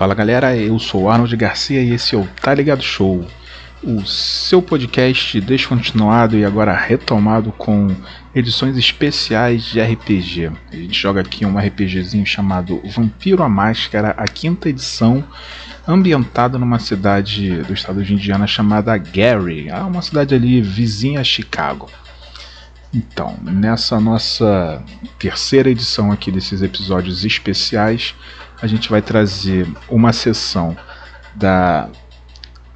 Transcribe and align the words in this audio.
Fala 0.00 0.14
galera, 0.14 0.56
eu 0.56 0.78
sou 0.78 1.10
Arnold 1.10 1.36
Garcia 1.36 1.82
e 1.82 1.92
esse 1.92 2.14
é 2.14 2.18
o 2.18 2.26
Tá 2.40 2.54
Ligado 2.54 2.82
Show, 2.82 3.22
o 3.84 4.02
seu 4.06 4.62
podcast 4.62 5.38
descontinuado 5.42 6.38
e 6.38 6.42
agora 6.42 6.74
retomado 6.74 7.52
com 7.52 7.94
edições 8.34 8.78
especiais 8.78 9.62
de 9.64 9.78
RPG. 9.78 10.52
A 10.72 10.76
gente 10.76 10.98
joga 10.98 11.20
aqui 11.20 11.44
um 11.44 11.58
RPGzinho 11.58 12.24
chamado 12.24 12.80
Vampiro 12.82 13.42
a 13.42 13.48
Máscara, 13.50 14.14
a 14.16 14.24
quinta 14.26 14.70
edição, 14.70 15.22
ambientado 15.86 16.58
numa 16.58 16.78
cidade 16.78 17.58
do 17.64 17.74
estado 17.74 18.02
de 18.02 18.14
Indiana 18.14 18.46
chamada 18.46 18.96
Gary, 18.96 19.68
uma 19.86 20.00
cidade 20.00 20.34
ali 20.34 20.62
vizinha 20.62 21.20
a 21.20 21.24
Chicago. 21.24 21.90
Então, 22.92 23.38
nessa 23.42 24.00
nossa 24.00 24.82
terceira 25.18 25.70
edição 25.70 26.10
aqui 26.10 26.32
desses 26.32 26.62
episódios 26.62 27.22
especiais, 27.22 28.14
a 28.62 28.66
gente 28.66 28.88
vai 28.88 29.00
trazer 29.00 29.66
uma 29.88 30.12
sessão 30.12 30.76
da 31.34 31.88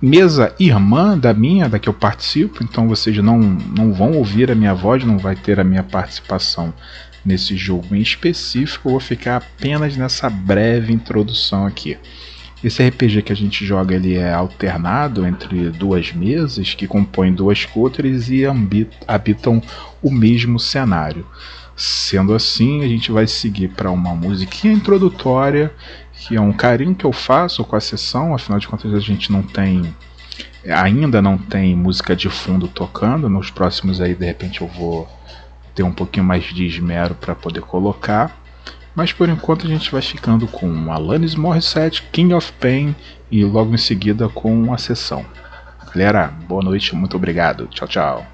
mesa 0.01 0.55
irmã 0.59 1.17
da 1.17 1.33
minha, 1.33 1.69
da 1.69 1.79
que 1.79 1.89
eu 1.89 1.95
participo, 1.95 2.63
então 2.63 2.89
vocês 2.89 3.17
não, 3.19 3.39
não 3.39 3.93
vão 3.93 4.13
ouvir 4.13 4.51
a 4.51 4.55
minha 4.55 4.75
voz, 4.75 5.05
não 5.05 5.19
vai 5.19 5.35
ter 5.35 5.59
a 5.59 5.65
minha 5.65 5.83
participação 5.83 6.73
nesse 7.25 7.57
jogo 7.57 7.95
em 7.95 8.01
específico, 8.01 8.89
eu 8.89 8.93
vou 8.93 9.01
ficar 9.01 9.37
apenas 9.37 9.97
nessa 9.97 10.29
breve 10.29 10.93
introdução 10.93 11.67
aqui. 11.67 11.97
Esse 12.63 12.87
RPG 12.87 13.23
que 13.23 13.33
a 13.33 13.37
gente 13.37 13.65
joga 13.65 13.95
ele 13.95 14.15
é 14.15 14.33
alternado 14.33 15.27
entre 15.27 15.71
duas 15.71 16.13
mesas 16.13 16.75
que 16.75 16.87
compõem 16.87 17.33
duas 17.35 17.65
coutres 17.67 18.31
e 18.31 18.43
habitam 19.07 19.63
o 20.03 20.11
mesmo 20.11 20.59
cenário. 20.59 21.27
Sendo 21.77 22.35
assim, 22.35 22.85
a 22.85 22.89
gente 22.89 23.11
vai 23.11 23.27
seguir 23.27 23.69
para 23.69 23.91
uma 23.91 24.15
musiquinha 24.15 24.73
introdutória, 24.73 25.73
que 26.13 26.37
é 26.37 26.41
um 26.41 26.53
carinho 26.53 26.95
que 26.95 27.05
eu 27.05 27.13
faço 27.13 27.65
com 27.65 27.75
a 27.75 27.81
sessão, 27.81 28.35
afinal 28.35 28.59
de 28.59 28.69
contas 28.69 28.95
a 28.95 29.01
gente 29.01 29.33
não 29.33 29.43
tem 29.43 29.95
ainda 30.67 31.21
não 31.21 31.37
tem 31.37 31.77
música 31.77 32.17
de 32.17 32.31
fundo 32.31 32.67
tocando, 32.67 33.29
nos 33.29 33.51
próximos 33.51 34.01
aí 34.01 34.15
de 34.15 34.25
repente 34.25 34.63
eu 34.63 34.67
vou 34.67 35.07
ter 35.75 35.83
um 35.83 35.93
pouquinho 35.93 36.25
mais 36.25 36.45
de 36.45 36.65
esmero 36.65 37.15
para 37.15 37.35
poder 37.35 37.61
colocar. 37.61 38.41
Mas 38.95 39.13
por 39.13 39.29
enquanto 39.29 39.67
a 39.67 39.69
gente 39.69 39.91
vai 39.91 40.01
ficando 40.01 40.47
com 40.47 40.93
Alanis 40.93 41.35
Morissette, 41.35 42.03
King 42.13 42.33
of 42.33 42.53
Pain 42.55 42.95
e 43.31 43.45
logo 43.45 43.75
em 43.75 43.79
seguida 43.79 44.29
com 44.29 44.73
a 44.73 44.79
sessão. 44.79 45.27
Galera, 45.93 46.29
boa 46.49 46.63
noite, 46.63 46.95
muito 46.95 47.17
obrigado. 47.17 47.67
Tchau, 47.67 47.89
tchau. 47.89 48.34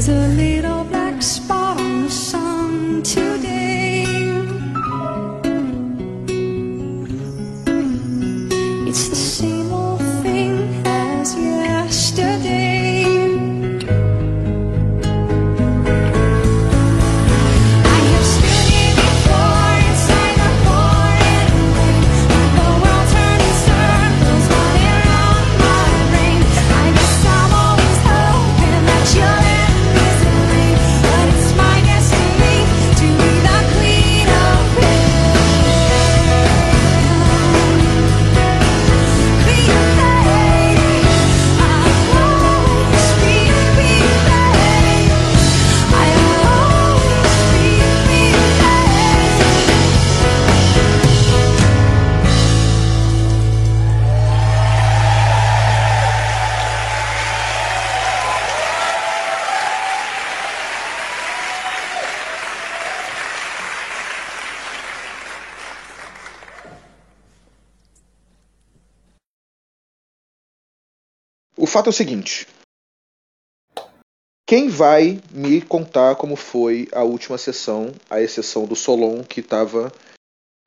There's 0.00 0.08
a 0.08 0.28
little 0.28 0.84
black 0.84 1.20
spot. 1.20 1.59
Fato 71.80 71.86
é 71.86 71.90
o 71.90 71.92
seguinte. 71.94 72.46
Quem 74.46 74.68
vai 74.68 75.20
me 75.30 75.64
contar 75.64 76.16
como 76.16 76.36
foi 76.36 76.88
a 76.92 77.02
última 77.02 77.38
sessão, 77.38 77.86
a 78.10 78.20
exceção 78.20 78.66
do 78.66 78.76
Solon, 78.76 79.24
que 79.24 79.40
estava 79.40 79.90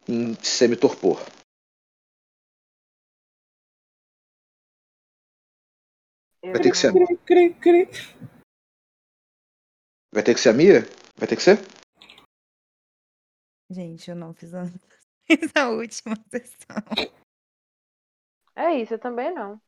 em 0.08 0.34
semi-torpor? 0.42 1.20
Vai 6.42 6.62
ter 6.62 6.72
que 6.72 6.78
ser. 6.78 6.92
Cri, 6.94 7.18
cri, 7.18 7.54
cri. 7.54 7.88
Vai 10.12 10.24
ter 10.24 10.34
que 10.34 10.40
ser 10.40 10.50
a 10.50 10.54
Mia? 10.54 10.82
Vai 11.16 11.28
ter 11.28 11.36
que 11.36 11.44
ser? 11.44 11.58
Gente, 13.70 14.10
eu 14.10 14.16
não 14.16 14.34
fiz 14.34 14.54
a, 14.54 14.66
fiz 15.28 15.52
a 15.56 15.70
última 15.70 16.16
sessão. 16.32 17.14
É 18.56 18.74
isso, 18.82 18.96
eu 18.96 19.00
também 19.00 19.32
não. 19.34 19.62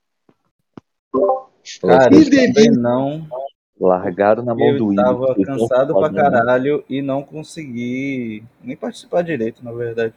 Cara, 1.82 2.10
Que 2.10 2.16
eu 2.16 2.30
delícia. 2.30 2.72
não. 2.72 3.28
Largaram 3.80 4.44
na 4.44 4.56
mão 4.56 4.78
do 4.78 4.92
Eu 4.92 4.96
tava 4.96 5.36
cansado 5.36 5.94
pra 5.94 6.08
fazendo- 6.10 6.16
caralho 6.32 6.84
e 6.90 7.02
não 7.02 7.22
consegui 7.24 8.42
nem 8.64 8.78
participar 8.78 9.22
direito, 9.22 9.64
na 9.64 9.72
verdade. 9.74 10.14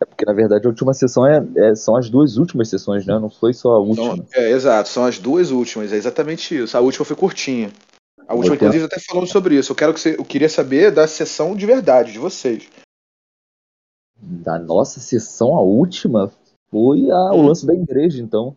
É 0.00 0.06
porque, 0.06 0.24
na 0.24 0.32
verdade, 0.32 0.64
a 0.64 0.68
última 0.70 0.94
sessão 0.94 1.26
é, 1.26 1.44
é- 1.56 1.74
são 1.74 1.96
as 1.96 2.08
duas 2.08 2.36
últimas 2.36 2.68
sessões, 2.68 3.04
né? 3.04 3.18
Não 3.18 3.28
foi 3.28 3.52
só 3.52 3.72
a 3.72 3.78
última. 3.78 4.16
São- 4.16 4.26
é, 4.34 4.50
exato, 4.50 4.88
são 4.88 5.04
as 5.04 5.18
duas 5.18 5.50
últimas, 5.50 5.92
é 5.92 5.96
exatamente 5.96 6.56
isso. 6.56 6.76
A 6.76 6.80
última 6.80 7.04
foi 7.04 7.16
curtinha. 7.16 7.70
A 8.28 8.34
última, 8.34 8.54
Eu 8.54 8.58
tenho- 8.58 8.68
inclusive, 8.68 8.84
até 8.84 9.00
falando 9.00 9.26
sobre 9.26 9.56
isso. 9.58 9.72
Eu 9.72 9.76
quero 9.76 9.92
que 9.92 9.98
você, 10.00 10.14
eu 10.16 10.24
queria 10.24 10.48
saber 10.48 10.92
da 10.92 11.06
sessão 11.08 11.54
de 11.56 11.66
verdade, 11.66 12.12
de 12.12 12.18
vocês. 12.18 12.68
Da 14.16 14.58
nossa 14.58 15.00
sessão, 15.00 15.56
a 15.56 15.60
última, 15.62 16.30
foi 16.70 17.10
a- 17.10 17.32
o 17.32 17.42
lance 17.42 17.66
da 17.66 17.74
igreja, 17.74 18.22
então. 18.22 18.56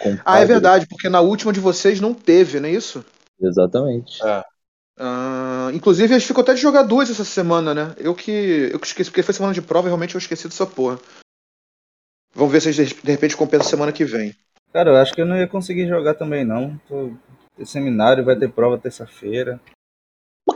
Com 0.00 0.14
o 0.14 0.20
Ah, 0.24 0.40
é 0.40 0.44
verdade, 0.44 0.86
porque 0.86 1.08
na 1.08 1.20
última 1.20 1.52
de 1.52 1.60
vocês 1.60 2.00
não 2.00 2.12
teve, 2.12 2.60
não 2.60 2.68
é 2.68 2.72
isso? 2.72 3.04
Exatamente. 3.40 4.20
Ah, 5.00 5.70
inclusive, 5.72 6.12
a 6.12 6.18
gente 6.18 6.26
ficou 6.26 6.42
até 6.42 6.54
de 6.54 6.60
jogar 6.60 6.82
duas 6.82 7.08
essa 7.08 7.24
semana, 7.24 7.72
né? 7.72 7.94
Eu 7.98 8.14
que, 8.14 8.70
eu 8.72 8.80
que 8.80 8.86
esqueci, 8.86 9.10
porque 9.10 9.22
foi 9.22 9.32
semana 9.32 9.54
de 9.54 9.62
prova, 9.62 9.86
realmente 9.86 10.14
eu 10.14 10.18
esqueci 10.18 10.48
dessa 10.48 10.66
porra. 10.66 10.98
Vamos 12.34 12.52
ver 12.52 12.60
se 12.60 12.68
a 12.68 12.72
gente, 12.72 12.94
de 13.02 13.10
repente 13.10 13.36
compensa 13.36 13.64
semana 13.64 13.92
que 13.92 14.04
vem. 14.04 14.34
Cara, 14.72 14.90
eu 14.90 14.96
acho 14.96 15.14
que 15.14 15.20
eu 15.20 15.26
não 15.26 15.36
ia 15.36 15.48
conseguir 15.48 15.88
jogar 15.88 16.14
também, 16.14 16.44
não. 16.44 16.76
Tô... 16.88 17.12
Tem 17.56 17.64
seminário, 17.64 18.24
vai 18.24 18.36
ter 18.36 18.50
prova 18.52 18.78
terça-feira. 18.78 19.60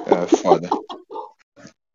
É, 0.06 0.36
foda. 0.36 0.68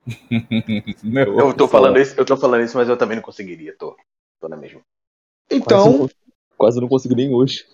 Meu, 1.04 1.40
Eu 1.40 1.54
tô 1.54 1.68
falando 1.68 2.00
isso, 2.00 2.16
eu 2.18 2.26
tô 2.26 2.38
falando 2.38 2.64
isso, 2.64 2.78
mas 2.78 2.88
eu 2.88 2.98
também 2.98 3.18
não 3.18 3.24
conseguiria, 3.24 3.76
tô. 3.78 3.96
Tô 4.40 4.48
na 4.48 4.56
mesma. 4.56 4.82
Então, 5.50 6.10
Quase, 6.58 6.82
não, 6.82 6.88
consigo 6.88 7.16
nem 7.16 7.34
hoje. 7.34 7.66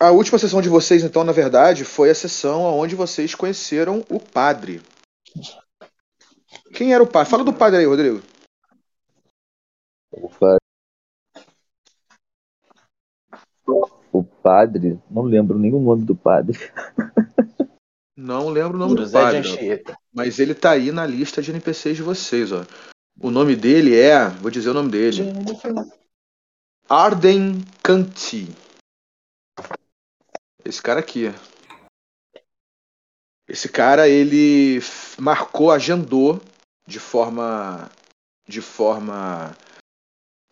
a 0.00 0.10
última 0.10 0.38
sessão 0.38 0.62
de 0.62 0.68
vocês, 0.68 1.02
então, 1.02 1.24
na 1.24 1.32
verdade, 1.32 1.84
foi 1.84 2.10
a 2.10 2.14
sessão 2.14 2.62
onde 2.62 2.94
vocês 2.94 3.34
conheceram 3.34 4.04
o 4.08 4.20
padre. 4.20 4.80
Quem 6.72 6.94
era 6.94 7.02
o 7.02 7.06
padre? 7.06 7.30
Fala 7.30 7.44
do 7.44 7.52
padre 7.52 7.80
aí, 7.80 7.86
Rodrigo. 7.86 8.22
O 10.12 10.28
padre, 10.28 10.62
o 14.12 14.22
padre, 14.22 15.00
não 15.10 15.22
lembro 15.22 15.58
nem 15.58 15.72
o 15.72 15.80
nome 15.80 16.04
do 16.04 16.14
padre. 16.14 16.58
Não 18.14 18.50
lembro 18.50 18.76
o 18.76 18.78
nome 18.78 18.94
do 18.94 19.02
José 19.02 19.18
de 19.18 19.24
padre, 19.24 19.38
Anchieta. 19.38 19.96
mas 20.12 20.38
ele 20.38 20.54
tá 20.54 20.72
aí 20.72 20.92
na 20.92 21.04
lista 21.04 21.42
de 21.42 21.50
NPCs 21.50 21.96
de 21.96 22.02
vocês, 22.02 22.52
ó. 22.52 22.64
O 23.18 23.30
nome 23.30 23.56
dele 23.56 23.98
é, 23.98 24.28
vou 24.28 24.50
dizer 24.50 24.70
o 24.70 24.74
nome 24.74 24.90
dele, 24.90 25.22
Arden 26.88 27.64
Kanti. 27.82 28.48
Esse 30.64 30.80
cara 30.80 31.00
aqui. 31.00 31.26
Esse 33.48 33.68
cara, 33.68 34.08
ele 34.08 34.80
marcou, 35.18 35.70
agendou 35.70 36.40
de 36.86 36.98
forma 36.98 37.90
de 38.46 38.60
forma 38.60 39.56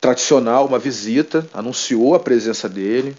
tradicional 0.00 0.66
uma 0.66 0.78
visita, 0.78 1.48
anunciou 1.52 2.14
a 2.14 2.20
presença 2.20 2.68
dele, 2.68 3.16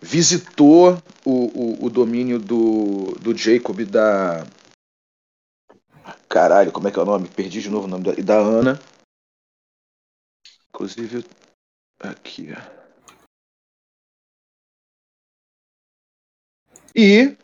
visitou 0.00 1.02
o, 1.24 1.30
o, 1.30 1.84
o 1.86 1.90
domínio 1.90 2.38
do, 2.38 3.12
do 3.20 3.36
Jacob 3.36 3.80
e 3.80 3.84
da. 3.84 4.46
Caralho, 6.28 6.72
como 6.72 6.88
é 6.88 6.90
que 6.90 6.98
é 6.98 7.02
o 7.02 7.06
nome? 7.06 7.28
Perdi 7.28 7.60
de 7.60 7.70
novo 7.70 7.86
o 7.86 7.90
nome 7.90 8.04
da, 8.04 8.12
da 8.22 8.38
Ana. 8.38 8.80
Inclusive, 10.68 11.24
aqui. 12.00 12.48
ó. 12.52 12.78
E 16.94 17.36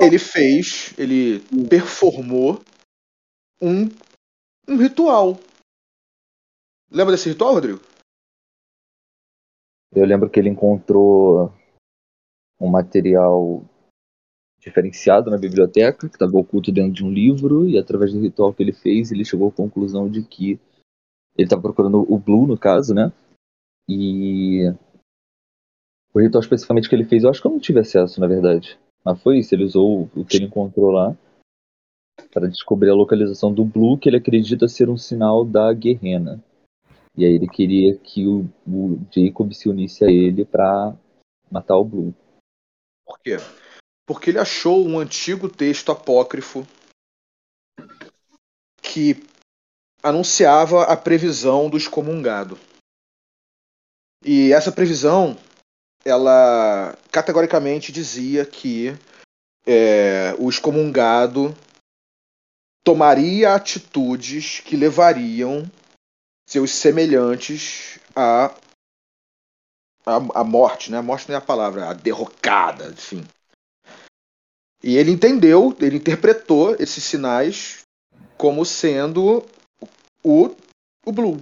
ele 0.00 0.18
fez, 0.18 0.96
ele 0.98 1.40
performou 1.68 2.62
um, 3.60 3.86
um 4.68 4.76
ritual. 4.76 5.38
Lembra 6.90 7.12
desse 7.12 7.28
ritual, 7.28 7.54
Rodrigo? 7.54 7.80
Eu 9.92 10.04
lembro 10.04 10.28
que 10.30 10.38
ele 10.38 10.48
encontrou 10.48 11.52
um 12.60 12.68
material 12.68 13.64
diferenciado 14.58 15.30
na 15.30 15.36
biblioteca, 15.36 16.08
que 16.08 16.14
estava 16.14 16.36
oculto 16.36 16.72
dentro 16.72 16.92
de 16.92 17.04
um 17.04 17.10
livro, 17.10 17.68
e 17.68 17.78
através 17.78 18.12
do 18.12 18.20
ritual 18.20 18.54
que 18.54 18.62
ele 18.62 18.72
fez, 18.72 19.12
ele 19.12 19.24
chegou 19.24 19.48
à 19.48 19.52
conclusão 19.52 20.08
de 20.08 20.22
que 20.22 20.58
ele 21.36 21.46
estava 21.46 21.62
procurando 21.62 22.04
o 22.12 22.18
Blue, 22.18 22.46
no 22.46 22.58
caso, 22.58 22.94
né? 22.94 23.12
E 23.88 24.72
o 26.12 26.20
ritual 26.20 26.40
especificamente 26.40 26.88
que 26.88 26.94
ele 26.94 27.04
fez, 27.04 27.24
eu 27.24 27.30
acho 27.30 27.40
que 27.40 27.46
eu 27.46 27.50
não 27.52 27.58
tive 27.58 27.80
acesso, 27.80 28.20
na 28.20 28.26
verdade. 28.26 28.78
Mas 29.04 29.20
foi 29.20 29.38
isso, 29.38 29.54
ele 29.54 29.64
usou 29.64 30.08
o 30.14 30.24
que 30.24 30.36
ele 30.36 30.46
encontrou 30.46 30.90
lá 30.90 31.16
para 32.32 32.48
descobrir 32.48 32.90
a 32.90 32.94
localização 32.94 33.52
do 33.52 33.64
Blue, 33.64 33.98
que 33.98 34.08
ele 34.08 34.16
acredita 34.16 34.68
ser 34.68 34.88
um 34.88 34.96
sinal 34.96 35.44
da 35.44 35.72
Guerrena. 35.72 36.42
E 37.16 37.24
aí 37.24 37.32
ele 37.32 37.48
queria 37.48 37.96
que 37.96 38.26
o, 38.26 38.48
o 38.66 38.98
Jacob 39.10 39.52
se 39.52 39.68
unisse 39.68 40.04
a 40.04 40.10
ele 40.10 40.44
para 40.44 40.96
matar 41.50 41.76
o 41.76 41.84
Blue. 41.84 42.14
Por 43.04 43.18
quê? 43.20 43.36
Porque 44.06 44.30
ele 44.30 44.38
achou 44.38 44.86
um 44.86 44.98
antigo 44.98 45.48
texto 45.48 45.92
apócrifo 45.92 46.66
que 48.82 49.14
anunciava 50.04 50.82
a 50.84 50.94
previsão 50.94 51.70
do 51.70 51.78
excomungado. 51.78 52.58
E 54.22 54.52
essa 54.52 54.70
previsão, 54.70 55.34
ela 56.04 56.94
categoricamente 57.10 57.90
dizia 57.90 58.44
que 58.44 58.90
é, 59.66 60.34
o 60.38 60.50
excomungado 60.50 61.56
tomaria 62.84 63.54
atitudes 63.54 64.60
que 64.60 64.76
levariam 64.76 65.64
seus 66.46 66.70
semelhantes 66.70 67.98
à, 68.14 68.54
à, 70.04 70.16
à 70.34 70.44
morte, 70.44 70.90
né? 70.90 70.98
A 70.98 71.02
morte 71.02 71.28
não 71.28 71.34
é 71.34 71.38
a 71.38 71.40
palavra, 71.40 71.88
a 71.88 71.94
derrocada, 71.94 72.90
enfim. 72.90 73.26
E 74.82 74.98
ele 74.98 75.10
entendeu, 75.10 75.74
ele 75.80 75.96
interpretou 75.96 76.76
esses 76.78 77.02
sinais 77.02 77.84
como 78.36 78.66
sendo 78.66 79.42
o, 80.24 80.56
o 81.04 81.12
Blue. 81.12 81.40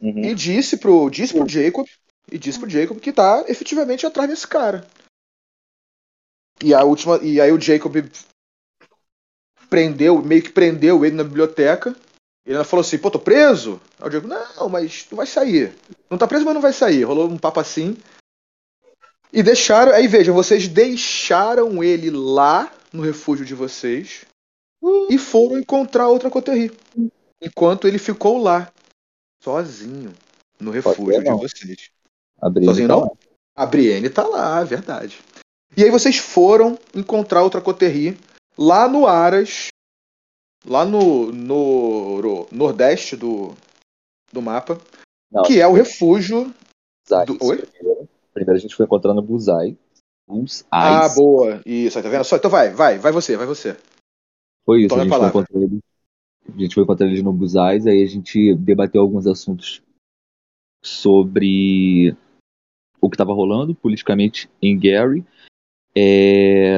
Uhum. 0.00 0.24
E 0.24 0.34
disse 0.34 0.76
pro, 0.76 1.08
disse 1.08 1.32
pro 1.32 1.48
Jacob, 1.48 1.86
e 2.30 2.38
disse 2.38 2.58
pro 2.58 2.68
Jacob 2.68 3.00
que 3.00 3.12
tá 3.12 3.44
efetivamente 3.48 4.04
atrás 4.04 4.28
desse 4.28 4.46
cara. 4.46 4.86
E 6.62 6.74
a 6.74 6.84
última, 6.84 7.18
e 7.18 7.40
aí 7.40 7.50
o 7.50 7.60
Jacob 7.60 7.96
prendeu, 9.70 10.22
meio 10.22 10.42
que 10.42 10.50
prendeu 10.50 11.04
ele 11.04 11.16
na 11.16 11.24
biblioteca. 11.24 11.96
Ele 12.44 12.56
ainda 12.56 12.64
falou 12.64 12.82
assim: 12.82 12.98
"Pô, 12.98 13.10
tô 13.10 13.18
preso?" 13.18 13.80
Aí 13.98 14.08
o 14.08 14.10
Jacob: 14.10 14.28
"Não, 14.28 14.68
mas 14.68 15.04
tu 15.04 15.16
vai 15.16 15.26
sair. 15.26 15.74
Não 16.10 16.18
tá 16.18 16.26
preso, 16.26 16.44
mas 16.44 16.54
não 16.54 16.60
vai 16.60 16.72
sair." 16.72 17.04
Rolou 17.04 17.28
um 17.28 17.38
papo 17.38 17.60
assim. 17.60 17.96
E 19.32 19.42
deixaram, 19.42 19.92
aí 19.92 20.06
veja, 20.06 20.30
vocês 20.30 20.68
deixaram 20.68 21.82
ele 21.82 22.10
lá 22.10 22.70
no 22.92 23.02
refúgio 23.02 23.46
de 23.46 23.54
vocês 23.54 24.26
e 25.08 25.18
foram 25.18 25.58
encontrar 25.58 26.08
outra 26.08 26.30
Coterri. 26.30 26.70
Enquanto 27.40 27.86
ele 27.86 27.98
ficou 27.98 28.38
lá, 28.38 28.72
sozinho, 29.42 30.12
no 30.60 30.70
refúgio 30.70 31.20
de 31.22 31.28
não. 31.28 31.38
vocês. 31.38 31.90
Abri 32.40 32.64
Sozinho 32.64 32.84
ele, 32.86 32.92
não? 32.92 33.16
A 33.54 33.66
Brienne 33.66 34.08
tá 34.10 34.26
lá, 34.26 34.60
é 34.60 34.64
verdade. 34.64 35.20
E 35.76 35.82
aí 35.84 35.90
vocês 35.90 36.18
foram 36.18 36.78
encontrar 36.94 37.42
outra 37.42 37.60
Coterri 37.60 38.16
lá 38.56 38.88
no 38.88 39.06
Aras, 39.06 39.68
lá 40.64 40.84
no, 40.84 41.32
no 41.32 42.20
ro- 42.20 42.48
nordeste 42.50 43.16
do, 43.16 43.54
do 44.32 44.42
mapa, 44.42 44.80
Não, 45.30 45.42
que 45.42 45.60
é 45.60 45.66
o 45.66 45.72
refúgio. 45.72 46.52
Buzai, 47.08 47.26
do- 47.26 47.38
Oi? 47.44 47.58
Primeiro. 47.58 48.08
Primeiro 48.32 48.58
a 48.58 48.60
gente 48.60 48.74
foi 48.74 48.86
encontrando 48.86 49.20
o 49.20 49.24
Buzai. 49.24 49.76
Os 50.26 50.64
Ah, 50.70 51.08
boa. 51.14 51.60
Isso, 51.66 52.00
tá 52.02 52.08
vendo? 52.08 52.24
Só, 52.24 52.36
então 52.36 52.50
vai, 52.50 52.70
vai, 52.70 52.98
vai 52.98 53.12
você, 53.12 53.36
vai 53.36 53.46
você. 53.46 53.76
Foi 54.64 54.82
isso, 54.82 54.88
Tome 54.90 55.00
a 55.00 55.04
a 55.04 55.08
gente 55.08 55.18
foi 55.18 55.28
encontrar 55.28 55.60
ele 55.60 55.80
A 56.48 56.60
gente 56.60 56.74
foi 56.74 56.84
encontrar 56.84 57.06
eles 57.06 57.22
no 57.22 57.32
Busais, 57.32 57.86
aí 57.86 58.02
a 58.02 58.06
gente 58.06 58.54
debateu 58.54 59.00
alguns 59.02 59.26
assuntos 59.26 59.82
sobre 60.82 62.16
o 63.00 63.08
que 63.08 63.14
estava 63.14 63.32
rolando 63.32 63.74
politicamente 63.74 64.48
em 64.60 64.78
Gary, 64.78 65.24
é, 65.94 66.76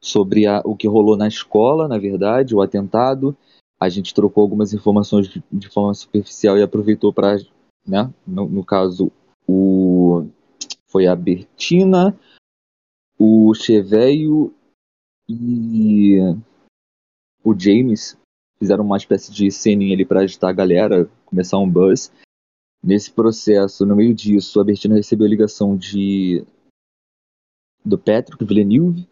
sobre 0.00 0.46
a- 0.46 0.62
o 0.64 0.76
que 0.76 0.86
rolou 0.88 1.16
na 1.16 1.28
escola, 1.28 1.88
na 1.88 1.98
verdade, 1.98 2.54
o 2.54 2.60
atentado. 2.60 3.36
A 3.80 3.88
gente 3.88 4.14
trocou 4.14 4.42
algumas 4.42 4.72
informações 4.72 5.28
de, 5.28 5.42
de 5.50 5.68
forma 5.68 5.92
superficial 5.94 6.56
e 6.56 6.62
aproveitou 6.62 7.12
para, 7.12 7.36
né, 7.86 8.12
no, 8.26 8.48
no 8.48 8.64
caso, 8.64 9.10
o 9.46 10.26
foi 10.86 11.06
a 11.06 11.16
Bertina, 11.16 12.18
o 13.18 13.54
Cheveio 13.54 14.54
e 15.28 16.18
o 17.44 17.58
James 17.58 18.16
fizeram 18.58 18.84
uma 18.84 18.96
espécie 18.96 19.32
de 19.32 19.50
ceninha 19.50 19.94
ali 19.94 20.04
para 20.04 20.20
agitar 20.20 20.50
a 20.50 20.52
galera, 20.52 21.10
começar 21.26 21.58
um 21.58 21.68
buzz. 21.68 22.12
Nesse 22.82 23.10
processo, 23.10 23.84
no 23.84 23.96
meio 23.96 24.14
disso, 24.14 24.60
a 24.60 24.64
Bertina 24.64 24.94
recebeu 24.94 25.26
a 25.26 25.30
ligação 25.30 25.76
de 25.76 26.44
do 27.84 27.98
Patrick 27.98 28.44
Villeneuve, 28.44 29.08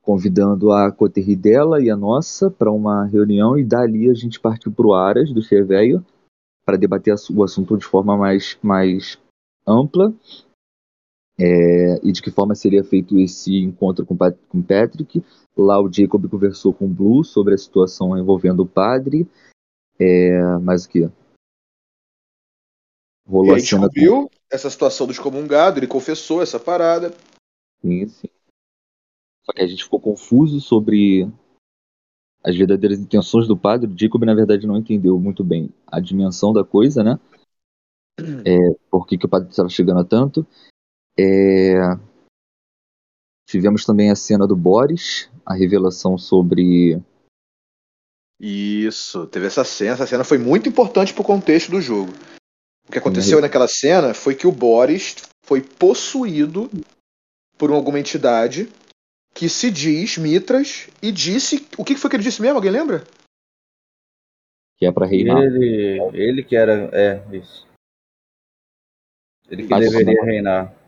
convidando 0.00 0.70
a 0.70 0.92
coterri 0.92 1.34
dela 1.34 1.82
e 1.82 1.90
a 1.90 1.96
nossa 1.96 2.48
para 2.48 2.70
uma 2.70 3.04
reunião, 3.06 3.58
e 3.58 3.64
dali 3.64 4.08
a 4.08 4.14
gente 4.14 4.38
partiu 4.38 4.70
para 4.70 4.86
o 4.86 4.94
Aras, 4.94 5.32
do 5.32 5.42
Cheveio, 5.42 6.04
para 6.64 6.76
debater 6.76 7.14
o 7.34 7.42
assunto 7.42 7.76
de 7.76 7.84
forma 7.84 8.16
mais, 8.16 8.56
mais 8.62 9.18
ampla, 9.66 10.14
é, 11.38 12.00
e 12.02 12.12
de 12.12 12.22
que 12.22 12.30
forma 12.30 12.54
seria 12.54 12.82
feito 12.82 13.18
esse 13.18 13.56
encontro 13.56 14.06
com, 14.06 14.16
com 14.16 14.62
Patrick. 14.62 15.22
Lá 15.56 15.80
o 15.80 15.92
Jacob 15.92 16.28
conversou 16.28 16.72
com 16.72 16.86
o 16.86 16.88
Blue 16.88 17.24
sobre 17.24 17.54
a 17.54 17.58
situação 17.58 18.18
envolvendo 18.18 18.60
o 18.60 18.68
padre, 18.68 19.28
é, 19.98 20.40
mas 20.58 20.84
o 20.84 20.88
que? 20.88 21.00
E 21.00 21.10
Rolou 23.26 23.54
aí 23.54 23.60
a 23.60 23.64
cena 23.64 23.88
descobriu 23.88 24.30
essa 24.50 24.70
situação 24.70 25.06
do 25.06 25.12
excomungado, 25.12 25.78
ele 25.78 25.86
confessou 25.86 26.42
essa 26.42 26.60
parada. 26.60 27.12
Sim, 27.80 28.06
sim. 28.06 28.28
Só 29.44 29.52
que 29.52 29.62
a 29.62 29.66
gente 29.66 29.84
ficou 29.84 30.00
confuso 30.00 30.60
sobre 30.60 31.28
as 32.42 32.56
verdadeiras 32.56 32.98
intenções 32.98 33.48
do 33.48 33.56
padre. 33.56 33.90
O 33.90 33.98
Jacob, 33.98 34.22
na 34.24 34.34
verdade, 34.34 34.66
não 34.66 34.76
entendeu 34.76 35.18
muito 35.18 35.42
bem 35.42 35.70
a 35.86 36.00
dimensão 36.00 36.52
da 36.52 36.64
coisa, 36.64 37.02
né? 37.02 37.18
É, 38.46 38.56
por 38.90 39.06
que, 39.06 39.18
que 39.18 39.26
o 39.26 39.28
padre 39.28 39.50
estava 39.50 39.68
chegando 39.68 40.00
a 40.00 40.04
tanto. 40.04 40.46
É, 41.18 41.74
Tivemos 43.46 43.84
também 43.84 44.10
a 44.10 44.16
cena 44.16 44.44
do 44.44 44.56
Boris, 44.56 45.30
a 45.44 45.54
revelação 45.54 46.18
sobre. 46.18 47.00
Isso, 48.40 49.26
teve 49.28 49.46
essa 49.46 49.64
cena. 49.64 49.92
Essa 49.92 50.06
cena 50.06 50.24
foi 50.24 50.36
muito 50.36 50.68
importante 50.68 51.14
pro 51.14 51.22
contexto 51.22 51.70
do 51.70 51.80
jogo. 51.80 52.12
O 52.88 52.92
que 52.92 52.98
aconteceu 52.98 53.40
naquela 53.40 53.68
cena 53.68 54.12
foi 54.12 54.34
que 54.34 54.48
o 54.48 54.52
Boris 54.52 55.16
foi 55.44 55.62
possuído 55.62 56.68
por 57.56 57.70
alguma 57.70 58.00
entidade 58.00 58.68
que 59.32 59.48
se 59.48 59.70
diz 59.70 60.18
Mitras 60.18 60.88
e 61.00 61.12
disse. 61.12 61.64
O 61.78 61.84
que 61.84 61.96
foi 61.96 62.10
que 62.10 62.16
ele 62.16 62.24
disse 62.24 62.42
mesmo? 62.42 62.56
Alguém 62.56 62.72
lembra? 62.72 63.04
que 64.76 64.84
é 64.84 64.92
para 64.92 65.06
reinar. 65.06 65.42
Ele, 65.42 65.98
ele 66.12 66.44
que 66.44 66.56
era. 66.56 66.90
É, 66.92 67.24
isso. 67.34 67.66
Ele 69.48 69.62
que 69.62 69.68
Tá 69.68 69.78
deveria 69.78 70.22
reinar. 70.22 70.85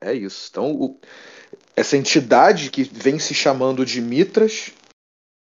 É 0.00 0.14
isso. 0.14 0.48
Então, 0.50 0.72
o- 0.72 0.98
essa 1.76 1.96
entidade 1.96 2.70
que 2.70 2.82
vem 2.82 3.18
se 3.18 3.34
chamando 3.34 3.84
de 3.84 4.00
Mitras 4.00 4.72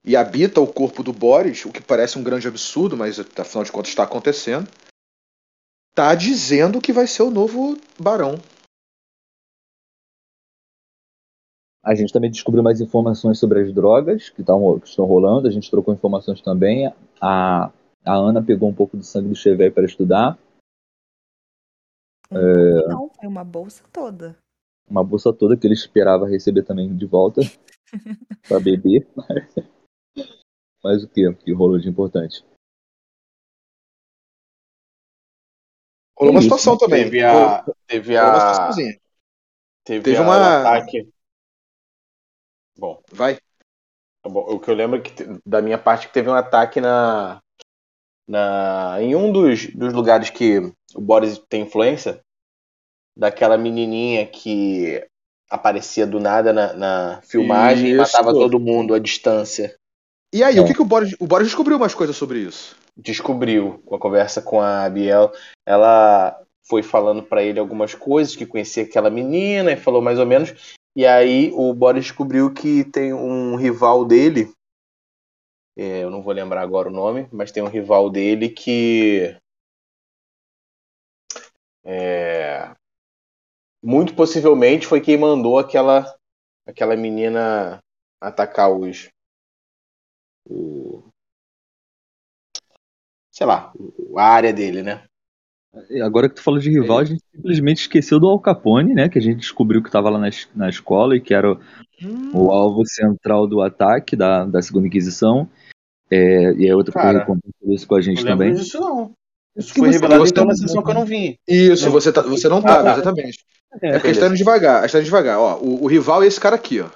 e 0.05 0.17
habita 0.17 0.61
o 0.61 0.73
corpo 0.73 1.03
do 1.03 1.13
Boris, 1.13 1.65
o 1.65 1.73
que 1.73 1.83
parece 1.83 2.19
um 2.19 2.23
grande 2.23 2.49
absurdo, 2.49 2.97
mas 2.97 3.19
afinal 3.21 3.65
de 3.65 3.73
contas 3.73 3.91
está 3.91 4.05
acontecendo, 4.05 4.69
tá 5.95 6.15
dizendo 6.15 6.81
que 6.81 6.93
vai 6.93 7.07
ser 7.07 7.23
o 7.23 7.31
novo 7.31 7.79
barão. 7.99 8.37
A 11.83 11.95
gente 11.95 12.13
também 12.13 12.31
descobriu 12.31 12.63
mais 12.63 12.81
informações 12.81 13.39
sobre 13.39 13.63
as 13.63 13.73
drogas 13.73 14.29
que, 14.29 14.43
tão, 14.43 14.79
que 14.79 14.89
estão 14.89 15.07
rolando. 15.07 15.49
A 15.49 15.51
gente 15.51 15.71
trocou 15.71 15.95
informações 15.95 16.41
também. 16.43 16.93
A, 17.21 17.71
a 18.05 18.15
Ana 18.15 18.43
pegou 18.43 18.69
um 18.69 18.75
pouco 18.75 18.99
do 18.99 19.03
sangue 19.03 19.31
do 19.31 19.35
Chevet 19.35 19.73
para 19.73 19.87
estudar. 19.87 20.39
Um 22.33 22.73
pouco 22.75 22.89
não, 22.89 23.11
foi 23.11 23.27
uma 23.29 23.45
bolsa 23.45 23.83
toda. 23.93 24.37
uma 24.89 25.03
bolsa 25.05 25.33
toda 25.33 25.57
que 25.57 25.67
ele 25.67 25.75
esperava 25.75 26.29
receber 26.29 26.63
também 26.63 26.95
de 26.97 27.07
volta 27.07 27.41
para 28.49 28.61
beber. 28.61 29.09
Mas 30.83 31.03
o 31.05 31.09
que? 31.09 31.33
Que 31.35 31.53
rolou 31.53 31.79
de 31.79 31.89
importante? 31.89 32.45
Rolou 36.19 36.35
uma 36.35 36.41
Isso, 36.41 36.49
situação 36.49 36.77
também. 36.77 37.05
Teve 37.05 37.23
a. 37.25 37.65
Teve 37.87 38.17
uma 38.19 38.23
a. 38.37 38.41
situaçãozinha. 38.41 39.01
Teve, 39.85 40.05
Teve 40.05 40.17
a- 40.19 40.23
uma- 40.23 40.37
o 40.39 40.43
ataque. 40.61 41.11
Bom, 42.79 43.03
Vai. 43.13 43.37
tá 44.23 44.31
bom, 44.31 44.41
o 44.41 44.61
que 44.61 44.71
eu 44.71 44.75
lembro 44.75 44.99
é 44.99 45.03
que 45.03 45.13
da 45.45 45.61
minha 45.61 45.79
parte 45.79 46.07
que 46.09 46.13
teve 46.15 46.29
um 46.29 46.35
ataque 46.35 46.81
na. 46.81 47.41
na 48.29 48.97
em 49.03 49.15
um 49.17 49.33
dos, 49.33 49.75
dos 49.75 49.93
lugares 49.93 50.31
que 50.31 50.61
o 50.95 51.01
Boris 51.01 51.39
tem 51.49 51.63
influência, 51.63 52.21
daquela 53.17 53.59
menininha 53.59 54.27
que 54.27 55.05
aparecia 55.51 56.07
do 56.07 56.21
nada 56.21 56.53
na, 56.53 56.73
na 56.73 57.23
filmagem 57.23 57.89
e 57.89 57.91
Isso. 57.91 57.99
matava 57.99 58.33
todo 58.33 58.61
mundo 58.61 58.95
à 58.95 58.99
distância. 58.99 59.75
E 60.33 60.45
aí, 60.45 60.59
É. 60.59 60.61
o 60.61 60.65
que, 60.65 60.75
que 60.75 60.83
o 60.83 60.85
Boris. 60.85 61.15
O 61.19 61.27
Boris 61.27 61.49
descobriu 61.49 61.79
mais 61.79 61.93
coisas 61.95 62.17
sobre 62.17 62.39
isso. 62.39 62.77
descobriu 62.97 63.83
com 63.85 63.95
a 63.95 63.99
conversa 63.99 64.41
com 64.41 64.61
a 64.61 64.89
Biel, 64.89 65.33
ela 65.67 66.41
foi 66.69 66.83
falando 66.83 67.23
pra 67.23 67.43
ele 67.43 67.59
algumas 67.59 67.95
coisas, 67.95 68.37
que 68.37 68.47
conhecia 68.47 68.85
aquela 68.85 69.11
menina 69.11 69.73
e 69.73 69.77
falou 69.77 70.01
mais 70.01 70.19
ou 70.21 70.27
menos. 70.27 70.55
E 70.95 71.05
aí 71.07 71.51
o 71.55 71.73
Boris 71.75 72.05
descobriu 72.05 72.53
que 72.53 72.85
tem 72.85 73.13
um 73.13 73.57
rival 73.57 74.05
dele, 74.05 74.53
é, 75.77 76.05
eu 76.05 76.11
não 76.11 76.23
vou 76.23 76.33
lembrar 76.33 76.61
agora 76.63 76.89
o 76.89 76.93
nome, 76.93 77.27
mas 77.33 77.51
tem 77.51 77.63
um 77.63 77.69
rival 77.69 78.11
dele 78.11 78.49
que 78.49 79.35
é, 81.85 82.75
muito 83.83 84.15
possivelmente 84.15 84.87
foi 84.87 85.01
quem 85.01 85.17
mandou 85.17 85.59
aquela 85.59 86.05
aquela 86.67 86.97
menina 86.97 87.81
atacar 88.21 88.71
os 88.71 89.09
o, 90.49 91.03
sei 93.31 93.47
lá, 93.47 93.73
a 94.17 94.23
área 94.23 94.53
dele, 94.53 94.83
né? 94.83 95.05
Agora 96.05 96.29
que 96.29 96.35
tu 96.35 96.43
falou 96.43 96.59
de 96.59 96.69
rival, 96.69 96.99
a 96.99 97.05
gente 97.05 97.23
simplesmente 97.33 97.83
esqueceu 97.83 98.19
do 98.19 98.27
Al 98.27 98.41
Capone, 98.41 98.93
né? 98.93 99.09
Que 99.09 99.19
a 99.19 99.23
gente 99.23 99.39
descobriu 99.39 99.81
que 99.81 99.89
estava 99.89 100.11
lá 100.11 100.19
na, 100.19 100.29
na 100.55 100.69
escola 100.69 101.17
e 101.17 101.21
que 101.21 101.33
era 101.33 101.53
o, 101.53 101.59
o 102.35 102.51
alvo 102.51 102.85
central 102.85 103.47
do 103.47 103.61
ataque 103.61 104.17
da, 104.17 104.45
da 104.45 104.61
Segunda 104.61 104.89
Inquisição. 104.89 105.49
É, 106.11 106.53
e 106.55 106.69
a 106.69 106.77
outra 106.77 106.93
Cara, 106.93 107.25
coisa 107.25 107.27
compartilhou 107.27 107.75
isso 107.75 107.87
com 107.87 107.95
a 107.95 108.01
gente 108.01 108.25
Não 108.25 108.33
também. 108.33 108.53
disso 108.53 108.81
não. 108.81 109.15
Isso 109.57 109.75
foi 109.75 109.89
você- 109.89 109.95
revelado 109.99 110.27
então 110.27 110.45
não- 110.45 110.51
na 110.53 110.57
sessão 110.57 110.83
que 110.83 110.91
eu 110.91 110.95
não 110.95 111.05
vi. 111.05 111.39
Isso, 111.47 111.85
Não. 111.87 111.93
você, 111.93 112.13
tá, 112.13 112.23
você 112.23 112.49
não 112.49 112.63
tá, 112.63 112.81
Ah, 112.81 112.85
tá. 112.85 112.93
exatamente. 112.95 113.45
É, 113.83 113.89
É, 113.89 113.93
porque 113.95 114.09
a 114.09 114.13
gente 114.13 114.21
tá 114.21 114.27
indo 114.27 114.37
devagar. 114.37 114.83
A 114.83 114.87
gente 114.87 114.97
indo 114.99 115.05
devagar. 115.05 115.39
Ó, 115.39 115.59
o, 115.59 115.85
o 115.85 115.87
rival 115.87 116.23
é 116.23 116.27
esse 116.27 116.41
cara 116.41 116.57
aqui, 116.57 116.81
ó. 116.81 116.89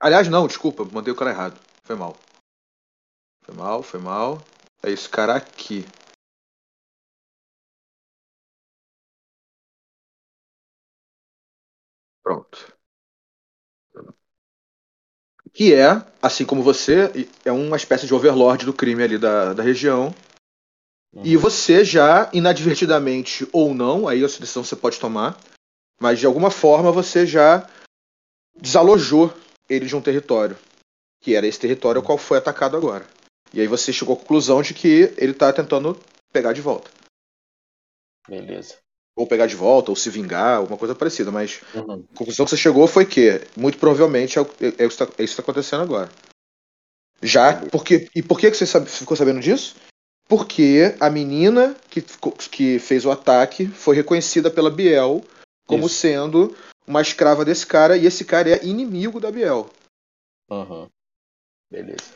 Aliás, 0.00 0.28
não, 0.28 0.46
desculpa, 0.46 0.84
mandei 0.84 1.12
o 1.12 1.16
cara 1.16 1.30
errado. 1.30 1.60
Foi 1.84 1.94
mal. 1.96 2.16
Foi 3.44 3.54
mal, 3.54 3.82
foi 3.82 4.00
mal. 4.00 4.38
É 4.82 4.90
esse 4.90 5.08
cara 5.08 5.36
aqui. 5.36 5.84
Pronto. 12.22 12.58
Que 15.52 15.74
é, 15.74 16.02
assim 16.22 16.44
como 16.44 16.62
você, 16.62 17.28
é 17.44 17.52
uma 17.52 17.76
espécie 17.76 18.06
de 18.06 18.14
overlord 18.14 18.64
do 18.64 18.72
crime 18.72 19.02
ali 19.02 19.18
da, 19.18 19.52
da 19.52 19.62
região. 19.62 20.14
E 21.24 21.36
você 21.36 21.84
já, 21.84 22.30
inadvertidamente 22.32 23.48
ou 23.52 23.74
não, 23.74 24.06
aí 24.06 24.22
essa 24.22 24.38
decisão 24.38 24.62
você 24.62 24.76
pode 24.76 25.00
tomar, 25.00 25.36
mas 26.00 26.20
de 26.20 26.26
alguma 26.26 26.50
forma 26.50 26.92
você 26.92 27.26
já 27.26 27.68
desalojou 28.56 29.32
ele 29.68 29.86
de 29.86 29.96
um 29.96 30.00
território, 30.00 30.56
que 31.20 31.34
era 31.34 31.46
esse 31.46 31.58
território 31.58 32.00
ao 32.00 32.06
qual 32.06 32.16
foi 32.16 32.38
atacado 32.38 32.76
agora. 32.76 33.04
E 33.52 33.60
aí 33.60 33.66
você 33.66 33.92
chegou 33.92 34.14
à 34.14 34.18
conclusão 34.18 34.62
de 34.62 34.72
que 34.72 35.12
ele 35.18 35.32
está 35.32 35.52
tentando 35.52 35.98
pegar 36.32 36.52
de 36.52 36.60
volta. 36.60 36.88
Beleza. 38.28 38.78
Ou 39.16 39.26
pegar 39.26 39.46
de 39.46 39.56
volta, 39.56 39.90
ou 39.90 39.96
se 39.96 40.08
vingar, 40.08 40.58
alguma 40.58 40.78
coisa 40.78 40.94
parecida. 40.94 41.30
Mas 41.30 41.60
Uhum. 41.74 42.04
a 42.14 42.16
conclusão 42.16 42.44
que 42.46 42.50
você 42.50 42.56
chegou 42.56 42.86
foi 42.86 43.04
que, 43.04 43.40
muito 43.56 43.78
provavelmente, 43.78 44.38
é, 44.38 44.42
o- 44.42 44.46
é, 44.60 44.66
é 44.66 44.68
isso 44.68 44.76
que 44.76 44.82
está- 44.84 45.04
é 45.04 45.06
isso 45.06 45.14
que 45.16 45.22
está 45.24 45.42
acontecendo 45.42 45.82
agora. 45.82 46.10
Já, 47.22 47.66
porque, 47.70 48.08
e 48.14 48.22
por 48.22 48.38
que 48.40 48.50
que 48.50 48.56
você 48.56 48.66
sabe- 48.66 48.88
ficou 48.88 49.16
sabendo 49.16 49.40
disso? 49.40 49.76
Porque 50.26 50.94
a 51.00 51.10
menina 51.10 51.76
que, 51.90 52.00
que 52.50 52.78
fez 52.78 53.04
o 53.04 53.10
ataque 53.10 53.66
foi 53.66 53.96
reconhecida 53.96 54.50
pela 54.50 54.70
Biel 54.70 55.22
como 55.66 55.86
Isso. 55.86 55.96
sendo 55.96 56.56
uma 56.86 57.02
escrava 57.02 57.44
desse 57.44 57.66
cara 57.66 57.96
e 57.96 58.06
esse 58.06 58.24
cara 58.24 58.48
é 58.48 58.64
inimigo 58.64 59.20
da 59.20 59.30
Biel. 59.30 59.68
Uhum. 60.48 60.88
Beleza. 61.70 62.14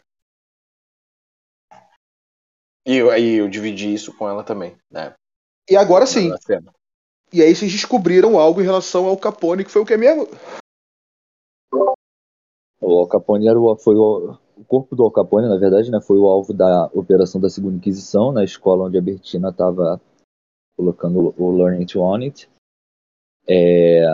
E 2.87 3.01
aí 3.11 3.35
eu 3.35 3.49
dividi 3.49 3.93
isso 3.93 4.13
com 4.17 4.29
ela 4.29 4.43
também, 4.45 4.77
né? 4.91 5.15
E 5.69 5.77
agora 5.77 6.07
sim. 6.07 6.33
E 7.33 7.43
aí 7.43 7.55
vocês 7.55 7.73
descobriram 7.73 8.39
algo 8.39 8.61
em 8.61 8.65
relação 8.65 9.07
ao 9.07 9.17
Capone, 9.17 9.65
que 9.65 9.71
foi 9.71 9.83
o 9.83 9.87
que 9.87 9.97
mesmo? 9.97 10.29
O 12.81 13.07
Capone 13.07 13.49
era 13.49 13.59
o, 13.59 13.77
foi 13.77 13.97
o, 13.97 14.37
o 14.57 14.65
corpo 14.65 14.95
do 14.95 15.03
Al 15.03 15.11
Capone, 15.11 15.49
na 15.49 15.57
verdade, 15.57 15.91
né, 15.91 16.01
foi 16.01 16.19
o 16.19 16.27
alvo 16.27 16.53
da 16.53 16.87
operação 16.93 17.41
da 17.41 17.49
Segunda 17.49 17.77
Inquisição, 17.77 18.31
na 18.31 18.45
escola 18.45 18.85
onde 18.85 18.99
a 18.99 19.03
Bertina 19.03 19.49
estava 19.49 20.01
colocando 20.77 21.35
o 21.39 21.51
Learning 21.51 21.87
to 21.87 22.01
Own 22.01 22.23
It. 22.23 22.49
É, 23.47 24.05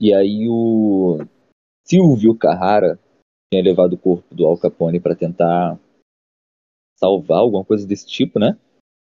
e 0.00 0.12
aí 0.12 0.48
o 0.48 1.18
Silvio 1.86 2.36
Carrara 2.36 2.98
tinha 3.50 3.62
levado 3.62 3.94
o 3.94 3.98
corpo 3.98 4.34
do 4.34 4.46
Al 4.46 4.58
Capone 4.58 5.00
para 5.00 5.14
tentar 5.14 5.78
salvar 6.96 7.38
alguma 7.38 7.64
coisa 7.64 7.86
desse 7.86 8.06
tipo, 8.06 8.38
né? 8.38 8.58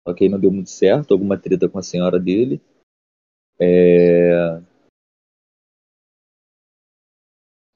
Aí 0.07 0.29
não 0.29 0.39
deu 0.39 0.51
muito 0.51 0.69
certo, 0.69 1.13
alguma 1.13 1.37
treta 1.37 1.69
com 1.69 1.77
a 1.77 1.83
senhora 1.83 2.19
dele. 2.19 2.61
É... 3.59 4.61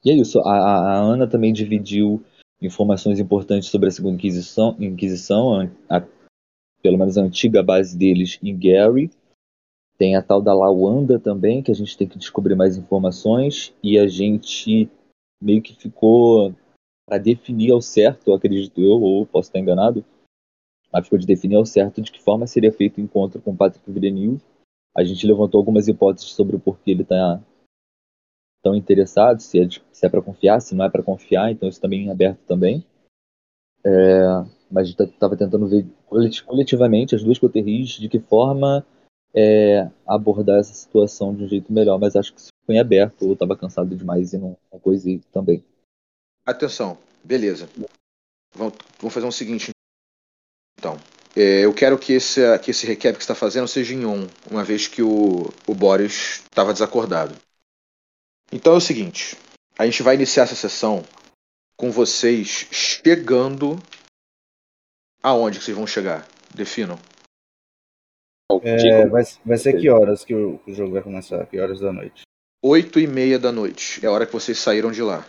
E 0.04 0.10
é 0.10 0.14
isso. 0.14 0.40
A, 0.40 0.52
a, 0.52 0.94
Ana 0.98 1.26
também 1.26 1.52
dividiu 1.52 2.24
informações 2.60 3.20
importantes 3.20 3.68
sobre 3.68 3.88
a 3.88 3.92
Segunda 3.92 4.16
Inquisição, 4.16 4.76
Inquisição 4.80 5.60
a, 5.60 5.96
a, 5.96 6.00
pelo 6.82 6.98
menos 6.98 7.16
a 7.16 7.22
antiga 7.22 7.62
base 7.62 7.96
deles 7.96 8.38
em 8.42 8.56
Gary. 8.56 9.10
Tem 9.98 10.14
a 10.14 10.22
tal 10.22 10.42
da 10.42 10.54
Lawanda 10.54 11.18
também, 11.18 11.62
que 11.62 11.70
a 11.70 11.74
gente 11.74 11.96
tem 11.96 12.06
que 12.06 12.18
descobrir 12.18 12.54
mais 12.54 12.76
informações. 12.76 13.74
E 13.82 13.98
a 13.98 14.06
gente 14.06 14.90
meio 15.40 15.62
que 15.62 15.74
ficou 15.74 16.54
para 17.06 17.18
definir 17.18 17.70
ao 17.70 17.80
certo, 17.80 18.32
acredito 18.32 18.80
eu, 18.80 19.00
ou 19.00 19.24
posso 19.24 19.48
estar 19.48 19.60
enganado, 19.60 20.04
mas 20.92 21.04
ficou 21.04 21.18
de 21.18 21.26
definir 21.26 21.56
ao 21.56 21.66
certo 21.66 22.00
de 22.00 22.10
que 22.10 22.22
forma 22.22 22.46
seria 22.46 22.72
feito 22.72 22.98
o 22.98 23.00
encontro 23.00 23.40
com 23.40 23.56
Patrick 23.56 23.90
Villeneuve. 23.90 24.42
A 24.96 25.04
gente 25.04 25.26
levantou 25.26 25.58
algumas 25.58 25.88
hipóteses 25.88 26.30
sobre 26.30 26.56
o 26.56 26.60
porquê 26.60 26.92
ele 26.92 27.02
está 27.02 27.40
tão 28.62 28.74
interessado, 28.74 29.40
se 29.40 29.60
é, 29.60 29.68
se 29.92 30.06
é 30.06 30.08
para 30.08 30.22
confiar, 30.22 30.60
se 30.60 30.74
não 30.74 30.84
é 30.84 30.90
para 30.90 31.02
confiar, 31.02 31.52
então 31.52 31.68
isso 31.68 31.80
também 31.80 32.08
é 32.08 32.10
aberto 32.10 32.40
também. 32.46 32.84
É, 33.84 34.26
mas 34.70 34.82
a 34.82 34.90
gente 34.90 35.02
estava 35.02 35.36
tentando 35.36 35.68
ver 35.68 35.86
coletivamente 36.44 37.14
as 37.14 37.22
duas 37.22 37.38
coterris 37.38 37.90
de 37.90 38.08
que 38.08 38.18
forma 38.18 38.84
é, 39.32 39.88
abordar 40.06 40.58
essa 40.58 40.72
situação 40.72 41.34
de 41.34 41.44
um 41.44 41.48
jeito 41.48 41.72
melhor, 41.72 41.98
mas 41.98 42.16
acho 42.16 42.32
que 42.32 42.40
isso 42.40 42.50
foi 42.64 42.78
aberto, 42.78 43.26
ou 43.26 43.34
estava 43.34 43.56
cansado 43.56 43.94
demais 43.94 44.32
e 44.32 44.38
não 44.38 44.56
coisa 44.80 45.08
também. 45.32 45.64
Atenção, 46.44 46.98
beleza. 47.22 47.68
Vamos, 48.54 48.74
vamos 48.98 49.14
fazer 49.14 49.26
o 49.26 49.28
um 49.28 49.32
seguinte, 49.32 49.70
então. 50.86 50.98
É, 51.34 51.64
eu 51.64 51.74
quero 51.74 51.98
que 51.98 52.14
esse, 52.14 52.40
que 52.60 52.70
esse 52.70 52.86
recap 52.86 53.12
que 53.16 53.22
você 53.22 53.24
está 53.24 53.34
fazendo 53.34 53.68
seja 53.68 53.92
em 53.92 54.06
on, 54.06 54.26
uma 54.50 54.64
vez 54.64 54.86
que 54.86 55.02
o, 55.02 55.50
o 55.66 55.74
Boris 55.74 56.40
estava 56.44 56.72
desacordado. 56.72 57.34
Então 58.52 58.74
é 58.74 58.76
o 58.76 58.80
seguinte: 58.80 59.36
a 59.78 59.84
gente 59.84 60.02
vai 60.02 60.14
iniciar 60.14 60.44
essa 60.44 60.54
sessão 60.54 61.04
com 61.76 61.90
vocês 61.90 62.68
chegando 62.70 63.76
aonde 65.22 65.58
que 65.58 65.64
vocês 65.64 65.76
vão 65.76 65.86
chegar. 65.86 66.26
Definam. 66.54 66.98
É, 68.62 69.06
vai, 69.06 69.24
vai 69.44 69.58
ser 69.58 69.78
que 69.78 69.90
horas 69.90 70.24
que 70.24 70.32
o, 70.32 70.60
o, 70.66 70.72
jogo 70.72 70.92
vai 70.92 71.02
começar? 71.02 71.44
Que 71.46 71.58
horas 71.58 71.80
da 71.80 71.92
noite? 71.92 72.22
Oito 72.62 72.98
e 72.98 73.06
meia 73.06 73.38
da 73.38 73.52
noite. 73.52 74.02
É 74.02 74.08
a 74.08 74.12
hora 74.12 74.24
que 74.24 74.32
vocês 74.32 74.58
saíram 74.58 74.90
de 74.90 75.02
lá. 75.02 75.26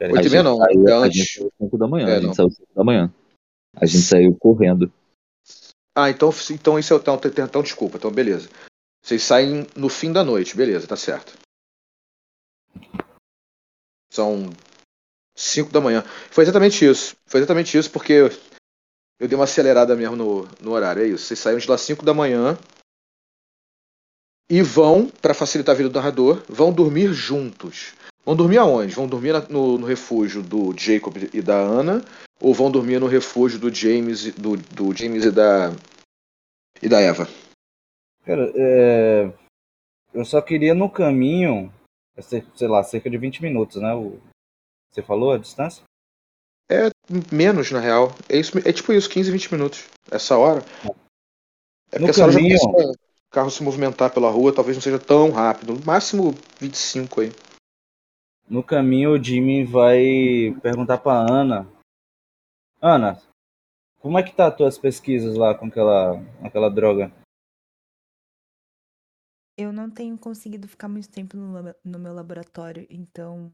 Oito 0.00 0.26
e 0.26 0.30
meia 0.30 0.42
não, 0.42 0.56
saiu, 0.56 0.88
é 0.88 0.92
antes. 0.92 1.40
5 1.58 1.78
da 1.78 1.86
manhã. 1.86 2.08
É, 2.08 2.12
a 2.12 2.14
gente 2.14 2.26
não. 2.26 2.34
saiu 2.34 2.50
5 2.50 2.74
da 2.74 2.82
manhã. 2.82 3.12
A 3.76 3.86
gente 3.86 4.02
saiu 4.02 4.36
correndo. 4.36 4.92
Ah, 5.94 6.10
então, 6.10 6.30
então 6.50 6.78
isso 6.78 6.92
é 6.92 6.96
então, 6.96 7.20
então, 7.44 7.62
desculpa, 7.62 7.96
então 7.96 8.10
beleza. 8.10 8.48
Vocês 9.02 9.22
saem 9.22 9.66
no 9.76 9.88
fim 9.88 10.12
da 10.12 10.24
noite, 10.24 10.56
beleza, 10.56 10.86
tá 10.86 10.96
certo. 10.96 11.36
São 14.10 14.50
5 15.36 15.70
da 15.70 15.80
manhã. 15.80 16.02
Foi 16.30 16.42
exatamente 16.44 16.84
isso. 16.84 17.16
Foi 17.26 17.40
exatamente 17.40 17.76
isso 17.76 17.90
porque 17.90 18.12
eu, 18.12 18.28
eu 19.18 19.28
dei 19.28 19.36
uma 19.36 19.44
acelerada 19.44 19.94
mesmo 19.96 20.16
no, 20.16 20.48
no 20.60 20.70
horário. 20.70 21.02
É 21.02 21.06
isso. 21.06 21.26
Vocês 21.26 21.40
saíram 21.40 21.58
de 21.58 21.68
lá 21.68 21.76
5 21.76 22.04
da 22.04 22.14
manhã 22.14 22.56
e 24.48 24.62
vão, 24.62 25.08
para 25.08 25.34
facilitar 25.34 25.74
a 25.74 25.76
vida 25.76 25.88
do 25.88 25.94
narrador, 25.94 26.42
vão 26.48 26.72
dormir 26.72 27.12
juntos. 27.12 27.94
Vão 28.24 28.34
dormir 28.34 28.58
aonde? 28.58 28.94
Vão 28.94 29.06
dormir 29.06 29.32
no, 29.50 29.78
no 29.78 29.86
refúgio 29.86 30.42
do 30.42 30.74
Jacob 30.78 31.16
e 31.32 31.42
da 31.42 31.56
Ana 31.56 32.02
ou 32.40 32.54
vão 32.54 32.70
dormir 32.70 32.98
no 32.98 33.06
refúgio 33.06 33.58
do 33.58 33.72
James, 33.72 34.26
e- 34.26 34.32
do, 34.32 34.56
do 34.56 34.94
James 34.96 35.24
e 35.24 35.30
da 35.30 35.70
e 36.82 36.88
da 36.88 37.00
Eva? 37.00 37.28
Cara, 38.24 38.50
é... 38.56 39.32
eu 40.12 40.24
só 40.24 40.40
queria 40.40 40.74
no 40.74 40.88
caminho, 40.90 41.72
sei 42.20 42.44
sei 42.56 42.68
lá, 42.68 42.82
cerca 42.82 43.10
de 43.10 43.18
20 43.18 43.42
minutos, 43.42 43.80
né? 43.80 43.94
O... 43.94 44.18
Você 44.90 45.02
falou 45.02 45.32
a 45.32 45.38
distância? 45.38 45.82
Menos, 47.30 47.70
na 47.70 47.80
real. 47.80 48.14
É, 48.28 48.38
isso, 48.38 48.56
é 48.66 48.72
tipo 48.72 48.92
isso, 48.92 49.10
15, 49.10 49.30
20 49.30 49.52
minutos. 49.52 49.84
Essa 50.10 50.36
hora. 50.38 50.64
É 51.92 51.98
No 51.98 52.06
porque 52.06 52.10
essa 52.10 52.22
hora 52.22 52.32
já 52.32 52.38
caminho- 52.38 52.58
o 52.58 52.94
carro 53.30 53.50
se 53.50 53.62
movimentar 53.62 54.12
pela 54.12 54.30
rua, 54.30 54.54
talvez 54.54 54.76
não 54.76 54.82
seja 54.82 54.98
tão 54.98 55.30
rápido. 55.30 55.74
No 55.74 55.84
máximo 55.84 56.34
25 56.58 57.20
aí. 57.20 57.32
No 58.48 58.62
caminho, 58.62 59.12
o 59.12 59.22
Jimmy 59.22 59.64
vai 59.64 60.54
perguntar 60.62 60.98
pra 60.98 61.12
Ana. 61.12 61.66
Ana, 62.80 63.18
como 64.00 64.18
é 64.18 64.22
que 64.22 64.36
tá 64.36 64.48
as 64.48 64.56
tuas 64.56 64.78
pesquisas 64.78 65.34
lá 65.34 65.56
com 65.56 65.66
aquela, 65.66 66.18
aquela 66.42 66.70
droga? 66.70 67.10
Eu 69.56 69.72
não 69.72 69.90
tenho 69.90 70.18
conseguido 70.18 70.68
ficar 70.68 70.88
muito 70.88 71.08
tempo 71.08 71.36
no, 71.36 71.74
no 71.82 71.98
meu 71.98 72.12
laboratório, 72.12 72.86
então 72.90 73.50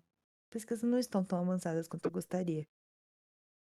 pesquisas 0.51 0.83
não 0.83 0.99
estão 0.99 1.23
tão 1.23 1.39
avançadas 1.39 1.87
quanto 1.87 2.07
eu 2.07 2.11
gostaria. 2.11 2.67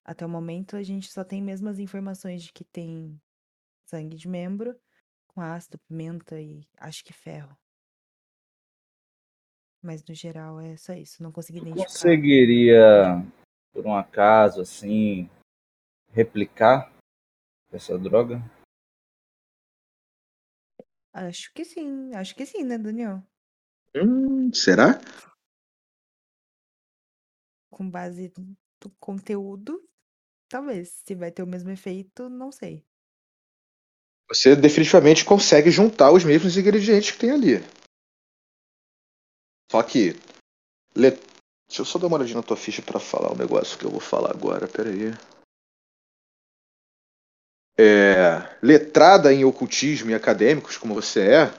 Até 0.04 0.26
o 0.26 0.28
momento, 0.28 0.76
a 0.76 0.82
gente 0.82 1.10
só 1.10 1.24
tem 1.24 1.40
mesmo 1.42 1.68
as 1.68 1.78
informações 1.78 2.42
de 2.42 2.52
que 2.52 2.62
tem 2.62 3.18
sangue 3.86 4.16
de 4.16 4.28
membro, 4.28 4.78
com 5.28 5.40
ácido, 5.40 5.78
pimenta 5.88 6.38
e 6.40 6.66
acho 6.76 7.02
que 7.02 7.12
ferro. 7.12 7.56
Mas 9.86 10.02
no 10.04 10.12
geral 10.16 10.60
é 10.60 10.76
só 10.76 10.94
isso, 10.94 11.22
não 11.22 11.30
consegui 11.30 11.60
identificar. 11.60 11.86
Conseguiria, 11.86 13.24
por 13.72 13.86
um 13.86 13.94
acaso, 13.94 14.60
assim, 14.60 15.30
replicar 16.10 16.92
essa 17.70 17.96
droga? 17.96 18.42
Acho 21.12 21.52
que 21.54 21.64
sim, 21.64 22.12
acho 22.16 22.34
que 22.34 22.44
sim, 22.44 22.64
né, 22.64 22.76
Daniel? 22.76 23.22
Hum, 23.94 24.52
será? 24.52 25.00
Com 27.70 27.88
base 27.88 28.32
no 28.36 28.90
conteúdo, 28.98 29.88
talvez. 30.48 31.00
Se 31.04 31.14
vai 31.14 31.30
ter 31.30 31.44
o 31.44 31.46
mesmo 31.46 31.70
efeito, 31.70 32.28
não 32.28 32.50
sei. 32.50 32.84
Você 34.28 34.56
definitivamente 34.56 35.24
consegue 35.24 35.70
juntar 35.70 36.10
os 36.10 36.24
mesmos 36.24 36.56
ingredientes 36.56 37.12
que 37.12 37.18
tem 37.18 37.30
ali. 37.30 37.58
Só 39.76 39.82
que. 39.82 40.16
le- 40.94 41.18
Deixa 41.68 41.82
eu 41.82 41.84
só 41.84 41.98
dar 41.98 42.06
uma 42.06 42.16
olhadinha 42.16 42.36
na 42.36 42.42
tua 42.44 42.56
ficha 42.56 42.80
pra 42.80 43.00
falar 43.00 43.32
o 43.32 43.36
negócio 43.36 43.76
que 43.76 43.84
eu 43.84 43.90
vou 43.90 43.98
falar 44.00 44.30
agora, 44.30 44.68
peraí. 44.68 45.12
É, 47.76 48.56
letrada 48.62 49.32
em 49.34 49.44
ocultismo 49.44 50.10
e 50.10 50.14
acadêmicos, 50.14 50.78
como 50.78 50.94
você 50.94 51.20
é, 51.28 51.54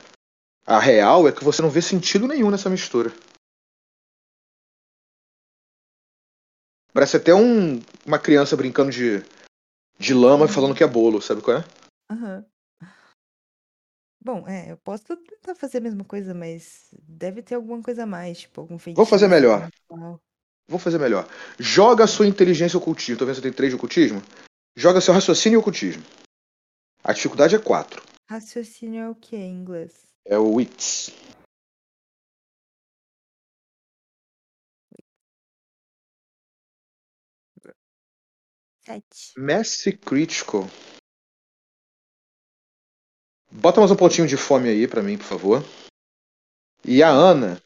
a 0.65 0.79
real 0.79 1.27
é 1.27 1.31
que 1.31 1.43
você 1.43 1.61
não 1.61 1.69
vê 1.69 1.81
sentido 1.81 2.25
nenhum 2.25 2.49
nessa 2.49 2.69
mistura. 2.69 3.11
Parece 6.93 7.17
até 7.17 7.35
um, 7.35 7.79
uma 8.05 8.17
criança 8.17 8.55
brincando 8.57 8.89
de, 8.89 9.19
de 9.99 10.13
lama 10.13 10.45
e 10.45 10.49
falando 10.51 10.73
que 10.73 10.83
é 10.83 10.87
bolo, 10.87 11.21
sabe 11.21 11.41
qual 11.41 11.57
é? 11.57 11.65
Aham. 12.09 12.45
Bom, 14.27 14.45
é, 14.45 14.73
eu 14.73 14.75
posso 14.75 15.05
tentar 15.15 15.55
fazer 15.55 15.77
a 15.77 15.81
mesma 15.81 16.03
coisa, 16.03 16.33
mas 16.33 16.93
deve 17.01 17.41
ter 17.41 17.55
alguma 17.55 17.81
coisa 17.81 18.03
a 18.03 18.05
mais, 18.05 18.39
tipo, 18.39 18.59
algum 18.59 18.77
feitiço. 18.77 18.97
Vou 18.97 19.05
fazer 19.05 19.29
melhor. 19.29 19.69
ritual. 19.69 20.21
Vou 20.67 20.77
fazer 20.77 20.99
melhor. 20.99 21.25
Joga 21.57 22.03
a 22.03 22.07
sua 22.07 22.27
inteligência 22.27 22.75
e 22.75 22.77
ocultismo. 22.77 23.17
Tô 23.17 23.25
vendo 23.25 23.35
que 23.35 23.41
você 23.41 23.47
tem 23.47 23.55
3 23.55 23.71
de 23.71 23.77
ocultismo? 23.77 24.21
Joga 24.75 24.99
seu 24.99 25.13
raciocínio 25.13 25.55
e 25.55 25.61
ocultismo. 25.61 26.03
A 27.01 27.13
dificuldade 27.13 27.55
é 27.55 27.57
4. 27.57 28.03
Raciocínio 28.29 29.01
é 29.01 29.09
o 29.09 29.15
que 29.15 29.37
em 29.37 29.61
inglês? 29.61 29.93
É 30.25 30.37
o 30.37 30.55
Wits. 30.55 31.09
Sete. 38.83 39.33
Messi 39.37 39.93
Critical. 39.93 40.67
Bota 43.51 43.79
mais 43.79 43.91
um 43.91 43.95
pontinho 43.95 44.27
de 44.27 44.37
fome 44.37 44.69
aí 44.69 44.87
pra 44.87 45.01
mim, 45.01 45.17
por 45.17 45.25
favor. 45.25 45.65
E 46.85 47.01
a 47.01 47.09
Ana, 47.09 47.61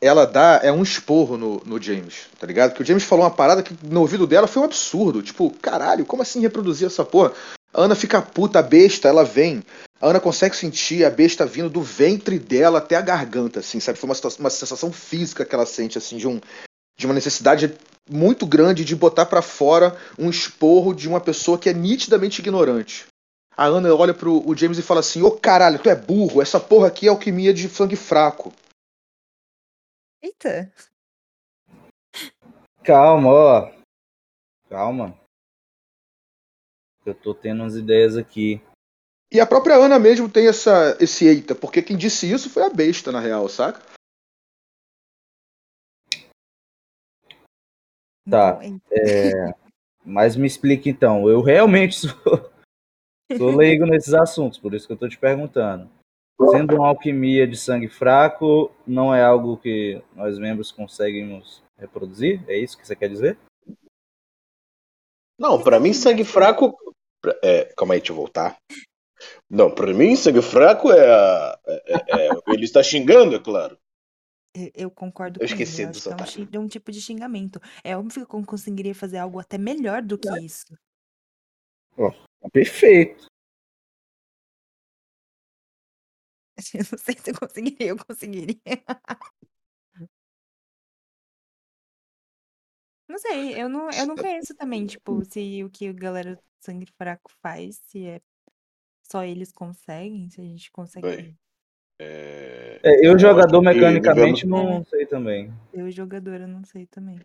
ela 0.00 0.26
dá 0.26 0.60
é 0.62 0.70
um 0.70 0.82
esporro 0.82 1.36
no, 1.36 1.60
no 1.64 1.80
James, 1.80 2.28
tá 2.38 2.46
ligado? 2.46 2.70
Porque 2.70 2.82
o 2.82 2.86
James 2.86 3.04
falou 3.04 3.24
uma 3.24 3.30
parada 3.30 3.62
que 3.62 3.74
no 3.82 4.00
ouvido 4.00 4.26
dela 4.26 4.46
foi 4.46 4.62
um 4.62 4.66
absurdo. 4.66 5.22
Tipo, 5.22 5.50
caralho, 5.50 6.06
como 6.06 6.22
assim 6.22 6.40
reproduzir 6.40 6.86
essa 6.86 7.04
porra? 7.04 7.32
A 7.72 7.82
Ana 7.82 7.94
fica 7.94 8.22
puta, 8.22 8.60
a 8.60 8.62
besta, 8.62 9.08
ela 9.08 9.24
vem. 9.24 9.62
A 10.00 10.08
Ana 10.08 10.20
consegue 10.20 10.56
sentir 10.56 11.04
a 11.04 11.10
besta 11.10 11.44
vindo 11.44 11.68
do 11.68 11.82
ventre 11.82 12.38
dela 12.38 12.78
até 12.78 12.96
a 12.96 13.00
garganta, 13.00 13.60
assim, 13.60 13.80
sabe? 13.80 13.98
Foi 13.98 14.08
uma, 14.08 14.16
uma 14.38 14.50
sensação 14.50 14.92
física 14.92 15.44
que 15.44 15.54
ela 15.54 15.66
sente, 15.66 15.98
assim, 15.98 16.16
de, 16.16 16.28
um, 16.28 16.40
de 16.96 17.06
uma 17.06 17.14
necessidade 17.14 17.74
muito 18.08 18.46
grande 18.46 18.84
de 18.84 18.94
botar 18.94 19.26
pra 19.26 19.42
fora 19.42 19.96
um 20.18 20.30
esporro 20.30 20.94
de 20.94 21.08
uma 21.08 21.20
pessoa 21.20 21.58
que 21.58 21.68
é 21.68 21.72
nitidamente 21.72 22.40
ignorante. 22.40 23.06
A 23.56 23.66
Ana 23.66 23.94
olha 23.94 24.12
pro 24.12 24.46
o 24.48 24.56
James 24.56 24.78
e 24.78 24.82
fala 24.82 25.00
assim: 25.00 25.22
Ô 25.22 25.30
caralho, 25.30 25.80
tu 25.80 25.88
é 25.88 25.94
burro, 25.94 26.42
essa 26.42 26.58
porra 26.58 26.88
aqui 26.88 27.06
é 27.06 27.10
alquimia 27.10 27.54
de 27.54 27.68
sangue 27.68 27.96
fraco. 27.96 28.52
Eita. 30.20 30.72
Calma, 32.82 33.28
ó. 33.30 33.72
Calma. 34.68 35.18
Eu 37.06 37.14
tô 37.14 37.34
tendo 37.34 37.62
umas 37.62 37.76
ideias 37.76 38.16
aqui. 38.16 38.60
E 39.30 39.40
a 39.40 39.46
própria 39.46 39.76
Ana 39.76 39.98
mesmo 39.98 40.28
tem 40.28 40.48
essa, 40.48 40.96
esse 41.00 41.26
eita, 41.26 41.54
porque 41.54 41.82
quem 41.82 41.96
disse 41.96 42.30
isso 42.30 42.48
foi 42.48 42.62
a 42.64 42.70
besta, 42.70 43.12
na 43.12 43.20
real, 43.20 43.48
saca? 43.48 43.80
Tá. 48.28 48.58
Eita. 48.62 49.56
Mas 50.04 50.36
me 50.36 50.46
explique 50.46 50.88
então. 50.88 51.28
Eu 51.28 51.40
realmente 51.40 51.94
sou, 52.08 52.53
sou 53.36 53.54
leigo 53.56 53.86
nesses 53.86 54.14
assuntos, 54.14 54.58
por 54.58 54.74
isso 54.74 54.86
que 54.86 54.92
eu 54.92 54.96
tô 54.98 55.08
te 55.08 55.18
perguntando. 55.18 55.90
Sendo 56.50 56.76
uma 56.76 56.88
alquimia 56.88 57.46
de 57.46 57.56
sangue 57.56 57.88
fraco, 57.88 58.72
não 58.86 59.14
é 59.14 59.22
algo 59.22 59.56
que 59.56 60.02
nós 60.14 60.36
membros 60.38 60.72
conseguimos 60.72 61.62
reproduzir? 61.78 62.42
É 62.48 62.58
isso 62.58 62.76
que 62.76 62.86
você 62.86 62.96
quer 62.96 63.08
dizer? 63.08 63.38
Não, 65.38 65.62
pra 65.62 65.78
mim 65.80 65.92
sangue 65.92 66.24
fraco. 66.24 66.76
É, 67.42 67.72
calma 67.76 67.94
aí, 67.94 68.00
deixa 68.00 68.12
eu 68.12 68.16
voltar. 68.16 68.56
Não, 69.48 69.72
pra 69.72 69.94
mim 69.94 70.16
sangue 70.16 70.42
fraco 70.42 70.90
é, 70.92 71.08
a- 71.08 71.58
é- 71.66 71.82
é- 71.86 72.26
é- 72.28 72.30
ele 72.48 72.64
está 72.64 72.82
xingando, 72.82 73.36
é 73.36 73.38
claro. 73.38 73.78
Eu- 74.74 74.90
concordo 74.90 75.38
Eu 75.38 75.46
com 75.46 75.52
esqueci 75.52 75.82
ele. 75.82 75.90
Eu 75.90 76.16
do 76.16 76.22
acho 76.22 76.46
que 76.46 76.56
é 76.56 76.60
um, 76.60 76.68
tipo 76.68 76.92
de 76.92 77.00
xingamento. 77.00 77.60
É 77.82 77.96
óbvio 77.96 78.26
que 78.26 78.34
eu 78.34 78.44
conseguiria 78.44 78.94
fazer 78.94 79.18
algo 79.18 79.40
até 79.40 79.58
melhor 79.58 80.02
do 80.02 80.16
que 80.18 80.28
isso. 80.40 80.76
Perfeito. 82.52 83.26
Eu 86.74 86.84
não 86.90 86.98
sei 86.98 87.16
se 87.18 87.30
eu 87.30 87.34
conseguiria, 87.38 87.88
eu 87.88 87.96
conseguiria. 87.96 88.60
Não 93.08 93.18
sei, 93.18 93.60
eu 93.60 93.68
não, 93.68 93.90
eu 93.90 94.06
não 94.06 94.14
conheço 94.14 94.54
também, 94.54 94.86
tipo, 94.86 95.22
se 95.24 95.62
o 95.64 95.68
que 95.70 95.88
a 95.88 95.92
galera 95.92 96.36
do 96.36 96.42
sangue 96.60 96.86
fraco 96.96 97.30
faz, 97.42 97.76
se 97.86 98.06
é 98.06 98.20
só 99.02 99.22
eles 99.24 99.52
conseguem, 99.52 100.30
se 100.30 100.40
a 100.40 100.44
gente 100.44 100.70
consegue 100.70 101.06
Bem, 101.06 101.38
É, 101.98 102.80
É, 102.82 103.06
eu, 103.06 103.18
jogador, 103.18 103.60
mecanicamente, 103.62 104.46
devemos- 104.46 104.66
não 104.68 104.84
sei 104.84 105.06
também. 105.06 105.52
eu 105.72 105.90
jogador, 105.90 106.40
eu 106.40 106.48
não 106.48 106.64
sei 106.64 106.86
também. 106.86 107.20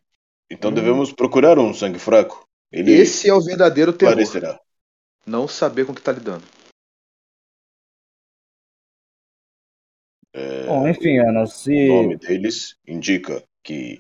Então 0.50 0.74
devemos 0.74 1.14
procurar 1.14 1.58
um 1.60 1.74
sangue 1.74 2.00
fraco. 2.00 2.46
Ele 2.72 2.92
Esse 2.92 3.30
é 3.30 3.34
o 3.34 3.42
verdadeiro 3.42 3.94
terror. 3.94 4.20
esclarecerá. 4.20 4.60
Não 5.30 5.48
saber 5.48 5.86
com 5.86 5.92
o 5.92 5.96
que 5.96 6.02
tá 6.02 6.12
lidando. 6.12 6.44
É, 10.34 10.66
Bom, 10.66 10.88
enfim, 10.88 11.20
Ana, 11.20 11.46
se. 11.46 11.72
O 11.72 12.02
nome 12.02 12.18
deles 12.18 12.76
indica 12.88 13.44
que 13.64 14.00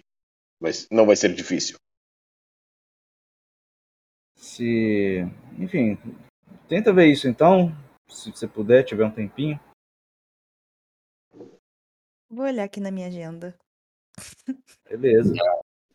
vai- 0.59 0.71
não 0.91 1.05
vai 1.05 1.15
ser 1.15 1.35
difícil. 1.35 1.77
Se. 4.35 5.19
Enfim, 5.59 5.99
tenta 6.67 6.91
ver 6.91 7.11
isso 7.11 7.27
então. 7.27 7.71
Se 8.09 8.31
você 8.31 8.47
puder, 8.47 8.83
tiver 8.83 9.05
um 9.05 9.11
tempinho. 9.11 9.59
Vou 12.27 12.45
olhar 12.45 12.63
aqui 12.63 12.79
na 12.79 12.89
minha 12.89 13.07
agenda. 13.07 13.55
Beleza. 14.89 15.33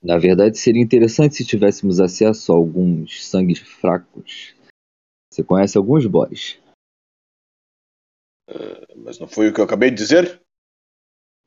Na 0.01 0.17
verdade, 0.17 0.59
seria 0.59 0.83
interessante 0.83 1.35
se 1.35 1.45
tivéssemos 1.45 1.99
acesso 1.99 2.53
a 2.53 2.57
alguns 2.57 3.27
sangues 3.27 3.59
fracos. 3.59 4.54
Você 5.35 5.43
conhece 5.43 5.77
alguns, 5.77 6.07
Boris? 6.07 6.61
Mas 8.95 9.19
não 9.19 9.27
foi 9.27 9.49
o 9.49 9.53
que 9.53 9.61
eu 9.61 9.65
acabei 9.65 9.91
de 9.91 9.97
dizer? 9.97 10.41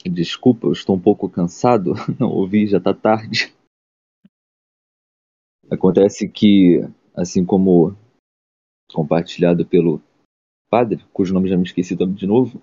Desculpa, 0.03 0.67
eu 0.67 0.73
estou 0.73 0.93
um 0.93 0.99
pouco 0.99 1.29
cansado. 1.29 1.93
Não 2.19 2.27
ouvi, 2.27 2.67
já 2.67 2.81
tá 2.81 2.93
tarde. 2.93 3.55
Acontece 5.71 6.27
que, 6.27 6.81
assim 7.15 7.45
como 7.45 7.95
compartilhado 8.91 9.65
pelo 9.65 10.01
padre, 10.69 11.05
cujo 11.13 11.33
nome 11.33 11.47
já 11.47 11.55
me 11.55 11.63
esqueci 11.63 11.95
também 11.95 12.15
de 12.15 12.27
novo, 12.27 12.61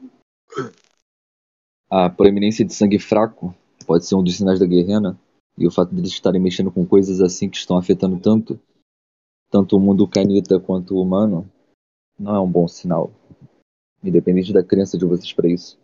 a 1.89 2.11
proeminência 2.11 2.67
de 2.67 2.75
sangue 2.75 2.99
fraco 2.99 3.55
pode 3.87 4.07
ser 4.07 4.15
um 4.15 4.23
dos 4.23 4.37
sinais 4.37 4.61
da 4.61 4.67
guerrena, 4.67 5.19
e 5.57 5.67
o 5.67 5.71
fato 5.71 5.95
deles 5.95 6.11
estarem 6.11 6.41
mexendo 6.41 6.71
com 6.71 6.85
coisas 6.85 7.23
assim 7.23 7.49
que 7.49 7.57
estão 7.57 7.79
afetando 7.79 8.21
tanto, 8.21 8.61
tanto 9.55 9.77
o 9.77 9.81
mundo 9.81 10.09
canita 10.09 10.59
quanto 10.59 10.97
o 10.97 11.01
humano, 11.01 11.49
não 12.19 12.35
é 12.35 12.41
um 12.41 12.51
bom 12.51 12.67
sinal. 12.67 13.13
Independente 14.03 14.53
da 14.53 14.65
crença 14.65 14.99
de 14.99 15.05
vocês 15.05 15.33
para 15.33 15.49
isso. 15.49 15.79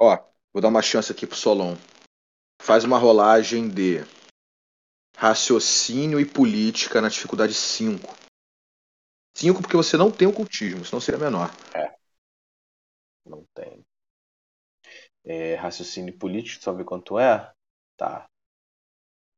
Ó, 0.00 0.18
vou 0.52 0.60
dar 0.60 0.66
uma 0.66 0.82
chance 0.82 1.12
aqui 1.12 1.28
pro 1.28 1.36
Solon. 1.36 1.76
Faz 2.60 2.82
uma 2.82 2.98
rolagem 2.98 3.68
de 3.68 3.98
raciocínio 5.16 6.18
e 6.18 6.26
política 6.28 7.00
na 7.00 7.08
dificuldade 7.08 7.54
5. 7.54 8.02
5 9.36 9.62
porque 9.62 9.76
você 9.76 9.96
não 9.96 10.10
tem 10.10 10.26
ocultismo, 10.26 10.84
senão 10.84 11.00
seria 11.00 11.20
menor. 11.20 11.50
Não 13.24 13.44
tem. 13.54 13.86
É, 15.22 15.54
raciocínio 15.54 16.18
político, 16.18 16.64
só 16.64 16.72
ver 16.72 16.84
quanto 16.84 17.16
é. 17.16 17.52
Tá. 17.96 18.28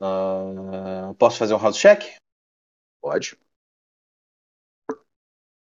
Ah, 0.01 1.15
posso 1.19 1.39
fazer 1.39 1.55
um 1.55 1.59
house 1.59 1.77
check? 1.79 2.03
Pode. 3.01 3.37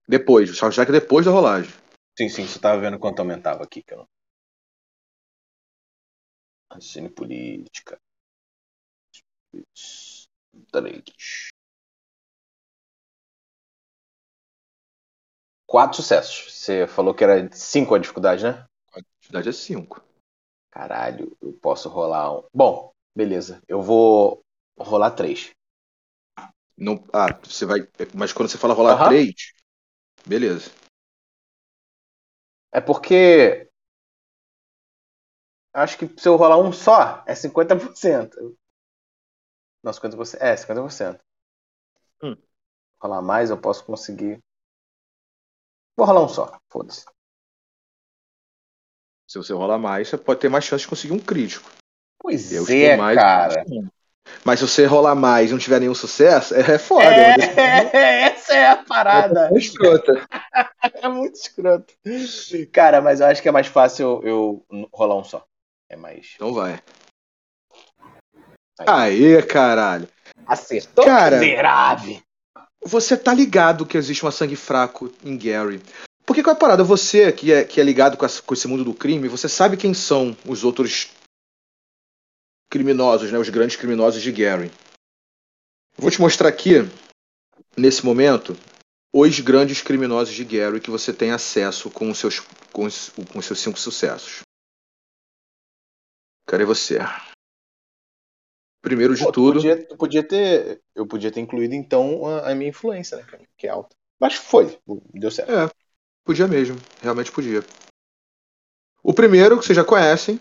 Depois, 0.07 0.57
só 0.59 0.71
já 0.71 0.85
que 0.85 0.93
depois 0.93 1.25
da 1.25 1.33
rolagem. 1.33 1.73
Sim, 2.19 2.29
sim, 2.29 2.47
você 2.47 2.59
tava 2.59 2.81
vendo 2.81 2.99
quanto 2.99 3.21
aumentava 3.21 3.63
aqui. 3.65 3.83
Que 3.83 3.95
eu 3.95 3.99
não... 3.99 4.07
Raciocínio 6.73 7.13
política. 7.13 8.01
Três. 10.73 11.51
Quatro 15.67 15.97
sucessos. 15.97 16.53
Você 16.53 16.87
falou 16.87 17.15
que 17.15 17.25
era 17.25 17.49
cinco 17.53 17.95
a 17.95 17.99
dificuldade, 17.99 18.45
né? 18.45 18.65
A 18.93 19.01
dificuldade 19.21 19.49
é 19.49 19.53
5. 19.53 20.03
Caralho, 20.71 21.37
eu 21.41 21.53
posso 21.55 21.89
rolar 21.89 22.39
um. 22.39 22.45
Bom, 22.53 22.93
beleza. 23.15 23.63
Eu 23.69 23.83
vou 23.83 24.43
rolar 24.79 25.13
três. 25.13 25.51
Não, 26.77 27.05
ah, 27.13 27.39
você 27.45 27.67
vai. 27.67 27.87
Mas 28.15 28.33
quando 28.33 28.49
você 28.49 28.57
fala 28.57 28.73
rolar 28.73 28.95
Aham. 28.95 29.09
3, 29.11 29.53
beleza. 30.27 30.71
É 32.73 32.81
porque. 32.81 33.69
Acho 35.73 35.99
que 35.99 36.09
se 36.21 36.29
eu 36.29 36.37
rolar 36.37 36.59
um 36.59 36.73
só, 36.73 37.23
é 37.27 37.35
50%. 37.35 38.57
Não, 39.83 39.93
50%. 39.93 40.41
É, 40.41 40.57
50%. 40.57 41.21
Hum. 42.23 42.37
Rolar 43.01 43.23
mais, 43.23 43.51
eu 43.51 43.61
posso 43.61 43.85
conseguir. 43.85 44.43
Vou 45.97 46.07
rolar 46.07 46.25
um 46.25 46.29
só, 46.29 46.59
foda-se. 46.71 47.05
Se 49.29 49.39
você 49.39 49.53
rolar 49.53 49.79
mais, 49.79 50.09
você 50.09 50.19
pode 50.19 50.41
ter 50.41 50.49
mais 50.49 50.65
chance 50.65 50.83
de 50.83 50.89
conseguir 50.89 51.13
um 51.13 51.21
crítico. 51.21 51.71
Pois 52.21 52.53
Eu 52.53 52.67
é, 52.69 52.97
mais. 52.97 53.19
cara. 53.19 53.65
Mas 54.45 54.61
se 54.61 54.69
você 54.69 54.85
rolar 54.85 55.15
mais 55.15 55.49
e 55.51 55.53
não 55.53 55.59
tiver 55.59 55.81
nenhum 55.81 55.95
sucesso, 55.95 56.55
é 56.55 56.79
foda. 56.79 57.05
É, 57.05 57.35
É, 57.97 58.23
essa 58.31 58.55
é 58.55 58.69
a 58.69 58.77
parada. 58.77 59.51
é 59.53 59.59
escrota. 59.59 60.23
É 61.03 61.09
muito 61.09 61.35
escroto. 61.35 61.93
Cara, 62.73 63.01
mas 63.01 63.21
eu 63.21 63.27
acho 63.27 63.41
que 63.43 63.49
é 63.49 63.53
mais 63.53 63.67
fácil 63.67 64.21
eu 64.25 64.65
eu 64.71 64.87
rolar 64.93 65.17
um 65.17 65.25
só. 65.25 65.45
É 65.91 65.97
mais. 65.97 66.33
Então 66.37 66.53
vai. 66.55 66.81
Aí. 68.79 68.87
Aê, 68.87 69.43
caralho. 69.43 70.09
Acertou, 70.47 71.05
Cara. 71.05 71.39
miserável. 71.39 72.19
Você 72.85 73.17
tá 73.17 73.33
ligado 73.35 73.85
que 73.87 73.97
existe 73.99 74.25
um 74.25 74.31
sangue 74.31 74.57
fraco 74.57 75.13
em 75.25 75.37
Gary. 75.37 75.81
Porque 76.25 76.43
qual 76.43 76.55
é 76.55 76.57
a 76.57 76.61
parada? 76.61 76.83
Você 76.85 77.31
que 77.33 77.53
é, 77.53 77.65
que 77.65 77.81
é 77.81 77.85
ligado 77.85 78.17
com, 78.17 78.25
essa- 78.25 78.41
com 78.43 78.55
esse 78.55 78.67
mundo 78.69 78.85
do 78.85 78.95
crime, 78.95 79.29
você 79.29 79.49
sabe 79.49 79.77
quem 79.77 79.93
são 79.93 80.35
os 80.47 80.65
outros 80.65 81.11
criminosos, 82.71 83.33
né? 83.33 83.39
Os 83.39 83.49
grandes 83.49 83.77
criminosos 83.77 84.23
de 84.23 84.31
Gary. 84.31 84.71
Vou 85.99 86.11
te 86.11 86.21
mostrar 86.21 86.49
aqui, 86.49 86.77
nesse 87.77 88.07
momento, 88.07 88.57
os 89.13 89.41
grandes 89.41 89.83
criminosos 89.83 90.33
de 90.35 90.45
Gary 90.45 90.81
que 90.81 90.91
você 90.91 91.13
tem 91.13 91.33
acesso 91.33 91.91
com 91.91 92.11
os 92.11 92.19
seus, 92.19 92.41
com 92.73 92.85
os, 92.85 93.11
com 93.11 93.39
os 93.39 93.45
seus 93.45 93.59
cinco 93.59 93.79
sucessos. 93.79 94.41
Cadê 96.47 96.65
você? 96.65 96.99
Primeiro 98.81 99.15
de 99.15 99.25
Pô, 99.25 99.33
tu 99.33 99.35
tudo. 99.35 99.55
podia, 99.55 99.97
podia 99.97 100.27
ter. 100.27 100.83
Eu 100.95 101.07
podia 101.07 101.31
ter 101.31 101.41
incluído 101.41 101.75
então 101.75 102.27
a, 102.27 102.51
a 102.51 102.55
minha 102.55 102.71
influência, 102.71 103.17
né, 103.17 103.25
cara? 103.25 103.47
Que 103.57 103.67
é 103.67 103.71
alta. 103.71 103.95
Mas 104.19 104.35
foi, 104.35 104.79
deu 105.13 105.31
certo. 105.31 105.53
É, 105.53 105.71
podia 106.25 106.49
mesmo. 106.49 106.77
Realmente 107.03 107.31
podia. 107.31 107.63
O 109.03 109.13
primeiro, 109.13 109.59
que 109.59 109.65
vocês 109.65 109.77
já 109.77 109.85
conhecem, 109.85 110.41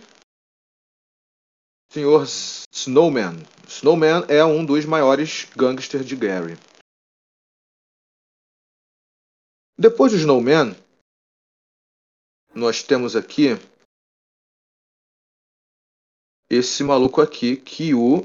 Senhor 1.92 2.24
Snowman. 2.72 3.44
Snowman 3.68 4.26
é 4.30 4.46
um 4.46 4.64
dos 4.64 4.86
maiores 4.86 5.46
gangsters 5.58 6.06
de 6.06 6.16
Gary. 6.16 6.54
Depois 9.76 10.12
do 10.12 10.18
Snowman, 10.20 10.76
nós 12.54 12.84
temos 12.84 13.16
aqui 13.16 13.50
esse 16.50 16.84
maluco 16.84 17.22
aqui 17.22 17.58
que 17.58 17.94
o 17.96 18.20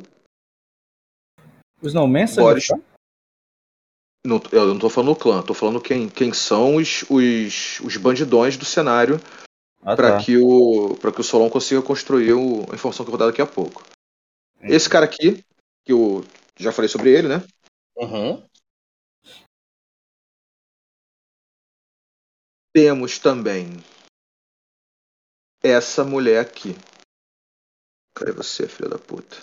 O 1.80 1.86
Snowman 1.86 2.26
sangue 2.26 2.40
Boris. 2.40 2.68
Não, 4.26 4.40
eu 4.52 4.66
não 4.66 4.78
tô 4.78 4.90
falando 4.90 5.12
o 5.12 5.16
clã, 5.16 5.42
tô 5.42 5.54
falando 5.54 5.80
quem, 5.80 6.08
quem 6.08 6.32
são 6.32 6.76
os, 6.76 7.02
os, 7.10 7.80
os 7.80 7.96
bandidões 7.96 8.56
do 8.56 8.64
cenário 8.64 9.16
Ah, 9.84 9.94
para 9.94 10.16
tá. 10.18 10.24
que 10.24 10.38
o 10.38 10.96
para 10.96 11.12
que 11.12 11.20
o 11.20 11.24
Solon 11.24 11.50
consiga 11.50 11.82
construir 11.82 12.32
o- 12.32 12.62
a 12.70 12.74
informação 12.74 13.04
que 13.04 13.10
eu 13.10 13.16
vou 13.16 13.18
dar 13.18 13.26
daqui 13.26 13.42
a 13.42 13.46
pouco. 13.46 13.84
Esse 14.62 14.88
cara 14.88 15.04
aqui, 15.04 15.44
que 15.84 15.92
eu 15.92 16.24
já 16.56 16.72
falei 16.72 16.88
sobre 16.88 17.10
ele, 17.10 17.28
né? 17.28 17.46
Uhum. 17.96 18.48
Temos 22.72 23.18
também 23.18 23.76
essa 25.62 26.02
mulher 26.02 26.40
aqui. 26.40 26.74
Cadê 28.16 28.32
você, 28.32 28.66
filha 28.66 28.88
da 28.88 28.98
puta? 28.98 29.36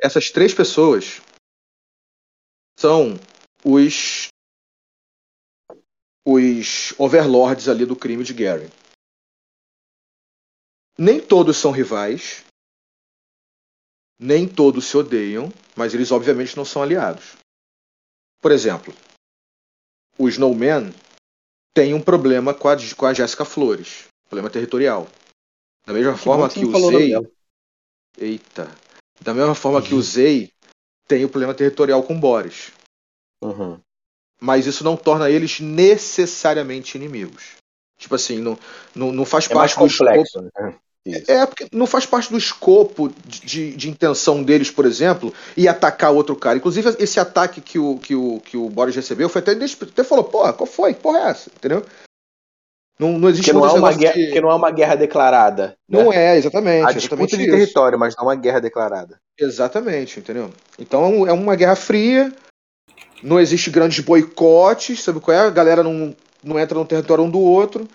Essas 0.00 0.30
três 0.30 0.54
pessoas 0.54 1.20
são 2.78 3.14
os 3.66 4.28
os 6.24 6.92
overlords 6.98 7.68
ali 7.68 7.84
do 7.84 7.96
crime 7.96 8.22
de 8.22 8.32
Gary. 8.32 8.68
Nem 10.98 11.20
todos 11.20 11.56
são 11.56 11.70
rivais, 11.72 12.44
nem 14.18 14.48
todos 14.48 14.86
se 14.86 14.96
odeiam, 14.96 15.52
mas 15.76 15.94
eles 15.94 16.10
obviamente 16.10 16.56
não 16.56 16.64
são 16.64 16.82
aliados. 16.82 17.36
Por 18.40 18.50
exemplo, 18.50 18.94
o 20.18 20.28
Snowman 20.28 20.92
tem 21.74 21.92
um 21.92 22.02
problema 22.02 22.54
com 22.54 22.68
a, 22.68 22.76
com 22.96 23.06
a 23.06 23.14
Jéssica 23.14 23.44
Flores, 23.44 24.06
problema 24.28 24.50
territorial. 24.50 25.08
Da 25.84 25.92
mesma 25.92 26.14
Que 26.14 26.18
forma 26.18 26.48
que 26.48 26.64
o 26.64 26.90
Zei, 26.90 27.10
dela. 27.10 27.30
eita, 28.18 28.64
da 29.20 29.34
mesma 29.34 29.54
forma 29.54 29.82
que 29.82 29.94
o 29.94 30.02
Zei 30.02 30.50
tem 31.06 31.24
o 31.24 31.28
problema 31.28 31.54
territorial 31.54 32.02
com 32.02 32.18
Boris, 32.18 32.72
Uhum. 33.42 33.78
mas 34.40 34.66
isso 34.66 34.82
não 34.84 34.96
torna 34.96 35.30
eles 35.30 35.60
necessariamente 35.60 36.96
inimigos. 36.96 37.56
Tipo 37.98 38.14
assim, 38.14 38.38
não, 38.38 38.58
não, 38.94 39.10
não 39.12 39.24
faz 39.24 39.50
É 39.50 39.54
mais 39.54 39.74
parte 39.74 39.80
do 39.88 39.92
escopo 39.92 40.10
complexo, 40.10 40.42
né? 40.42 40.74
Isso. 41.06 41.30
É, 41.30 41.46
porque 41.46 41.68
não 41.72 41.86
faz 41.86 42.04
parte 42.04 42.30
do 42.30 42.36
escopo 42.36 43.12
de, 43.24 43.76
de- 43.76 43.88
intenção 43.88 44.42
deles, 44.42 44.72
por 44.72 44.84
exemplo, 44.84 45.32
e 45.56 45.68
atacar 45.68 46.10
outro 46.12 46.34
cara. 46.34 46.58
Inclusive, 46.58 46.96
esse 46.98 47.20
ataque 47.20 47.60
que 47.60 47.78
o, 47.78 47.96
que 47.98 48.14
o, 48.16 48.40
que 48.40 48.56
o 48.56 48.68
Boris 48.68 48.96
recebeu 48.96 49.28
foi 49.28 49.40
até. 49.40 49.52
Até 49.52 50.02
falou, 50.02 50.24
porra, 50.24 50.52
qual 50.52 50.66
foi? 50.66 50.94
Que 50.94 51.00
porra 51.00 51.18
é 51.20 51.30
essa? 51.30 51.48
Entendeu? 51.48 51.86
Não, 52.98 53.18
não 53.18 53.28
existe 53.28 53.52
Porque 53.52 53.66
não, 53.66 53.76
é 53.76 53.78
uma 53.78 53.92
guerra, 53.92 54.14
de- 54.14 54.24
porque 54.24 54.40
não 54.40 54.50
é 54.50 54.54
uma 54.54 54.70
guerra 54.70 54.94
declarada. 54.96 55.76
né? 55.88 56.02
Não 56.02 56.12
é, 56.12 56.36
exatamente. 56.38 56.80
Exatamente 56.96 56.98
disputa 56.98 57.36
de 57.36 57.42
isso. 57.42 57.50
território, 57.52 57.98
mas 57.98 58.16
não 58.16 58.24
uma 58.24 58.34
guerra 58.34 58.60
declarada. 58.60 59.20
Exatamente, 59.38 60.18
entendeu? 60.18 60.50
Então 60.78 61.26
é 61.28 61.32
uma 61.32 61.54
guerra 61.54 61.76
fria, 61.76 62.32
não 63.22 63.40
existe 63.40 63.70
grandes 63.70 64.00
boicotes, 64.00 65.02
sabe 65.02 65.20
qual 65.20 65.36
é? 65.36 65.40
A 65.40 65.50
galera 65.50 65.82
não, 65.82 66.14
não 66.42 66.58
entra 66.58 66.78
no 66.78 66.86
território 66.86 67.24
um 67.24 67.30
do 67.30 67.40
outro. 67.40 67.88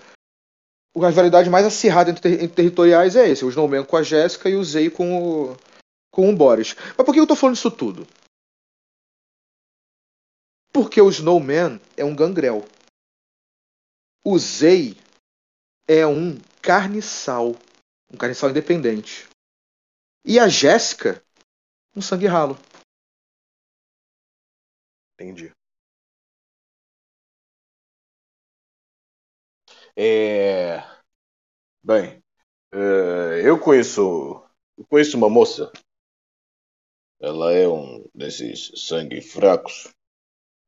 A 0.96 1.08
rivalidade 1.08 1.50
mais 1.50 1.66
acirrada 1.66 2.12
entre, 2.12 2.34
entre 2.34 2.50
territoriais 2.50 3.16
é 3.16 3.30
esse, 3.30 3.46
o 3.46 3.50
Snowman 3.50 3.86
com 3.86 3.96
a 3.96 4.04
Jéssica 4.04 4.50
e 4.50 4.56
o 4.56 4.64
Zei 4.64 4.90
com 4.90 5.52
o, 5.52 5.58
com 6.12 6.30
o 6.30 6.36
Boris. 6.36 6.76
Mas 6.98 7.06
por 7.06 7.14
que 7.14 7.20
eu 7.20 7.28
tô 7.28 7.36
falando 7.36 7.56
isso 7.56 7.72
tudo? 7.72 8.06
Porque 10.74 11.02
o 11.02 11.10
Snowman 11.10 11.80
é 11.96 12.04
um 12.04 12.16
gangrel. 12.16 12.66
O 14.24 14.38
Zei 14.38 14.98
é 15.88 16.06
um 16.06 16.38
carniçal. 16.62 17.56
Um 18.12 18.18
carniçal 18.18 18.50
independente. 18.50 19.28
E 20.26 20.40
a 20.40 20.48
Jéssica, 20.48 21.24
um 21.96 22.02
sangue 22.02 22.28
ralo. 22.28 22.58
Entendi. 25.22 25.54
É... 29.96 30.84
Bem, 31.84 32.24
é, 32.74 33.42
eu 33.46 33.60
conheço, 33.60 34.44
eu 34.78 34.86
conheço 34.90 35.18
uma 35.18 35.30
moça. 35.30 35.72
Ela 37.22 37.54
é 37.54 37.68
um 37.68 38.06
desses 38.14 38.72
sangue 38.76 39.22
fracos, 39.22 39.88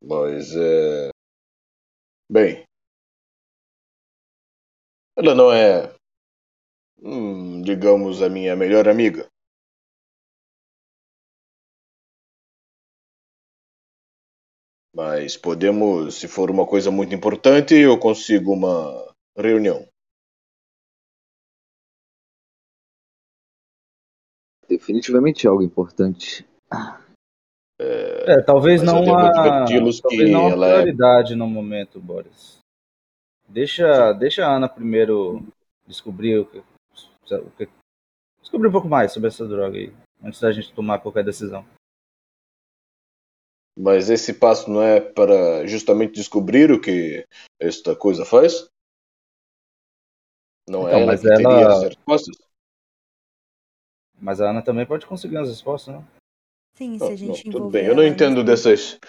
mas 0.01 0.55
é... 0.55 1.11
Bem, 2.29 2.65
ela 5.15 5.33
não 5.35 5.51
é, 5.51 5.91
hum, 7.03 7.61
digamos, 7.61 8.21
a 8.23 8.29
minha 8.29 8.55
melhor 8.55 8.87
amiga. 8.89 9.29
Mas 14.95 15.35
podemos, 15.35 16.15
se 16.15 16.27
for 16.27 16.51
uma 16.51 16.67
coisa 16.67 16.91
muito 16.91 17.15
importante, 17.15 17.73
eu 17.73 17.97
consigo 17.99 18.53
uma 18.53 19.11
reunião. 19.35 19.87
Definitivamente 24.69 25.47
algo 25.47 25.63
importante. 25.63 26.45
É, 27.79 28.41
talvez 28.43 28.81
não 28.81 29.03
a, 29.15 29.27
adverti-los 29.27 29.97
que 29.97 30.01
talvez 30.03 30.31
não 30.31 30.47
a 30.47 30.49
ela 30.51 30.67
é- 30.67 30.73
prioridade 30.73 31.35
no 31.35 31.47
momento, 31.47 31.99
Boris. 31.99 32.59
Deixa, 33.47 34.13
deixa 34.13 34.45
a 34.45 34.55
Ana 34.55 34.69
primeiro 34.69 35.45
descobrir 35.85 36.39
o 36.39 36.45
que, 36.45 36.59
o 36.59 37.51
que- 37.51 37.69
descobrir 38.41 38.69
um 38.69 38.71
pouco 38.71 38.87
mais 38.87 39.11
sobre 39.11 39.27
essa 39.27 39.47
droga 39.47 39.77
aí, 39.77 39.91
antes 40.23 40.39
da 40.39 40.51
gente 40.51 40.71
tomar 40.73 40.99
qualquer 40.99 41.23
decisão. 41.23 41.65
Mas 43.75 44.09
esse 44.09 44.33
passo 44.33 44.69
não 44.69 44.81
é 44.83 45.01
para 45.01 45.65
justamente 45.65 46.13
descobrir 46.13 46.71
o 46.71 46.79
que 46.79 47.25
esta 47.59 47.95
coisa 47.95 48.23
faz? 48.23 48.69
Não 50.69 50.87
é 50.87 50.91
Então, 50.91 50.99
ela 51.01 51.05
mas 51.07 51.21
que 51.21 51.27
teria 51.27 51.43
ela- 51.43 51.73
as 51.77 51.83
respostas? 51.83 52.37
Mas 54.19 54.39
a 54.39 54.49
Ana 54.49 54.61
também 54.63 54.85
pode 54.85 55.05
conseguir 55.05 55.37
as 55.37 55.49
respostas, 55.49 55.95
né? 55.95 56.07
Sim, 56.75 56.97
se 56.97 57.03
Não, 57.03 57.07
a 57.07 57.09
não, 57.09 57.17
gente 57.17 57.43
tudo 57.45 57.57
envolver 57.57 57.79
bem, 57.79 57.87
eu 57.87 57.95
não 57.95 58.03
ela 58.03 58.11
entendo 58.11 58.43
dessas, 58.43 58.99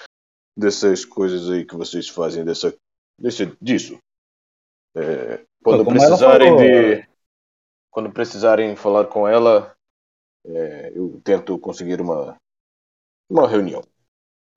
dessas 0.56 1.04
coisas 1.04 1.48
aí 1.50 1.64
que 1.64 1.76
vocês 1.76 2.08
fazem, 2.08 2.44
dessa, 2.44 2.76
desse, 3.20 3.56
disso. 3.60 3.98
É, 4.96 5.44
quando 5.62 5.84
como 5.84 5.96
ela 5.96 6.06
precisarem 6.06 6.48
falou, 6.48 6.62
de. 6.62 7.08
Quando 7.90 8.12
precisarem 8.12 8.74
falar 8.76 9.06
com 9.06 9.28
ela, 9.28 9.74
é, 10.44 10.92
eu 10.98 11.20
tento 11.22 11.56
conseguir 11.58 12.00
uma, 12.00 12.36
uma 13.30 13.48
reunião. 13.48 13.82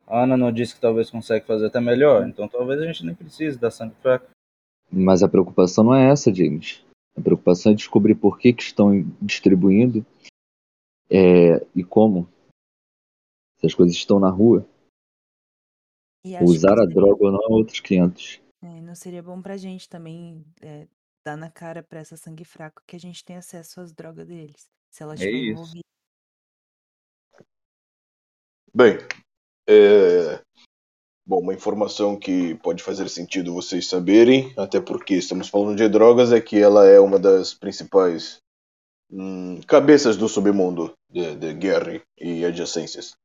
A 0.08 0.24
Ana 0.24 0.38
não 0.38 0.52
disse 0.52 0.74
que 0.76 0.80
talvez 0.82 1.10
consegue 1.10 1.46
fazer 1.46 1.66
até 1.68 1.82
melhor, 1.82 2.26
então 2.28 2.48
talvez 2.48 2.80
a 2.82 2.86
gente 2.86 3.06
nem 3.06 3.14
precise 3.14 3.58
da 3.60 3.70
sangue 3.70 3.96
fraco. 4.02 4.26
Mas 4.90 5.22
a 5.22 5.28
preocupação 5.28 5.84
não 5.84 5.94
é 5.94 6.10
essa, 6.10 6.34
James. 6.34 6.82
A 7.16 7.22
preocupação 7.22 7.74
é 7.74 7.76
descobrir 7.76 8.16
por 8.16 8.40
que, 8.40 8.54
que 8.54 8.64
estão 8.64 8.92
distribuindo 9.22 10.06
é, 11.10 11.58
e 11.76 11.84
como. 11.84 12.28
Se 13.60 13.66
as 13.66 13.74
coisas 13.74 13.96
estão 13.96 14.18
na 14.20 14.30
rua, 14.30 14.66
E 16.24 16.42
usar 16.44 16.74
a 16.74 16.78
seria- 16.84 16.94
droga 16.96 17.26
ou 17.26 17.32
não 17.32 17.40
a 17.44 17.50
outros 17.50 17.80
clientes. 17.82 18.40
é, 18.64 18.82
não 18.82 18.96
seria 18.96 19.22
bom 19.22 19.42
pra 19.42 19.58
gente 19.58 19.90
também 19.90 20.46
é, 20.62 20.88
dar 21.26 21.36
na 21.36 21.52
cara 21.52 21.84
pra 21.84 22.00
essa 22.00 22.16
sangue 22.16 22.46
fraco 22.46 22.82
que 22.88 22.96
a 22.96 23.00
gente 23.00 23.26
tem 23.26 23.36
acesso 23.36 23.82
às 23.82 23.92
drogas 23.92 24.26
deles. 24.28 24.68
Se 24.90 25.04
ela 25.04 25.16
É 25.16 25.30
isso. 25.30 25.74
Bem, 28.74 28.98
é, 29.68 30.42
bom, 31.26 31.42
uma 31.42 31.54
informação 31.54 32.18
que 32.18 32.56
pode 32.56 32.82
fazer 32.82 33.10
sentido 33.10 33.54
vocês 33.54 33.88
saberem, 33.88 34.54
até 34.58 34.80
porque 34.80 35.16
estamos 35.16 35.50
falando 35.50 35.76
de 35.76 35.90
drogas, 35.90 36.32
é 36.32 36.40
que 36.40 36.58
ela 36.58 36.86
é 36.86 37.00
uma 37.00 37.20
das 37.20 37.54
principais 37.54 38.38
hum, 39.12 39.60
cabeças 39.68 40.16
do 40.16 40.30
submundo 40.30 40.94
de, 41.10 41.36
de 41.36 41.54
Gary 41.54 42.02
e 42.18 42.46
adjacências. 42.46 43.16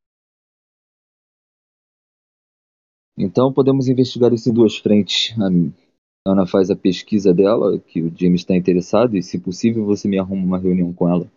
Então 3.17 3.53
podemos 3.53 3.89
investigar 3.89 4.33
isso 4.33 4.49
em 4.49 4.55
duas 4.55 4.77
frentes. 4.79 5.35
A 5.39 6.31
Ana 6.31 6.47
faz 6.47 6.71
a 6.71 6.77
pesquisa 6.77 7.33
dela, 7.33 7.79
que 7.79 8.01
o 8.01 8.13
James 8.17 8.41
está 8.41 8.57
interessado, 8.57 9.17
e 9.17 9.23
se 9.23 9.39
possível 9.39 9.85
você 9.85 10.09
me 10.09 10.19
arruma 10.19 10.45
uma 10.45 10.59
reunião 10.59 10.93
com 10.93 11.09
ela. 11.09 11.31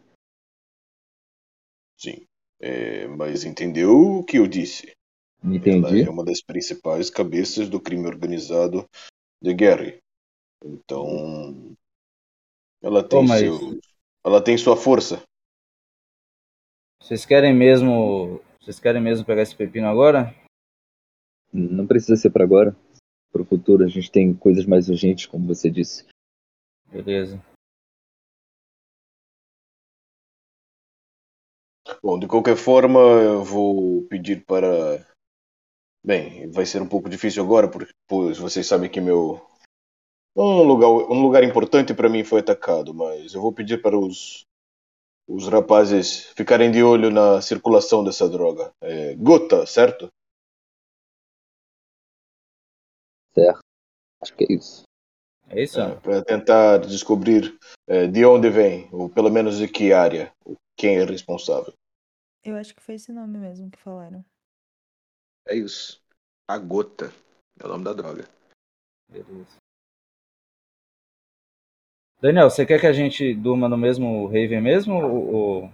Sim. 1.98 2.26
É, 2.60 3.08
mas 3.08 3.44
entendeu 3.44 4.20
o 4.20 4.24
que 4.24 4.38
eu 4.38 4.48
disse? 4.48 4.94
Entendi. 5.44 6.02
Ela 6.02 6.08
é 6.08 6.10
uma 6.10 6.26
das 6.26 6.42
principais 6.42 7.10
cabeças 7.10 7.70
do 7.70 7.80
crime 7.80 8.08
organizado 8.08 8.88
de 9.42 9.54
Gary. 9.54 10.00
Então. 10.64 11.76
Ela 12.82 13.02
tem 13.04 13.20
Pô, 13.20 13.24
mas- 13.28 13.42
seu. 13.42 13.80
Ela 14.26 14.42
tem 14.44 14.58
sua 14.58 14.76
força. 14.76 15.22
Vocês 17.02 17.26
querem 17.26 17.54
mesmo. 17.54 18.42
Vocês 18.60 18.80
querem 18.80 19.02
mesmo 19.02 19.26
pegar 19.26 19.44
esse 19.44 19.56
pepino 19.56 19.88
agora? 19.88 20.34
Não 21.54 21.86
precisa 21.86 22.16
ser 22.16 22.32
para 22.32 22.44
agora. 22.44 22.76
Para 23.32 23.44
o 23.44 23.46
futuro 23.46 23.84
a 23.84 23.88
gente 23.88 24.10
tem 24.12 24.34
coisas 24.34 24.66
mais 24.66 24.90
urgentes, 24.90 25.28
como 25.28 25.46
você 25.46 25.70
disse. 25.70 26.06
Beleza. 26.92 27.40
Bom, 32.06 32.20
de 32.20 32.28
qualquer 32.28 32.56
forma, 32.56 33.00
eu 33.00 33.44
vou 33.44 34.04
pedir 34.04 34.46
para. 34.46 35.04
Bem, 36.06 36.52
vai 36.52 36.64
ser 36.64 36.80
um 36.80 36.88
pouco 36.88 37.10
difícil 37.10 37.44
agora, 37.44 37.68
porque 37.68 37.92
pois, 38.08 38.38
vocês 38.38 38.68
sabem 38.68 38.92
que 38.92 39.02
meu. 39.02 39.42
Um 40.36 40.62
lugar, 40.62 40.88
um 40.88 41.20
lugar 41.20 41.44
importante 41.44 41.96
para 41.96 42.08
mim 42.08 42.24
foi 42.24 42.42
atacado, 42.42 42.94
mas 42.94 43.34
eu 43.34 43.42
vou 43.42 43.52
pedir 43.52 43.82
para 43.82 43.98
os, 43.98 44.46
os 45.28 45.48
rapazes 45.48 46.26
ficarem 46.36 46.70
de 46.70 46.84
olho 46.84 47.10
na 47.10 47.42
circulação 47.42 48.04
dessa 48.04 48.30
droga. 48.30 48.72
É, 48.82 49.16
gota, 49.16 49.66
certo? 49.66 50.08
Certo. 53.34 53.62
Acho 54.22 54.36
que 54.36 54.44
é 54.44 54.54
isso. 54.54 54.84
É 55.50 55.64
isso? 55.64 55.82
É, 55.82 55.96
para 55.96 56.24
tentar 56.24 56.78
descobrir 56.82 57.58
é, 57.88 58.06
de 58.06 58.24
onde 58.28 58.52
vem, 58.52 58.88
ou 58.92 59.10
pelo 59.10 59.32
menos 59.32 59.58
de 59.58 59.68
que 59.68 59.92
área, 59.92 60.32
ou 60.46 60.56
quem 60.78 60.98
é 60.98 61.04
responsável. 61.04 61.74
Eu 62.46 62.56
acho 62.56 62.76
que 62.76 62.82
foi 62.82 62.96
esse 62.96 63.12
nome 63.12 63.40
mesmo 63.40 63.72
que 63.72 63.80
falaram. 63.80 64.24
É 65.48 65.56
isso. 65.56 66.00
A 66.48 66.58
gota 66.58 67.12
é 67.60 67.66
o 67.66 67.68
nome 67.70 67.84
da 67.84 67.94
droga. 67.94 68.28
Beleza. 69.10 69.58
Daniel, 72.22 72.50
você 72.50 72.66
quer 72.66 72.80
que 72.80 72.88
a 72.88 72.94
gente 72.94 73.34
durma 73.34 73.68
no 73.68 73.78
mesmo 73.78 74.26
Raven 74.28 74.62
mesmo? 74.62 74.94
Ou, 74.96 75.34
ou- 75.34 75.72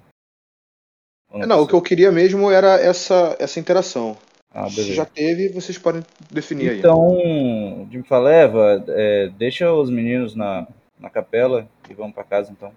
É, 1.33 1.45
não, 1.45 1.61
o 1.63 1.67
que 1.67 1.73
eu 1.73 1.81
queria 1.81 2.11
mesmo 2.11 2.49
era 2.51 2.75
essa, 2.79 3.35
essa 3.39 3.59
interação. 3.59 4.17
Ah, 4.49 4.69
Se 4.69 4.93
já 4.93 5.05
teve, 5.05 5.47
vocês 5.49 5.77
podem 5.77 6.03
definir 6.29 6.69
aí. 6.71 6.79
Então, 6.79 7.87
Jimmy 7.89 8.03
Faleva, 8.05 8.83
é, 8.89 9.29
deixa 9.29 9.71
os 9.73 9.89
meninos 9.89 10.35
na, 10.35 10.67
na 10.99 11.09
capela 11.09 11.69
e 11.89 11.93
vamos 11.93 12.13
pra 12.13 12.23
casa 12.25 12.51
então. 12.51 12.73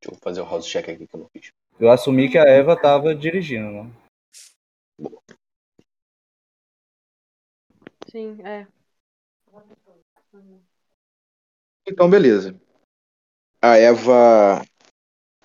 Deixa 0.00 0.14
eu 0.14 0.18
fazer 0.22 0.40
o 0.40 0.44
house 0.44 0.64
check 0.66 0.88
aqui 0.88 1.08
que 1.08 1.14
eu 1.14 1.20
não 1.20 1.28
fiz. 1.30 1.50
Eu 1.80 1.90
assumi 1.90 2.28
que 2.28 2.36
a 2.36 2.42
Eva 2.42 2.74
tava 2.74 3.14
dirigindo, 3.14 3.70
né? 3.70 3.92
Sim, 8.10 8.40
é. 8.42 8.66
Então, 11.86 12.10
beleza. 12.10 12.58
A 13.62 13.76
Eva 13.76 14.64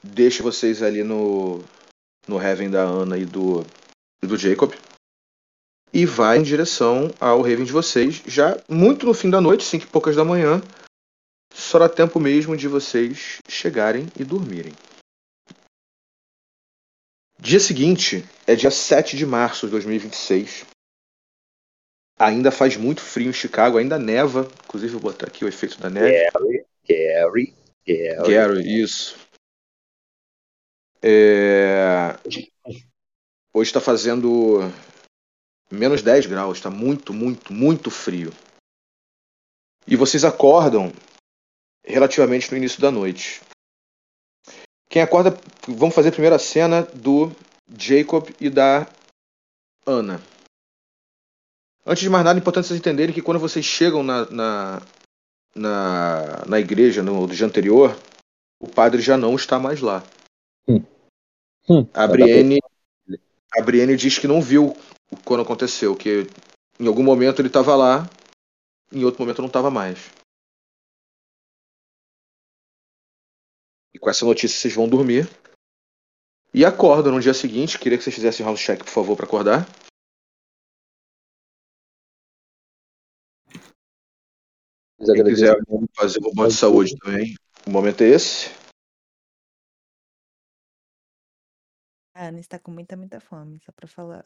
deixa 0.04 0.41
vocês 0.41 0.82
ali 0.82 1.04
no, 1.04 1.60
no 2.28 2.41
Heaven 2.41 2.72
da 2.72 2.82
Ana 2.82 3.17
e 3.17 3.26
do, 3.26 3.62
e 4.24 4.28
do 4.28 4.38
Jacob. 4.38 4.74
E 5.93 6.06
vai 6.06 6.39
em 6.39 6.43
direção 6.43 7.13
ao 7.19 7.41
Raven 7.41 7.65
de 7.65 7.72
vocês, 7.72 8.24
já 8.26 8.58
muito 8.67 9.06
no 9.06 9.13
fim 9.13 9.30
da 9.30 9.39
noite, 9.39 9.63
cinco 9.63 9.86
e 9.86 9.89
poucas 9.89 10.15
da 10.15 10.26
manhã. 10.26 10.60
Só 11.54 11.78
dá 11.78 11.88
tempo 11.88 12.19
mesmo 12.19 12.58
de 12.58 12.67
vocês 12.67 13.38
chegarem 13.48 14.08
e 14.19 14.24
dormirem. 14.24 14.74
Dia 17.43 17.60
seguinte 17.60 18.23
é 18.47 18.56
dia 18.56 18.71
7 18.71 19.17
de 19.17 19.25
março 19.25 19.65
de 19.65 19.71
2026. 19.71 20.65
Ainda 22.17 22.51
faz 22.51 22.77
muito 22.77 23.01
frio 23.01 23.29
em 23.29 23.34
Chicago, 23.34 23.77
ainda 23.77 23.99
neva. 23.99 24.47
Inclusive, 24.63 24.93
vou 24.93 25.01
botar 25.01 25.27
aqui 25.27 25.43
o 25.43 25.47
efeito 25.49 25.77
da 25.77 25.89
neve. 25.89 26.23
Gary, 26.88 27.53
Gary. 27.86 28.32
Gary, 28.32 28.82
isso. 28.82 29.17
É, 31.01 32.17
Hoje 33.53 33.69
está 33.71 33.82
fazendo 33.82 34.60
menos 35.69 36.01
10 36.01 36.27
graus, 36.27 36.60
está 36.60 36.69
muito, 36.69 37.13
muito, 37.13 37.51
muito 37.51 37.91
frio. 37.91 38.32
E 39.86 39.97
vocês 39.97 40.23
acordam 40.23 40.93
relativamente 41.84 42.49
no 42.49 42.58
início 42.58 42.79
da 42.79 42.89
noite. 42.89 43.41
Quem 44.93 45.01
acorda, 45.01 45.36
vamos 45.67 45.95
fazer 45.95 46.10
a 46.10 46.12
primeira 46.12 46.38
cena 46.38 46.84
do 46.84 47.32
Jacob 47.75 48.29
e 48.39 48.47
da 48.47 48.88
Ana. 49.88 50.21
Antes 51.84 52.03
de 52.03 52.12
mais 52.12 52.23
nada, 52.23 52.38
é 52.38 52.39
importante 52.39 52.67
vocês 52.67 52.79
entenderem 52.79 53.12
que 53.12 53.19
quando 53.19 53.39
vocês 53.39 53.65
chegam 53.65 54.03
na, 54.03 54.29
na, 54.29 54.82
na, 55.56 56.45
na 56.45 56.60
igreja 56.60 57.01
no 57.01 57.27
dia 57.27 57.47
anterior, 57.47 57.97
o 58.60 58.67
padre 58.67 59.01
já 59.01 59.17
não 59.17 59.34
está 59.36 59.58
mais 59.58 59.82
lá. 59.82 60.03
Hum, 60.67 60.84
A 61.91 62.06
Brienne, 62.06 62.60
a 63.58 63.63
Brienne 63.63 63.97
diz 63.97 64.19
que 64.19 64.27
não 64.27 64.43
viu 64.43 64.77
quando 65.25 65.41
aconteceu, 65.41 65.95
que 65.95 66.27
em 66.79 66.86
algum 66.86 67.01
momento 67.01 67.41
ele 67.41 67.47
estava 67.47 67.75
lá, 67.75 68.08
em 68.91 69.03
outro 69.03 69.19
momento 69.19 69.41
não 69.41 69.47
estava 69.47 69.71
mais. 69.71 70.12
Com 74.04 74.10
essa 74.10 74.26
notícia 74.26 74.60
vocês 74.60 74.76
vão 74.76 74.88
dormir. 74.88 75.30
E 76.54 76.66
acordam 76.66 77.13
no 77.13 77.22
dia 77.22 77.34
seguinte. 77.34 77.80
Queria 77.80 77.98
que 77.98 78.04
vocês 78.04 78.13
fizessem 78.13 78.46
house 78.46 78.60
check, 78.60 78.80
por 78.80 78.92
favor, 78.92 79.16
para 79.16 79.26
acordar. 79.26 79.66
Quem 85.00 85.10
agradeço 85.10 85.36
quiser 85.36 85.56
fazer 85.96 86.20
o 86.20 86.24
robô 86.24 86.48
de 86.48 86.54
saúde 86.54 86.98
também. 87.00 87.34
O 87.66 87.72
momento 87.72 88.02
é 88.02 88.10
esse. 88.10 88.50
A 92.13 92.28
Ana 92.28 92.39
está 92.39 92.60
com 92.60 92.72
muita, 92.72 92.96
muita 92.96 93.20
fome, 93.20 93.60
só 93.66 93.72
pra 93.72 93.88
falar. 93.88 94.24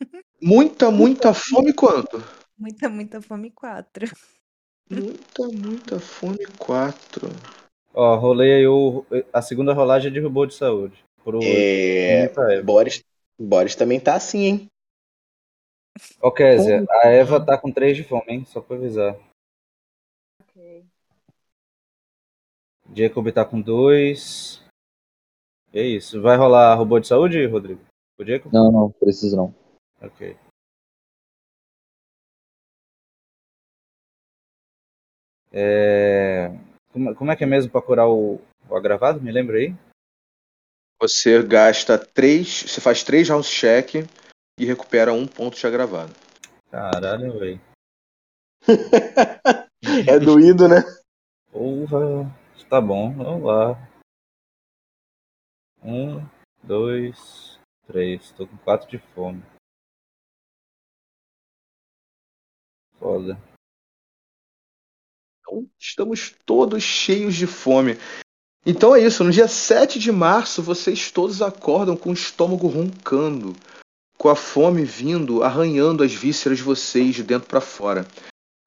Muita, 0.40 0.92
muita 0.92 1.34
fome 1.34 1.72
quanto? 1.72 2.18
Muita, 2.56 2.88
muita 2.88 3.20
fome, 3.20 3.50
quatro. 3.50 4.06
Muita, 4.88 5.48
muita 5.48 5.98
fome 5.98 6.46
4. 6.56 7.28
Ó, 8.00 8.14
rolei 8.14 8.52
aí 8.52 8.66
o, 8.68 9.04
a 9.32 9.42
segunda 9.42 9.74
rolagem 9.74 10.12
de 10.12 10.20
robô 10.20 10.46
de 10.46 10.54
saúde. 10.54 11.04
Pro 11.24 11.40
É. 11.42 12.62
Boris, 12.62 13.02
Boris 13.36 13.74
também 13.74 13.98
tá 13.98 14.14
assim, 14.14 14.44
hein? 14.44 14.66
Ó, 16.22 16.30
Kézia, 16.30 16.86
a 16.88 17.08
Eva 17.08 17.44
tá 17.44 17.58
com 17.58 17.72
3 17.72 17.96
de 17.96 18.04
fome, 18.04 18.22
hein? 18.28 18.44
Só 18.44 18.60
pra 18.60 18.76
avisar. 18.76 19.18
Ok. 20.40 20.84
Jacob 22.94 23.32
tá 23.32 23.44
com 23.44 23.60
2. 23.60 24.62
E 25.72 25.80
é 25.80 25.82
isso. 25.82 26.22
Vai 26.22 26.36
rolar 26.36 26.76
robô 26.76 27.00
de 27.00 27.08
saúde, 27.08 27.44
Rodrigo? 27.46 27.84
O 28.16 28.24
Jacob? 28.24 28.52
Não, 28.52 28.70
não, 28.70 28.92
preciso 28.92 29.36
não. 29.36 29.52
Ok. 30.00 30.36
É... 35.50 36.67
Como, 36.92 37.14
como 37.14 37.30
é 37.30 37.36
que 37.36 37.44
é 37.44 37.46
mesmo 37.46 37.70
pra 37.70 37.82
curar 37.82 38.08
o, 38.08 38.40
o 38.68 38.76
agravado? 38.76 39.20
Me 39.20 39.30
lembra 39.30 39.58
aí? 39.58 39.74
Você 41.00 41.42
gasta 41.42 41.98
3. 41.98 42.62
Você 42.62 42.80
faz 42.80 43.04
3 43.04 43.28
house 43.28 43.48
check 43.48 44.06
e 44.58 44.64
recupera 44.64 45.12
um 45.12 45.26
ponto 45.26 45.56
de 45.56 45.66
agravado. 45.66 46.12
Caralho, 46.70 47.38
velho. 47.38 47.60
É 50.06 50.18
doído, 50.18 50.68
né? 50.68 50.82
Porra. 51.52 52.28
Tá 52.68 52.80
bom, 52.80 53.14
vamos 53.14 53.44
lá. 53.44 53.88
Um, 55.82 56.20
dois, 56.62 57.58
três. 57.86 58.30
Tô 58.32 58.46
com 58.46 58.56
quatro 58.58 58.90
de 58.90 58.98
fome. 58.98 59.42
Foda. 62.98 63.38
Então, 65.48 65.66
estamos 65.80 66.34
todos 66.44 66.82
cheios 66.82 67.34
de 67.34 67.46
fome. 67.46 67.96
Então 68.66 68.94
é 68.94 69.00
isso, 69.00 69.24
no 69.24 69.30
dia 69.30 69.48
7 69.48 69.98
de 69.98 70.12
março 70.12 70.62
vocês 70.62 71.10
todos 71.10 71.40
acordam 71.40 71.96
com 71.96 72.10
o 72.10 72.14
estômago 72.14 72.66
roncando, 72.66 73.56
com 74.18 74.28
a 74.28 74.36
fome 74.36 74.84
vindo, 74.84 75.42
arranhando 75.42 76.02
as 76.04 76.12
vísceras 76.12 76.58
de 76.58 76.64
vocês 76.64 77.14
de 77.14 77.22
dentro 77.22 77.48
para 77.48 77.62
fora. 77.62 78.06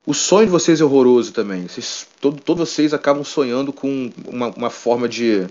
O 0.07 0.13
sonho 0.13 0.47
de 0.47 0.51
vocês 0.51 0.81
é 0.81 0.83
horroroso 0.83 1.31
também. 1.31 1.67
Vocês, 1.67 2.07
todo, 2.19 2.41
todos 2.41 2.67
vocês 2.67 2.93
acabam 2.95 3.23
sonhando 3.23 3.71
com 3.71 4.11
uma, 4.25 4.47
uma 4.47 4.69
forma 4.71 5.07
de, 5.07 5.47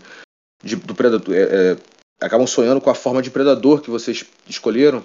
de- 0.65 0.75
do 0.75 0.95
predador. 0.97 1.33
é, 1.33 1.43
é, 1.43 1.77
acabam 2.21 2.47
sonhando 2.47 2.81
com 2.81 2.91
a 2.91 2.95
forma 2.95 3.23
de 3.23 3.31
predador 3.31 3.81
que 3.81 3.91
vocês 3.91 4.25
escolheram. 4.49 5.05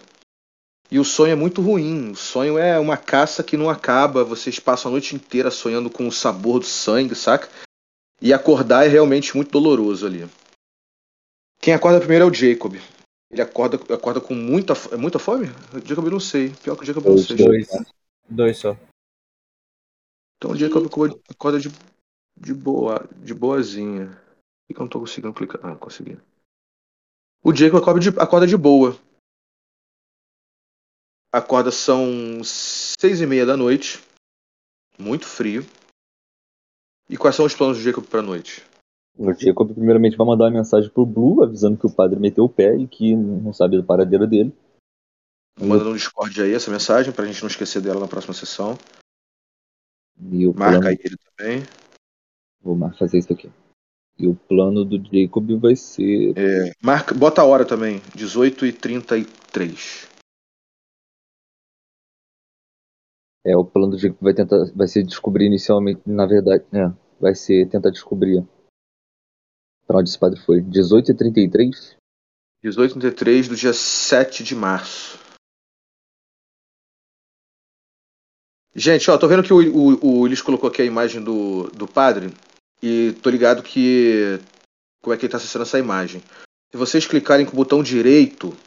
E 0.91 0.99
o 0.99 1.03
sonho 1.03 1.31
é 1.33 1.35
muito 1.35 1.61
ruim. 1.61 2.11
O 2.11 2.15
sonho 2.15 2.57
é 2.57 2.79
uma 2.79 2.95
caça 2.97 3.43
que 3.43 3.57
não 3.57 3.69
acaba. 3.69 4.23
Vocês 4.23 4.59
passam 4.59 4.89
a 4.89 4.93
noite 4.93 5.15
inteira 5.15 5.49
sonhando 5.49 5.89
com 5.89 6.07
o 6.07 6.11
sabor 6.11 6.59
do 6.59 6.65
sangue, 6.65 7.15
saca? 7.15 7.49
E 8.21 8.31
acordar 8.33 8.85
é 8.85 8.87
realmente 8.87 9.35
muito 9.35 9.51
doloroso 9.51 10.05
ali. 10.05 10.27
Quem 11.59 11.73
acorda 11.73 11.99
primeiro 11.99 12.25
é 12.25 12.27
o 12.29 12.33
Jacob. 12.33 12.75
Ele 13.31 13.41
acorda, 13.41 13.77
acorda 13.93 14.21
com 14.21 14.35
muita, 14.35 14.73
é 14.91 14.95
muita 14.95 15.17
fome? 15.19 15.47
O 15.73 15.85
Jacob 15.85 16.05
não 16.07 16.19
sei. 16.19 16.49
Pior 16.63 16.75
que 16.75 16.83
o 16.83 16.85
Jacob 16.85 17.03
não 17.03 17.15
Dois, 17.15 17.27
sei. 17.27 17.35
Dois. 17.35 17.67
Dois 18.29 18.57
só. 18.57 18.77
Então 20.37 20.51
o 20.51 20.55
Jacob 20.55 20.85
acorda- 20.85 21.59
de, 21.59 21.71
de 22.37 22.53
boa, 22.53 23.09
de 23.17 23.33
boazinha. 23.33 24.07
Por 24.07 24.67
que 24.67 24.73
que 24.73 24.79
eu 24.79 24.83
não 24.83 24.89
tô 24.89 24.99
conseguindo 24.99 25.33
clicar? 25.33 25.59
Ah, 25.63 25.75
consegui. 25.75 26.17
O 27.43 27.53
Jacob 27.53 27.81
acorda 27.81 27.99
de, 27.99 28.09
acorda 28.09 28.47
de 28.47 28.55
boa. 28.57 28.97
Acorda 31.35 31.69
são 31.69 32.41
seis 32.45 33.19
e 33.19 33.25
meia 33.25 33.45
da 33.45 33.57
noite. 33.57 34.01
Muito 34.97 35.25
frio. 35.25 35.65
E 37.09 37.17
quais 37.17 37.35
são 37.35 37.45
os 37.45 37.53
planos 37.53 37.77
do 37.77 37.83
Jacob 37.83 38.05
pra 38.05 38.21
noite? 38.21 38.63
O 39.17 39.33
Jacob 39.33 39.73
primeiramente 39.73 40.15
vai 40.15 40.25
mandar 40.25 40.45
uma 40.45 40.51
mensagem 40.51 40.89
pro 40.89 41.05
Blue 41.05 41.43
avisando 41.43 41.77
que 41.77 41.85
o 41.85 41.93
padre 41.93 42.17
meteu 42.17 42.45
o 42.45 42.49
pé 42.49 42.77
e 42.77 42.87
que 42.87 43.13
não 43.13 43.51
sabe 43.51 43.75
do 43.75 43.83
paradeiro 43.83 44.25
dele. 44.25 44.55
Manda 45.59 45.83
no 45.83 45.93
Discord 45.93 46.41
aí 46.41 46.53
essa 46.53 46.71
mensagem 46.71 47.11
pra 47.11 47.25
gente 47.25 47.41
não 47.41 47.49
esquecer 47.49 47.81
dela 47.81 47.99
na 47.99 48.07
próxima 48.07 48.33
sessão. 48.33 48.77
E 50.31 50.47
o 50.47 50.53
Marca 50.53 50.79
plano... 50.79 50.97
ele 51.03 51.17
também. 51.35 51.63
Vou 52.61 52.77
fazer 52.93 53.17
isso 53.17 53.33
aqui. 53.33 53.51
E 54.17 54.25
o 54.25 54.35
plano 54.35 54.85
do 54.85 54.95
Jacob 54.95 55.59
vai 55.59 55.75
ser. 55.75 56.33
É, 56.37 56.71
marca, 56.81 57.13
bota 57.13 57.41
a 57.41 57.45
hora 57.45 57.65
também. 57.65 58.01
18 58.15 58.65
É, 63.45 63.55
o 63.55 63.63
plano 63.63 63.95
Jacob 63.97 64.17
vai 64.19 64.33
tentar. 64.33 64.57
Vai 64.75 64.87
ser 64.87 65.03
descobrir 65.03 65.45
inicialmente. 65.45 66.01
Na 66.05 66.25
verdade, 66.25 66.63
é. 66.73 66.91
Vai 67.19 67.35
ser 67.35 67.69
tentar 67.69 67.91
descobrir. 67.91 68.43
Pra 69.85 69.99
onde 69.99 70.09
esse 70.09 70.17
padre 70.17 70.39
foi? 70.39 70.61
18 70.61 71.11
e 71.11 71.15
33? 71.15 71.95
18 72.63 72.91
e 72.91 72.99
33 72.99 73.47
do 73.47 73.55
dia 73.55 73.71
7 73.71 74.43
de 74.43 74.55
março. 74.55 75.19
Gente, 78.73 79.09
ó, 79.09 79.17
tô 79.17 79.27
vendo 79.27 79.43
que 79.43 79.53
o, 79.53 79.59
o, 79.59 80.23
o 80.23 80.43
colocou 80.43 80.67
aqui 80.67 80.81
a 80.81 80.85
imagem 80.85 81.23
do, 81.23 81.69
do 81.69 81.87
padre 81.87 82.33
e 82.81 83.13
tô 83.21 83.29
ligado 83.29 83.61
que. 83.61 84.39
Como 85.01 85.13
é 85.13 85.17
que 85.17 85.25
ele 85.25 85.31
tá 85.31 85.37
acessando 85.37 85.63
essa 85.63 85.77
imagem? 85.77 86.19
Se 86.71 86.77
vocês 86.77 87.05
clicarem 87.05 87.45
com 87.45 87.53
o 87.53 87.55
botão 87.55 87.83
direito 87.83 88.57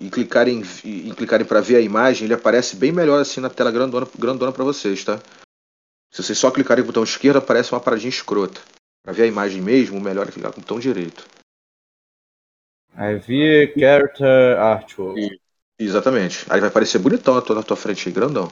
e 0.00 0.10
clicarem, 0.10 0.62
e, 0.84 1.08
e 1.08 1.14
clicarem 1.14 1.46
para 1.46 1.60
ver 1.60 1.76
a 1.76 1.80
imagem, 1.80 2.24
ele 2.24 2.34
aparece 2.34 2.76
bem 2.76 2.92
melhor 2.92 3.20
assim 3.20 3.40
na 3.40 3.50
tela 3.50 3.70
grandona, 3.70 4.06
grandona 4.18 4.52
para 4.52 4.64
vocês, 4.64 5.04
tá? 5.04 5.18
Se 6.12 6.22
vocês 6.22 6.38
só 6.38 6.50
clicarem 6.50 6.82
com 6.82 6.88
o 6.88 6.92
botão 6.92 7.04
esquerdo, 7.04 7.38
aparece 7.38 7.72
uma 7.72 7.80
paradinha 7.80 8.08
escrota. 8.08 8.60
Pra 9.02 9.12
ver 9.12 9.24
a 9.24 9.26
imagem 9.26 9.60
mesmo, 9.60 9.98
o 9.98 10.00
melhor 10.00 10.28
é 10.28 10.32
clicar 10.32 10.52
com 10.52 10.58
o 10.58 10.62
botão 10.62 10.78
direito. 10.78 11.26
I 12.96 13.18
via 13.18 13.72
character 13.76 14.58
artwork. 14.58 15.40
Exatamente. 15.78 16.46
Aí 16.48 16.60
vai 16.60 16.68
aparecer 16.68 17.00
bonitão 17.00 17.34
na 17.34 17.42
tua, 17.42 17.56
na 17.56 17.62
tua 17.62 17.76
frente 17.76 18.08
aí, 18.08 18.14
grandão. 18.14 18.48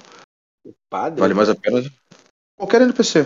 Padre? 0.90 1.20
Vale 1.20 1.34
mais 1.34 1.49
a 1.49 1.55
pena. 1.55 1.80
Qualquer 2.57 2.82
NPC. 2.82 3.20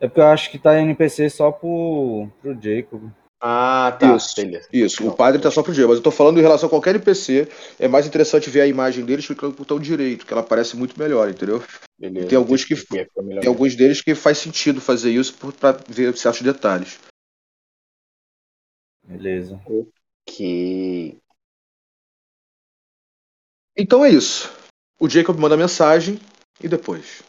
É 0.00 0.06
porque 0.06 0.20
eu 0.20 0.26
acho 0.26 0.50
que 0.50 0.58
tá 0.58 0.78
NPC 0.78 1.30
só 1.30 1.50
pro, 1.50 2.28
pro 2.40 2.60
Jacob. 2.60 3.10
Ah, 3.40 3.96
tá. 3.98 4.16
Isso. 4.16 4.34
Beleza. 4.36 4.68
Isso, 4.72 5.06
o 5.08 5.14
padre 5.14 5.40
tá 5.40 5.50
só 5.50 5.62
pro 5.62 5.72
dia, 5.72 5.86
mas 5.86 5.96
eu 5.98 6.02
tô 6.02 6.10
falando 6.10 6.38
em 6.38 6.42
relação 6.42 6.66
a 6.66 6.70
qualquer 6.70 6.90
NPC. 6.96 7.48
É 7.78 7.86
mais 7.86 8.06
interessante 8.06 8.50
ver 8.50 8.62
a 8.62 8.66
imagem 8.66 9.04
deles 9.04 9.26
clicando 9.26 9.52
com 9.52 9.62
o 9.62 9.64
botão 9.64 9.78
direito, 9.78 10.26
que 10.26 10.32
ela 10.32 10.42
aparece 10.42 10.76
muito 10.76 10.98
melhor, 10.98 11.28
entendeu? 11.30 11.62
Beleza. 11.98 12.28
Tem 12.28 12.36
alguns 12.36 12.64
que- 12.64 12.74
Ia 12.74 13.04
ficar 13.04 13.22
melhor. 13.22 13.40
Tem 13.40 13.48
alguns 13.48 13.76
deles 13.76 14.00
que 14.02 14.14
faz 14.14 14.38
sentido 14.38 14.80
fazer 14.80 15.10
isso 15.12 15.34
por- 15.34 15.52
pra 15.52 15.72
ver 15.88 16.16
certos 16.16 16.42
detalhes. 16.42 16.98
Beleza. 19.04 19.60
Que. 20.26 21.16
Então 23.76 24.04
é 24.04 24.10
isso. 24.10 24.52
O 25.00 25.08
Jacob 25.08 25.38
manda 25.38 25.56
mensagem 25.56 26.18
e 26.60 26.66
depois. 26.68 27.22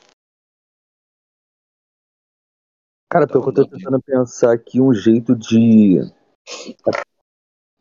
Cara, 3.09 3.27
pelo 3.27 3.43
que 3.43 3.49
eu 3.49 3.65
tô 3.65 3.65
tentando 3.67 4.01
pensar 4.01 4.53
aqui, 4.53 4.79
um 4.79 4.93
jeito 4.93 5.35
de. 5.35 5.99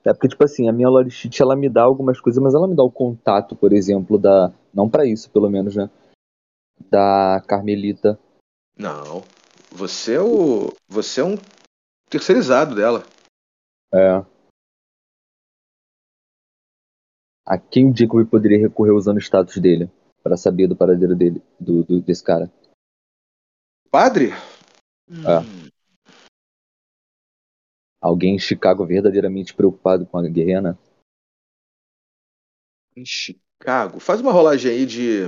É 0.05 0.13
porque, 0.15 0.29
tipo 0.29 0.43
assim, 0.43 0.69
a 0.69 0.73
minha 0.73 0.89
lore 0.89 1.11
sheet, 1.11 1.43
ela 1.43 1.55
me 1.55 1.69
dá 1.69 1.83
algumas 1.83 2.19
coisas, 2.19 2.43
mas 2.43 2.55
ela 2.55 2.67
me 2.67 2.75
dá 2.75 2.83
o 2.83 2.91
contato, 2.91 3.55
por 3.55 3.73
exemplo, 3.73 4.19
da. 4.19 4.53
Não 4.73 4.89
pra 4.89 5.05
isso, 5.05 5.31
pelo 5.31 5.51
menos, 5.51 5.77
né? 5.77 5.91
Da 6.91 7.43
Carmelita. 7.47 8.19
Não. 8.77 9.23
Você 9.71 10.15
é 10.15 10.21
o. 10.21 10.73
Você 10.89 11.21
é 11.21 11.25
um 11.25 11.37
terceirizado 12.09 12.75
dela. 12.75 13.05
É. 13.93 14.25
A 17.47 17.59
quem 17.59 17.91
o 17.91 17.97
Jacob 17.97 18.27
poderia 18.29 18.59
recorrer 18.59 18.93
usando 18.93 19.17
o 19.17 19.21
status 19.21 19.59
dele? 19.59 19.91
Pra 20.23 20.37
saber 20.37 20.67
do 20.69 20.77
paradeiro 20.77 21.15
dele, 21.17 21.43
do, 21.59 21.83
do- 21.83 22.01
desse 22.01 22.23
cara. 22.23 22.51
Padre? 23.91 24.33
É. 25.11 25.41
Hum, 25.41 25.69
Alguém 28.01 28.37
em 28.37 28.39
Chicago 28.39 28.87
verdadeiramente 28.87 29.53
preocupado 29.53 30.07
com 30.07 30.19
a 30.19 30.29
guerrena? 30.29 30.79
Em 32.97 33.05
Chicago. 33.05 33.99
Faz 33.99 34.21
uma 34.21 34.33
rolagem 34.33 34.71
aí 34.71 34.87
de. 34.87 35.27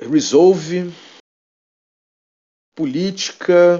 Resolve. 0.00 0.90
Política. 2.74 3.78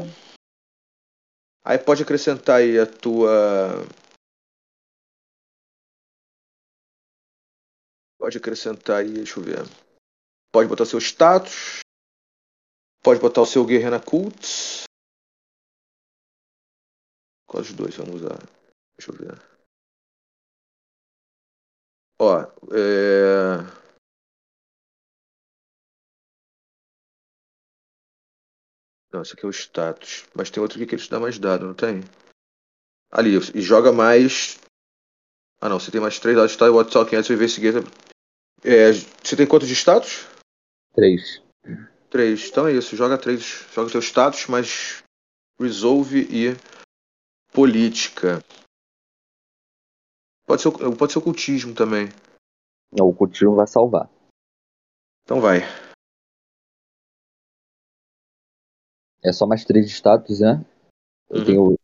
Aí 1.64 1.78
pode 1.78 2.02
acrescentar 2.02 2.60
aí 2.60 2.78
a 2.78 2.86
tua. 2.86 3.84
Pode 8.18 8.38
acrescentar 8.38 9.00
aí, 9.00 9.12
deixa 9.12 9.38
eu 9.38 9.44
ver. 9.44 9.58
Pode 10.52 10.68
botar 10.68 10.86
seu 10.86 10.98
status. 10.98 11.80
Pode 13.02 13.20
botar 13.20 13.42
o 13.42 13.46
seu 13.46 13.64
Guerrera 13.64 14.00
Cults. 14.00 14.84
Qual 17.46 17.62
dos 17.62 17.72
dois 17.72 17.96
vamos 17.96 18.16
usar? 18.16 18.38
Deixa 18.98 19.10
eu 19.10 19.16
ver. 19.16 19.48
Ó, 22.20 22.42
é... 22.72 23.78
Não, 29.12 29.22
esse 29.22 29.32
aqui 29.32 29.46
é 29.46 29.48
o 29.48 29.52
status. 29.52 30.26
Mas 30.34 30.50
tem 30.50 30.62
outro 30.62 30.76
aqui 30.76 30.86
que 30.86 30.94
ele 30.94 31.02
te 31.02 31.10
dá 31.10 31.18
mais 31.18 31.38
dado, 31.38 31.66
não 31.66 31.74
tem? 31.74 32.00
Ali, 33.10 33.30
e 33.54 33.62
joga 33.62 33.90
mais. 33.92 34.58
Ah 35.60 35.68
não, 35.68 35.80
você 35.80 35.90
tem 35.90 36.00
mais 36.00 36.18
três 36.18 36.36
dados 36.36 36.50
de 36.50 36.56
status. 36.56 36.74
What 36.74 36.92
Talking 36.92 37.16
Else 37.16 37.32
Investigator. 37.32 37.82
É, 38.62 38.92
você 38.92 39.36
tem 39.36 39.46
quanto 39.46 39.66
de 39.66 39.74
status? 39.74 40.26
Três. 40.94 41.42
Três. 42.10 42.48
Então 42.48 42.66
é 42.66 42.72
isso, 42.72 42.96
joga 42.96 43.18
três. 43.18 43.42
Joga 43.72 43.90
seu 43.90 44.00
status, 44.00 44.46
mais 44.46 45.02
Resolve 45.60 46.20
e 46.30 46.56
Política. 47.52 48.42
Pode 50.46 50.62
ser, 50.62 50.70
pode 50.96 51.12
ser 51.12 51.18
ocultismo 51.18 51.74
também. 51.74 52.08
Não, 52.90 53.08
o 53.08 53.14
Coutinho 53.14 53.54
vai 53.54 53.66
salvar. 53.66 54.08
Então 55.24 55.40
vai. 55.40 55.58
É 59.22 59.32
só 59.32 59.46
mais 59.46 59.64
três 59.64 59.86
de 59.86 59.92
status, 59.92 60.40
né? 60.40 60.64
Eu 61.28 61.38
Uhum. 61.40 61.44
tenho. 61.44 61.77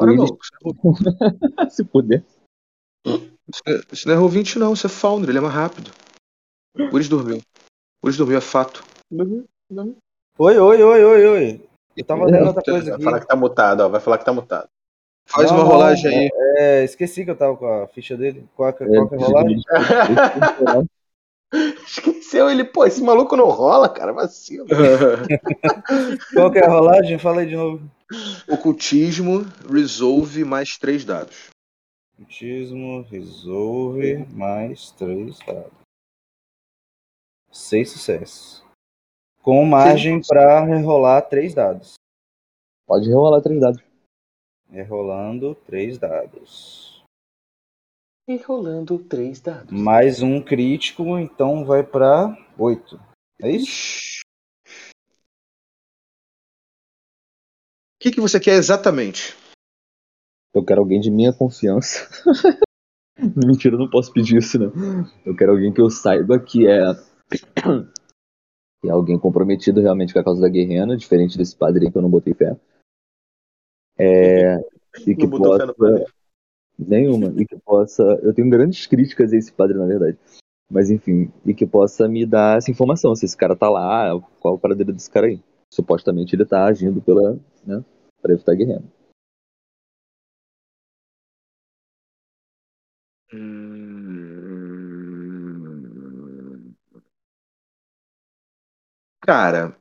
Bora, 0.00 0.10
Willis. 0.12 0.30
maluco. 0.62 0.94
Se 1.70 1.84
puder. 1.84 2.22
Isso 3.06 3.62
não 3.66 3.74
é- 3.74 3.80
Isso 3.92 4.08
não 4.08 4.14
é 4.14 4.18
roll 4.18 4.28
20 4.28 4.58
não, 4.58 4.72
isso 4.72 4.86
é 4.86 4.90
Founder, 4.90 5.30
ele 5.30 5.38
é 5.38 5.40
mais 5.40 5.54
rápido. 5.54 5.90
O 6.78 6.82
Willis 6.94 7.08
dormiu. 7.08 7.36
O 8.02 8.06
Willis 8.06 8.18
dormiu, 8.18 8.38
é 8.38 8.40
fato. 8.40 8.84
Oi, 10.38 10.58
oi, 10.58 10.82
oi, 10.82 11.04
oi, 11.04 11.26
oi. 11.26 11.68
Eu 11.96 12.04
tava 12.04 12.26
lendo 12.26 12.48
outra 12.48 12.62
coisa 12.62 12.84
Vai 12.90 12.94
aqui. 12.94 13.04
falar 13.04 13.20
que 13.20 13.26
tá 13.26 13.36
mutado, 13.36 13.80
ó. 13.80 13.88
Vai 13.88 14.00
falar 14.00 14.18
que 14.18 14.24
tá 14.24 14.32
mutado. 14.32 14.68
Faz 15.28 15.50
Não, 15.50 15.58
uma 15.58 15.64
rolagem 15.64 16.06
aí. 16.18 16.30
É, 16.58 16.84
esqueci 16.84 17.24
que 17.24 17.30
eu 17.30 17.36
tava 17.36 17.56
com 17.56 17.66
a 17.66 17.86
ficha 17.88 18.16
dele. 18.16 18.46
Qual 18.54 18.72
que, 18.72 18.84
qual 18.86 19.08
que 19.08 19.14
é 19.14 19.18
a 19.18 19.20
rolagem? 19.20 19.60
Esqueceu 21.86 22.50
ele, 22.50 22.64
pô, 22.64 22.84
esse 22.84 23.02
maluco 23.02 23.36
não 23.36 23.48
rola, 23.48 23.88
cara, 23.88 24.12
vacilo. 24.12 24.66
Qual 26.34 26.50
que 26.50 26.58
é 26.58 26.64
a 26.64 26.68
rolagem? 26.68 27.18
Fala 27.18 27.40
aí 27.40 27.46
de 27.46 27.56
novo. 27.56 27.88
Ocultismo, 28.48 29.44
resolve 29.70 30.44
mais 30.44 30.76
três 30.76 31.04
dados. 31.04 31.50
Ocultismo, 32.18 33.02
resolve, 33.02 34.26
mais 34.32 34.90
três 34.92 35.38
dados. 35.40 35.72
Seis 37.50 37.90
sucessos. 37.90 38.64
Com 39.42 39.64
margem 39.64 40.20
para 40.20 40.64
rerolar 40.64 41.28
três 41.28 41.54
dados. 41.54 41.94
Pode 42.86 43.08
rerolar 43.08 43.42
três 43.42 43.60
dados. 43.60 43.82
Rerolando 44.70 45.54
três 45.66 45.98
dados. 45.98 46.95
E 48.28 48.38
rolando 48.38 48.98
três 48.98 49.40
dados. 49.40 49.70
Mais 49.70 50.20
um 50.20 50.42
crítico, 50.42 51.16
então 51.16 51.64
vai 51.64 51.84
para 51.84 52.36
oito. 52.58 52.98
É 53.40 53.48
isso? 53.48 54.22
O 57.94 58.02
que, 58.02 58.10
que 58.10 58.20
você 58.20 58.40
quer 58.40 58.56
exatamente? 58.56 59.36
Eu 60.52 60.64
quero 60.64 60.80
alguém 60.80 60.98
de 61.00 61.08
minha 61.08 61.32
confiança. 61.32 62.08
Mentira, 63.46 63.76
eu 63.76 63.78
não 63.78 63.88
posso 63.88 64.12
pedir 64.12 64.38
isso, 64.38 64.58
né? 64.58 64.66
Eu 65.24 65.36
quero 65.36 65.52
alguém 65.52 65.72
que 65.72 65.80
eu 65.80 65.88
saiba 65.88 66.40
que 66.40 66.66
é. 66.66 66.80
que 68.82 68.88
é 68.88 68.90
alguém 68.90 69.20
comprometido 69.20 69.80
realmente 69.80 70.12
com 70.12 70.18
a 70.18 70.24
causa 70.24 70.40
da 70.40 70.48
guerrena, 70.48 70.96
diferente 70.96 71.38
desse 71.38 71.54
padre 71.54 71.86
aí 71.86 71.92
que 71.92 71.96
eu 71.96 72.02
não 72.02 72.10
botei 72.10 72.34
fé. 72.34 72.58
É, 73.96 74.56
e 75.06 75.14
que 75.14 75.22
Não 75.22 75.30
botou 75.30 75.56
fé 75.56 75.72
possa. 75.72 76.15
Nenhuma. 76.78 77.32
E 77.40 77.46
que 77.46 77.56
possa. 77.56 78.02
Eu 78.22 78.34
tenho 78.34 78.50
grandes 78.50 78.86
críticas 78.86 79.32
a 79.32 79.36
esse 79.36 79.52
padre, 79.52 79.78
na 79.78 79.86
verdade. 79.86 80.18
Mas 80.70 80.90
enfim, 80.90 81.30
e 81.44 81.54
que 81.54 81.64
possa 81.66 82.08
me 82.08 82.26
dar 82.26 82.58
essa 82.58 82.70
informação. 82.70 83.14
Se 83.14 83.24
esse 83.24 83.36
cara 83.36 83.54
tá 83.56 83.68
lá, 83.70 84.10
qual 84.40 84.54
o 84.54 84.58
paradeiro 84.58 84.92
desse 84.92 85.10
cara 85.10 85.26
aí? 85.26 85.40
Supostamente 85.72 86.34
ele 86.34 86.44
tá 86.44 86.64
agindo 86.66 87.00
pela. 87.00 87.38
né? 87.64 87.84
Pra 88.20 88.32
evitar 88.32 88.52
a 88.52 88.54
guerrena. 88.54 88.84
Hum. 93.32 94.36
Cara. 99.20 99.76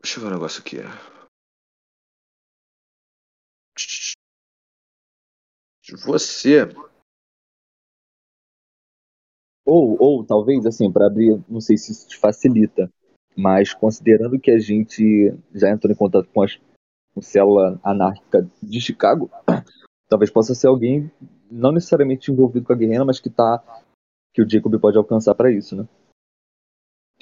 Deixa 0.00 0.18
eu 0.18 0.22
ver 0.22 0.28
um 0.28 0.32
negócio 0.34 0.60
aqui. 0.60 0.78
Você. 6.02 6.68
Ou, 9.64 9.96
ou 9.98 10.24
talvez, 10.24 10.66
assim, 10.66 10.90
para 10.92 11.06
abrir, 11.06 11.42
não 11.48 11.60
sei 11.60 11.76
se 11.76 11.92
isso 11.92 12.08
te 12.08 12.16
facilita, 12.18 12.92
mas 13.36 13.72
considerando 13.72 14.38
que 14.38 14.50
a 14.50 14.58
gente 14.58 15.32
já 15.54 15.70
entrou 15.70 15.92
em 15.92 15.96
contato 15.96 16.28
com, 16.32 16.42
as, 16.42 16.60
com 17.14 17.22
célula 17.22 17.80
anárquica 17.82 18.48
de 18.62 18.80
Chicago, 18.80 19.30
talvez 20.08 20.30
possa 20.30 20.54
ser 20.54 20.66
alguém 20.66 21.10
não 21.50 21.72
necessariamente 21.72 22.30
envolvido 22.30 22.66
com 22.66 22.72
a 22.72 22.76
guerrilla, 22.76 23.04
mas 23.04 23.20
que 23.20 23.30
tá 23.30 23.62
que 24.34 24.42
o 24.42 24.50
Jacob 24.50 24.78
pode 24.80 24.98
alcançar 24.98 25.34
para 25.34 25.50
isso, 25.50 25.76
né? 25.76 25.88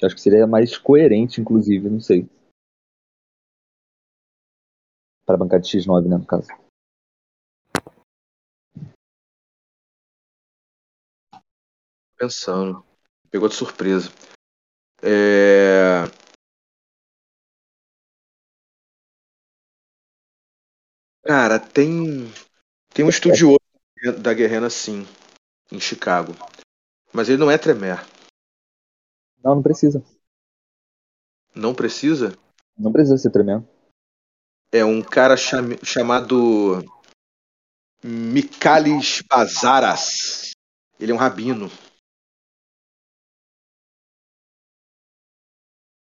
Eu 0.01 0.07
Acho 0.07 0.15
que 0.15 0.21
seria 0.21 0.47
mais 0.47 0.77
coerente, 0.77 1.39
inclusive, 1.39 1.89
não 1.89 1.99
sei. 1.99 2.27
Para 5.25 5.37
bancar 5.37 5.61
de 5.61 5.69
X9, 5.69 6.09
né, 6.09 6.17
no 6.17 6.25
caso. 6.25 6.47
Pensando. 12.23 12.85
Pegou 13.29 13.49
de 13.49 13.55
surpresa. 13.55 14.09
É... 15.01 16.03
Cara, 21.23 21.59
tem. 21.59 22.31
Tem 22.93 23.03
um 23.03 23.09
estudioso 23.09 23.59
da 24.21 24.33
Guerrena, 24.33 24.69
sim, 24.69 25.05
em 25.69 25.81
Chicago. 25.81 26.31
Mas 27.11 27.27
ele 27.27 27.39
não 27.39 27.51
é 27.51 27.57
Tremere. 27.57 27.99
Não, 29.43 29.55
não 29.55 29.61
precisa. 29.61 30.01
Não 31.53 31.75
precisa? 31.75 32.37
Não 32.77 32.93
precisa 32.93 33.17
ser 33.17 33.31
tremendo. 33.31 33.67
É 34.71 34.85
um 34.85 35.01
cara 35.03 35.35
cham- 35.35 35.77
chamado 35.83 36.85
Mikalis 38.01 39.21
Bazaras. 39.29 40.51
Ele 40.97 41.11
é 41.11 41.15
um 41.15 41.17
rabino. 41.17 41.69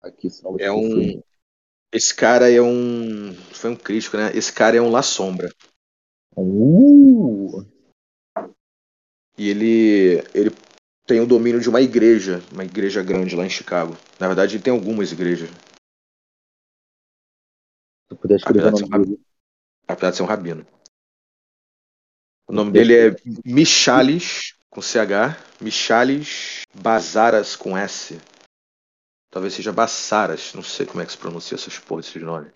Aqui, 0.05 0.29
É 0.59 0.71
um. 0.71 1.23
Esse 1.91 2.15
cara 2.15 2.51
é 2.51 2.61
um. 2.61 3.33
Foi 3.53 3.71
um 3.71 3.77
crítico, 3.77 4.19
né? 4.19 4.31
Esse 4.37 4.53
cara 4.53 4.77
é 4.77 4.81
um 4.81 4.91
La 4.91 5.03
Sombra. 5.03 5.49
Uh! 6.37 7.65
E 9.39 9.49
ele. 9.49 10.23
ele 10.35 10.51
tem 11.07 11.21
o 11.21 11.27
domínio 11.27 11.61
de 11.61 11.69
uma 11.69 11.81
igreja, 11.81 12.43
uma 12.53 12.65
igreja 12.65 13.03
grande 13.03 13.35
lá 13.37 13.45
em 13.45 13.51
Chicago. 13.51 13.97
Na 14.19 14.27
verdade, 14.27 14.57
ele 14.57 14.63
tem 14.63 14.73
algumas 14.73 15.13
igrejas, 15.13 15.51
Se 18.09 18.17
puder 18.17 18.37
escrever 18.37 18.61
o 18.65 18.69
Apesar 18.69 18.85
de 18.85 18.91
nome 18.91 19.05
ser 19.05 19.11
dele. 19.11 19.27
apesar 19.87 20.11
de 20.11 20.17
ser 20.17 20.23
um 20.23 20.27
rabino. 20.27 20.67
O 22.47 22.53
nome 22.53 22.73
dele 22.73 22.95
é 22.95 23.17
Michalis, 23.45 24.55
com 24.69 24.81
CH. 24.83 25.37
Michalis 25.61 26.63
Bazaras, 26.75 27.57
com 27.57 27.77
S. 27.77 28.19
Talvez 29.35 29.53
seja 29.53 29.73
Bassaras, 29.73 30.55
não 30.55 30.63
sei 30.63 30.87
como 30.87 31.03
é 31.03 31.05
que 31.05 31.11
se 31.11 31.19
pronuncia 31.19 31.57
essas 31.57 31.77
porras 31.77 32.07
desses 32.07 32.23
nomes. 32.23 32.53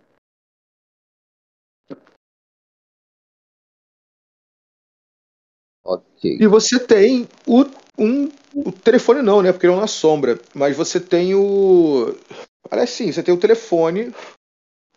Ok. 5.85 6.39
E 6.41 6.47
você 6.47 6.79
tem 6.79 7.27
o, 7.45 7.65
um, 7.99 8.31
o 8.55 8.71
telefone 8.71 9.23
não, 9.23 9.43
né? 9.43 9.51
Porque 9.53 9.67
ele 9.67 9.73
é 9.73 9.77
uma 9.77 9.89
sombra. 9.89 10.39
Mas 10.55 10.77
você 10.77 11.01
tem 11.01 11.35
o. 11.35 12.15
Parece 12.71 13.05
sim, 13.05 13.13
você 13.13 13.23
tem 13.25 13.35
o 13.35 13.41
telefone 13.41 14.15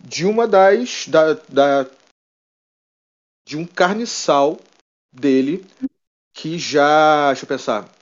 de 0.04 0.26
uma 0.26 0.48
das. 0.48 1.08
Da, 1.08 1.34
da, 1.50 1.88
de 3.48 3.58
um 3.58 3.66
carniçal 3.66 4.60
dele 5.12 5.66
que 6.34 6.60
já. 6.60 7.30
Deixa 7.30 7.46
eu 7.46 7.50
pensar. 7.50 8.01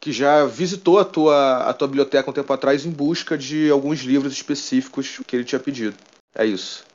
Que 0.00 0.12
já 0.12 0.46
visitou 0.46 0.98
a 0.98 1.04
tua, 1.04 1.68
a 1.68 1.74
tua 1.74 1.86
biblioteca 1.86 2.30
um 2.30 2.32
tempo 2.32 2.52
atrás 2.52 2.86
em 2.86 2.90
busca 2.90 3.36
de 3.36 3.70
alguns 3.70 4.00
livros 4.00 4.32
específicos 4.32 5.18
que 5.18 5.36
ele 5.36 5.44
tinha 5.44 5.60
pedido. 5.60 5.96
É 6.34 6.46
isso. 6.46 6.86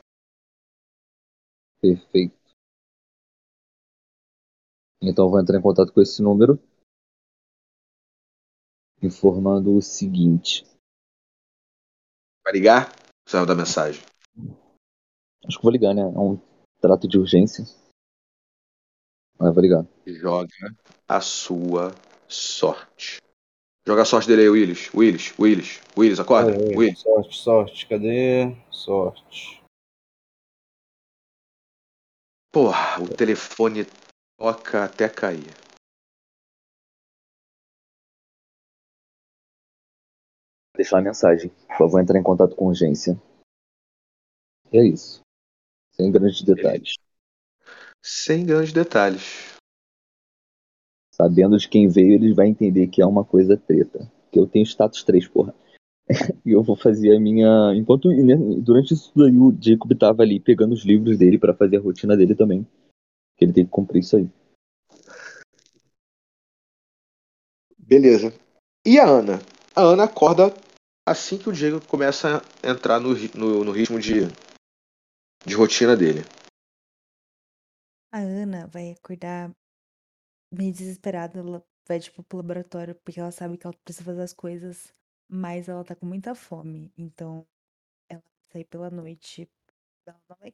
Perfeito. 1.79 2.35
Então 5.01 5.25
eu 5.25 5.29
vou 5.29 5.39
entrar 5.39 5.57
em 5.57 5.61
contato 5.61 5.93
com 5.93 6.01
esse 6.01 6.19
número, 6.21 6.59
informando 9.03 9.75
o 9.75 9.81
seguinte. 9.81 10.65
Vai 12.43 12.53
ligar? 12.53 12.91
Você 13.27 13.37
vai 13.37 13.45
dar 13.45 13.55
mensagem. 13.55 14.03
Acho 15.45 15.57
que 15.57 15.63
vou 15.63 15.71
ligar, 15.71 15.93
né? 15.93 16.01
É 16.01 16.05
um 16.05 16.39
trato 16.81 17.07
de 17.07 17.19
urgência. 17.19 17.65
Mas 19.37 19.53
vou 19.53 19.61
ligar. 19.61 19.85
Joga 20.07 20.75
a 21.07 21.21
sua 21.21 21.91
sorte. 22.27 23.21
Joga 23.87 24.01
a 24.01 24.05
sorte 24.05 24.27
dele 24.27 24.43
aí, 24.43 24.49
Willis. 24.49 24.93
Willis, 24.93 25.33
Willis, 25.39 25.81
Willis, 25.97 26.19
acorda. 26.19 26.51
Oi, 26.51 26.75
Willis. 26.75 26.99
Sorte, 26.99 27.37
sorte. 27.37 27.87
Cadê? 27.87 28.55
Sorte. 28.71 29.61
Porra, 32.51 33.03
o 33.03 33.15
telefone 33.15 33.85
toca 34.39 34.85
até 34.85 35.07
cair. 35.09 35.53
Deixar 40.75 40.99
a 40.99 41.01
mensagem. 41.01 41.49
Por 41.67 41.77
favor, 41.77 42.01
entrar 42.01 42.19
em 42.19 42.23
contato 42.23 42.55
com 42.55 42.65
urgência. 42.65 43.21
E 44.71 44.77
é 44.77 44.83
isso. 44.83 45.21
Sem 45.91 46.11
grandes 46.11 46.41
detalhes. 46.41 46.95
Sem 48.03 48.45
grandes 48.45 48.73
detalhes. 48.73 49.54
Sabendo 51.15 51.57
de 51.57 51.69
quem 51.69 51.87
veio, 51.87 52.11
ele 52.11 52.33
vai 52.33 52.47
entender 52.47 52.87
que 52.87 53.01
é 53.01 53.05
uma 53.05 53.23
coisa 53.23 53.55
treta. 53.55 54.11
Que 54.29 54.37
eu 54.37 54.45
tenho 54.45 54.65
status 54.65 55.01
3, 55.01 55.25
porra. 55.29 55.55
e 56.45 56.51
eu 56.51 56.61
vou 56.61 56.75
fazer 56.75 57.15
a 57.15 57.19
minha. 57.21 57.73
Enquanto. 57.73 58.09
né, 58.09 58.35
Durante 58.61 58.93
isso 58.93 59.13
tudo 59.13 59.23
aí, 59.23 59.37
o 59.37 59.57
Jacob 59.57 59.97
tava 59.97 60.23
ali 60.23 60.41
pegando 60.41 60.73
os 60.73 60.83
livros 60.83 61.17
dele 61.17 61.39
pra 61.39 61.55
fazer 61.55 61.77
a 61.77 61.79
rotina 61.79 62.17
dele 62.17 62.35
também. 62.35 62.67
Que 63.37 63.45
ele 63.45 63.53
tem 63.53 63.63
que 63.63 63.71
cumprir 63.71 64.01
isso 64.01 64.17
aí. 64.17 64.29
Beleza. 67.79 68.33
E 68.85 68.99
a 68.99 69.07
Ana? 69.07 69.39
A 69.73 69.83
Ana 69.83 70.03
acorda 70.03 70.53
assim 71.07 71.37
que 71.37 71.47
o 71.47 71.53
Diego 71.53 71.79
começa 71.87 72.41
a 72.61 72.69
entrar 72.69 72.99
no, 72.99 73.13
no, 73.33 73.63
no 73.63 73.71
ritmo 73.71 74.01
de, 74.01 74.27
de 75.45 75.55
rotina 75.55 75.95
dele. 75.95 76.25
A 78.11 78.19
Ana 78.19 78.67
vai 78.67 78.91
acordar 78.91 79.49
meio 80.51 80.71
desesperada. 80.71 81.39
Ela 81.39 81.63
vai, 81.87 81.99
tipo, 81.99 82.23
pro 82.23 82.37
laboratório 82.37 82.95
porque 82.95 83.19
ela 83.19 83.31
sabe 83.31 83.57
que 83.57 83.65
ela 83.65 83.75
precisa 83.83 84.03
fazer 84.03 84.21
as 84.21 84.33
coisas, 84.33 84.93
mas 85.27 85.69
ela 85.69 85.83
tá 85.83 85.95
com 85.95 86.05
muita 86.05 86.35
fome. 86.35 86.91
Então, 86.97 87.45
ela 88.09 88.21
vai 88.21 88.51
sair 88.51 88.65
pela 88.65 88.89
noite. 88.89 89.49
Ela 90.05 90.19
não 90.29 90.37
vai 90.37 90.53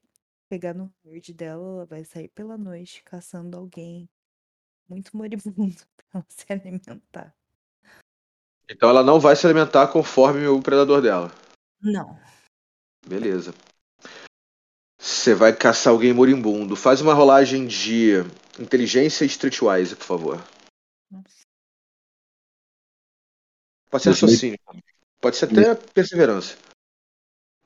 pegar 0.50 0.74
no 0.74 0.94
verde 1.04 1.34
dela, 1.34 1.64
ela 1.64 1.86
vai 1.86 2.04
sair 2.04 2.28
pela 2.28 2.58
noite 2.58 3.04
caçando 3.04 3.58
alguém 3.58 4.10
muito 4.90 5.16
moribundo 5.16 5.82
pra 5.96 6.06
ela 6.16 6.26
se 6.28 6.46
alimentar. 6.50 7.36
Então 8.70 8.90
ela 8.90 9.04
não 9.04 9.20
vai 9.20 9.36
se 9.36 9.46
alimentar 9.46 9.88
conforme 9.88 10.48
o 10.48 10.62
predador 10.62 11.02
dela. 11.02 11.32
Não. 11.82 12.18
Beleza. 13.06 13.54
Você 15.00 15.34
vai 15.34 15.56
caçar 15.56 15.92
alguém 15.92 16.14
moribundo. 16.14 16.76
Faz 16.76 17.02
uma 17.02 17.14
rolagem 17.14 17.66
de 17.66 18.24
inteligência 18.62 19.24
e 19.26 19.28
streetwise, 19.28 19.96
por 19.96 20.06
favor. 20.06 20.48
Nossa. 21.10 21.42
Pode 23.90 24.04
ser 24.04 24.10
raciocínio. 24.10 24.60
Pode 25.20 25.36
ser 25.36 25.46
até 25.46 25.76
perseverança. 25.76 26.58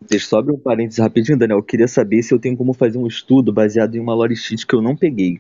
Deixa 0.02 0.28
só 0.28 0.40
abrir 0.40 0.54
um 0.54 0.60
parênteses 0.60 1.00
rapidinho, 1.00 1.38
Daniel. 1.38 1.60
Eu 1.60 1.64
queria 1.64 1.88
saber 1.88 2.22
se 2.22 2.34
eu 2.34 2.40
tenho 2.40 2.58
como 2.58 2.74
fazer 2.74 2.98
um 2.98 3.08
estudo 3.08 3.54
baseado 3.54 3.96
em 3.96 4.00
uma 4.00 4.14
lore 4.14 4.36
sheet 4.36 4.68
que 4.68 4.76
eu 4.76 4.82
não 4.82 4.96
peguei, 4.96 5.38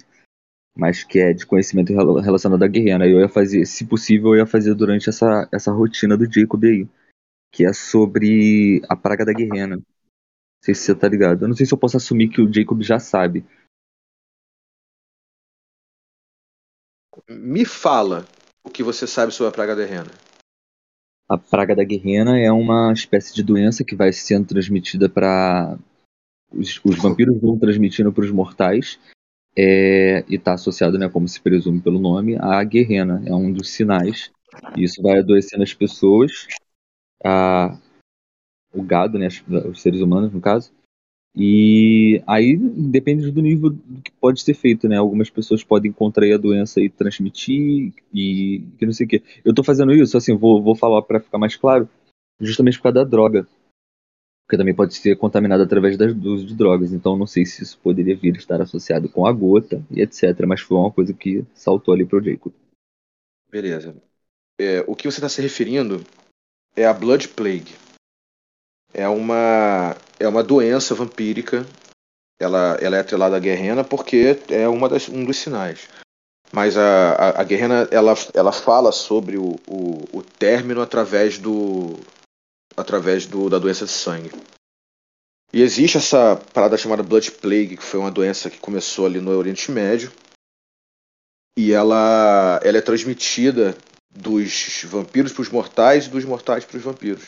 mas 0.75 1.03
que 1.03 1.19
é 1.19 1.33
de 1.33 1.45
conhecimento 1.45 1.93
rela- 1.93 2.21
relacionado 2.21 2.63
à 2.63 2.67
guerreira. 2.67 3.07
Eu 3.07 3.19
ia 3.19 3.29
fazer, 3.29 3.65
se 3.65 3.85
possível, 3.85 4.29
eu 4.33 4.39
ia 4.39 4.45
fazer 4.45 4.73
durante 4.73 5.09
essa, 5.09 5.47
essa 5.51 5.71
rotina 5.71 6.15
do 6.15 6.31
Jacob 6.31 6.63
aí, 6.63 6.87
que 7.51 7.65
é 7.65 7.73
sobre 7.73 8.81
a 8.87 8.95
praga 8.95 9.25
da 9.25 9.33
guerreira. 9.33 9.75
Não 9.75 9.83
sei 10.63 10.73
se 10.73 10.81
você 10.83 10.95
tá 10.95 11.07
ligado. 11.07 11.43
Eu 11.43 11.47
não 11.47 11.55
sei 11.55 11.65
se 11.65 11.73
eu 11.73 11.77
posso 11.77 11.97
assumir 11.97 12.29
que 12.29 12.41
o 12.41 12.51
Jacob 12.51 12.81
já 12.81 12.99
sabe. 12.99 13.45
Me 17.29 17.65
fala 17.65 18.25
o 18.63 18.69
que 18.69 18.83
você 18.83 19.05
sabe 19.07 19.31
sobre 19.31 19.49
a 19.49 19.53
praga 19.53 19.75
da 19.75 19.85
rena. 19.85 20.11
A 21.27 21.37
praga 21.37 21.75
da 21.75 21.83
guerreira 21.83 22.37
é 22.37 22.51
uma 22.51 22.93
espécie 22.93 23.33
de 23.33 23.41
doença 23.41 23.83
que 23.83 23.95
vai 23.95 24.13
sendo 24.13 24.47
transmitida 24.47 25.09
para 25.09 25.77
os, 26.51 26.79
os 26.83 26.97
vampiros 26.97 27.39
vão 27.41 27.57
transmitindo 27.57 28.13
para 28.13 28.23
os 28.23 28.31
mortais 28.31 28.99
é, 29.57 30.23
e 30.27 30.35
está 30.35 30.53
associado, 30.53 30.97
né, 30.97 31.09
como 31.09 31.27
se 31.27 31.41
presume 31.41 31.81
pelo 31.81 31.99
nome, 31.99 32.35
à 32.39 32.63
guerrena. 32.63 33.23
É 33.25 33.33
um 33.33 33.51
dos 33.51 33.69
sinais. 33.69 34.31
E 34.77 34.83
isso 34.83 35.01
vai 35.01 35.19
adoecendo 35.19 35.63
as 35.63 35.73
pessoas, 35.73 36.47
a, 37.23 37.77
o 38.73 38.83
gado, 38.83 39.17
né, 39.17 39.27
os 39.69 39.81
seres 39.81 40.01
humanos 40.01 40.31
no 40.31 40.41
caso. 40.41 40.71
E 41.37 42.23
aí 42.25 42.55
depende 42.55 43.29
do 43.29 43.41
nível 43.41 43.69
do 43.69 44.01
que 44.01 44.11
pode 44.11 44.41
ser 44.41 44.53
feito, 44.53 44.87
né? 44.87 44.95
Algumas 44.95 45.29
pessoas 45.29 45.63
podem 45.63 45.91
contrair 45.91 46.33
a 46.33 46.37
doença 46.37 46.79
e 46.79 46.89
transmitir 46.89 47.93
e 48.13 48.63
que 48.77 48.85
não 48.85 48.93
sei 48.93 49.05
o 49.05 49.09
quê. 49.09 49.21
Eu 49.43 49.53
tô 49.53 49.61
fazendo 49.61 49.93
isso, 49.93 50.15
assim, 50.15 50.33
vou, 50.35 50.63
vou 50.63 50.75
falar 50.75 51.01
para 51.01 51.19
ficar 51.19 51.37
mais 51.37 51.57
claro, 51.57 51.89
justamente 52.39 52.77
por 52.77 52.83
causa 52.83 52.99
da 52.99 53.03
droga. 53.03 53.45
Porque 54.47 54.57
também 54.57 54.75
pode 54.75 54.93
ser 54.93 55.17
contaminado 55.17 55.63
através 55.63 55.97
das, 55.97 56.13
do 56.13 56.35
uso 56.35 56.45
de 56.45 56.55
drogas. 56.55 56.93
Então 56.93 57.17
não 57.17 57.27
sei 57.27 57.45
se 57.45 57.63
isso 57.63 57.77
poderia 57.79 58.15
vir 58.15 58.37
estar 58.37 58.61
associado 58.61 59.09
com 59.09 59.25
a 59.25 59.33
gota 59.33 59.83
e 59.91 60.01
etc. 60.01 60.45
Mas 60.47 60.61
foi 60.61 60.77
uma 60.77 60.91
coisa 60.91 61.13
que 61.13 61.43
saltou 61.53 61.93
ali 61.93 62.05
pro 62.05 62.23
Jacob. 62.23 62.53
Beleza. 63.51 63.95
É, 64.57 64.85
o 64.87 64.95
que 64.95 65.09
você 65.11 65.17
está 65.17 65.27
se 65.27 65.41
referindo 65.41 66.01
é 66.77 66.85
a 66.85 66.93
Blood 66.93 67.29
Plague. 67.29 67.84
É 68.97 69.09
uma, 69.09 69.93
é 70.17 70.25
uma 70.25 70.41
doença 70.41 70.95
vampírica. 70.95 71.67
Ela, 72.39 72.77
ela 72.79 72.95
é 72.95 73.01
atrelada 73.01 73.35
à 73.35 73.39
guerrena 73.39 73.83
porque 73.83 74.39
é 74.47 74.69
uma 74.69 74.87
das, 74.87 75.09
um 75.09 75.25
dos 75.25 75.35
sinais. 75.35 75.89
Mas 76.49 76.77
a, 76.77 77.11
a, 77.11 77.41
a 77.41 77.43
guerrena 77.43 77.89
ela, 77.91 78.13
ela 78.33 78.53
fala 78.53 78.93
sobre 78.93 79.37
o, 79.37 79.57
o, 79.67 80.17
o 80.17 80.23
término 80.23 80.81
através 80.81 81.37
do 81.37 81.99
através 82.77 83.25
do, 83.25 83.49
da 83.49 83.59
doença 83.59 83.83
de 83.83 83.91
sangue. 83.91 84.31
E 85.51 85.61
existe 85.61 85.97
essa 85.97 86.37
parada 86.53 86.77
chamada 86.77 87.03
Blood 87.03 87.31
Plague, 87.33 87.75
que 87.75 87.83
foi 87.83 87.99
uma 87.99 88.11
doença 88.11 88.49
que 88.49 88.59
começou 88.59 89.05
ali 89.05 89.19
no 89.19 89.31
Oriente 89.31 89.71
Médio. 89.71 90.09
E 91.57 91.73
ela, 91.73 92.61
ela 92.63 92.77
é 92.77 92.81
transmitida 92.81 93.77
dos 94.09 94.83
vampiros 94.85 95.33
para 95.33 95.41
os 95.41 95.49
mortais 95.49 96.05
e 96.05 96.09
dos 96.09 96.23
mortais 96.23 96.63
para 96.63 96.77
os 96.77 96.83
vampiros. 96.83 97.25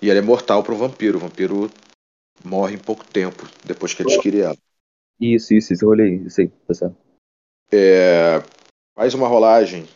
E 0.00 0.10
ela 0.10 0.18
é 0.18 0.22
mortal 0.22 0.62
para 0.62 0.72
o 0.72 0.78
vampiro. 0.78 1.18
O 1.18 1.20
vampiro 1.20 1.70
morre 2.44 2.74
em 2.74 2.78
pouco 2.78 3.04
tempo 3.04 3.42
depois 3.64 3.94
que 3.94 4.02
adquire 4.02 4.40
ela. 4.40 4.56
Isso, 5.20 5.52
isso, 5.52 5.72
isso, 5.72 5.84
eu 5.84 5.88
olhei, 5.88 6.14
isso 6.14 6.40
aí, 6.40 6.48
tá 6.48 6.74
certo. 6.74 6.96
É, 7.72 8.40
faz 8.94 9.14
uma 9.14 9.26
rolagem. 9.26 9.86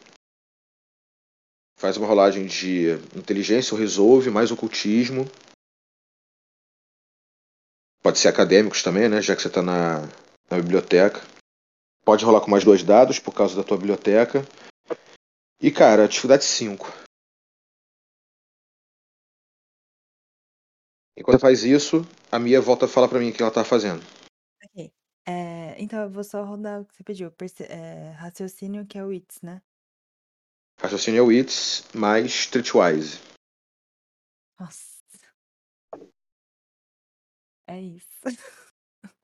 Faz 1.79 1.97
uma 1.97 2.07
rolagem 2.07 2.47
de 2.47 2.91
inteligência 3.17 3.75
ou 3.75 3.81
resolve, 3.81 4.31
mais 4.31 4.51
ocultismo. 4.51 5.25
Pode 8.03 8.19
ser 8.19 8.29
acadêmicos 8.29 8.83
também, 8.83 9.09
né? 9.09 9.23
Já 9.23 9.37
que 9.37 9.43
você 9.43 9.49
está 9.49 9.63
na, 9.63 10.01
na 10.51 10.57
biblioteca. 10.61 11.21
Pode 12.05 12.25
rolar 12.25 12.41
com 12.41 12.51
mais 12.51 12.65
dois 12.65 12.83
dados 12.83 13.21
por 13.21 13.33
causa 13.33 13.55
da 13.55 13.63
tua 13.63 13.77
biblioteca. 13.77 14.45
E, 15.61 15.71
cara, 15.71 16.09
dificuldade 16.09 16.45
5. 16.45 17.02
Enquanto 21.23 21.41
faz 21.41 21.63
isso, 21.63 22.05
a 22.33 22.39
Mia 22.39 22.61
volta 22.61 22.87
a 22.87 22.89
falar 22.89 23.07
pra 23.07 23.21
mim 23.21 23.31
o 23.31 23.33
que 23.33 23.41
ela 23.41 23.51
tá 23.53 23.65
fazendo. 23.65 24.03
Ok. 24.65 24.93
É, 25.25 25.77
então 25.81 26.03
eu 26.03 26.11
vou 26.11 26.25
só 26.25 26.43
rodar 26.45 26.81
o 26.81 26.85
que 26.85 26.97
você 26.97 27.05
pediu. 27.05 27.31
Perce- 27.31 27.63
é, 27.65 28.11
raciocínio 28.19 28.85
que 28.85 28.99
é 28.99 29.05
o 29.05 29.13
ITS, 29.13 29.41
né? 29.41 29.63
Raciocínio 30.81 31.21
é 31.21 31.23
o 31.23 31.27
Wits 31.27 31.85
mais 31.95 32.27
Streetwise. 32.27 33.21
Nossa. 34.59 34.91
É 37.69 37.81
isso. 37.81 38.09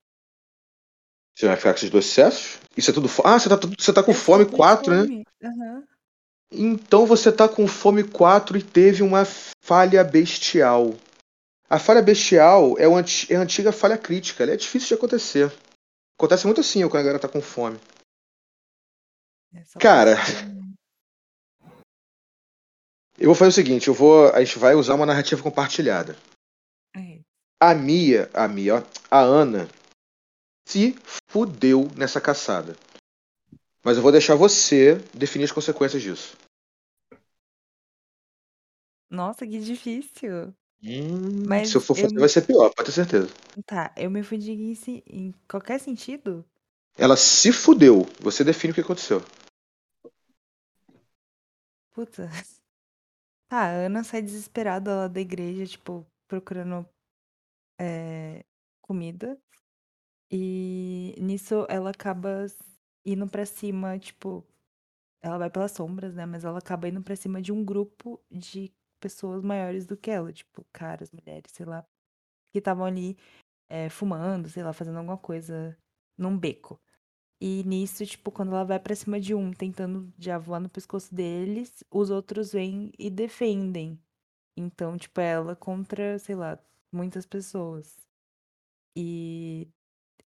Você 1.35 1.47
vai 1.47 1.55
ficar 1.55 1.71
com 1.71 1.77
esses 1.77 1.89
dois 1.89 2.05
sucessos? 2.05 2.59
Isso 2.75 2.91
é 2.91 2.93
tudo. 2.93 3.07
fo- 3.07 3.23
Ah, 3.25 3.39
você 3.39 3.47
tá, 3.47 3.57
tudo- 3.57 3.73
você 3.81 3.93
tá 3.93 4.03
com 4.03 4.13
fome 4.13 4.45
com 4.45 4.57
4, 4.57 4.93
né? 4.93 5.23
Aham. 5.41 5.87
Então 6.51 7.05
você 7.05 7.31
tá 7.31 7.47
com 7.47 7.65
fome 7.65 8.03
4 8.03 8.57
e 8.57 8.63
teve 8.63 9.03
uma 9.03 9.23
falha 9.63 10.03
bestial. 10.03 10.95
A 11.69 11.77
falha 11.77 12.01
bestial 12.01 12.75
é, 12.79 12.83
é 12.83 13.35
a 13.35 13.39
antiga 13.39 13.71
falha 13.71 13.97
crítica. 13.97 14.43
Ela 14.43 14.53
é 14.53 14.57
difícil 14.57 14.87
de 14.87 14.93
acontecer. 14.95 15.51
Acontece 16.17 16.45
muito 16.45 16.61
assim 16.61 16.81
quando 16.81 17.01
a 17.01 17.03
galera 17.03 17.19
tá 17.19 17.29
com 17.29 17.41
fome. 17.41 17.79
É 19.53 19.63
Cara. 19.79 20.15
Eu 23.17 23.27
vou 23.27 23.35
fazer 23.35 23.49
o 23.49 23.53
seguinte: 23.53 23.87
eu 23.87 23.93
vou. 23.93 24.33
A 24.33 24.43
gente 24.43 24.57
vai 24.57 24.73
usar 24.73 24.95
uma 24.95 25.05
narrativa 25.05 25.43
compartilhada. 25.43 26.17
É. 26.95 27.19
A 27.61 27.75
Mia, 27.75 28.29
a 28.33 28.47
Mia, 28.47 28.75
ó, 28.75 28.83
a 29.11 29.19
Ana 29.19 29.67
se 30.67 30.95
fudeu 31.27 31.87
nessa 31.95 32.19
caçada. 32.19 32.75
Mas 33.83 33.97
eu 33.97 34.03
vou 34.03 34.11
deixar 34.11 34.35
você 34.35 34.95
definir 35.13 35.45
as 35.45 35.51
consequências 35.51 36.01
disso. 36.01 36.37
Nossa, 39.09 39.45
que 39.45 39.59
difícil. 39.59 40.53
Hum, 40.83 41.43
Mas 41.43 41.69
se 41.69 41.77
eu 41.77 41.81
for 41.81 41.95
eu 41.95 41.95
fazer, 41.95 42.13
me- 42.13 42.25
vai 42.25 42.29
ser 42.29 42.41
pior, 42.41 42.69
pode 42.73 42.87
ter 42.87 42.91
certeza. 42.91 43.29
Tá, 43.65 43.93
eu 43.97 44.09
me 44.11 44.21
fudi 44.23 44.51
em, 44.51 44.75
se- 44.75 45.03
em 45.07 45.33
qualquer 45.47 45.79
sentido? 45.79 46.45
Ela 46.99 47.17
se 47.17 47.51
fudeu. 47.51 48.07
Você 48.19 48.43
define 48.43 48.69
o 48.71 48.75
que 48.75 48.81
aconteceu. 48.81 49.23
Puta. 51.91 52.29
Tá, 53.47 53.63
a 53.65 53.85
Ana 53.85 54.03
sai 54.03 54.21
desesperada 54.21 54.95
lá 54.95 55.07
da 55.07 55.19
igreja, 55.21 55.65
tipo, 55.65 56.05
procurando 56.27 56.87
é, 57.79 58.45
comida. 58.81 59.39
E 60.31 61.15
nisso 61.19 61.65
ela 61.69 61.91
acaba 61.91 62.45
indo 63.05 63.27
pra 63.27 63.45
cima, 63.45 63.99
tipo, 63.99 64.45
ela 65.21 65.37
vai 65.39 65.49
pelas 65.49 65.71
sombras, 65.73 66.15
né? 66.15 66.25
Mas 66.25 66.45
ela 66.45 66.59
acaba 66.59 66.89
indo 66.89 67.01
pra 67.03 67.15
cima 67.15 67.41
de 67.41 67.51
um 67.51 67.65
grupo 67.65 68.21
de 68.31 68.73
pessoas 68.99 69.43
maiores 69.43 69.85
do 69.87 69.97
que 69.97 70.11
ela, 70.11 70.31
tipo, 70.33 70.65
caras, 70.73 71.11
mulheres, 71.11 71.51
sei 71.53 71.65
lá, 71.65 71.85
que 72.51 72.59
estavam 72.59 72.85
ali 72.85 73.17
é, 73.69 73.89
fumando, 73.89 74.49
sei 74.49 74.63
lá, 74.63 74.73
fazendo 74.73 74.97
alguma 74.99 75.17
coisa 75.17 75.77
num 76.17 76.37
beco. 76.37 76.81
E 77.41 77.63
nisso, 77.65 78.05
tipo, 78.05 78.31
quando 78.31 78.51
ela 78.53 78.65
vai 78.65 78.79
pra 78.79 78.95
cima 78.95 79.19
de 79.19 79.35
um, 79.35 79.51
tentando 79.53 80.13
já 80.17 80.37
voar 80.37 80.59
no 80.59 80.69
pescoço 80.69 81.13
deles, 81.15 81.83
os 81.91 82.09
outros 82.09 82.53
vêm 82.53 82.91
e 82.99 83.09
defendem. 83.09 83.99
Então, 84.57 84.97
tipo, 84.97 85.21
é 85.21 85.31
ela 85.33 85.55
contra, 85.55 86.19
sei 86.19 86.35
lá, 86.35 86.59
muitas 86.91 87.25
pessoas. 87.25 87.97
E 88.95 89.69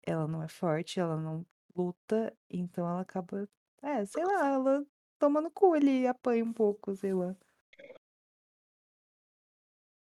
ela 0.05 0.27
não 0.27 0.43
é 0.43 0.47
forte, 0.47 0.99
ela 0.99 1.17
não 1.17 1.45
luta, 1.75 2.35
então 2.49 2.87
ela 2.87 3.01
acaba, 3.01 3.47
é, 3.83 4.05
sei 4.05 4.23
lá, 4.25 4.47
ela 4.49 4.85
toma 5.19 5.41
no 5.41 5.51
cu 5.51 5.73
ali, 5.73 6.07
apanha 6.07 6.43
um 6.43 6.53
pouco, 6.53 6.95
sei 6.95 7.13
lá. 7.13 7.35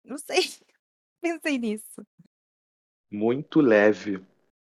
Não 0.07 0.17
sei. 0.17 0.41
Pensei 1.21 1.59
nisso. 1.59 2.07
Muito 3.11 3.61
leve 3.61 4.25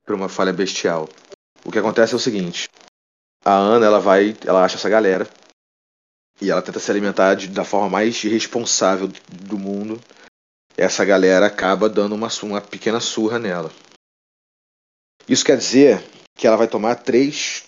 para 0.05 0.15
uma 0.15 0.29
falha 0.29 0.53
bestial. 0.53 1.09
O 1.65 1.71
que 1.71 1.79
acontece 1.79 2.15
é 2.15 2.17
o 2.17 2.21
seguinte: 2.21 2.69
a 3.45 3.53
Ana 3.55 3.87
ela 3.87 4.01
vai, 4.01 4.35
ela 4.47 4.65
acha 4.65 4.77
essa 4.77 4.89
galera 4.89 5.27
e 6.41 6.51
ela 6.51 6.63
tenta 6.63 6.79
se 6.79 6.91
alimentar 6.91 7.35
de- 7.35 7.49
da 7.49 7.65
forma 7.65 7.89
mais 7.91 8.23
irresponsável 8.25 9.09
do 9.09 9.59
mundo, 9.59 10.01
essa 10.77 11.05
galera 11.05 11.47
acaba 11.47 11.89
dando 11.89 12.15
uma, 12.15 12.29
uma 12.43 12.61
pequena 12.61 13.01
surra 13.01 13.39
nela. 13.39 13.71
Isso 15.29 15.45
quer 15.45 15.59
dizer 15.59 15.99
que 16.37 16.47
ela 16.47 16.57
vai 16.57 16.69
tomar 16.69 16.95
três, 16.97 17.67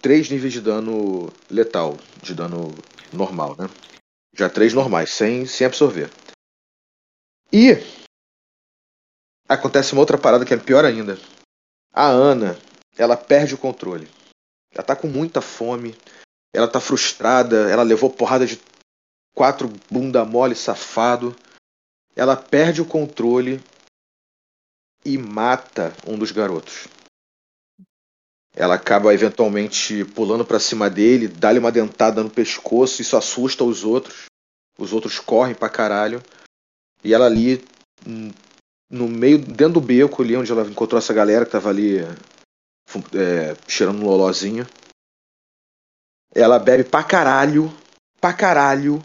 três 0.00 0.30
níveis 0.30 0.52
de 0.52 0.60
dano 0.60 1.30
letal, 1.50 1.96
de 2.22 2.34
dano 2.34 2.74
normal, 3.12 3.56
né? 3.56 3.68
Já 4.34 4.48
três 4.48 4.72
normais, 4.72 5.10
sem, 5.10 5.44
sem 5.44 5.66
absorver. 5.66 6.10
E 7.52 7.72
acontece 9.48 9.92
uma 9.92 10.00
outra 10.00 10.16
parada 10.16 10.44
que 10.44 10.54
é 10.54 10.56
pior 10.56 10.84
ainda. 10.84 11.18
A 11.92 12.06
Ana, 12.06 12.56
ela 12.96 13.16
perde 13.16 13.54
o 13.54 13.58
controle. 13.58 14.08
Ela 14.72 14.84
tá 14.84 14.94
com 14.94 15.08
muita 15.08 15.40
fome, 15.40 15.96
ela 16.54 16.68
tá 16.68 16.80
frustrada, 16.80 17.68
ela 17.68 17.82
levou 17.82 18.08
porrada 18.08 18.46
de 18.46 18.60
quatro 19.34 19.68
bunda 19.90 20.24
mole 20.24 20.54
safado. 20.54 21.34
Ela 22.14 22.36
perde 22.36 22.80
o 22.80 22.86
controle 22.86 23.60
e 25.04 25.18
mata 25.18 25.92
um 26.06 26.16
dos 26.16 26.30
garotos. 26.30 26.86
Ela 28.54 28.74
acaba 28.74 29.14
eventualmente 29.14 30.04
pulando 30.04 30.44
pra 30.44 30.60
cima 30.60 30.90
dele, 30.90 31.26
dá-lhe 31.26 31.58
uma 31.58 31.72
dentada 31.72 32.22
no 32.22 32.30
pescoço, 32.30 33.00
isso 33.00 33.16
assusta 33.16 33.64
os 33.64 33.84
outros. 33.84 34.26
Os 34.78 34.92
outros 34.92 35.18
correm 35.18 35.54
pra 35.54 35.68
caralho. 35.68 36.22
E 37.02 37.14
ela 37.14 37.26
ali, 37.26 37.64
no 38.90 39.08
meio, 39.08 39.38
dentro 39.38 39.74
do 39.74 39.80
beco 39.80 40.22
ali, 40.22 40.36
onde 40.36 40.52
ela 40.52 40.68
encontrou 40.68 40.98
essa 40.98 41.14
galera 41.14 41.44
que 41.46 41.52
tava 41.52 41.70
ali 41.70 41.98
é, 41.98 43.54
cheirando 43.68 44.00
um 44.00 44.06
lolozinho. 44.06 44.66
Ela 46.34 46.58
bebe 46.58 46.84
pra 46.84 47.02
caralho, 47.02 47.68
pra 48.20 48.32
caralho, 48.32 49.02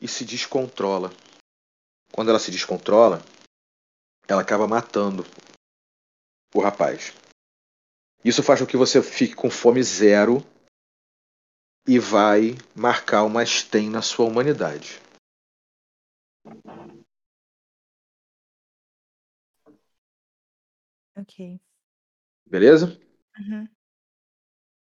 e 0.00 0.08
se 0.08 0.24
descontrola. 0.24 1.12
Quando 2.12 2.28
ela 2.30 2.38
se 2.38 2.50
descontrola, 2.50 3.22
ela 4.28 4.42
acaba 4.42 4.68
matando 4.68 5.26
o 6.54 6.60
rapaz. 6.60 7.12
Isso 8.24 8.42
faz 8.42 8.60
com 8.60 8.66
que 8.66 8.76
você 8.76 9.02
fique 9.02 9.34
com 9.34 9.50
fome 9.50 9.82
zero 9.82 10.44
e 11.86 11.98
vai 11.98 12.56
marcar 12.74 13.24
uma 13.24 13.44
stem 13.44 13.90
na 13.90 14.00
sua 14.00 14.26
humanidade. 14.26 15.02
Ok. 21.16 21.60
Beleza? 22.46 22.98
Uhum. 23.38 23.68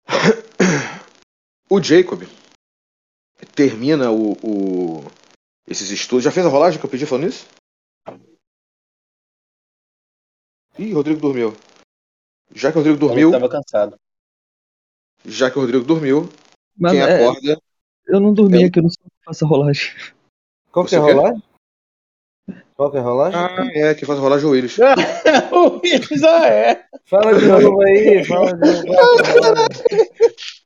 O 1.69 1.81
Jacob 1.81 2.23
termina 3.55 4.11
o, 4.11 4.33
o- 4.43 5.05
esses 5.65 5.89
estudos. 5.89 6.25
Já 6.25 6.29
fez 6.31 6.45
a 6.45 6.49
rolagem 6.49 6.77
que 6.77 6.85
eu 6.85 6.89
pedi 6.89 7.05
falando 7.05 7.29
isso? 7.29 7.47
Ih, 10.77 10.91
Rodrigo 10.91 11.21
dormiu. 11.21 11.53
Já 12.53 12.71
que 12.73 12.77
o 12.77 12.81
Rodrigo 12.81 12.99
dormiu, 12.99 13.31
Tava 13.31 13.47
cansado. 13.49 13.95
já 15.25 15.49
que 15.49 15.57
o 15.57 15.61
Rodrigo 15.61 15.85
dormiu, 15.85 16.23
Mas 16.75 16.91
quem 16.91 17.01
é, 17.01 17.15
acorda 17.15 17.61
eu 18.07 18.19
não 18.19 18.33
dormi 18.33 18.63
É. 18.63 18.67
aqui, 18.67 18.79
eu 18.79 18.83
não 18.83 18.89
sei 18.89 19.01
como 19.03 19.23
faço 19.23 19.45
a 19.45 19.47
rolagem. 19.47 19.91
Qual 20.71 20.85
que 20.85 20.95
é 20.95 20.97
a 20.97 21.01
rolagem? 21.01 21.43
Qual 22.75 22.91
que 22.91 22.97
é 22.97 22.99
a 22.99 23.03
rolagem? 23.03 23.39
Ah, 23.39 23.69
é, 23.73 23.93
quem 23.93 24.05
faz 24.07 24.19
rolagem 24.19 24.45
é 24.45 24.49
o 24.49 24.51
Willis. 24.51 24.77
o 25.51 25.79
Willis, 25.83 26.23
ah, 26.23 26.47
é. 26.47 26.85
Fala 27.05 27.37
de 27.37 27.45
novo 27.45 27.81
aí, 27.81 28.25
fala 28.25 28.53
de 28.53 28.83
novo. 28.83 28.91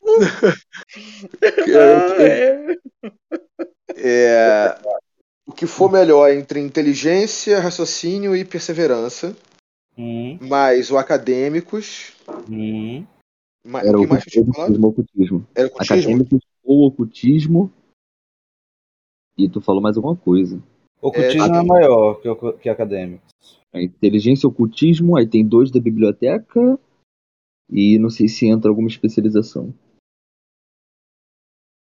que 1.66 1.72
é? 1.72 1.78
Ah, 1.78 2.22
é. 2.22 2.78
É, 3.98 4.78
o 5.48 5.52
que 5.52 5.66
for 5.66 5.92
melhor 5.92 6.30
entre 6.32 6.60
inteligência, 6.60 7.60
raciocínio 7.60 8.36
e 8.36 8.44
perseverança, 8.46 9.36
Hum, 9.98 10.38
mais 10.42 10.92
o 10.92 10.98
acadêmicos. 10.98 12.12
hum. 12.50 13.06
Era 13.66 13.98
o 13.98 14.02
o 14.02 14.04
que 14.04 14.08
mais 14.12 14.24
que 14.24 14.40
eu 14.40 14.44
tinha 14.44 14.54
falado? 14.54 14.72
ocultismo, 14.72 14.88
ocultismo. 14.88 15.48
Era 15.56 15.68
o 15.68 15.72
cultismo? 15.72 15.96
Acadêmicos 15.98 16.40
ou 16.64 16.88
ocultismo. 16.88 17.74
E 19.38 19.50
tu 19.50 19.62
falou 19.62 19.82
mais 19.82 19.98
alguma 19.98 20.16
coisa. 20.16 20.62
Ocultismo 21.02 21.56
É, 21.56 21.60
é, 21.60 21.64
maior 21.64 22.16
que, 22.16 22.54
que 22.62 22.70
acadêmico. 22.70 23.24
É 23.74 23.84
inteligência 23.84 24.48
e 24.48 24.50
ocultismo, 24.50 25.18
aí 25.18 25.28
tem 25.28 25.46
dois 25.46 25.70
da 25.70 25.80
biblioteca. 25.80 26.80
E 27.70 27.98
não 28.00 28.10
sei 28.10 28.28
se 28.28 28.48
entra 28.48 28.70
alguma 28.70 28.88
especialização. 28.88 29.74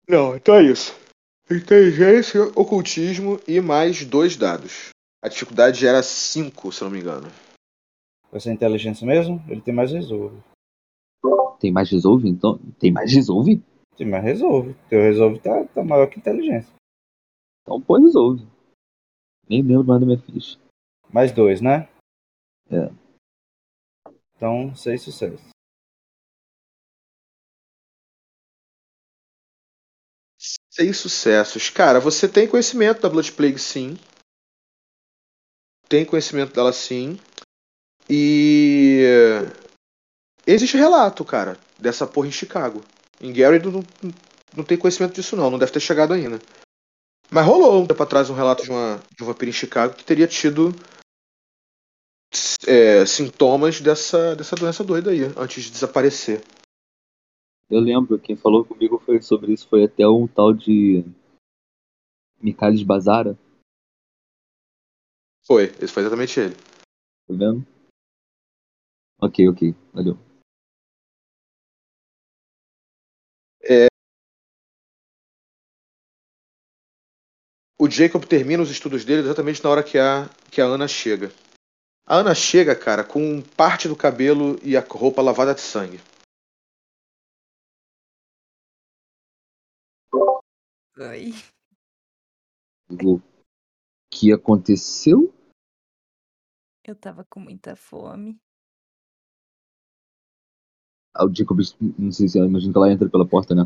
Não, 0.09 0.37
então 0.37 0.55
é 0.57 0.65
isso. 0.65 0.95
Inteligência, 1.51 2.43
ocultismo 2.57 3.39
e 3.47 3.61
mais 3.61 4.05
dois 4.05 4.37
dados. 4.37 4.91
A 5.23 5.29
dificuldade 5.29 5.87
era 5.87 6.03
5, 6.03 6.73
se 6.73 6.83
não 6.83 6.91
me 6.91 7.01
engano. 7.01 7.29
Vai 8.31 8.41
ser 8.41 8.53
inteligência 8.53 9.07
mesmo? 9.07 9.43
Ele 9.49 9.61
tem 9.61 9.75
mais 9.75 9.93
resolve. 9.93 10.37
Tem 11.59 11.73
mais 11.73 11.91
resolve, 11.91 12.29
então? 12.29 12.59
Tem 12.79 12.93
mais 12.93 13.13
resolve? 13.13 13.63
Tem 13.97 14.07
mais 14.07 14.23
resolve. 14.23 14.75
Teu 14.89 15.01
resolve 15.01 15.39
tá, 15.41 15.65
tá 15.67 15.83
maior 15.83 16.07
que 16.07 16.19
inteligência. 16.19 16.73
Então 17.67 17.83
pô, 17.83 17.99
resolve. 17.99 18.47
Nem 19.49 19.61
lembro 19.61 19.85
mais 19.85 20.01
da 20.01 20.07
minha 20.07 20.21
ficha. 20.21 20.57
Mais 21.13 21.33
dois, 21.33 21.61
né? 21.61 21.89
É. 22.71 22.91
Então, 24.37 24.73
seis 24.77 25.03
sucessos. 25.03 25.41
Seis 30.71 30.97
sucessos. 30.97 31.71
Cara, 31.71 31.99
você 31.99 32.29
tem 32.29 32.49
conhecimento 32.49 33.03
da 33.03 33.09
Blood 33.09 33.33
Plague, 33.33 33.59
sim. 33.59 33.97
Tem 35.89 36.05
conhecimento 36.05 36.55
dela, 36.55 36.73
sim. 36.73 37.19
E. 38.09 39.03
Existe 40.47 40.77
relato, 40.77 41.25
cara, 41.25 41.59
dessa 41.81 42.07
porra 42.07 42.29
em 42.29 42.33
Chicago. 42.33 42.85
Em 43.21 43.33
Gary 43.33 43.59
não, 43.59 43.73
não, 43.73 43.83
não 44.59 44.65
tem 44.65 44.79
conhecimento 44.79 45.15
disso, 45.15 45.35
não. 45.35 45.51
Não 45.51 45.59
deve 45.59 45.73
ter 45.73 45.81
chegado 45.81 46.13
ainda. 46.13 46.39
Mas 47.31 47.47
rolou 47.47 47.83
um 47.83 47.87
tempo 47.87 48.03
atrás 48.03 48.31
um 48.31 48.35
relato 48.35 48.63
de, 48.63 48.71
uma, 48.71 48.99
de 49.17 49.23
um 49.23 49.27
vampiro 49.27 49.51
em 49.51 49.55
Chicago 49.55 49.95
que 49.95 50.05
teria 50.05 50.27
tido 50.27 50.71
é, 52.67 53.05
sintomas 53.05 53.81
dessa, 53.81 54.35
dessa 54.37 54.57
doença 54.57 54.85
doida 54.85 55.11
aí, 55.11 55.23
antes 55.37 55.65
de 55.65 55.71
desaparecer. 55.71 56.41
Eu 57.69 57.81
lembro, 57.81 58.19
quem 58.19 58.37
falou 58.37 58.65
comigo 58.65 58.99
foi 58.99 59.21
sobre 59.21 59.53
isso 59.53 59.69
foi 59.69 59.85
até 59.85 60.07
um 60.07 60.27
tal 60.29 60.53
de 60.53 61.05
Michalis 62.41 62.83
Bazara, 62.83 63.37
Foi, 65.47 65.67
esse 65.81 65.93
foi 65.93 66.03
exatamente 66.03 66.41
ele. 66.41 66.55
tá 66.55 67.35
vendo? 67.35 67.65
Ok, 69.21 69.49
ok, 69.49 69.75
valeu. 69.93 70.26
O 77.79 77.91
Jacob 77.91 78.25
termina 78.25 78.63
os 78.63 78.71
estudos 78.71 79.05
dele 79.05 79.21
exatamente 79.21 79.63
na 79.63 79.69
hora 79.69 79.85
que 79.85 79.99
a, 79.99 80.29
que 80.51 80.63
a 80.63 80.65
Ana 80.65 80.89
chega. 80.89 81.31
A 82.07 82.17
Ana 82.17 82.35
chega, 82.35 82.75
cara, 82.75 83.05
com 83.05 83.43
parte 83.55 83.87
do 83.87 83.95
cabelo 83.95 84.59
e 84.63 84.77
a 84.77 84.81
roupa 84.81 85.21
lavada 85.21 85.55
de 85.55 85.61
sangue. 85.61 86.01
Ai. 90.97 91.33
O 92.89 93.21
que 94.11 94.33
aconteceu? 94.33 95.35
Eu 96.83 96.97
tava 96.97 97.27
com 97.29 97.41
muita 97.41 97.77
fome. 97.77 98.39
Ah, 101.13 101.27
o 101.27 101.35
Jacob, 101.35 101.59
não 101.99 102.11
sei 102.11 102.29
se, 102.29 102.39
eu 102.39 102.47
imagino 102.47 102.73
que 102.73 102.79
ela 102.79 102.91
entra 102.91 103.11
pela 103.11 103.29
porta, 103.29 103.55
né? 103.55 103.65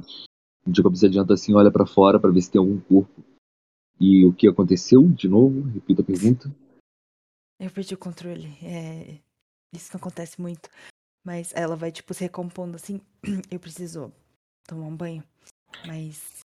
O 0.66 0.74
Jacob 0.74 0.96
se 0.96 1.06
adianta 1.06 1.34
assim, 1.34 1.54
olha 1.54 1.70
pra 1.70 1.86
fora 1.86 2.18
pra 2.18 2.30
ver 2.30 2.42
se 2.42 2.50
tem 2.50 2.58
algum 2.58 2.80
corpo. 2.80 3.29
E 4.00 4.24
o 4.24 4.32
que 4.32 4.48
aconteceu? 4.48 5.06
De 5.08 5.28
novo, 5.28 5.60
repita 5.68 6.00
a 6.00 6.04
pergunta. 6.04 6.48
Eu 7.58 7.70
perdi 7.70 7.94
o 7.94 7.98
controle. 7.98 8.48
É... 8.64 9.20
Isso 9.74 9.90
não 9.92 10.00
acontece 10.00 10.40
muito. 10.40 10.70
Mas 11.24 11.52
ela 11.54 11.76
vai, 11.76 11.92
tipo, 11.92 12.14
se 12.14 12.24
recompondo 12.24 12.76
assim. 12.76 13.00
Eu 13.50 13.60
preciso 13.60 14.10
tomar 14.66 14.86
um 14.86 14.96
banho. 14.96 15.22
Mas. 15.86 16.40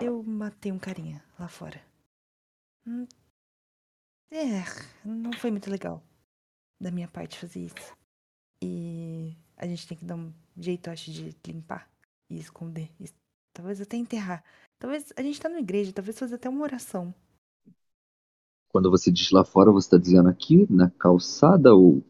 Eu 0.00 0.22
matei 0.22 0.72
um 0.72 0.78
carinha 0.78 1.22
lá 1.38 1.46
fora. 1.46 1.80
Hum, 2.86 3.06
É, 4.30 4.64
não 5.04 5.32
foi 5.34 5.50
muito 5.50 5.70
legal 5.70 6.02
da 6.80 6.90
minha 6.90 7.06
parte 7.06 7.38
fazer 7.38 7.60
isso. 7.60 7.96
E 8.60 9.36
a 9.56 9.66
gente 9.66 9.86
tem 9.86 9.96
que 9.96 10.04
dar 10.04 10.16
um 10.16 10.32
jeito, 10.56 10.88
acho, 10.88 11.12
de 11.12 11.36
limpar 11.46 11.88
e 12.30 12.38
esconder 12.38 12.90
isso. 12.98 13.14
Talvez 13.52 13.80
até 13.80 13.96
enterrar. 13.96 14.42
Talvez 14.82 15.12
a 15.16 15.22
gente 15.22 15.40
tá 15.40 15.48
na 15.48 15.60
igreja, 15.60 15.92
talvez 15.92 16.18
fazer 16.18 16.34
até 16.34 16.48
uma 16.48 16.64
oração. 16.64 17.14
Quando 18.68 18.90
você 18.90 19.12
diz 19.12 19.30
lá 19.30 19.44
fora, 19.44 19.70
você 19.70 19.90
tá 19.90 19.96
dizendo 19.96 20.28
aqui, 20.28 20.66
na 20.68 20.90
calçada 20.90 21.72
ou. 21.72 22.02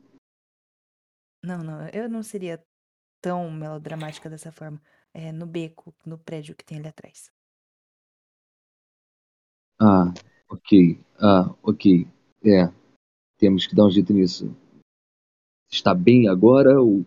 Não, 1.44 1.62
não, 1.62 1.86
eu 1.90 2.08
não 2.08 2.22
seria 2.22 2.64
tão 3.20 3.50
melodramática 3.50 4.30
dessa 4.30 4.50
forma. 4.50 4.80
É, 5.12 5.30
no 5.30 5.44
beco, 5.44 5.94
no 6.06 6.16
prédio 6.16 6.56
que 6.56 6.64
tem 6.64 6.78
ali 6.78 6.88
atrás. 6.88 7.30
Ah, 9.78 10.14
ok. 10.48 10.98
Ah, 11.20 11.54
ok. 11.62 12.08
É. 12.42 12.72
Temos 13.36 13.66
que 13.66 13.76
dar 13.76 13.84
um 13.84 13.90
jeito 13.90 14.14
nisso. 14.14 14.46
Está 15.70 15.94
bem 15.94 16.26
agora 16.26 16.80
ou 16.80 17.04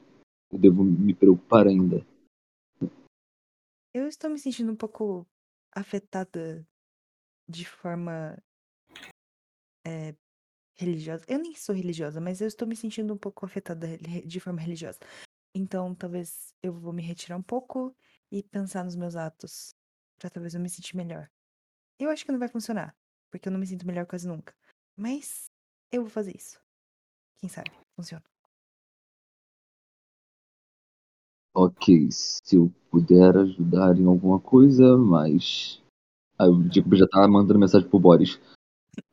eu 0.52 0.60
devo 0.60 0.84
me 0.84 1.16
preocupar 1.16 1.66
ainda? 1.66 2.06
Eu 3.92 4.08
estou 4.08 4.30
me 4.30 4.38
sentindo 4.38 4.72
um 4.72 4.76
pouco 4.76 5.26
afetada 5.76 6.66
de 7.48 7.66
forma 7.66 8.42
é, 9.86 10.16
religiosa. 10.78 11.26
Eu 11.28 11.40
nem 11.40 11.56
sou 11.56 11.76
religiosa, 11.76 12.20
mas 12.20 12.42
eu 12.42 12.48
estou 12.48 12.68
me 12.68 12.76
sentindo 12.76 13.14
um 13.14 13.18
pouco 13.18 13.46
afetada 13.46 13.98
de 13.98 14.40
forma 14.40 14.62
religiosa. 14.62 15.00
Então, 15.54 15.94
talvez 15.96 16.54
eu 16.62 16.74
vou 16.74 16.92
me 16.92 17.02
retirar 17.02 17.38
um 17.38 17.44
pouco 17.44 17.96
e 18.32 18.44
pensar 18.44 18.84
nos 18.84 18.96
meus 18.96 19.16
atos, 19.16 19.74
pra 20.20 20.30
talvez 20.30 20.54
eu 20.54 20.60
me 20.60 20.70
sentir 20.70 20.98
melhor. 20.98 21.30
Eu 22.00 22.10
acho 22.10 22.26
que 22.26 22.32
não 22.32 22.40
vai 22.40 22.50
funcionar, 22.50 22.96
porque 23.32 23.48
eu 23.48 23.52
não 23.52 23.60
me 23.60 23.68
sinto 23.68 23.88
melhor 23.88 24.06
quase 24.06 24.28
nunca. 24.28 24.54
Mas 24.98 25.46
eu 25.92 26.02
vou 26.02 26.10
fazer 26.10 26.36
isso. 26.36 26.60
Quem 27.38 27.50
sabe? 27.50 27.72
Funciona. 27.96 28.35
Ok, 31.58 32.12
se 32.12 32.58
eu 32.58 32.70
puder 32.92 33.38
ajudar 33.38 33.98
em 33.98 34.06
alguma 34.06 34.42
coisa, 34.42 34.98
mas. 34.98 35.82
Ah, 36.38 36.50
o 36.50 36.62
Jacob 36.70 36.96
já 36.96 37.08
tá 37.08 37.26
mandando 37.30 37.58
mensagem 37.58 37.88
pro 37.88 37.98
Boris. 37.98 38.38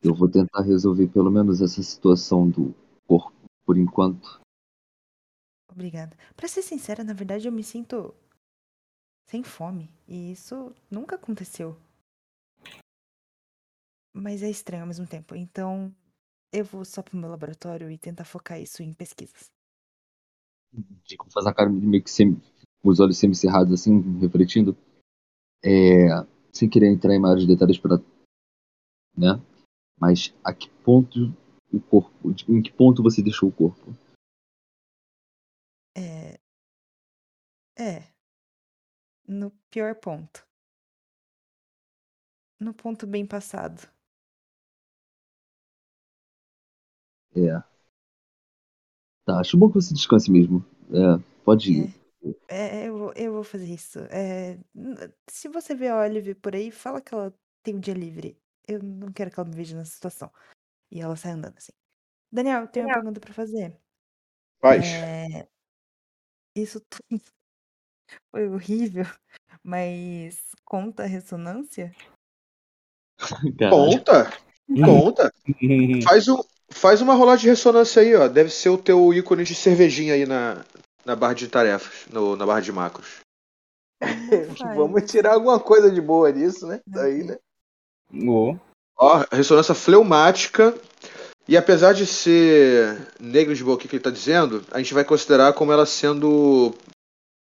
Eu 0.03 0.13
vou 0.13 0.29
tentar 0.29 0.61
resolver 0.61 1.07
pelo 1.07 1.31
menos 1.31 1.61
essa 1.61 1.81
situação 1.81 2.49
do 2.49 2.75
corpo 3.07 3.33
por 3.65 3.77
enquanto. 3.77 4.41
Obrigada. 5.71 6.17
Pra 6.35 6.49
ser 6.49 6.61
sincera, 6.63 7.01
na 7.01 7.13
verdade 7.13 7.47
eu 7.47 7.51
me 7.51 7.63
sinto 7.63 8.13
sem 9.29 9.41
fome. 9.41 9.89
E 10.05 10.33
isso 10.33 10.75
nunca 10.91 11.15
aconteceu. 11.15 11.77
Mas 14.13 14.43
é 14.43 14.49
estranho 14.49 14.83
ao 14.83 14.87
mesmo 14.87 15.07
tempo. 15.07 15.33
Então 15.33 15.95
eu 16.51 16.65
vou 16.65 16.83
só 16.83 17.01
pro 17.01 17.17
meu 17.17 17.29
laboratório 17.29 17.89
e 17.89 17.97
tentar 17.97 18.25
focar 18.25 18.59
isso 18.59 18.83
em 18.83 18.93
pesquisas. 18.93 19.49
Jacob 21.05 21.31
faz 21.31 21.45
a 21.45 21.53
cara 21.53 21.69
meio 21.69 22.03
que 22.03 22.11
sem, 22.11 22.35
com 22.81 22.89
os 22.89 22.99
olhos 22.99 23.17
semicerrados 23.17 23.73
assim, 23.73 24.19
refletindo. 24.19 24.75
É, 25.63 26.07
sem 26.51 26.69
querer 26.69 26.91
entrar 26.91 27.13
em 27.13 27.19
maiores 27.19 27.47
detalhes 27.47 27.77
para, 27.77 27.97
né? 29.17 29.41
Mas 29.99 30.33
a 30.43 30.53
que 30.53 30.69
ponto 30.83 31.33
o 31.71 31.81
corpo, 31.81 32.29
em 32.49 32.61
que 32.61 32.71
ponto 32.71 33.01
você 33.01 33.21
deixou 33.23 33.49
o 33.49 33.51
corpo? 33.51 33.91
É. 35.95 36.39
É. 37.77 38.13
No 39.27 39.51
pior 39.71 39.95
ponto. 39.95 40.45
No 42.59 42.73
ponto 42.73 43.07
bem 43.07 43.25
passado. 43.25 43.89
É. 47.35 47.72
Tá, 49.25 49.39
acho 49.39 49.57
bom 49.57 49.69
que 49.69 49.75
você 49.75 49.93
descanse 49.93 50.31
mesmo. 50.31 50.65
É, 50.91 51.23
pode 51.43 51.71
ir. 51.71 51.93
É, 52.47 52.87
eu, 52.87 52.97
vou- 52.97 53.13
eu 53.15 53.33
vou 53.33 53.43
fazer 53.43 53.73
isso. 53.73 53.99
É, 54.11 54.57
n- 54.75 55.13
se 55.29 55.47
você 55.47 55.73
vê 55.73 55.87
a 55.87 55.97
Olive 55.97 56.35
por 56.35 56.55
aí, 56.55 56.71
fala 56.71 57.01
que 57.01 57.13
ela 57.13 57.33
tem 57.63 57.75
um 57.75 57.79
dia 57.79 57.93
livre. 57.93 58.37
Eu 58.67 58.81
não 58.81 59.11
quero 59.11 59.31
que 59.31 59.39
ela 59.39 59.47
me 59.49 59.55
veja 59.55 59.75
nessa 59.75 59.91
situação. 59.91 60.31
E 60.91 61.01
ela 61.01 61.15
sai 61.15 61.33
andando 61.33 61.57
assim. 61.57 61.73
Daniel, 62.31 62.67
tenho 62.67 62.87
uma 62.87 62.93
pergunta 62.95 63.19
pra 63.19 63.33
fazer. 63.33 63.77
Faz. 64.61 64.85
É, 64.85 65.47
isso 66.55 66.79
tudo 66.81 67.03
foi 68.31 68.47
horrível, 68.47 69.05
mas 69.63 70.51
conta 70.65 71.03
a 71.03 71.07
ressonância? 71.07 71.91
Caralho. 73.57 74.03
Conta. 74.03 74.31
Conta. 74.85 75.33
Faz, 76.03 76.27
um, 76.27 76.37
faz 76.73 77.01
uma 77.01 77.13
rolagem 77.13 77.43
de 77.43 77.49
ressonância 77.49 78.01
aí, 78.01 78.15
ó. 78.15 78.27
Deve 78.27 78.49
ser 78.49 78.69
o 78.69 78.77
teu 78.77 79.13
ícone 79.13 79.43
de 79.43 79.55
cervejinha 79.55 80.13
aí 80.13 80.25
na, 80.25 80.63
na 81.05 81.15
barra 81.15 81.33
de 81.33 81.47
tarefas, 81.47 82.05
no- 82.11 82.35
na 82.35 82.45
barra 82.45 82.61
de 82.61 82.71
macros. 82.71 83.19
Vamos 84.75 85.09
tirar 85.09 85.33
alguma 85.33 85.59
coisa 85.59 85.89
de 85.89 86.01
boa 86.01 86.31
disso, 86.31 86.67
né? 86.67 86.81
Não 86.85 87.01
Daí, 87.01 87.23
né? 87.23 87.37
Ô, 88.25 88.55
Ó, 88.97 89.23
ressonância 89.31 89.73
fleumática. 89.73 90.73
E 91.47 91.57
apesar 91.57 91.93
de 91.93 92.05
ser 92.05 93.05
negligible 93.19 93.73
aqui 93.73 93.87
que 93.87 93.95
ele 93.97 94.03
tá 94.03 94.09
dizendo, 94.09 94.63
a 94.71 94.77
gente 94.77 94.93
vai 94.93 95.03
considerar 95.03 95.51
como 95.53 95.73
ela 95.73 95.85
sendo 95.85 96.73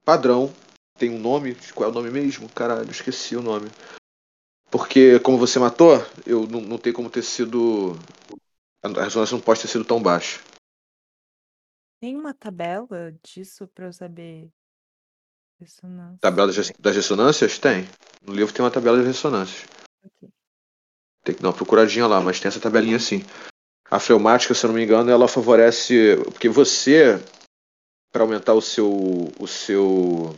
padrão. 0.05 0.53
Tem 0.99 1.11
um 1.11 1.19
nome, 1.19 1.57
qual 1.75 1.89
é 1.89 1.93
o 1.93 1.95
nome 1.95 2.11
mesmo? 2.11 2.49
Caralho, 2.49 2.91
esqueci 2.91 3.37
o 3.37 3.43
nome. 3.43 3.69
Porque 4.71 5.19
como 5.21 5.37
você 5.37 5.59
matou, 5.59 6.03
eu 6.27 6.47
não, 6.47 6.61
não 6.63 6.79
tem 6.79 6.93
como 6.93 7.11
ter 7.11 7.23
sido. 7.23 7.99
A 8.83 8.89
ressonância 9.05 9.37
não 9.37 9.43
pode 9.43 9.61
ter 9.61 9.69
sido 9.69 9.85
tão 9.85 10.03
baixa. 10.03 10.41
Tem 12.01 12.17
uma 12.17 12.35
tabela 12.35 13.15
disso 13.23 13.69
pra 13.69 13.87
eu 13.87 13.93
saber 13.93 14.51
ressonância? 15.61 16.19
Tabela 16.21 16.49
das 16.49 16.57
res- 16.57 16.73
das 16.79 16.97
ressonâncias? 16.97 17.59
Tem. 17.59 17.87
No 18.27 18.35
livro 18.35 18.53
tem 18.53 18.65
uma 18.65 18.71
tabela 18.73 18.99
de 19.01 19.07
ressonâncias. 19.07 19.69
Ok. 20.05 20.29
Tem 21.25 21.35
que 21.35 21.41
dar 21.43 21.49
uma 21.51 21.55
procuradinha 21.57 22.07
lá, 22.09 22.21
mas 22.21 22.41
tem 22.41 22.49
essa 22.49 22.59
tabelinha 22.61 22.99
sim. 22.99 23.21
A 23.89 24.01
fleumática, 24.01 24.53
se 24.55 24.65
eu 24.65 24.69
não 24.69 24.75
me 24.75 24.83
engano, 24.83 25.11
ela 25.11 25.29
favorece. 25.29 26.17
Porque 26.25 26.49
você, 26.49 27.23
para 28.11 28.23
aumentar 28.25 28.55
o 28.55 28.61
seu. 28.61 28.91
o 29.39 29.47
seu. 29.47 30.35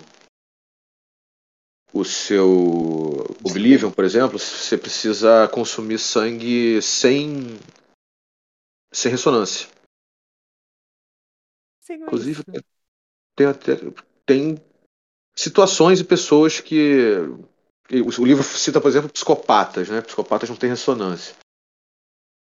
o 1.95 2.05
seu 2.05 3.24
Oblivion, 3.42 3.90
por 3.90 4.05
exemplo, 4.05 4.38
você 4.38 4.76
precisa 4.76 5.49
consumir 5.49 5.99
sangue 5.99 6.82
sem. 6.82 7.59
Sem 8.95 9.11
ressonância. 9.11 9.68
Sigo 11.80 12.05
Inclusive, 12.05 12.42
tem, 13.36 13.47
até, 13.47 13.76
tem 14.24 14.57
situações 15.34 16.01
e 16.01 16.05
pessoas 16.05 16.61
que. 16.61 17.16
O 17.90 18.24
livro 18.24 18.42
cita, 18.42 18.80
por 18.80 18.88
exemplo, 18.88 19.11
psicopatas, 19.11 19.90
né? 19.90 20.01
Psicopatas 20.01 20.49
não 20.49 20.57
têm 20.57 20.70
ressonância. 20.70 21.34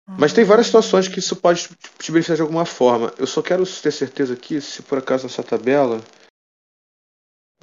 Mas 0.07 0.31
tem 0.31 0.45
várias 0.45 0.67
situações 0.67 1.07
que 1.07 1.19
isso 1.19 1.35
pode 1.35 1.69
te 1.99 2.11
beneficiar 2.11 2.37
de 2.37 2.41
alguma 2.41 2.65
forma. 2.65 3.13
Eu 3.17 3.27
só 3.27 3.41
quero 3.41 3.65
ter 3.65 3.91
certeza 3.91 4.33
aqui 4.33 4.61
se 4.61 4.81
por 4.81 4.97
acaso 4.97 5.23
nessa 5.23 5.43
tabela. 5.43 6.01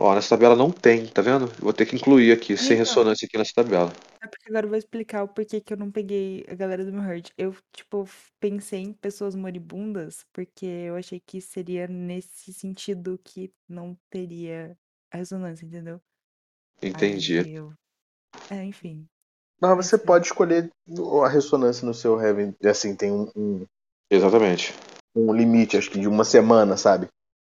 Ó, 0.01 0.15
nessa 0.15 0.31
tabela 0.31 0.57
não 0.57 0.71
tem, 0.71 1.07
tá 1.07 1.21
vendo? 1.21 1.45
Eu 1.45 1.65
vou 1.65 1.73
ter 1.75 1.85
que 1.85 1.95
incluir 1.95 2.33
aqui, 2.33 2.57
sem 2.57 2.73
Então. 2.73 2.79
ressonância 2.79 3.27
aqui 3.27 3.37
nessa 3.37 3.53
tabela. 3.55 3.93
É 4.23 4.27
porque 4.27 4.49
agora 4.49 4.65
eu 4.65 4.71
vou 4.71 4.79
explicar 4.79 5.23
o 5.25 5.29
porquê 5.29 5.61
que 5.61 5.73
eu 5.73 5.77
não 5.77 5.91
peguei 5.91 6.45
a 6.49 6.55
galera 6.55 6.85
do 6.85 6.93
meu 6.93 7.03
herd. 7.03 7.31
Eu, 7.37 7.55
tipo, 7.73 8.05
f- 8.07 8.31
pensei 8.41 8.81
em 8.81 8.93
pessoas 8.95 9.35
moribundas, 9.35 10.25
porque 10.33 10.65
eu 10.65 10.97
achei 10.97 11.21
que 11.21 11.41
seria 11.41 11.87
nesse 11.87 12.53
sentido 12.53 13.21
que 13.23 13.53
não 13.69 13.97
teria 14.11 14.77
a 15.13 15.19
ressonância, 15.19 15.67
entendeu? 15.67 16.01
Entendi. 16.83 17.41
Aí 17.41 17.55
eu. 17.55 17.73
É, 18.51 18.65
enfim. 18.65 19.07
Mas 19.61 19.77
você 19.77 19.97
Esse- 19.97 20.05
pode 20.07 20.27
escolher 20.27 20.71
a 21.25 21.29
ressonância 21.29 21.87
no 21.87 21.93
seu 21.93 22.19
Heaven. 22.19 22.55
Assim, 22.65 22.97
tem 22.97 23.13
um, 23.13 23.31
um, 23.37 23.67
Exatamente. 24.11 24.75
um 25.15 25.33
limite, 25.35 25.77
acho 25.77 25.91
que 25.91 26.01
de 26.01 26.09
uma 26.09 26.25
semana, 26.25 26.77
sabe? 26.77 27.07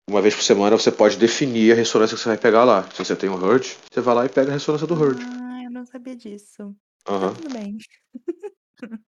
Uma 0.09 0.21
vez 0.21 0.35
por 0.35 0.43
semana 0.43 0.77
você 0.77 0.93
pode 0.93 1.17
definir 1.17 1.73
a 1.73 1.75
ressonância 1.75 2.17
que 2.17 2.23
você 2.23 2.29
vai 2.29 2.39
pegar 2.39 2.65
lá. 2.65 2.83
Se 2.91 2.99
você 3.05 3.17
tem 3.17 3.29
um 3.31 3.35
Hurt, 3.35 3.75
você 3.91 4.01
vai 4.01 4.15
lá 4.15 4.27
e 4.27 4.29
pega 4.29 4.51
a 4.51 4.55
ressonância 4.55 4.87
do 4.87 4.95
Hurt. 4.95 5.19
Ah, 5.21 5.63
eu 5.65 5.71
não 5.71 5.85
sabia 5.87 6.15
disso. 6.15 6.75
Aham. 7.09 7.35
Tá 7.35 7.41
tudo 7.43 7.53
bem. 7.53 7.79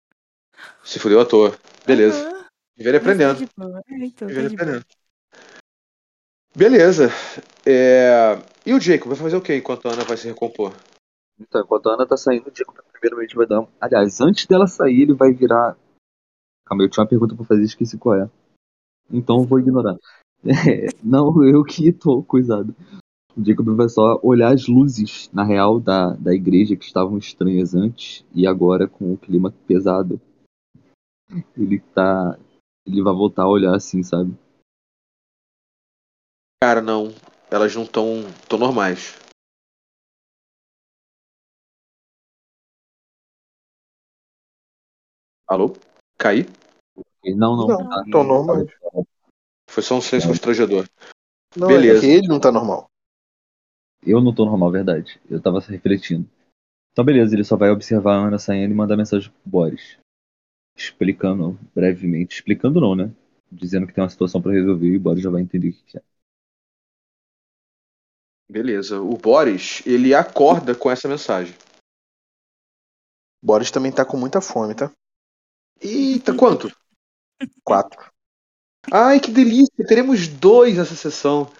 Se 0.84 0.98
fudeu 0.98 1.20
à 1.20 1.24
toa. 1.26 1.56
Beleza. 1.86 2.28
Aham, 2.28 2.44
Viver 2.76 2.92
tá 2.92 2.98
aprendendo. 2.98 3.42
então, 3.42 3.72
tá 3.72 4.26
Viver 4.26 4.52
aprendendo. 4.52 4.84
Beleza. 6.54 7.08
É, 7.66 8.34
E 8.66 8.74
o 8.74 8.80
Jacob 8.80 9.08
vai 9.08 9.16
fazer 9.16 9.36
o 9.36 9.40
que 9.42 9.54
enquanto 9.56 9.88
a 9.88 9.92
Ana 9.92 10.04
vai 10.04 10.16
se 10.16 10.28
recompor? 10.28 10.74
Então, 11.40 11.62
enquanto 11.62 11.88
a 11.88 11.94
Ana 11.94 12.06
tá 12.06 12.16
saindo, 12.16 12.50
o 12.50 12.54
Jacob 12.54 12.76
primeiramente 12.92 13.34
vai 13.34 13.46
dar. 13.46 13.60
um- 13.62 13.68
Aliás, 13.80 14.20
antes 14.20 14.46
dela 14.46 14.66
sair, 14.66 15.02
ele 15.02 15.14
vai 15.14 15.32
virar. 15.32 15.76
Calma, 16.66 16.84
eu 16.84 16.90
tinha 16.90 17.02
uma 17.02 17.08
pergunta 17.08 17.34
pra 17.34 17.44
fazer 17.46 17.62
e 17.62 17.64
esqueci 17.64 17.96
qual 17.98 18.20
é. 18.22 18.30
Então 19.10 19.38
eu 19.38 19.44
vou 19.44 19.58
ignorar. 19.58 19.96
É, 20.44 20.86
não, 21.02 21.44
eu 21.44 21.62
que 21.64 21.92
tô 21.92 22.22
coisado. 22.22 22.74
O 23.36 23.42
Jacob 23.44 23.68
vai 23.74 23.88
só 23.88 24.20
olhar 24.22 24.52
as 24.52 24.66
luzes, 24.66 25.30
na 25.32 25.42
real, 25.42 25.80
da, 25.80 26.12
da 26.14 26.34
igreja 26.34 26.76
que 26.76 26.84
estavam 26.84 27.16
estranhas 27.16 27.74
antes 27.74 28.24
e 28.34 28.46
agora 28.46 28.86
com 28.86 29.12
o 29.12 29.16
clima 29.16 29.50
pesado. 29.66 30.20
Ele 31.56 31.80
tá. 31.94 32.38
Ele 32.86 33.02
vai 33.02 33.14
voltar 33.14 33.44
a 33.44 33.48
olhar 33.48 33.74
assim, 33.74 34.02
sabe? 34.02 34.36
Cara, 36.62 36.82
não. 36.82 37.14
Elas 37.50 37.74
não 37.74 37.84
estão 37.84 38.22
tão 38.48 38.58
normais. 38.58 39.18
Alô? 45.48 45.74
Caí? 46.18 46.46
Não, 47.24 47.56
não. 47.56 47.68
Não, 47.68 47.88
tá- 47.88 48.04
tão 48.10 48.24
normal. 48.24 48.66
Foi 49.72 49.82
só 49.82 49.96
um 49.96 50.02
silêncio 50.02 50.28
constrangedor. 50.28 50.86
Não, 51.56 51.68
Beleza. 51.68 51.96
é 51.96 52.00
que 52.02 52.06
ele 52.06 52.28
não 52.28 52.38
tá 52.38 52.52
normal. 52.52 52.90
Eu 54.06 54.20
não 54.20 54.34
tô 54.34 54.44
normal, 54.44 54.70
verdade. 54.70 55.18
Eu 55.30 55.40
tava 55.40 55.60
refletindo. 55.60 56.28
Então, 56.92 57.02
beleza, 57.02 57.34
ele 57.34 57.42
só 57.42 57.56
vai 57.56 57.70
observar 57.70 58.16
a 58.16 58.26
Ana 58.26 58.38
saindo 58.38 58.70
e 58.70 58.76
mandar 58.76 58.98
mensagem 58.98 59.30
pro 59.30 59.50
Boris. 59.50 59.98
Explicando 60.76 61.58
brevemente. 61.74 62.34
Explicando 62.34 62.82
não, 62.82 62.94
né? 62.94 63.10
Dizendo 63.50 63.86
que 63.86 63.94
tem 63.94 64.04
uma 64.04 64.10
situação 64.10 64.42
pra 64.42 64.52
resolver 64.52 64.88
e 64.88 64.96
o 64.98 65.00
Boris 65.00 65.22
já 65.22 65.30
vai 65.30 65.40
entender 65.40 65.70
o 65.70 65.72
que 65.72 65.82
que 65.84 65.96
é. 65.96 66.02
Beleza. 68.46 69.00
O 69.00 69.16
Boris, 69.16 69.82
ele 69.86 70.14
acorda 70.14 70.74
com 70.74 70.90
essa 70.90 71.08
mensagem. 71.08 71.56
Boris 73.42 73.70
também 73.70 73.90
tá 73.90 74.04
com 74.04 74.18
muita 74.18 74.42
fome, 74.42 74.74
tá? 74.74 74.92
Eita, 75.80 76.36
quanto? 76.36 76.70
Quatro. 77.64 78.11
Ai, 78.90 79.20
que 79.20 79.30
delícia! 79.30 79.86
Teremos 79.86 80.26
dois 80.28 80.76
nessa 80.76 80.94
sessão. 80.94 81.50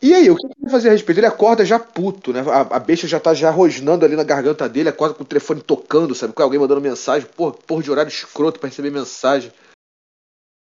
E 0.00 0.12
aí, 0.14 0.28
o 0.28 0.36
que 0.36 0.46
ele 0.46 0.54
vai 0.58 0.70
fazer 0.70 0.88
a 0.88 0.92
respeito? 0.92 1.18
Ele 1.18 1.26
acorda 1.26 1.64
já 1.64 1.78
puto, 1.78 2.32
né? 2.32 2.40
A, 2.40 2.76
a 2.76 2.80
besta 2.80 3.06
já 3.06 3.20
tá 3.20 3.32
já 3.34 3.50
rosnando 3.50 4.04
ali 4.04 4.16
na 4.16 4.24
garganta 4.24 4.68
dele, 4.68 4.88
acorda 4.88 5.14
com 5.14 5.22
o 5.22 5.26
telefone 5.26 5.62
tocando, 5.62 6.14
sabe? 6.14 6.32
Com 6.32 6.42
alguém 6.42 6.58
mandando 6.58 6.80
mensagem, 6.80 7.28
porra, 7.28 7.52
porra 7.52 7.82
de 7.84 7.90
horário 7.90 8.08
escroto 8.08 8.58
pra 8.58 8.68
receber 8.68 8.90
mensagem. 8.90 9.52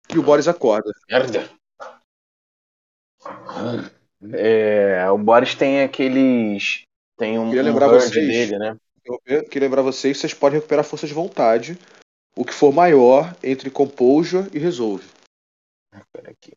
E 0.09 0.19
o 0.19 0.23
Boris 0.23 0.49
acorda. 0.49 0.91
Merda. 1.11 1.51
É, 4.33 5.11
o 5.11 5.19
Boris 5.19 5.55
tem 5.55 5.83
aqueles. 5.83 6.83
Tem 7.19 7.39
um, 7.39 7.49
Queria 7.49 7.63
um 7.63 7.67
lembrar 7.67 7.93
herd 7.93 8.09
vocês. 8.09 8.27
dele, 8.27 8.59
né? 8.59 8.77
Eu 9.05 9.45
queria 9.45 9.69
lembrar 9.69 9.83
vocês 9.83 10.17
que 10.17 10.21
vocês 10.21 10.35
podem 10.35 10.59
recuperar 10.59 10.85
força 10.85 11.07
de 11.07 11.15
vontade. 11.15 11.79
O 12.35 12.45
que 12.45 12.55
for 12.55 12.73
maior 12.73 13.35
entre 13.43 13.71
Composure 13.71 14.49
e 14.53 14.59
Resolve. 14.59 15.05
Pera 16.13 16.31
aqui. 16.31 16.53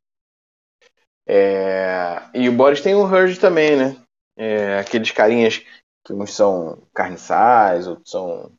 É, 1.28 2.22
e 2.34 2.50
o 2.50 2.54
Boris 2.54 2.82
tem 2.82 2.96
um 2.96 3.08
herd 3.08 3.40
também, 3.40 3.76
né? 3.78 3.96
É, 4.38 4.80
aqueles 4.80 5.12
carinhas 5.12 5.60
que 6.04 6.14
uns 6.14 6.34
são 6.34 6.82
carniçais, 6.94 7.88
outros 7.88 8.10
são 8.10 8.52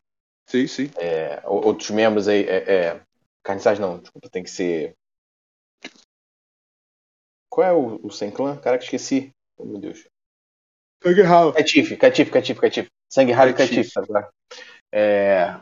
Sim, 0.47 0.67
sim. 0.67 0.91
é, 0.99 1.43
o- 1.47 1.67
outros 1.67 1.91
membros 1.91 2.29
aí. 2.29 2.45
É, 2.45 2.87
é, 2.89 3.01
carniçais 3.43 3.79
não, 3.79 3.99
desculpa, 3.99 4.29
tem 4.31 4.43
que 4.43 4.51
ser. 4.51 4.95
Qual 7.51 7.67
é 7.67 7.73
o, 7.73 8.07
o 8.07 8.11
sem 8.11 8.31
clã? 8.31 8.57
Caraca, 8.57 8.83
esqueci. 8.83 9.31
Oh, 9.59 9.65
meu 9.65 9.79
Deus. 9.79 10.07
Catife, 11.57 11.97
catife, 11.97 12.31
catife, 12.31 12.61
catife. 12.61 12.91
Sangue 13.09 13.33
raro 13.33 13.51
e 13.51 13.55
Catife. 13.55 13.91
catife, 13.93 14.13
tá. 14.13 14.31
É... 14.93 15.61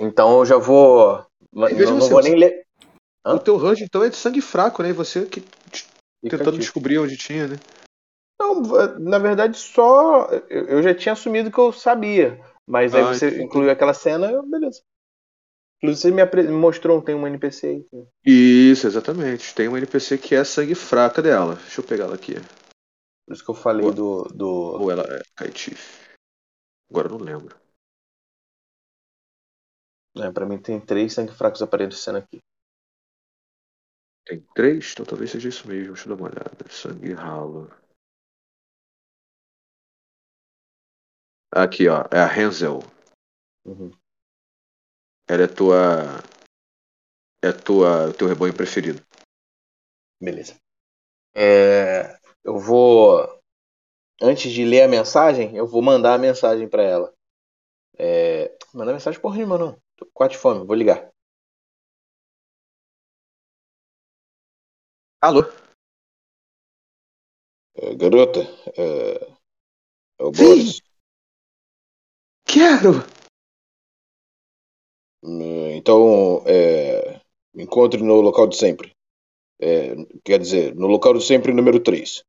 Então 0.00 0.38
eu 0.38 0.46
já 0.46 0.56
vou. 0.56 1.24
Não, 1.52 1.68
veja 1.68 1.86
não 1.94 2.00
você, 2.00 2.12
vou 2.12 2.22
nem 2.22 2.34
ler. 2.36 2.65
Hã? 3.26 3.34
O 3.34 3.40
teu 3.40 3.56
range, 3.56 3.82
então, 3.82 4.04
é 4.04 4.08
de 4.08 4.16
sangue 4.16 4.40
fraco, 4.40 4.82
né? 4.82 4.90
E 4.90 4.92
você 4.92 5.26
que 5.26 5.42
tentando 6.22 6.58
descobrir 6.58 6.98
onde 6.98 7.16
tinha, 7.16 7.48
né? 7.48 7.56
Não, 8.38 8.62
na 9.00 9.18
verdade, 9.18 9.58
só. 9.58 10.28
Eu 10.48 10.80
já 10.82 10.94
tinha 10.94 11.12
assumido 11.12 11.50
que 11.50 11.58
eu 11.58 11.72
sabia. 11.72 12.40
Mas 12.66 12.94
aí 12.94 13.02
Ah, 13.02 13.12
você 13.14 13.26
entendi. 13.28 13.44
incluiu 13.44 13.70
aquela 13.70 13.92
cena, 13.92 14.30
eu, 14.30 14.42
beleza. 14.44 14.80
Inclusive, 15.78 16.00
você 16.00 16.14
me, 16.14 16.22
apre- 16.22 16.48
mostrou, 16.48 17.02
tem 17.02 17.14
uma 17.14 17.28
NPC 17.28 17.66
aí. 17.66 18.06
Isso, 18.24 18.86
exatamente. 18.86 19.54
Tem 19.54 19.68
uma 19.68 19.78
NPC 19.78 20.18
que 20.18 20.34
é 20.34 20.44
sangue 20.44 20.74
fraca 20.74 21.20
dela. 21.20 21.56
Deixa 21.56 21.80
eu 21.80 21.84
pegar 21.86 22.04
ela 22.04 22.14
aqui. 22.14 22.34
Por 23.26 23.34
isso 23.34 23.44
que 23.44 23.50
eu 23.50 23.54
falei 23.54 23.86
Boa. 23.86 23.94
do. 23.94 24.22
do... 24.34 24.48
Ou 24.80 24.90
ela 24.90 25.02
é 25.02 25.20
Kaitif. 25.34 26.06
Agora 26.90 27.08
eu 27.08 27.18
não 27.18 27.24
lembro. 27.24 27.56
É, 30.16 30.30
pra 30.30 30.46
mim 30.46 30.58
tem 30.58 30.80
três 30.80 31.12
sangue 31.12 31.32
fracos 31.32 31.60
aparecendo 31.60 32.16
aqui. 32.18 32.38
Tem 34.26 34.40
três? 34.56 34.92
Então 34.92 35.06
talvez 35.06 35.30
seja 35.30 35.48
isso 35.48 35.68
mesmo. 35.68 35.94
Deixa 35.94 36.10
eu 36.10 36.16
dar 36.16 36.22
uma 36.22 36.28
olhada. 36.28 36.68
Sangue 36.68 37.12
ralo. 37.12 37.70
Aqui, 41.52 41.88
ó. 41.88 42.02
É 42.10 42.18
a 42.18 42.26
Hansel. 42.26 42.80
Uhum. 43.64 43.90
Ela 45.28 45.44
é 45.44 45.46
tua. 45.46 46.20
É 47.42 47.52
tua, 47.52 48.12
teu 48.12 48.26
rebanho 48.26 48.54
preferido. 48.54 49.00
Beleza. 50.20 50.58
É, 51.34 52.18
eu 52.42 52.58
vou. 52.58 53.40
Antes 54.20 54.50
de 54.50 54.64
ler 54.64 54.82
a 54.82 54.88
mensagem, 54.88 55.54
eu 55.54 55.66
vou 55.66 55.82
mandar 55.82 56.14
a 56.14 56.18
mensagem 56.18 56.68
pra 56.68 56.82
ela. 56.82 57.14
É, 57.98 58.56
mandar 58.74 58.92
mensagem 58.92 59.20
porra 59.20 59.36
nenhuma, 59.36 59.58
não. 59.58 59.80
Tô 59.96 60.06
com 60.12 60.26
de 60.26 60.36
fome, 60.36 60.66
vou 60.66 60.74
ligar. 60.74 61.12
Alô? 65.26 65.42
É, 67.74 67.96
garota, 67.96 68.38
é, 68.78 69.28
é 70.20 70.24
o 70.24 70.32
Sim. 70.32 70.44
Boris. 70.44 70.80
Quero! 72.46 72.92
Hum, 75.24 75.72
Então, 75.72 76.44
é, 76.46 77.20
me 77.52 77.64
encontre 77.64 78.00
no 78.04 78.20
local 78.20 78.46
de 78.46 78.56
sempre. 78.56 78.92
É, 79.60 79.96
quer 80.24 80.38
dizer, 80.38 80.76
no 80.76 80.86
local 80.86 81.14
de 81.14 81.26
sempre 81.26 81.52
número 81.52 81.80
3. 81.82 82.22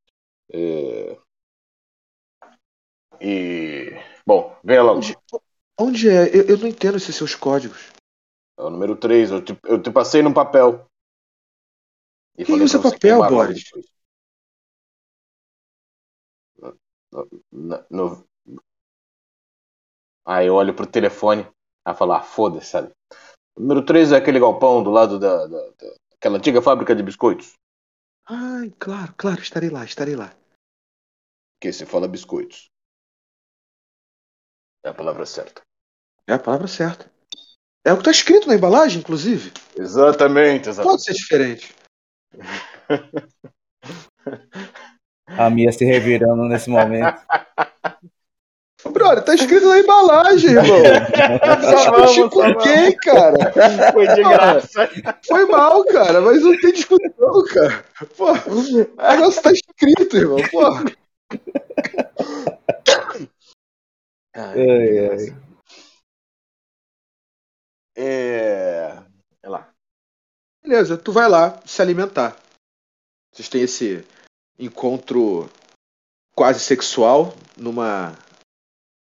e. 3.22 3.91
Bom, 4.26 4.58
venha 4.64 4.82
logo. 4.82 4.98
Onde, 4.98 5.16
onde 5.80 6.10
é? 6.10 6.36
Eu, 6.36 6.48
eu 6.48 6.58
não 6.58 6.68
entendo 6.68 6.98
esses 6.98 7.16
seus 7.16 7.36
códigos. 7.36 7.91
É 8.58 8.64
o 8.64 8.72
número 8.72 8.95
3, 8.95 9.30
eu 9.30 9.45
te, 9.45 9.56
eu 9.66 9.80
te 9.80 9.91
passei 9.91 10.24
num 10.24 10.34
papel. 10.34 10.88
E 12.38 12.46
Quem 12.46 12.62
usa 12.62 12.78
você 12.80 12.92
papel, 12.92 13.20
Boris? 13.28 13.64
No- 17.90 18.28
Aí 20.26 20.48
eu 20.48 20.56
olho 20.56 20.76
pro 20.76 20.86
telefone, 20.86 21.48
aí 21.86 21.96
falo, 21.96 22.12
ah, 22.14 22.22
foda-se, 22.22 22.68
sabe? 22.68 22.92
O 23.56 23.62
número 23.62 23.86
3 23.86 24.12
é 24.12 24.18
aquele 24.18 24.40
galpão 24.40 24.84
do 24.84 24.92
lado 24.92 25.18
da, 25.18 25.48
da, 25.48 25.70
da- 25.70 25.94
daquela 26.12 26.38
antiga 26.38 26.62
fábrica 26.62 26.94
de 26.96 27.02
biscoitos. 27.02 27.54
Ai, 28.26 28.72
claro, 28.78 29.14
claro, 29.18 29.42
estarei 29.42 29.70
lá, 29.70 29.86
estarei 29.86 30.16
lá. 30.16 30.36
Que 31.62 31.72
se 31.72 31.86
fala 31.86 32.08
biscoitos. 32.08 32.70
É 34.84 34.90
a 34.90 34.94
palavra 34.94 35.26
certa. 35.26 35.62
É 36.28 36.34
a 36.34 36.40
palavra 36.40 36.68
certa. 36.68 37.10
É 37.86 37.94
o 37.94 37.98
que 37.98 38.04
tá 38.04 38.12
escrito 38.12 38.48
na 38.50 38.56
embalagem, 38.56 39.00
inclusive. 39.00 39.54
Exatamente, 39.78 40.70
Pode 40.76 41.04
ser 41.04 41.14
diferente. 41.14 41.74
A 45.28 45.50
Mia 45.50 45.72
se 45.72 45.84
revirando 45.86 46.44
nesse 46.44 46.70
momento. 46.70 47.20
Brother, 48.92 49.24
tá 49.24 49.34
escrito 49.34 49.68
na 49.68 49.80
embalagem, 49.80 50.52
irmão. 50.52 50.82
Discutir 52.06 52.30
com 52.30 52.56
quem, 52.60 52.96
cara? 52.98 53.52
Foi 53.92 54.08
de 54.08 54.24
graça. 54.24 54.90
Foi 55.28 55.46
mal, 55.46 55.84
cara, 55.86 56.22
mas 56.22 56.42
não 56.42 56.58
tem 56.60 56.72
discussão, 56.72 57.44
cara. 57.54 57.84
Pô, 58.16 58.32
o 58.32 59.12
negócio 59.12 59.42
tá 59.42 59.52
escrito, 59.52 60.16
irmão. 60.16 60.38
Pô. 60.52 60.62
Ai, 64.36 65.10
ai. 65.10 65.36
É. 67.96 69.07
Beleza, 70.68 70.97
tu 70.97 71.13
vai 71.13 71.30
lá 71.30 71.65
se 71.65 71.82
alimentar. 71.82 72.38
Vocês 73.32 73.47
têm 73.47 73.61
esse 73.61 74.05
encontro 74.59 75.49
quase 76.36 76.59
sexual 76.59 77.34
numa 77.55 78.11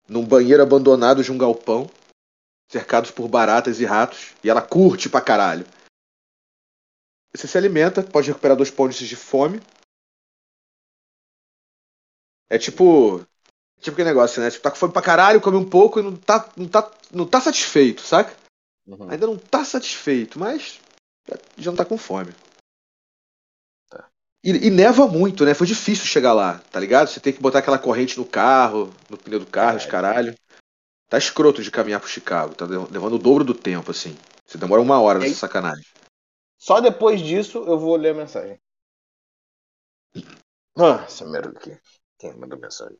num 0.06 0.22
banheiro 0.22 0.62
abandonado 0.62 1.24
de 1.24 1.32
um 1.32 1.38
galpão, 1.38 1.88
cercados 2.70 3.10
por 3.10 3.26
baratas 3.26 3.80
e 3.80 3.86
ratos, 3.86 4.34
e 4.44 4.50
ela 4.50 4.60
curte 4.60 5.08
pra 5.08 5.22
caralho. 5.22 5.64
Você 7.34 7.48
se 7.48 7.56
alimenta, 7.56 8.02
pode 8.02 8.28
recuperar 8.28 8.54
dois 8.54 8.70
pontos 8.70 8.98
de 8.98 9.16
fome. 9.16 9.58
É 12.50 12.58
tipo. 12.58 13.26
Tipo 13.80 13.94
aquele 13.94 14.10
negócio, 14.10 14.42
né? 14.42 14.50
Tipo, 14.50 14.62
tá 14.62 14.70
com 14.70 14.76
fome 14.76 14.92
pra 14.92 15.00
caralho, 15.00 15.40
come 15.40 15.56
um 15.56 15.68
pouco 15.68 16.00
e 16.00 16.02
não 16.02 16.14
tá, 16.14 16.52
não 16.54 16.68
tá, 16.68 16.92
não 17.10 17.26
tá 17.26 17.40
satisfeito, 17.40 18.02
saca? 18.02 18.36
Uhum. 18.86 19.08
Ainda 19.10 19.26
não 19.26 19.38
tá 19.38 19.64
satisfeito, 19.64 20.38
mas 20.38 20.84
já, 21.58 21.70
não 21.70 21.76
tá 21.76 21.84
com 21.84 21.98
fome. 21.98 22.32
Tá. 23.90 24.08
E, 24.44 24.50
e 24.66 24.70
neva 24.70 25.06
muito, 25.06 25.44
né? 25.44 25.54
Foi 25.54 25.66
difícil 25.66 26.04
chegar 26.06 26.32
lá, 26.32 26.58
tá 26.70 26.78
ligado? 26.80 27.08
Você 27.08 27.20
tem 27.20 27.32
que 27.32 27.40
botar 27.40 27.58
aquela 27.60 27.78
corrente 27.78 28.18
no 28.18 28.24
carro, 28.24 28.92
no 29.10 29.18
pneu 29.18 29.40
do 29.40 29.46
carro, 29.46 29.76
os 29.76 29.86
caralho. 29.86 30.34
Tá 31.08 31.18
escroto 31.18 31.62
de 31.62 31.70
caminhar 31.70 32.00
pro 32.00 32.08
Chicago, 32.08 32.54
tá 32.54 32.64
le- 32.66 32.76
levando 32.90 33.14
o 33.14 33.18
dobro 33.18 33.44
do 33.44 33.54
tempo, 33.54 33.90
assim. 33.90 34.16
Você 34.44 34.58
demora 34.58 34.82
uma 34.82 35.00
hora 35.00 35.18
nessa 35.18 35.30
aí? 35.32 35.36
sacanagem. 35.36 35.84
Só 36.58 36.80
depois 36.80 37.20
disso 37.20 37.58
eu 37.58 37.78
vou 37.78 37.96
ler 37.96 38.10
a 38.10 38.14
mensagem. 38.14 38.58
Ah, 40.78 41.04
essa 41.06 41.24
merda 41.24 41.58
aqui. 41.58 41.74
Quem 42.18 42.36
mandou 42.36 42.58
mensagem? 42.58 42.98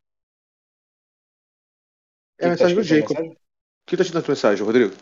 É 2.39 2.47
a 2.47 2.49
Quem 2.49 2.57
tá 2.57 2.63
mensagem 2.65 2.75
do 2.75 2.83
Jacob. 2.83 3.09
mensagem? 3.11 3.31
O 3.33 3.37
que 3.85 3.97
tá 3.97 4.03
te 4.03 4.11
dando 4.11 4.25
tua 4.25 4.31
mensagem, 4.33 4.65
Rodrigo? 4.65 4.95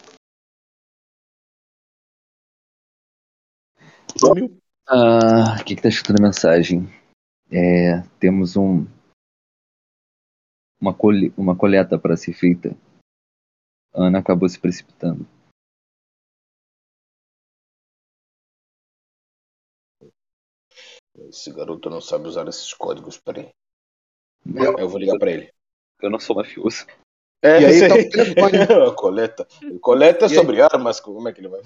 Ah, 4.87 5.57
o 5.59 5.63
que, 5.65 5.75
que 5.75 5.81
tá 5.81 5.89
escrito 5.89 6.13
na 6.13 6.27
mensagem? 6.27 6.87
É, 7.51 8.01
temos 8.19 8.55
um 8.55 8.85
uma, 10.79 10.93
cole, 10.93 11.33
uma 11.37 11.55
coleta 11.55 11.97
para 11.97 12.17
ser 12.17 12.33
feita. 12.33 12.75
Ana 13.93 14.19
acabou 14.19 14.47
se 14.47 14.59
precipitando. 14.59 15.25
Esse 21.29 21.51
garoto 21.53 21.89
não 21.89 22.01
sabe 22.01 22.27
usar 22.27 22.47
esses 22.47 22.73
códigos, 22.73 23.17
peraí. 23.17 23.49
Eu 24.77 24.89
vou 24.89 24.99
ligar 24.99 25.17
pra 25.17 25.31
ele. 25.31 25.51
Eu 26.01 26.09
não 26.09 26.19
sou 26.19 26.35
mafioso. 26.35 26.85
É, 27.41 27.61
E 27.61 27.65
aí 27.65 27.79
tá 27.87 27.95
coleta. 28.95 29.47
Coleta 29.81 30.25
E 30.25 30.29
aí- 30.29 30.35
sobre 30.35 30.61
armas, 30.61 30.99
como 30.99 31.27
é 31.27 31.33
que 31.33 31.39
ele 31.39 31.47
vai? 31.47 31.61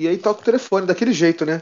E 0.00 0.08
aí 0.08 0.16
toca 0.16 0.40
o 0.40 0.44
telefone 0.44 0.86
daquele 0.86 1.12
jeito, 1.12 1.44
né? 1.44 1.60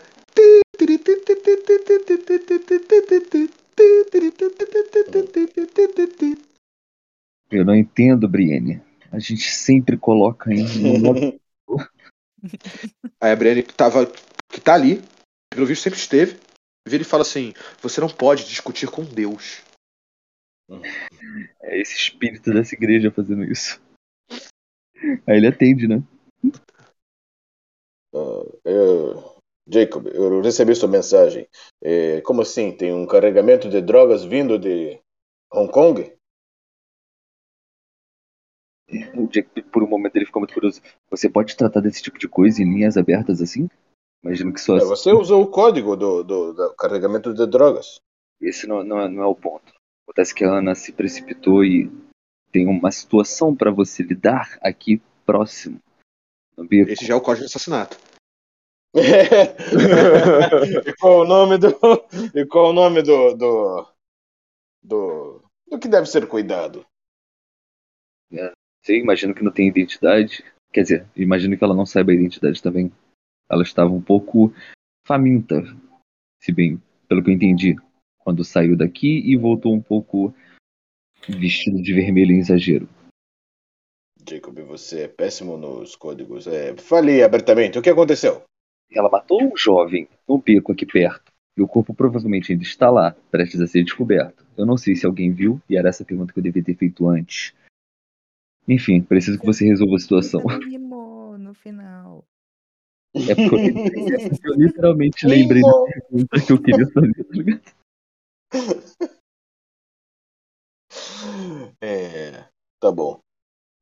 Eu 7.50 7.64
não 7.64 7.74
entendo, 7.74 8.28
Brienne. 8.28 8.80
A 9.10 9.18
gente 9.18 9.50
sempre 9.50 9.96
coloca 9.96 10.54
em 10.54 10.62
um 10.62 11.36
Aí 13.20 13.32
a 13.32 13.34
Brienne 13.34 13.64
que 13.64 13.74
tava. 13.74 14.06
que 14.48 14.60
tá 14.60 14.74
ali, 14.74 15.02
pelo 15.50 15.66
visto 15.66 15.82
sempre 15.82 15.98
esteve, 15.98 16.38
vira 16.86 17.02
e 17.02 17.04
fala 17.04 17.22
assim: 17.22 17.52
Você 17.82 18.00
não 18.00 18.08
pode 18.08 18.44
discutir 18.44 18.88
com 18.88 19.02
Deus. 19.02 19.62
É 21.60 21.80
esse 21.80 21.96
espírito 21.96 22.52
dessa 22.52 22.76
igreja 22.76 23.10
fazendo 23.10 23.42
isso. 23.42 23.82
Aí 25.26 25.38
ele 25.38 25.48
atende, 25.48 25.88
né? 25.88 26.00
Eu- 28.68 29.38
Jacob, 29.70 30.06
eu 30.08 30.40
recebi 30.40 30.74
sua 30.74 30.88
mensagem. 30.88 31.46
É, 31.82 32.20
como 32.22 32.40
assim? 32.42 32.74
Tem 32.76 32.92
um 32.92 33.06
carregamento 33.06 33.68
de 33.68 33.80
drogas 33.82 34.24
vindo 34.24 34.58
de 34.58 34.98
Hong 35.52 35.70
Kong? 35.70 36.12
O 39.14 39.26
Jack, 39.28 39.62
por 39.64 39.82
um 39.82 39.86
momento, 39.86 40.16
ele 40.16 40.24
ficou 40.24 40.40
muito 40.40 40.54
curioso. 40.54 40.80
Você 41.10 41.28
pode 41.28 41.54
tratar 41.56 41.80
desse 41.80 42.02
tipo 42.02 42.18
de 42.18 42.26
coisa 42.26 42.62
em 42.62 42.64
linhas 42.64 42.96
abertas 42.96 43.42
assim? 43.42 43.68
Imagino 44.24 44.52
que 44.52 44.60
só 44.60 44.76
É, 44.78 44.80
você 44.80 45.12
usou 45.12 45.42
o 45.42 45.46
código 45.50 45.94
do, 45.94 46.22
do- 46.24 46.52
do 46.54 46.74
carregamento 46.74 47.34
de 47.34 47.46
drogas. 47.46 48.00
esse 48.40 48.66
não, 48.66 48.82
não, 48.82 49.00
é, 49.00 49.08
não 49.08 49.22
é 49.22 49.26
o 49.26 49.34
ponto. 49.34 49.72
Acontece 50.04 50.34
que 50.34 50.44
a 50.44 50.50
Ana 50.50 50.74
se 50.74 50.92
precipitou 50.92 51.62
e 51.64 51.90
tem 52.50 52.66
uma 52.66 52.90
situação 52.90 53.54
para 53.54 53.70
você 53.70 54.02
lidar 54.02 54.58
aqui 54.62 55.02
próximo. 55.26 55.78
Esse 56.70 57.04
já 57.04 57.12
é 57.14 57.16
o 57.16 57.20
código 57.20 57.46
de 57.46 57.50
assassinato. 57.50 57.98
E 58.94 60.92
qual 60.98 61.20
o 61.20 61.26
nome 61.26 61.58
do. 61.58 61.68
E 62.34 62.46
qual 62.46 62.70
o 62.70 62.72
nome 62.72 63.02
do. 63.02 63.34
do. 63.34 63.86
do, 64.82 65.42
do 65.70 65.78
que 65.78 65.88
deve 65.88 66.06
ser 66.06 66.26
cuidado? 66.26 66.86
Sim, 68.82 68.94
imagino 68.94 69.34
que 69.34 69.44
não 69.44 69.52
tem 69.52 69.68
identidade. 69.68 70.44
Quer 70.72 70.82
dizer, 70.82 71.06
imagino 71.16 71.56
que 71.56 71.64
ela 71.64 71.74
não 71.74 71.86
saiba 71.86 72.10
a 72.10 72.14
identidade 72.14 72.62
também. 72.62 72.90
Ela 73.50 73.62
estava 73.62 73.90
um 73.90 74.02
pouco 74.02 74.52
faminta, 75.06 75.62
se 76.40 76.52
bem, 76.52 76.80
pelo 77.08 77.22
que 77.22 77.30
eu 77.30 77.34
entendi, 77.34 77.76
quando 78.18 78.44
saiu 78.44 78.76
daqui 78.76 79.20
e 79.24 79.36
voltou 79.36 79.74
um 79.74 79.80
pouco 79.80 80.34
vestido 81.28 81.82
de 81.82 81.94
vermelho 81.94 82.32
em 82.32 82.38
exagero. 82.38 82.88
Jacob, 84.28 84.58
você 84.60 85.02
é 85.02 85.08
péssimo 85.08 85.56
nos 85.56 85.96
códigos. 85.96 86.46
É, 86.46 86.76
fale 86.76 87.22
abertamente, 87.22 87.78
o 87.78 87.82
que 87.82 87.90
aconteceu? 87.90 88.42
Ela 88.90 89.10
matou 89.10 89.42
um 89.42 89.56
jovem 89.56 90.08
no 90.26 90.38
beco 90.38 90.72
aqui 90.72 90.86
perto. 90.86 91.32
E 91.56 91.62
o 91.62 91.68
corpo 91.68 91.92
provavelmente 91.92 92.52
ainda 92.52 92.62
está 92.62 92.88
lá, 92.90 93.16
prestes 93.30 93.60
a 93.60 93.66
ser 93.66 93.82
descoberto. 93.82 94.46
Eu 94.56 94.64
não 94.64 94.76
sei 94.76 94.94
se 94.94 95.04
alguém 95.04 95.32
viu, 95.32 95.60
e 95.68 95.76
era 95.76 95.88
essa 95.88 96.04
pergunta 96.04 96.32
que 96.32 96.38
eu 96.38 96.42
devia 96.42 96.62
ter 96.62 96.76
feito 96.76 97.08
antes. 97.08 97.52
Enfim, 98.66 99.00
preciso 99.00 99.40
que 99.40 99.46
você 99.46 99.64
resolva 99.64 99.96
a 99.96 99.98
situação. 99.98 100.40
Você 100.42 100.58
não 100.58 100.70
rimou 100.70 101.38
no 101.38 101.54
final. 101.54 102.24
É 103.14 103.34
porque 103.34 103.56
eu, 103.56 104.52
eu 104.52 104.54
literalmente 104.54 105.26
lembrei 105.26 105.62
da 105.62 105.84
pergunta 105.84 106.40
que 106.46 106.52
eu 106.52 106.62
queria 106.62 106.86
saber, 106.86 107.24
tá 107.24 107.34
ligado? 107.34 107.62
É, 111.80 112.48
tá 112.80 112.92
bom. 112.92 113.20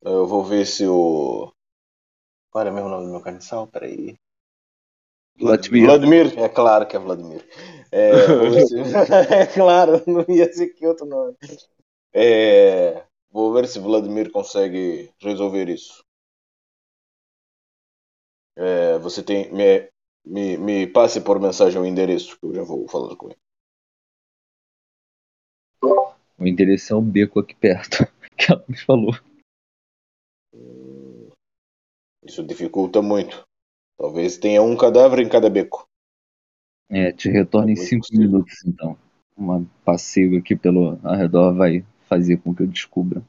Eu 0.03 0.27
vou 0.27 0.45
ver 0.45 0.67
se 0.67 0.87
o. 0.87 1.53
Qual 2.51 2.63
era 2.63 2.73
mesmo 2.73 2.89
o 2.89 2.91
nome 2.91 3.07
do 3.07 3.13
meu 3.13 3.21
carniçal? 3.21 3.67
Peraí. 3.67 4.17
Vladimir. 5.39 5.85
Vladimir, 5.85 6.39
é 6.39 6.49
claro 6.49 6.87
que 6.87 6.97
é 6.97 6.99
Vladimir. 6.99 7.45
É, 7.93 8.13
se- 8.67 8.77
é 9.35 9.47
claro, 9.47 10.03
não 10.07 10.25
ia 10.29 10.51
ser 10.53 10.69
que 10.69 10.87
outro 10.87 11.07
nome. 11.07 11.37
É, 12.13 13.05
vou 13.31 13.53
ver 13.53 13.67
se 13.69 13.79
Vladimir 13.79 14.31
consegue 14.31 15.11
resolver 15.21 15.69
isso. 15.69 16.03
É, 18.57 18.99
você 18.99 19.23
tem. 19.23 19.53
Me, 19.53 19.89
me, 20.25 20.57
me 20.57 20.87
passe 20.87 21.21
por 21.21 21.39
mensagem 21.39 21.81
o 21.81 21.87
endereço, 21.87 22.39
que 22.39 22.47
eu 22.47 22.55
já 22.55 22.63
vou 22.63 22.89
falar 22.89 23.15
com 23.17 23.29
ele. 23.29 23.39
O 26.39 26.47
endereço 26.47 26.93
é 26.93 26.97
um 26.97 27.03
beco 27.03 27.41
aqui 27.41 27.55
perto, 27.55 28.07
que 28.37 28.51
ela 28.51 28.65
me 28.69 28.77
falou. 28.77 29.15
Isso 32.23 32.43
dificulta 32.43 33.01
muito. 33.01 33.46
Talvez 33.99 34.37
tenha 34.37 34.63
um 34.63 34.77
cadáver 34.77 35.21
em 35.21 35.29
cada 35.29 35.49
beco. 35.49 35.87
É, 36.89 37.13
te 37.13 37.29
retorna 37.29 37.73
em 37.73 37.77
cinco 37.77 38.07
possível. 38.07 38.27
minutos, 38.27 38.65
então. 38.65 38.97
Um 39.37 39.65
passeio 39.85 40.39
aqui 40.39 40.55
pelo 40.57 40.99
arredor 41.07 41.55
vai 41.55 41.85
fazer 42.09 42.39
com 42.39 42.55
que 42.55 42.63
eu 42.63 42.67
descubra. 42.67 43.23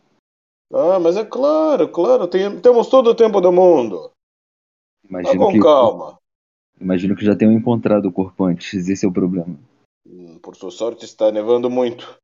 Ah, 0.72 1.00
mas 1.00 1.16
é 1.18 1.26
claro, 1.26 1.90
claro, 1.90 2.28
tem- 2.28 2.60
temos 2.62 2.88
todo 2.90 3.10
o 3.10 3.16
tempo 3.16 3.40
do 3.42 3.52
mundo. 3.52 4.12
Vá 5.10 5.20
Imagino 5.22 5.46
com 5.46 5.52
que, 5.54 5.60
calma. 5.62 6.18
imagino 6.80 7.16
que 7.16 7.26
já 7.26 7.36
tenham 7.36 7.54
encontrado 7.54 8.06
o 8.08 8.12
corpo 8.12 8.44
antes, 8.44 8.88
esse 8.88 9.06
é 9.06 9.10
o 9.10 9.14
problema. 9.14 9.58
Hum, 10.06 10.38
Por 10.40 10.56
sua 10.56 10.72
sorte, 10.72 11.06
está 11.06 11.32
nevando 11.32 11.70
muito. 11.70 12.18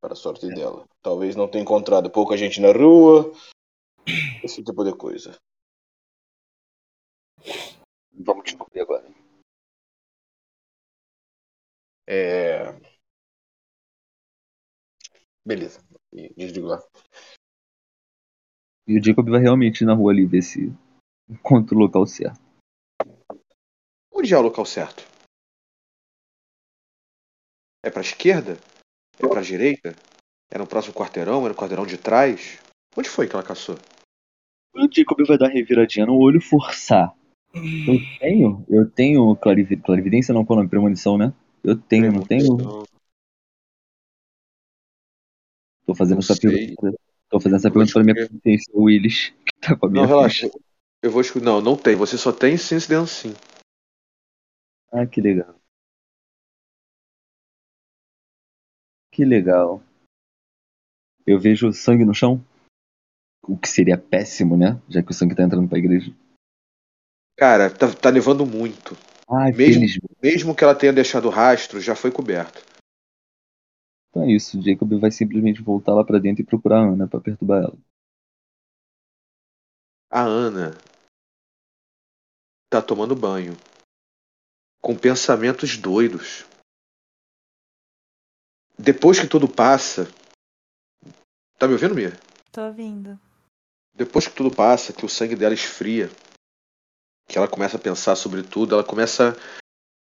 Para 0.00 0.14
a 0.14 0.16
sorte 0.16 0.48
dela. 0.48 0.84
Talvez 1.02 1.36
não 1.36 1.48
tenha 1.48 1.62
encontrado 1.62 2.10
pouca 2.10 2.36
gente 2.36 2.60
na 2.60 2.72
rua. 2.72 3.32
Esse 4.42 4.62
tipo 4.62 4.84
de 4.84 4.94
coisa. 4.96 5.36
Vamos 8.12 8.44
descobrir 8.44 8.80
agora. 8.80 9.08
É. 12.06 12.80
Beleza. 15.44 15.80
Desligo 16.36 16.68
lá. 16.68 16.82
E 18.86 18.98
o 18.98 19.04
Jacob 19.04 19.28
vai 19.28 19.40
realmente 19.40 19.82
ir 19.82 19.86
na 19.86 19.94
rua 19.94 20.12
ali 20.12 20.26
ver 20.26 20.42
se 20.42 20.72
encontra 21.28 21.76
o 21.76 21.78
local 21.78 22.06
certo. 22.06 22.40
Onde 24.12 24.34
é 24.34 24.38
o 24.38 24.42
local 24.42 24.66
certo? 24.66 25.04
É 27.82 27.90
pra 27.90 28.02
esquerda? 28.02 28.58
É 29.18 29.28
pra 29.28 29.40
direita? 29.40 29.94
É 30.50 30.58
no 30.58 30.66
próximo 30.66 30.94
quarteirão? 30.94 31.46
É 31.46 31.48
no 31.48 31.54
quarteirão 31.54 31.86
de 31.86 31.96
trás? 31.96 32.60
Onde 32.96 33.08
foi 33.08 33.28
que 33.28 33.34
ela 33.34 33.46
caçou? 33.46 33.76
O 34.74 34.88
Jacob 34.92 35.24
vai 35.26 35.38
dar 35.38 35.48
reviradinha 35.48 36.06
no 36.06 36.18
olho 36.18 36.40
forçar. 36.40 37.14
Eu 37.52 38.18
tenho, 38.18 38.64
eu 38.68 38.90
tenho 38.90 39.36
clariv 39.36 39.76
clarividência, 39.82 40.32
não, 40.32 40.44
qual 40.44 40.56
é 40.56 40.58
o 40.58 40.60
nome? 40.60 40.70
Premonição, 40.70 41.18
né? 41.18 41.34
Eu 41.64 41.76
tenho, 41.76 42.12
não 42.12 42.24
tenho? 42.24 42.86
Tô 45.84 45.94
fazendo 45.94 46.16
Não 46.16 46.20
essa 46.20 46.34
sei. 46.34 46.74
pergunta. 46.76 46.98
Tô 47.28 47.40
fazendo 47.40 47.56
essa 47.56 47.70
pergunta 47.70 47.92
pra 47.92 48.04
minha 48.04 48.28
consciência, 48.28 48.72
o 48.72 48.84
Willis, 48.84 49.30
que 49.44 49.52
tá 49.60 49.76
com 49.76 49.86
a 49.86 49.90
minha 49.90 50.02
Não, 50.02 50.08
relaxa. 50.08 50.48
Eu 51.02 51.10
vou 51.10 51.20
escolher. 51.20 51.44
Não, 51.44 51.60
não 51.60 51.76
tem. 51.76 51.96
Você 51.96 52.16
só 52.16 52.32
tem 52.32 52.56
Sense 52.56 52.88
Dancing. 52.88 53.34
Ah, 54.92 55.06
que 55.06 55.20
legal. 55.20 55.54
Que 59.12 59.24
legal. 59.24 59.82
Eu 61.26 61.38
vejo 61.38 61.72
sangue 61.72 62.04
no 62.04 62.14
chão. 62.14 62.44
O 63.42 63.56
que 63.56 63.68
seria 63.68 63.98
péssimo, 63.98 64.56
né? 64.56 64.80
Já 64.88 65.02
que 65.02 65.10
o 65.10 65.14
sangue 65.14 65.34
tá 65.34 65.42
entrando 65.42 65.68
pra 65.68 65.78
igreja. 65.78 66.14
Cara, 67.40 67.70
tá, 67.74 67.86
tá 67.90 68.12
nevando 68.12 68.44
muito. 68.44 68.94
Ai, 69.26 69.50
Mesmo- 69.52 69.80
felizmente. 69.80 70.16
Mesmo 70.22 70.54
que 70.54 70.62
ela 70.62 70.74
tenha 70.74 70.92
deixado 70.92 71.30
rastro, 71.30 71.80
já 71.80 71.96
foi 71.96 72.12
coberto. 72.12 72.62
Então 74.10 74.24
é 74.24 74.30
isso. 74.30 74.60
Jacob 74.60 74.92
vai 75.00 75.10
simplesmente 75.10 75.62
voltar 75.62 75.94
lá 75.94 76.04
pra 76.04 76.18
dentro 76.18 76.42
e 76.42 76.44
procurar 76.44 76.80
a 76.80 76.92
Ana 76.92 77.08
pra 77.08 77.18
perturbar 77.18 77.62
ela. 77.62 77.78
A 80.10 80.20
Ana 80.20 80.76
tá 82.68 82.82
tomando 82.82 83.16
banho. 83.16 83.56
Com 84.82 84.94
pensamentos 84.94 85.78
doidos. 85.78 86.44
Depois 88.78 89.18
que 89.18 89.26
tudo 89.26 89.48
passa. 89.48 90.04
Tá 91.58 91.66
me 91.66 91.72
ouvindo, 91.72 91.94
Mia? 91.94 92.12
Tô 92.52 92.66
ouvindo. 92.66 93.18
Depois 93.94 94.28
que 94.28 94.34
tudo 94.34 94.54
passa, 94.54 94.92
que 94.92 95.06
o 95.06 95.08
sangue 95.08 95.36
dela 95.36 95.54
esfria, 95.54 96.08
que 97.30 97.38
ela 97.38 97.46
começa 97.46 97.76
a 97.76 97.80
pensar 97.80 98.16
sobre 98.16 98.42
tudo, 98.42 98.74
ela 98.74 98.82
começa 98.82 99.36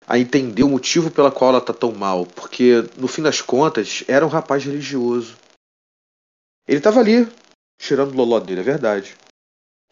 a 0.09 0.19
entender 0.19 0.65
o 0.65 0.69
motivo 0.69 1.09
pela 1.09 1.31
qual 1.31 1.51
ela 1.51 1.61
tá 1.61 1.73
tão 1.73 1.93
mal, 1.93 2.27
porque 2.27 2.85
no 2.99 3.07
fim 3.07 3.23
das 3.23 3.41
contas 3.41 4.03
era 4.09 4.27
um 4.27 4.29
rapaz 4.29 4.65
religioso. 4.65 5.37
Ele 6.67 6.81
tava 6.81 6.99
ali 6.99 7.29
tirando 7.81 8.13
o 8.13 8.17
loló 8.17 8.41
dele, 8.41 8.61
é 8.61 8.65
verdade. 8.65 9.17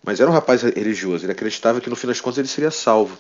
Mas 0.03 0.19
era 0.19 0.29
um 0.29 0.35
rapaz 0.35 0.63
religioso, 0.63 1.25
ele 1.25 1.33
acreditava 1.33 1.81
que 1.81 1.89
no 1.89 1.95
fim 1.95 2.09
das 2.09 2.21
contas 2.21 2.39
ele 2.39 2.49
seria 2.49 2.71
salvo. 2.73 3.17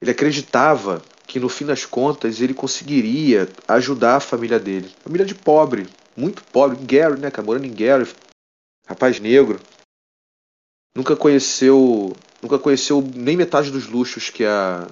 Ele 0.00 0.10
acreditava 0.10 1.00
que 1.24 1.38
no 1.38 1.48
fim 1.48 1.64
das 1.64 1.86
contas 1.86 2.40
ele 2.40 2.54
conseguiria 2.54 3.48
ajudar 3.68 4.16
a 4.16 4.20
família 4.20 4.58
dele. 4.58 4.92
Família 5.04 5.24
de 5.24 5.36
pobre, 5.36 5.88
muito 6.16 6.42
pobre, 6.42 6.84
Gary, 6.84 7.20
né, 7.20 7.30
cara, 7.30 7.46
morando 7.46 7.66
em 7.66 7.72
Gary, 7.72 8.10
rapaz 8.88 9.20
negro. 9.20 9.60
Nunca 10.94 11.16
conheceu, 11.16 12.14
nunca 12.42 12.58
conheceu 12.58 13.00
nem 13.14 13.36
metade 13.36 13.70
dos 13.70 13.86
luxos 13.86 14.28
que 14.30 14.44
a 14.44 14.86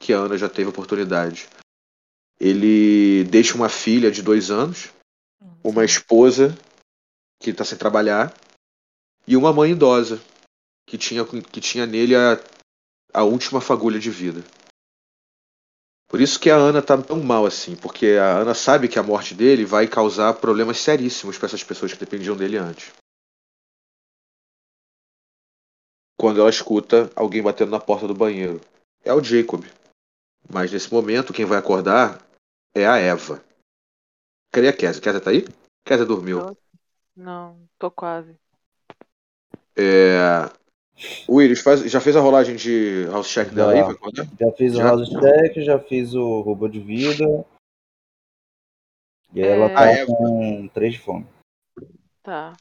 que 0.00 0.14
a 0.14 0.18
Ana 0.18 0.38
já 0.38 0.48
teve 0.48 0.70
oportunidade. 0.70 1.46
Ele 2.40 3.22
deixa 3.24 3.54
uma 3.54 3.68
filha 3.68 4.10
de 4.10 4.22
dois 4.22 4.50
anos, 4.50 4.88
uma 5.62 5.84
esposa 5.84 6.56
que 7.38 7.50
está 7.50 7.64
sem 7.64 7.76
trabalhar 7.76 8.34
e 9.26 9.36
uma 9.36 9.52
mãe 9.52 9.72
idosa 9.72 10.18
que 10.86 10.96
tinha, 10.96 11.22
que 11.24 11.60
tinha 11.60 11.86
nele 11.86 12.16
a, 12.16 12.40
a 13.12 13.22
última 13.24 13.60
fagulha 13.60 13.98
de 13.98 14.10
vida. 14.10 14.42
Por 16.08 16.20
isso 16.20 16.40
que 16.40 16.50
a 16.50 16.56
Ana 16.56 16.82
tá 16.82 16.96
tão 17.00 17.22
mal 17.22 17.46
assim, 17.46 17.76
porque 17.76 18.18
a 18.20 18.38
Ana 18.38 18.54
sabe 18.54 18.88
que 18.88 18.98
a 18.98 19.02
morte 19.02 19.34
dele 19.34 19.64
vai 19.64 19.86
causar 19.86 20.32
problemas 20.34 20.78
seríssimos 20.78 21.38
para 21.38 21.46
essas 21.46 21.62
pessoas 21.62 21.92
que 21.92 22.00
dependiam 22.00 22.36
dele 22.36 22.56
antes. 22.56 22.90
Quando 26.20 26.38
ela 26.38 26.50
escuta 26.50 27.10
alguém 27.16 27.42
batendo 27.42 27.70
na 27.70 27.80
porta 27.80 28.06
do 28.06 28.12
banheiro. 28.14 28.60
É 29.02 29.10
o 29.14 29.24
Jacob. 29.24 29.64
Mas 30.52 30.70
nesse 30.70 30.92
momento, 30.92 31.32
quem 31.32 31.46
vai 31.46 31.56
acordar 31.56 32.20
é 32.74 32.86
a 32.86 32.98
Eva. 32.98 33.42
Cadê 34.52 34.68
a 34.68 34.72
Kézia? 34.76 35.00
Kézia 35.00 35.18
tá 35.18 35.30
aí? 35.30 35.46
Kézia 35.82 36.04
dormiu. 36.04 36.54
Não, 37.16 37.66
tô 37.78 37.90
quase. 37.90 38.38
É... 39.74 40.20
Willis, 41.26 41.62
faz... 41.62 41.80
já 41.90 42.02
fez 42.02 42.14
a 42.14 42.20
rolagem 42.20 42.54
de 42.54 43.06
house 43.06 43.28
check 43.28 43.48
dela 43.54 43.72
aí? 43.72 43.78
Já. 43.78 43.84
pra 43.84 43.94
acordar? 43.94 44.28
Já 44.38 44.52
fiz 44.52 44.74
o 44.74 44.76
Já? 44.76 44.84
house 44.84 45.08
check, 45.08 45.64
já 45.64 45.78
fiz 45.78 46.12
o 46.12 46.42
robô 46.42 46.68
de 46.68 46.80
vida. 46.80 47.46
E 49.32 49.42
aí 49.42 49.48
ela 49.48 49.70
É. 49.70 50.04
tá 50.04 50.06
com 50.06 50.68
3 50.68 50.92
de 50.92 50.98
fome. 50.98 51.26
Tá. 52.22 52.54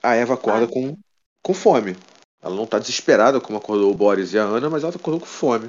A 0.00 0.14
Eva 0.14 0.34
acorda 0.34 0.68
com, 0.68 0.96
com 1.44 1.52
fome. 1.52 1.94
Ela 2.40 2.56
não 2.56 2.66
tá 2.66 2.78
desesperada 2.78 3.40
como 3.40 3.58
acordou 3.58 3.92
o 3.92 3.94
Boris 3.94 4.32
e 4.32 4.38
a 4.38 4.42
Ana, 4.42 4.68
mas 4.68 4.82
ela 4.82 4.94
acordou 4.94 5.20
com 5.20 5.26
fome. 5.26 5.68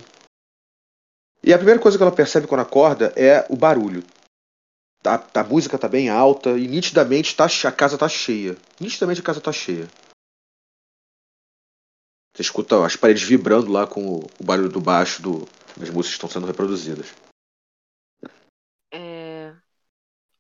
E 1.44 1.54
a 1.54 1.58
primeira 1.58 1.80
coisa 1.80 1.98
que 1.98 2.04
ela 2.04 2.16
percebe 2.16 2.48
quando 2.48 2.62
acorda 2.62 3.14
é 3.16 3.46
o 3.50 3.56
barulho. 3.56 4.04
A, 5.06 5.42
a 5.42 5.44
música 5.44 5.78
tá 5.78 5.88
bem 5.88 6.10
alta 6.10 6.58
e 6.58 6.68
nitidamente 6.68 7.36
tá, 7.36 7.46
a 7.46 7.72
casa 7.72 7.98
tá 7.98 8.10
cheia. 8.10 8.58
Nitidamente 8.80 9.22
a 9.22 9.24
casa 9.24 9.40
tá 9.40 9.52
cheia. 9.52 9.88
Você 12.34 12.42
escuta 12.42 12.84
as 12.84 12.96
paredes 12.96 13.24
vibrando 13.24 13.72
lá 13.72 13.86
com 13.86 14.06
o, 14.08 14.20
o 14.40 14.44
barulho 14.44 14.70
do 14.70 14.82
baixo 14.82 15.22
do, 15.22 15.46
das 15.78 15.90
músicas 15.90 16.08
que 16.08 16.26
estão 16.26 16.30
sendo 16.30 16.48
reproduzidas. 16.48 17.14
É... 18.92 19.56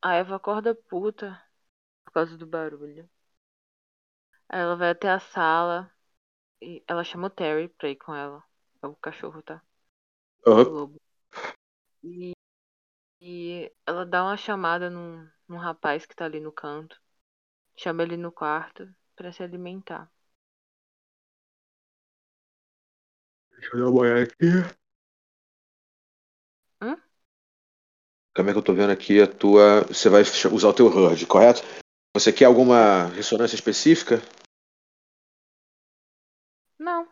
A 0.01 0.15
Eva 0.15 0.35
acorda 0.35 0.73
puta 0.73 1.39
por 2.03 2.11
causa 2.11 2.37
do 2.37 2.47
barulho. 2.47 3.07
Aí 4.49 4.59
ela 4.61 4.75
vai 4.75 4.89
até 4.91 5.09
a 5.09 5.19
sala 5.19 5.91
e 6.61 6.83
ela 6.87 7.03
chama 7.03 7.27
o 7.27 7.31
Terry 7.31 7.69
pra 7.69 7.89
ir 7.89 7.97
com 7.97 8.15
ela. 8.15 8.43
É 8.83 8.87
o 8.87 8.95
cachorro, 8.95 9.41
tá? 9.43 9.61
O 10.59 10.61
Aham. 10.61 10.69
lobo. 10.69 11.01
E, 12.03 12.33
e 13.21 13.71
ela 13.85 14.05
dá 14.05 14.23
uma 14.23 14.37
chamada 14.37 14.89
num, 14.89 15.27
num 15.47 15.57
rapaz 15.57 16.05
que 16.05 16.15
tá 16.15 16.25
ali 16.25 16.39
no 16.41 16.51
canto. 16.53 17.01
Chama 17.77 18.03
ele 18.03 18.17
no 18.17 18.31
quarto 18.33 18.93
pra 19.15 19.31
se 19.33 19.43
alimentar. 19.43 20.11
Deixa 23.59 23.75
eu 23.75 23.79
dar 23.81 23.89
uma 23.89 23.99
olhada 24.01 24.21
aqui. 24.23 24.75
Hã? 26.79 26.95
Como 28.35 28.49
é 28.49 28.53
que 28.53 28.59
eu 28.59 28.63
tô 28.63 28.73
vendo 28.73 28.91
aqui 28.91 29.19
a 29.21 29.25
tua. 29.27 29.81
Você 29.87 30.09
vai 30.09 30.21
usar 30.51 30.67
o 30.69 30.73
teu 30.73 30.87
HUD, 30.87 31.25
correto? 31.25 31.63
Você 32.15 32.31
quer 32.31 32.45
alguma 32.45 33.07
ressonância 33.07 33.55
específica? 33.55 34.21
Não. 36.79 37.05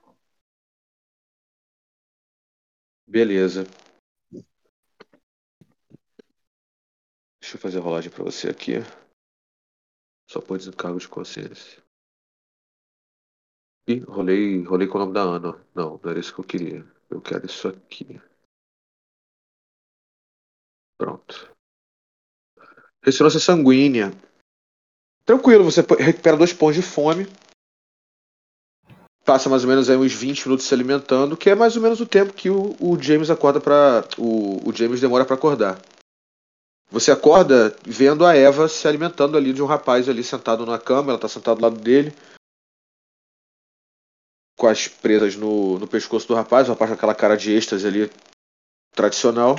Beleza. 3.06 3.66
Deixa 7.42 7.58
eu 7.58 7.60
fazer 7.60 7.80
a 7.80 7.82
rolagem 7.82 8.10
pra 8.10 8.24
você 8.24 8.48
aqui. 8.48 8.76
Só 10.32 10.40
por 10.40 10.58
desencargo 10.58 10.98
de 10.98 11.10
consciência. 11.10 11.84
Ih, 13.86 14.00
rolei, 14.08 14.64
rolei 14.64 14.88
com 14.88 14.96
o 14.96 15.02
nome 15.02 15.14
da 15.14 15.24
Ana. 15.24 15.52
Não, 15.76 16.00
não 16.02 16.12
era 16.12 16.18
isso 16.18 16.34
que 16.34 16.40
eu 16.40 16.46
queria. 16.46 16.82
Eu 17.10 17.22
quero 17.22 17.46
isso 17.46 17.68
aqui. 17.68 18.22
Pronto. 20.98 21.54
Ressonância 23.04 23.42
sanguínea. 23.42 24.14
Tranquilo, 25.26 25.64
você 25.64 25.82
recupera 26.00 26.38
dois 26.38 26.52
pontos 26.54 26.76
de 26.76 26.82
fome. 26.82 27.26
Passa 29.26 29.50
mais 29.50 29.64
ou 29.64 29.70
menos 29.70 29.90
aí 29.90 29.95
uns 29.95 30.14
20 30.14 30.45
minutos 30.45 30.66
se 30.66 30.74
alimentando, 30.74 31.38
que 31.38 31.50
é 31.50 31.56
mais 31.56 31.78
ou 31.78 31.82
menos 31.82 32.02
o 32.02 32.06
tempo 32.06 32.34
que 32.34 32.50
o, 32.50 32.76
o 32.82 33.02
James 33.02 33.30
acorda 33.30 33.62
para 33.62 34.04
o, 34.18 34.68
o 34.68 34.74
James 34.76 35.00
demora 35.00 35.24
para 35.24 35.36
acordar. 35.36 35.82
Você 36.91 37.10
acorda 37.10 37.76
vendo 37.86 38.26
a 38.26 38.36
Eva 38.36 38.68
se 38.68 38.86
alimentando 38.86 39.38
ali 39.38 39.54
de 39.54 39.64
um 39.64 39.66
rapaz 39.66 40.10
ali 40.10 40.24
sentado 40.24 40.66
na 40.66 40.78
cama, 40.78 41.12
ela 41.12 41.20
tá 41.20 41.30
sentada 41.30 41.56
do 41.56 41.62
lado 41.64 41.80
dele. 41.80 42.12
Com 44.58 44.68
as 44.68 44.88
presas 44.90 45.36
no, 45.36 45.80
no 45.80 45.88
pescoço 45.88 46.28
do 46.28 46.36
rapaz, 46.36 46.68
o 46.68 46.74
rapaz 46.74 46.91
com 46.91 46.95
aquela 46.95 47.16
cara 47.16 47.38
de 47.38 47.52
êxtase 47.52 47.88
ali 47.88 48.12
tradicional. 48.91 49.56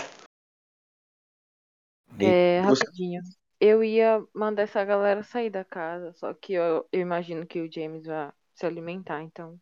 É, 2.21 2.63
Você- 2.67 2.85
rapidinho. 2.85 3.23
Eu 3.61 3.83
ia 3.85 4.25
mandar 4.35 4.63
essa 4.63 4.85
galera 4.85 5.23
sair 5.23 5.51
da 5.51 5.65
casa, 5.65 6.13
só 6.15 6.35
que 6.35 6.55
eu, 6.55 6.87
eu 6.93 7.01
imagino 7.01 7.47
que 7.47 7.61
o 7.61 7.71
James 7.71 8.05
vai 8.05 8.33
se 8.55 8.67
alimentar, 8.67 9.23
então 9.23 9.61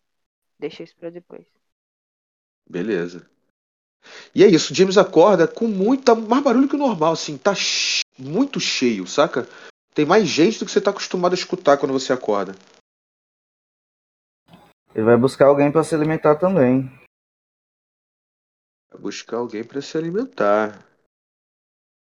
deixa 0.58 0.82
isso 0.82 0.96
pra 0.96 1.10
depois. 1.10 1.46
Beleza. 2.68 3.28
E 4.34 4.42
é 4.42 4.48
isso, 4.48 4.72
o 4.72 4.76
James 4.76 4.98
acorda 4.98 5.46
com 5.46 5.68
muita 5.68 6.14
mais 6.14 6.42
barulho 6.42 6.68
que 6.68 6.74
o 6.74 6.78
normal, 6.78 7.12
assim, 7.12 7.38
tá 7.38 7.52
muito 8.18 8.58
cheio, 8.58 9.06
saca? 9.06 9.46
Tem 9.94 10.06
mais 10.06 10.26
gente 10.26 10.58
do 10.58 10.64
que 10.64 10.72
você 10.72 10.80
tá 10.80 10.90
acostumado 10.90 11.32
a 11.32 11.36
escutar 11.36 11.76
quando 11.76 11.92
você 11.92 12.12
acorda. 12.12 12.54
Ele 14.94 15.04
vai 15.04 15.16
buscar 15.16 15.46
alguém 15.46 15.70
pra 15.70 15.84
se 15.84 15.94
alimentar 15.94 16.36
também. 16.36 16.90
Vai 18.90 19.00
buscar 19.00 19.38
alguém 19.38 19.64
pra 19.64 19.80
se 19.80 19.96
alimentar. 19.96 20.86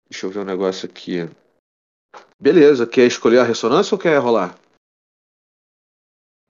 Deixa 0.09 0.25
eu 0.25 0.31
ver 0.31 0.39
um 0.39 0.45
negócio 0.45 0.87
aqui. 0.87 1.21
Beleza, 2.39 2.85
quer 2.85 3.07
escolher 3.07 3.39
a 3.39 3.43
ressonância 3.43 3.95
ou 3.95 3.99
quer 3.99 4.17
rolar? 4.19 4.57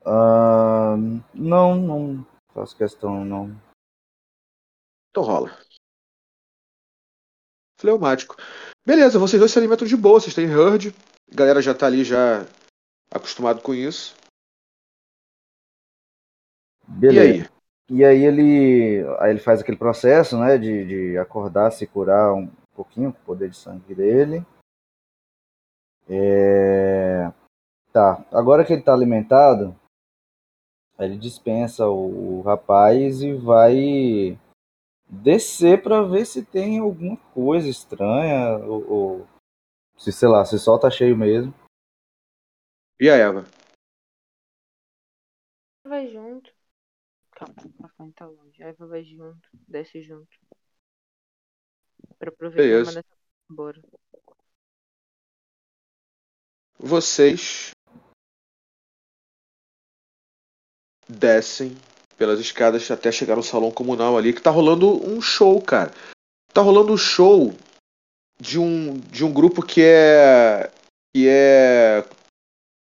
Ah, 0.05 0.95
não, 1.33 1.75
não 1.75 2.27
faço 2.53 2.75
questão, 2.75 3.23
não. 3.23 3.55
Então 5.09 5.23
rola. 5.23 5.49
Fleumático. 7.79 8.35
Beleza, 8.85 9.19
vocês 9.19 9.39
dois 9.39 9.51
se 9.51 9.59
alimentam 9.59 9.87
de 9.87 9.95
boa, 9.95 10.19
vocês 10.19 10.33
têm 10.33 10.45
herd. 10.45 10.93
A 11.31 11.35
galera 11.35 11.61
já 11.61 11.73
tá 11.73 11.85
ali 11.85 12.03
já 12.03 12.45
acostumado 13.11 13.61
com 13.61 13.73
isso. 13.73 14.15
Beleza. 16.87 17.25
E 17.25 17.41
aí? 17.41 17.57
E 17.89 18.03
aí 18.03 18.23
ele, 18.25 19.05
aí 19.19 19.31
ele 19.31 19.39
faz 19.39 19.61
aquele 19.61 19.77
processo, 19.77 20.37
né, 20.37 20.57
de, 20.57 20.85
de 20.85 21.17
acordar, 21.17 21.71
se 21.71 21.87
curar 21.87 22.33
um 22.33 22.51
pouquinho 22.75 23.13
com 23.13 23.19
o 23.19 23.25
poder 23.25 23.49
de 23.49 23.55
sangue 23.57 23.95
dele. 23.95 24.45
É... 26.09 27.31
Tá, 27.91 28.25
agora 28.31 28.65
que 28.65 28.73
ele 28.73 28.83
tá 28.83 28.93
alimentado, 28.93 29.75
ele 30.99 31.17
dispensa 31.17 31.87
o, 31.87 32.39
o 32.39 32.41
rapaz 32.41 33.21
e 33.21 33.33
vai 33.33 34.37
descer 35.09 35.81
pra 35.81 36.01
ver 36.01 36.25
se 36.25 36.45
tem 36.45 36.79
alguma 36.79 37.17
coisa 37.33 37.67
estranha, 37.67 38.57
ou, 38.65 38.91
ou 38.91 39.27
se, 39.97 40.11
sei 40.11 40.27
lá, 40.27 40.45
se 40.45 40.59
só 40.59 40.77
tá 40.77 40.89
cheio 40.89 41.17
mesmo. 41.17 41.53
E 42.99 43.09
a 43.09 43.15
Eva? 43.15 43.43
Vai 45.83 46.07
junto. 46.07 46.53
Calma, 47.31 47.53
o 47.57 47.67
microfone 47.67 48.13
tá 48.13 48.25
longe. 48.25 48.63
A 48.63 48.67
Eva 48.67 48.87
vai 48.87 49.03
junto, 49.03 49.47
desce 49.67 50.01
junto. 50.01 50.27
Pra 52.17 52.29
aproveitar 52.29 52.63
e 52.63 52.85
mandar 52.85 52.99
essa 52.99 53.17
embora. 53.49 53.81
Vocês 56.79 57.71
descem 61.07 61.75
pelas 62.17 62.39
escadas 62.39 62.89
até 62.91 63.11
chegar 63.11 63.35
no 63.35 63.43
salão 63.43 63.71
comunal 63.71 64.17
ali, 64.17 64.33
que 64.33 64.41
tá 64.41 64.51
rolando 64.51 65.03
um 65.07 65.21
show, 65.21 65.61
cara. 65.61 65.91
Tá 66.53 66.61
rolando 66.61 66.91
um 66.91 66.97
show 66.97 67.53
de 68.39 68.59
um, 68.59 68.97
de 68.99 69.23
um 69.23 69.33
grupo 69.33 69.65
que 69.65 69.81
é. 69.81 70.71
que 71.15 71.27
é. 71.27 72.03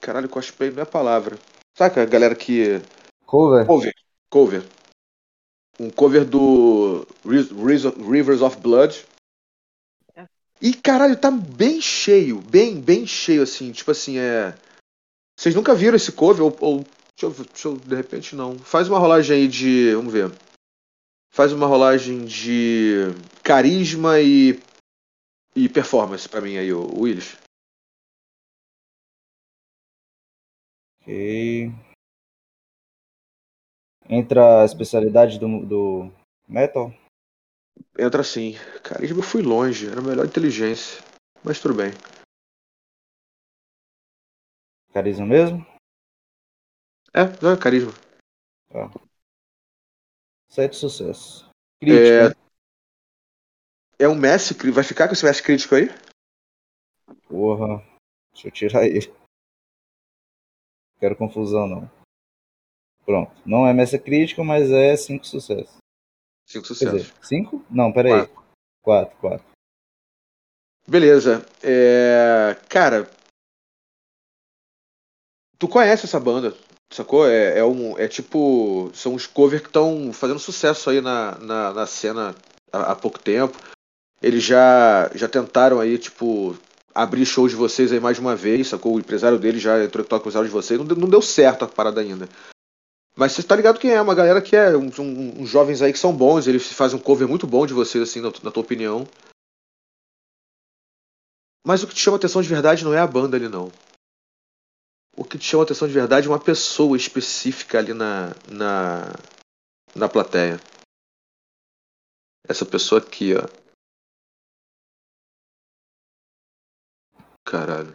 Caralho, 0.01 0.28
cosplay 0.28 0.70
não 0.70 0.81
é 0.81 0.82
a 0.82 0.86
palavra. 0.86 1.39
Saca 1.77 2.02
a 2.02 2.07
galera 2.07 2.35
que. 2.35 2.81
Cover? 3.27 3.66
Cover. 3.66 3.94
Cover. 4.31 4.65
Um 5.78 5.90
cover 5.90 6.24
do 6.24 7.07
Rivers 7.24 8.43
of 8.43 8.59
Blood. 8.59 9.05
E 10.62 10.74
caralho, 10.74 11.19
tá 11.19 11.31
bem 11.31 11.81
cheio, 11.81 12.41
bem, 12.43 12.81
bem 12.81 13.07
cheio 13.07 13.43
assim. 13.43 13.73
Tipo 13.73 13.91
assim, 13.93 14.19
é. 14.19 14.55
Vocês 15.39 15.55
nunca 15.55 15.74
viram 15.74 15.97
esse 15.97 16.12
cover? 16.12 16.45
Ou. 16.45 16.57
ou- 16.61 16.85
deixa, 17.19 17.27
eu, 17.27 17.45
deixa 17.47 17.69
eu. 17.69 17.77
De 17.77 17.95
repente 17.95 18.37
não. 18.37 18.59
Faz 18.59 18.89
uma 18.89 18.99
rolagem 18.99 19.37
aí 19.37 19.49
de. 19.49 19.95
Vamos 19.95 20.12
ver. 20.12 20.31
Faz 21.32 21.53
uma 21.53 21.66
rolagem 21.66 22.27
de 22.27 23.07
carisma 23.43 24.20
e. 24.20 24.61
e 25.57 25.69
performance 25.69 26.28
pra 26.28 26.41
mim 26.43 26.57
aí, 26.59 26.73
o 26.73 27.01
Willis. 27.01 27.37
Ok. 31.01 31.73
Entra 34.09 34.62
a 34.62 34.65
especialidade 34.65 35.39
do, 35.39 35.65
do 35.65 36.12
metal? 36.49 36.93
Entra 37.99 38.21
assim. 38.21 38.55
Carisma 38.83 39.19
eu 39.19 39.23
fui 39.23 39.43
longe, 39.43 39.89
era 39.91 40.01
melhor 40.01 40.27
inteligência. 40.27 41.03
Mas 41.45 41.61
tudo 41.61 41.75
bem. 41.75 41.91
Carisma 44.93 45.27
mesmo? 45.27 45.65
É, 47.13 47.25
não 47.43 47.53
é 47.53 47.57
carisma. 47.59 47.93
Sete 50.49 50.77
sucessos. 50.77 51.49
Crítico. 51.81 52.39
É, 53.99 54.05
é 54.05 54.09
um 54.09 54.15
Messi, 54.15 54.55
vai 54.71 54.85
ficar 54.85 55.07
com 55.07 55.15
esse 55.15 55.25
Messi 55.25 55.43
crítico 55.43 55.75
aí? 55.75 55.89
Porra. 57.29 57.85
Deixa 58.33 58.49
eu 58.49 58.53
tirar 58.53 58.87
ele. 58.87 59.13
Quero 60.99 61.17
confusão 61.17 61.67
não. 61.67 61.91
Pronto. 63.05 63.33
Não 63.47 63.67
é 63.67 63.73
messa 63.73 63.99
crítica, 63.99 64.45
mas 64.45 64.71
é 64.71 64.97
cinco 64.97 65.27
sucessos. 65.27 65.80
Cinco 66.51 66.66
sucessos. 66.66 67.02
dizer, 67.02 67.14
cinco? 67.22 67.64
Não, 67.70 67.93
peraí. 67.93 68.28
Quatro, 68.82 69.16
quatro. 69.18 69.47
Beleza. 70.85 71.47
É, 71.62 72.56
Cara. 72.68 73.09
Tu 75.56 75.68
conhece 75.68 76.06
essa 76.06 76.18
banda, 76.18 76.52
sacou? 76.90 77.28
É, 77.28 77.59
é, 77.59 77.64
um, 77.64 77.97
é 77.97 78.09
tipo. 78.09 78.90
São 78.93 79.14
os 79.14 79.28
covers 79.28 79.62
que 79.62 79.68
estão 79.68 80.12
fazendo 80.12 80.40
sucesso 80.40 80.90
aí 80.90 81.01
na, 81.01 81.39
na, 81.39 81.72
na 81.72 81.86
cena 81.86 82.35
há, 82.72 82.93
há 82.93 82.97
pouco 82.97 83.20
tempo. 83.20 83.56
Eles 84.20 84.43
já, 84.43 85.09
já 85.14 85.28
tentaram 85.28 85.78
aí, 85.78 85.98
tipo, 85.98 86.56
abrir 86.93 87.27
shows 87.27 87.52
de 87.52 87.56
vocês 87.56 87.93
aí 87.93 88.01
mais 88.01 88.16
de 88.16 88.22
uma 88.22 88.35
vez, 88.35 88.68
sacou? 88.68 88.97
O 88.97 88.98
empresário 88.98 89.39
deles 89.39 89.62
já 89.62 89.85
entrou 89.85 90.02
em 90.02 90.09
contato 90.09 90.22
com 90.22 90.28
os 90.28 90.35
de 90.35 90.51
vocês. 90.51 90.81
Não, 90.81 90.86
não 90.97 91.09
deu 91.09 91.22
certo 91.22 91.64
a 91.64 91.68
parada 91.68 92.01
ainda. 92.01 92.28
Mas 93.16 93.32
você 93.32 93.43
tá 93.43 93.55
ligado 93.57 93.78
quem 93.78 93.93
é? 93.93 94.01
Uma 94.01 94.15
galera 94.15 94.41
que 94.41 94.57
é. 94.57 94.77
Uns, 94.77 94.99
um- 94.99 95.45
jovens 95.47 95.82
aí 95.82 95.93
que 95.93 95.99
são 95.99 96.16
bons, 96.16 96.47
eles 96.47 96.73
fazem 96.73 96.99
um 96.99 97.03
cover 97.03 97.28
muito 97.28 97.47
bom 97.47 97.66
de 97.66 97.74
vocês, 97.74 98.03
assim, 98.09 98.20
na, 98.20 98.28
na 98.43 98.51
tua 98.51 98.62
opinião. 98.62 99.07
Mas 101.66 101.82
o 101.82 101.87
que 101.89 101.95
te 101.95 102.01
chama 102.01 102.16
atenção 102.16 102.41
de 102.41 102.49
verdade 102.49 102.85
não 102.85 102.95
é 102.95 102.99
a 102.99 103.07
banda 103.07 103.37
ali, 103.37 103.49
não. 103.49 103.70
O 105.16 105.24
que 105.24 105.39
te 105.39 105.45
chama 105.45 105.65
atenção 105.65 105.87
de 105.87 105.93
verdade 105.95 106.27
é 106.27 106.31
uma 106.31 106.43
pessoa 106.43 106.97
específica 106.97 107.78
ali 107.78 107.93
na, 107.93 108.28
na, 108.49 109.12
na 109.95 110.09
plateia. 110.09 110.59
Essa 112.49 112.65
pessoa 112.65 113.01
aqui, 113.01 113.35
ó. 113.35 113.47
Caralho. 117.45 117.95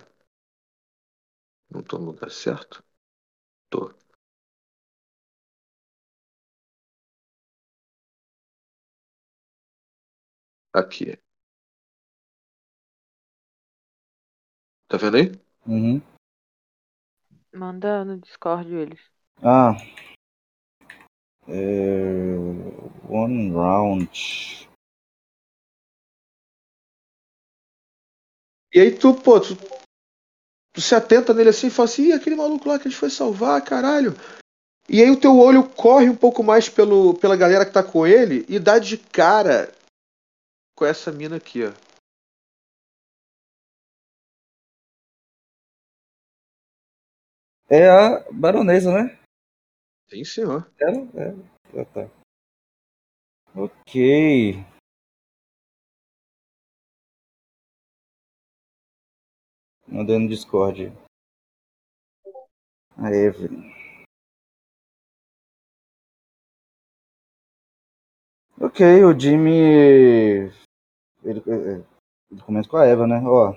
Não 1.70 1.82
tô 1.82 1.98
no 1.98 2.06
lugar 2.06 2.30
certo? 2.32 2.84
Tô. 3.70 3.94
Aqui. 10.76 11.18
Tá 14.90 14.98
vendo 14.98 15.16
aí? 15.16 15.32
Uhum. 15.66 16.02
Manda 17.54 18.04
no 18.04 18.20
Discord 18.20 18.76
eles. 18.76 19.00
Ah. 19.42 19.72
É... 21.48 22.36
One 23.10 23.54
round. 23.54 24.68
E 28.74 28.82
aí 28.82 28.92
tu, 28.92 29.14
pô, 29.14 29.40
tu, 29.40 29.56
tu 30.74 30.82
se 30.82 30.94
atenta 30.94 31.34
nele 31.34 31.52
assim 31.52 31.68
e 31.68 31.72
fala 31.72 31.88
assim, 31.88 32.08
Ih, 32.08 32.12
aquele 32.12 32.36
maluco 32.36 32.68
lá 32.68 32.78
que 32.78 32.90
a 32.90 32.92
gente 32.92 33.00
foi 33.00 33.10
salvar, 33.10 33.64
caralho. 33.64 34.12
E 34.90 35.02
aí 35.02 35.10
o 35.10 35.18
teu 35.18 35.40
olho 35.40 35.70
corre 35.70 36.10
um 36.10 36.18
pouco 36.18 36.44
mais 36.44 36.68
pelo, 36.68 37.14
pela 37.14 37.38
galera 37.38 37.66
que 37.66 37.72
tá 37.72 37.82
com 37.82 38.06
ele 38.06 38.46
e 38.50 38.60
dá 38.60 38.78
de 38.78 38.98
cara 38.98 39.74
com 40.76 40.86
essa 40.86 41.12
mina 41.12 41.38
aqui, 41.38 41.64
ó. 41.64 41.72
É 47.70 47.90
a 47.90 48.32
baronesa, 48.32 48.92
né? 48.92 49.18
Sim, 50.10 50.24
senhor. 50.24 50.72
Ela? 50.80 50.98
É. 51.16 51.82
Ah, 51.82 51.86
tá. 51.86 52.26
Ok. 53.56 54.54
Mandei 59.88 60.20
no 60.20 60.28
Discord. 60.28 60.92
A 62.98 63.12
Evelyn. 63.12 63.74
Ok, 68.60 69.04
o 69.04 69.18
Jimmy. 69.18 70.52
Ele, 71.26 71.44
ele 71.48 71.86
ele 72.32 72.42
comenta 72.42 72.68
com 72.68 72.78
a 72.78 72.86
Eva, 72.86 73.08
né? 73.08 73.22
Ó. 73.26 73.56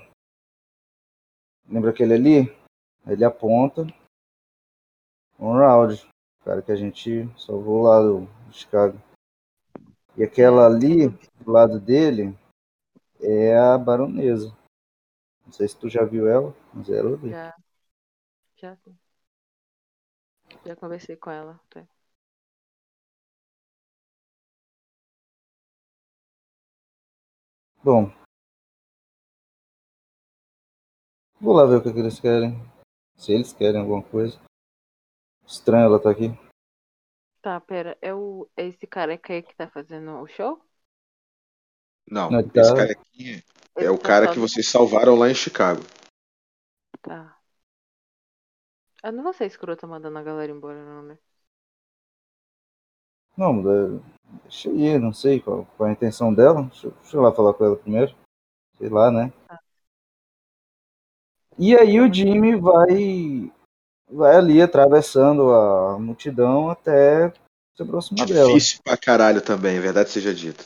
Lembra 1.67 1.91
aquele 1.91 2.13
ali? 2.13 2.57
Ele 3.05 3.25
aponta. 3.25 3.81
Um 5.39 5.53
round. 5.53 6.07
Cara 6.43 6.61
que 6.61 6.71
a 6.71 6.75
gente 6.75 7.27
salvou 7.37 7.83
lá 7.83 7.99
do 8.01 8.53
Chicago. 8.53 8.97
E 10.15 10.23
aquela 10.23 10.65
ali, 10.65 11.09
do 11.39 11.51
lado 11.51 11.79
dele, 11.79 12.37
é 13.21 13.57
a 13.57 13.77
baronesa. 13.77 14.55
Não 15.45 15.51
sei 15.51 15.67
se 15.67 15.77
tu 15.77 15.89
já 15.89 16.03
viu 16.03 16.27
ela, 16.27 16.55
mas 16.73 16.89
ela 16.89 17.15
ali. 17.15 17.29
Já. 17.29 17.55
Já. 18.57 18.77
Já 20.65 20.75
conversei 20.75 21.15
com 21.15 21.31
ela. 21.31 21.59
até. 21.65 21.87
Bom. 27.83 28.11
Vou 31.39 31.53
lá 31.53 31.65
ver 31.65 31.77
o 31.77 31.83
que, 31.83 31.93
que 31.93 31.99
eles 31.99 32.19
querem. 32.19 32.53
Se 33.15 33.31
eles 33.31 33.53
querem 33.53 33.79
alguma 33.79 34.03
coisa. 34.03 34.37
Estranho 35.45 35.85
ela 35.85 36.01
tá 36.01 36.11
aqui. 36.11 36.27
Tá, 37.41 37.59
pera. 37.61 37.97
É, 38.01 38.13
o, 38.13 38.49
é 38.57 38.67
esse 38.67 38.85
careca 38.85 39.33
aí 39.33 39.41
que 39.41 39.55
tá 39.55 39.69
fazendo 39.69 40.11
o 40.21 40.27
show? 40.27 40.61
Não, 42.11 42.29
Não, 42.29 42.39
esse 42.41 42.49
tá- 42.51 42.75
cara 42.75 42.91
aqui 42.91 43.43
é 43.77 43.89
o 43.89 43.97
tá 43.97 44.03
cara 44.03 44.33
que 44.33 44.39
vocês 44.39 44.67
salvaram 44.67 45.15
lá 45.15 45.29
em 45.29 45.35
Chicago. 45.35 45.81
Tá. 47.01 47.39
Eu 49.01 49.13
não 49.13 49.23
vou 49.23 49.31
ser 49.31 49.45
escrota 49.45 49.87
mandando 49.87 50.17
a 50.17 50.23
galera 50.23 50.51
embora, 50.51 50.83
não, 50.83 51.03
né? 51.03 51.17
Não, 53.37 53.61
é- 53.61 54.18
deixa 54.43 54.69
eu 54.69 54.77
ir, 54.77 54.99
não 54.99 55.13
sei 55.13 55.39
qual, 55.39 55.67
qual 55.77 55.87
é 55.87 55.91
a 55.91 55.93
intenção 55.93 56.33
dela. 56.33 56.63
Deixa, 56.63 56.87
eu- 56.87 56.93
deixa 57.01 57.17
eu 57.17 57.21
lá 57.21 57.31
falar 57.31 57.53
com 57.53 57.65
ela 57.65 57.75
primeiro. 57.75 58.15
Sei 58.77 58.89
lá, 58.89 59.11
né? 59.11 59.31
Tá. 59.47 59.59
E 61.57 61.75
aí 61.75 61.99
o 61.99 62.11
Jimmy 62.13 62.55
vai 62.55 63.51
vai 64.11 64.35
ali 64.35 64.61
atravessando 64.61 65.51
a 65.53 65.99
multidão 65.99 66.69
até 66.69 67.31
se 67.75 67.83
aproximar 67.83 68.25
dela. 68.25 68.47
Difícil 68.47 68.79
pra 68.83 68.97
caralho 68.97 69.41
também, 69.41 69.77
é 69.77 69.79
verdade 69.79 70.09
seja 70.09 70.33
dita. 70.33 70.63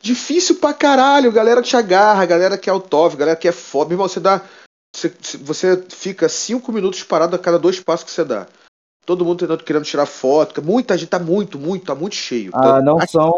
Difícil 0.00 0.60
pra 0.60 0.74
caralho, 0.74 1.32
galera 1.32 1.62
te 1.62 1.76
agarra, 1.76 2.26
galera 2.26 2.58
que 2.58 2.68
é 2.68 2.72
autógrafo, 2.72 3.16
galera 3.16 3.36
que 3.36 3.48
é 3.48 3.52
foda. 3.52 3.88
Meu 3.88 3.94
irmão, 3.96 4.08
você 4.08 4.20
dá. 4.20 4.42
Você, 4.94 5.08
você 5.38 5.82
fica 5.90 6.28
cinco 6.28 6.70
minutos 6.70 7.02
parado 7.02 7.34
a 7.34 7.38
cada 7.38 7.58
dois 7.58 7.80
passos 7.80 8.04
que 8.04 8.10
você 8.10 8.24
dá. 8.24 8.46
Todo 9.06 9.24
mundo 9.24 9.38
tentando, 9.38 9.62
querendo 9.64 9.84
tirar 9.84 10.04
foto. 10.04 10.60
Muita 10.62 10.98
gente 10.98 11.08
tá 11.08 11.18
muito, 11.18 11.58
muito, 11.58 11.86
tá 11.86 11.94
muito 11.94 12.16
cheio. 12.16 12.50
Ah, 12.52 12.82
não 12.82 12.98
são 13.06 13.32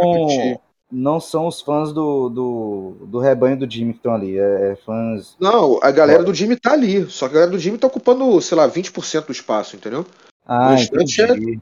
não 0.91 1.21
são 1.21 1.47
os 1.47 1.61
fãs 1.61 1.93
do, 1.93 2.31
do, 2.31 2.97
do 3.07 3.19
rebanho 3.19 3.59
do 3.59 3.71
Jimmy 3.71 3.93
que 3.93 3.99
estão 3.99 4.15
ali, 4.15 4.39
é, 4.39 4.73
é 4.73 4.77
fãs. 4.77 5.37
Não, 5.39 5.79
a 5.83 5.91
galera 5.91 6.25
do 6.25 6.33
Jimmy 6.33 6.57
tá 6.59 6.73
ali. 6.73 7.05
Só 7.11 7.27
que 7.29 7.33
a 7.33 7.35
galera 7.35 7.51
do 7.53 7.59
Jimmy 7.59 7.77
tá 7.77 7.87
ocupando, 7.87 8.41
sei 8.41 8.57
lá, 8.57 8.67
20% 8.67 9.27
do 9.27 9.33
espaço, 9.33 9.77
entendeu? 9.77 10.07
Ah, 10.47 10.75
é- 10.75 11.59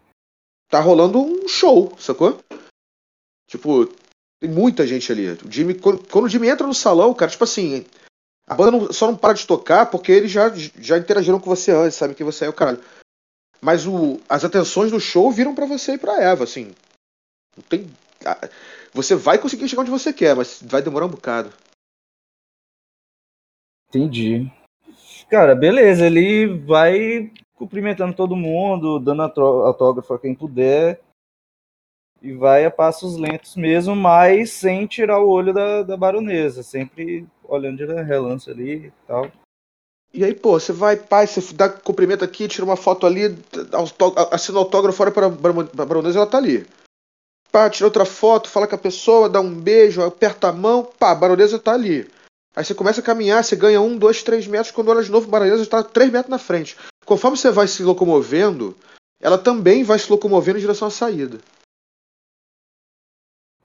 tá 0.70 0.78
rolando 0.78 1.18
um 1.20 1.48
show, 1.48 1.92
sacou? 1.98 2.38
Tipo, 3.48 3.86
tem 4.40 4.48
muita 4.48 4.86
gente 4.86 5.10
ali. 5.10 5.30
O 5.30 5.50
Jimmy, 5.50 5.74
quando, 5.74 6.06
quando 6.08 6.26
o 6.26 6.28
Jimmy 6.28 6.48
entra 6.48 6.66
no 6.66 6.74
salão, 6.74 7.12
cara, 7.12 7.30
tipo 7.30 7.42
assim, 7.42 7.84
a 8.48 8.54
banda 8.54 8.70
não- 8.70 8.92
só 8.92 9.08
não 9.08 9.16
para 9.16 9.32
de 9.34 9.44
tocar 9.46 9.86
porque 9.90 10.12
eles 10.12 10.30
já, 10.30 10.52
já 10.78 10.96
interagiram 10.98 11.40
com 11.40 11.50
você 11.50 11.72
antes, 11.72 11.96
sabe 11.96 12.14
que 12.14 12.22
você 12.22 12.44
é 12.44 12.48
o 12.48 12.52
caralho. 12.52 12.78
Mas 13.60 13.86
o, 13.86 14.20
as 14.28 14.44
atenções 14.44 14.90
do 14.90 15.00
show 15.00 15.30
viram 15.30 15.54
pra 15.54 15.66
você 15.66 15.94
e 15.94 15.98
pra 15.98 16.22
Eva, 16.22 16.44
assim. 16.44 16.72
Não 17.56 17.64
tem. 17.68 17.90
Você 18.92 19.14
vai 19.14 19.38
conseguir 19.38 19.68
chegar 19.68 19.82
onde 19.82 19.90
você 19.90 20.12
quer, 20.12 20.34
mas 20.34 20.62
vai 20.62 20.82
demorar 20.82 21.06
um 21.06 21.10
bocado. 21.10 21.52
Entendi. 23.88 24.50
Cara, 25.30 25.54
beleza, 25.54 26.06
ele 26.06 26.46
vai 26.58 27.32
cumprimentando 27.54 28.14
todo 28.14 28.36
mundo, 28.36 28.98
dando 28.98 29.22
autógrafo 29.22 30.14
a 30.14 30.18
quem 30.18 30.34
puder. 30.34 31.00
E 32.22 32.32
vai 32.32 32.64
a 32.64 32.70
passos 32.70 33.16
lentos 33.16 33.56
mesmo, 33.56 33.94
mas 33.94 34.50
sem 34.50 34.86
tirar 34.86 35.20
o 35.20 35.28
olho 35.28 35.52
da, 35.52 35.82
da 35.82 35.96
baronesa, 35.96 36.62
sempre 36.62 37.26
olhando 37.44 37.76
de 37.76 38.02
relance 38.02 38.50
ali 38.50 38.86
e 38.86 38.92
tal. 39.06 39.30
E 40.12 40.24
aí, 40.24 40.34
pô, 40.34 40.58
você 40.58 40.72
vai, 40.72 40.96
pai, 40.96 41.26
você 41.26 41.52
dá 41.52 41.68
cumprimento 41.68 42.24
aqui, 42.24 42.48
tira 42.48 42.64
uma 42.64 42.76
foto 42.76 43.06
ali, 43.06 43.36
assina 44.30 44.58
o 44.58 44.60
autógrafo, 44.62 45.02
olha 45.02 45.12
pra 45.12 45.28
baronesa, 45.28 46.18
ela 46.18 46.26
tá 46.26 46.38
ali. 46.38 46.66
Pá, 47.52 47.68
tira 47.68 47.86
outra 47.86 48.04
foto, 48.04 48.48
fala 48.48 48.66
com 48.66 48.74
a 48.74 48.78
pessoa, 48.78 49.28
dá 49.28 49.40
um 49.40 49.54
beijo, 49.54 50.02
aperta 50.02 50.48
a 50.48 50.52
mão, 50.52 50.84
pá, 50.98 51.10
a 51.10 51.14
baronesa 51.14 51.58
tá 51.58 51.72
ali. 51.72 52.10
Aí 52.54 52.64
você 52.64 52.74
começa 52.74 53.00
a 53.00 53.04
caminhar, 53.04 53.44
você 53.44 53.54
ganha 53.54 53.80
um, 53.80 53.98
dois, 53.98 54.22
três 54.22 54.46
metros, 54.46 54.70
quando 54.70 54.88
olha 54.88 55.02
de 55.02 55.10
novo, 55.10 55.26
a 55.28 55.30
baronesa 55.30 55.62
está 55.62 55.82
três 55.82 56.10
metros 56.10 56.30
na 56.30 56.38
frente. 56.38 56.76
Conforme 57.04 57.36
você 57.36 57.50
vai 57.50 57.68
se 57.68 57.82
locomovendo, 57.82 58.74
ela 59.20 59.36
também 59.36 59.84
vai 59.84 59.98
se 59.98 60.10
locomovendo 60.10 60.58
em 60.58 60.62
direção 60.62 60.88
à 60.88 60.90
saída. 60.90 61.38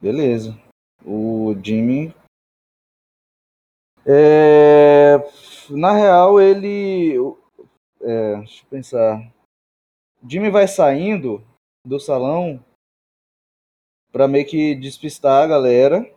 Beleza. 0.01 0.57
O 1.05 1.55
Jimmy. 1.63 2.13
É, 4.05 5.17
na 5.69 5.93
real, 5.93 6.39
ele. 6.41 7.15
É, 8.01 8.35
deixa 8.37 8.63
eu 8.63 8.69
pensar. 8.69 9.31
Jimmy 10.27 10.49
vai 10.49 10.67
saindo 10.67 11.43
do 11.85 11.99
salão 11.99 12.63
pra 14.11 14.27
meio 14.27 14.45
que 14.47 14.75
despistar 14.75 15.43
a 15.43 15.47
galera 15.47 16.13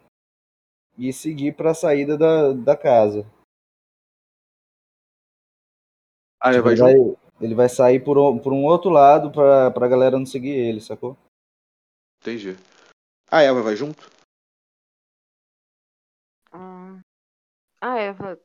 e 0.98 1.12
seguir 1.12 1.55
pra 1.56 1.74
saída 1.74 2.16
da, 2.16 2.52
da 2.52 2.77
casa. 2.77 3.27
Vai 6.43 6.55
ele, 6.56 6.77
junto. 6.77 6.82
vai, 6.82 7.16
ele 7.40 7.55
vai 7.55 7.69
sair 7.69 8.05
por, 8.05 8.19
um- 8.19 8.39
por 8.39 8.52
um 8.52 8.65
outro 8.65 8.90
lado 8.90 9.31
pra, 9.31 9.70
pra 9.70 9.89
galera 9.89 10.19
não 10.19 10.27
seguir 10.27 10.51
ele, 10.51 10.81
sacou? 10.81 11.16
Entendi. 12.20 12.56
A 13.31 13.40
Eva 13.43 13.62
vai 13.62 13.74
junto? 13.77 14.11
A 17.85 17.98
Eva 17.98 18.40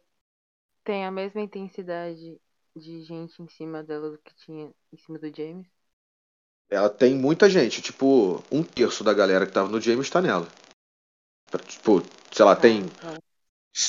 tem 0.84 1.06
a 1.06 1.12
mesma 1.12 1.40
intensidade 1.40 2.42
de 2.76 3.04
gente 3.04 3.42
em 3.42 3.48
cima 3.48 3.82
dela 3.82 4.12
do 4.12 4.18
que 4.18 4.36
tinha 4.36 4.70
em 4.92 4.98
cima 4.98 5.18
do 5.18 5.34
James. 5.34 5.66
Ela 6.70 6.90
tem 6.90 7.16
muita 7.16 7.50
gente, 7.50 7.82
tipo, 7.82 8.44
um 8.52 8.62
terço 8.62 9.02
da 9.02 9.14
galera 9.14 9.46
que 9.48 9.54
tava 9.54 9.70
no 9.70 9.80
James 9.80 10.10
tá 10.10 10.22
nela. 10.22 10.46
Tipo, 11.70 12.02
sei 12.34 12.44
lá, 12.44 12.54
tem, 12.54 12.82
Ah, 13.02 13.14
tá. 13.14 13.22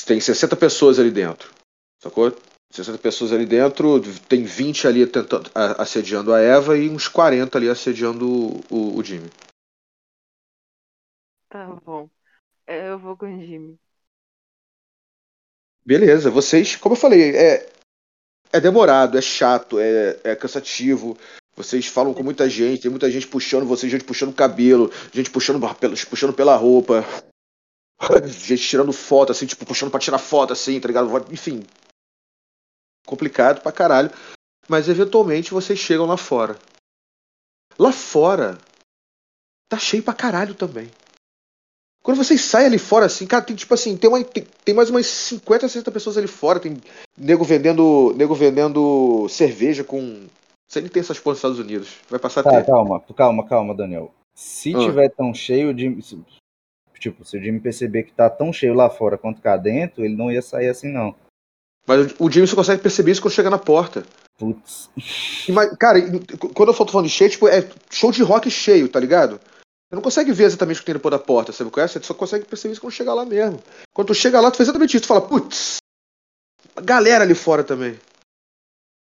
tem 0.07 0.21
60 0.21 0.55
pessoas 0.55 0.97
ali 0.99 1.11
dentro. 1.11 1.53
Sacou? 1.99 2.31
60 2.69 2.97
pessoas 2.99 3.33
ali 3.33 3.45
dentro, 3.45 3.99
tem 4.29 4.45
20 4.45 4.87
ali 4.87 5.05
tentando, 5.05 5.51
assediando 5.53 6.33
a 6.33 6.39
Eva 6.39 6.77
e 6.77 6.89
uns 6.89 7.09
40 7.09 7.57
ali 7.57 7.67
assediando 7.67 8.25
o, 8.25 8.61
o, 8.71 8.97
o 8.97 9.03
Jimmy. 9.03 9.29
Tá 11.49 11.67
bom. 11.83 12.09
É, 12.65 12.87
Eu 12.87 12.97
vou 12.97 13.17
com 13.17 13.25
o 13.25 13.45
Jimmy. 13.45 13.77
Beleza, 15.91 16.31
vocês, 16.31 16.77
como 16.77 16.95
eu 16.95 16.97
falei, 16.97 17.35
é, 17.35 17.69
é 18.53 18.61
demorado, 18.61 19.17
é 19.17 19.21
chato, 19.21 19.77
é, 19.77 20.17
é 20.23 20.35
cansativo. 20.37 21.17
Vocês 21.53 21.85
falam 21.85 22.13
com 22.13 22.23
muita 22.23 22.49
gente, 22.49 22.83
tem 22.83 22.89
muita 22.89 23.11
gente 23.11 23.27
puxando 23.27 23.67
vocês, 23.67 23.91
gente 23.91 24.05
puxando 24.05 24.29
o 24.29 24.33
cabelo, 24.33 24.89
gente 25.13 25.29
puxando, 25.29 25.59
puxando 26.09 26.33
pela 26.33 26.55
roupa, 26.55 27.03
gente 28.25 28.65
tirando 28.65 28.93
foto, 28.93 29.33
assim, 29.33 29.45
tipo, 29.45 29.65
puxando 29.65 29.91
pra 29.91 29.99
tirar 29.99 30.17
foto, 30.17 30.53
assim, 30.53 30.79
tá 30.79 30.87
ligado? 30.87 31.11
Enfim. 31.29 31.61
Complicado 33.05 33.61
pra 33.61 33.73
caralho. 33.73 34.11
Mas 34.69 34.87
eventualmente 34.87 35.51
vocês 35.51 35.77
chegam 35.77 36.05
lá 36.05 36.15
fora. 36.15 36.57
Lá 37.77 37.91
fora 37.91 38.57
tá 39.67 39.77
cheio 39.77 40.01
pra 40.01 40.13
caralho 40.13 40.55
também. 40.55 40.89
Quando 42.03 42.17
vocês 42.17 42.41
saem 42.41 42.65
ali 42.67 42.79
fora, 42.79 43.05
assim, 43.05 43.27
cara, 43.27 43.43
tem 43.43 43.55
tipo 43.55 43.73
assim, 43.73 43.95
tem, 43.95 44.09
uma, 44.09 44.23
tem, 44.23 44.45
tem 44.65 44.73
mais 44.73 44.89
umas 44.89 45.05
50, 45.05 45.67
60 45.67 45.91
pessoas 45.91 46.17
ali 46.17 46.27
fora. 46.27 46.59
Tem 46.59 46.77
nego 47.17 47.43
vendendo, 47.43 48.13
nego 48.17 48.33
vendendo 48.33 49.27
cerveja 49.29 49.83
com. 49.83 50.25
Você 50.67 50.81
nem 50.81 50.89
tem 50.89 51.01
essas 51.01 51.19
porras 51.19 51.37
nos 51.43 51.51
Estados 51.51 51.59
Unidos. 51.59 51.89
Vai 52.09 52.19
passar 52.19 52.41
Tá, 52.43 52.63
calma, 52.63 53.01
calma, 53.15 53.45
calma, 53.47 53.75
Daniel. 53.75 54.11
Se 54.33 54.73
Ah. 54.75 54.79
tiver 54.79 55.09
tão 55.09 55.33
cheio, 55.33 55.71
o 55.73 55.77
Jimmy, 55.77 56.01
se- 56.01 56.17
tipo, 56.97 57.23
se 57.25 57.37
o 57.37 57.41
Jimmy 57.43 57.59
perceber 57.59 58.03
que 58.03 58.13
tá 58.13 58.29
tão 58.29 58.51
cheio 58.53 58.73
lá 58.73 58.89
fora 58.89 59.17
quanto 59.17 59.41
cá 59.41 59.55
dentro, 59.57 60.03
ele 60.03 60.15
não 60.15 60.31
ia 60.31 60.41
sair 60.41 60.69
assim, 60.69 60.91
não. 60.91 61.13
Mas 61.85 62.13
o 62.19 62.31
James 62.31 62.49
só 62.49 62.55
consegue 62.55 62.81
perceber 62.81 63.11
isso 63.11 63.21
quando 63.21 63.33
chega 63.33 63.49
na 63.49 63.57
porta. 63.57 64.03
Putz. 64.37 64.89
Mas, 65.49 65.75
cara, 65.77 65.99
quando 66.53 66.69
eu 66.71 66.75
tô 66.75 66.85
falando 66.87 67.07
de 67.07 67.11
cheio, 67.13 67.29
tipo, 67.29 67.47
é 67.47 67.67
show 67.91 68.11
de 68.11 68.23
rock 68.23 68.49
cheio, 68.49 68.87
tá 68.87 68.99
ligado? 68.99 69.39
Você 69.91 69.95
não 69.95 70.01
consegue 70.01 70.31
ver 70.31 70.45
exatamente 70.45 70.77
o 70.77 70.79
que 70.79 70.85
tem 70.85 70.95
depois 70.95 71.11
da 71.11 71.19
porta, 71.19 71.51
sabe 71.51 71.69
qual 71.69 71.83
é? 71.83 71.87
Você 71.89 72.01
só 72.01 72.13
consegue 72.13 72.45
perceber 72.45 72.71
isso 72.71 72.79
quando 72.79 72.93
chegar 72.93 73.13
lá 73.13 73.25
mesmo. 73.25 73.61
Quando 73.93 74.07
tu 74.07 74.13
chega 74.15 74.39
lá, 74.39 74.49
tu 74.49 74.55
faz 74.55 74.69
exatamente 74.69 74.95
isso. 74.95 75.03
Tu 75.03 75.07
fala, 75.07 75.27
putz, 75.27 75.79
galera 76.81 77.25
ali 77.25 77.35
fora 77.35 77.61
também. 77.61 77.99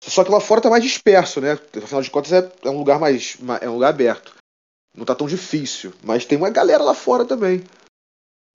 Só 0.02 0.24
que 0.24 0.32
lá 0.32 0.40
fora 0.40 0.60
tá 0.60 0.68
mais 0.68 0.82
disperso, 0.82 1.40
né? 1.40 1.52
Afinal 1.52 2.02
de 2.02 2.10
contas, 2.10 2.32
é, 2.32 2.52
é 2.64 2.70
um 2.70 2.78
lugar 2.78 2.98
mais. 2.98 3.36
ma- 3.36 3.58
É 3.58 3.68
um 3.68 3.74
lugar 3.74 3.90
aberto. 3.90 4.34
Não 4.96 5.04
tá 5.04 5.14
tão 5.14 5.28
difícil. 5.28 5.92
Mas 6.02 6.24
tem 6.24 6.36
uma 6.36 6.50
galera 6.50 6.82
lá 6.82 6.92
fora 6.94 7.24
também. 7.24 7.62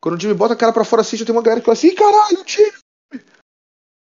Quando 0.03 0.15
o 0.17 0.19
Jimmy 0.19 0.33
bota 0.33 0.55
a 0.55 0.57
cara 0.57 0.73
pra 0.73 0.83
fora 0.83 1.03
assim, 1.03 1.15
já 1.15 1.25
tem 1.25 1.33
uma 1.33 1.41
galera 1.41 1.61
que 1.61 1.65
fala 1.65 1.77
assim, 1.77 1.95
caralho, 1.95 2.43
Jimmy! 2.45 2.73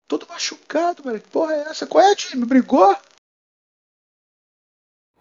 Todo 0.07 0.29
machucado, 0.29 1.03
mano. 1.05 1.19
Que 1.19 1.29
porra 1.29 1.55
é 1.55 1.61
essa? 1.63 1.87
Qual 1.89 2.05
é, 2.05 2.15
Jimmy? 2.17 2.45
Brigou? 2.47 2.97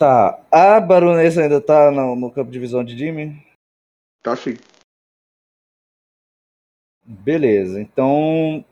Tá, 0.02 0.44
a 0.52 0.82
baronesa 0.82 1.44
ainda 1.44 1.62
tá 1.62 1.92
no, 1.92 2.16
no 2.16 2.32
campo 2.32 2.50
de 2.50 2.58
visão 2.58 2.84
de 2.84 2.98
Jimmy? 2.98 3.40
Tá 4.24 4.34
assim. 4.34 4.56
Beleza, 7.06 7.80
então. 7.80 8.66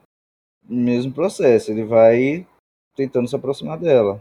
Mesmo 0.64 1.14
processo, 1.14 1.70
ele 1.70 1.86
vai 1.86 2.48
tentando 2.96 3.28
se 3.28 3.36
aproximar 3.36 3.78
dela. 3.78 4.20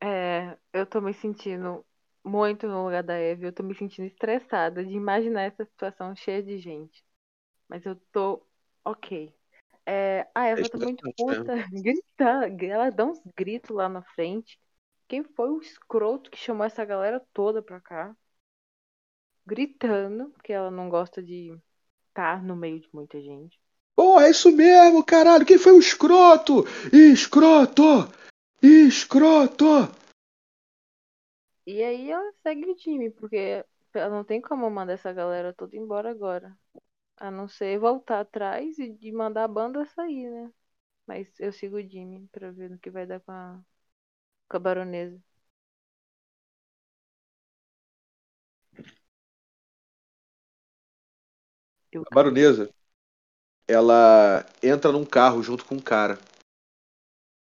É, 0.00 0.56
eu 0.72 0.86
tô 0.86 1.00
me 1.00 1.12
sentindo 1.12 1.84
muito 2.22 2.68
no 2.68 2.84
lugar 2.84 3.02
da 3.02 3.18
Eve. 3.18 3.48
Eu 3.48 3.52
tô 3.52 3.64
me 3.64 3.74
sentindo 3.74 4.06
estressada 4.06 4.84
de 4.84 4.94
imaginar 4.94 5.42
essa 5.42 5.64
situação 5.64 6.14
cheia 6.14 6.40
de 6.40 6.56
gente. 6.58 7.04
Mas 7.68 7.84
eu 7.84 7.96
tô 8.12 8.46
ok. 8.84 9.34
É, 9.86 10.26
a 10.34 10.46
Eva 10.46 10.68
tá 10.68 10.78
muito 10.78 11.06
estressante 11.08 11.40
puta, 11.40 11.54
grita, 11.82 12.64
ela 12.66 12.90
dá 12.90 13.04
uns 13.04 13.20
gritos 13.36 13.70
lá 13.70 13.88
na 13.88 14.02
frente. 14.02 14.58
Quem 15.06 15.22
foi 15.22 15.50
o 15.50 15.60
escroto 15.60 16.30
que 16.30 16.38
chamou 16.38 16.64
essa 16.64 16.84
galera 16.84 17.20
toda 17.32 17.62
pra 17.62 17.80
cá? 17.80 18.16
Gritando, 19.46 20.30
porque 20.30 20.52
ela 20.52 20.70
não 20.70 20.88
gosta 20.88 21.22
de 21.22 21.54
estar 22.08 22.42
no 22.42 22.56
meio 22.56 22.80
de 22.80 22.88
muita 22.92 23.20
gente. 23.20 23.60
Porra, 23.94 24.26
é 24.26 24.30
isso 24.30 24.50
mesmo, 24.50 25.04
caralho. 25.04 25.44
Quem 25.44 25.58
foi 25.58 25.72
o 25.72 25.78
escroto? 25.78 26.64
Escroto! 26.92 28.10
Escroto! 28.62 29.64
E 31.66 31.82
aí 31.82 32.10
ela 32.10 32.32
segue 32.42 32.70
o 32.70 32.74
time, 32.74 33.10
porque 33.10 33.64
ela 33.92 34.10
não 34.10 34.24
tem 34.24 34.40
como 34.40 34.68
mandar 34.70 34.94
essa 34.94 35.12
galera 35.12 35.52
toda 35.52 35.76
embora 35.76 36.10
agora. 36.10 36.56
A 37.16 37.30
não 37.30 37.48
ser 37.48 37.78
voltar 37.78 38.20
atrás 38.20 38.78
e 38.78 38.90
de 38.90 39.12
mandar 39.12 39.44
a 39.44 39.48
banda 39.48 39.84
sair, 39.86 40.30
né? 40.30 40.52
Mas 41.06 41.28
eu 41.38 41.52
sigo 41.52 41.76
o 41.76 41.82
Jimmy 41.82 42.28
pra 42.32 42.50
ver 42.50 42.70
no 42.70 42.78
que 42.78 42.90
vai 42.90 43.06
dar 43.06 43.20
com 43.20 43.32
a, 43.32 43.60
com 44.48 44.56
a 44.56 44.60
baronesa. 44.60 45.20
A 51.94 52.14
baronesa, 52.14 52.74
ela 53.68 54.44
entra 54.62 54.90
num 54.90 55.04
carro 55.04 55.42
junto 55.42 55.64
com 55.64 55.76
um 55.76 55.80
cara. 55.80 56.18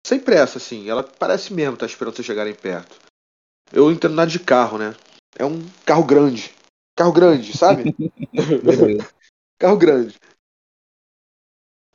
Sem 0.06 0.20
pressa, 0.20 0.58
assim. 0.58 0.90
Ela 0.90 1.04
parece 1.04 1.54
mesmo 1.54 1.76
estar 1.76 1.86
esperando 1.86 2.16
vocês 2.16 2.26
chegarem 2.26 2.54
perto. 2.54 3.00
Eu 3.72 3.92
entendo 3.92 4.16
nada 4.16 4.30
de 4.30 4.40
carro, 4.40 4.78
né? 4.78 4.94
É 5.38 5.46
um 5.46 5.66
carro 5.86 6.06
grande. 6.06 6.54
Carro 6.96 7.14
grande, 7.14 7.58
sabe? 7.58 7.96
Carro 9.64 9.78
grande. 9.78 10.20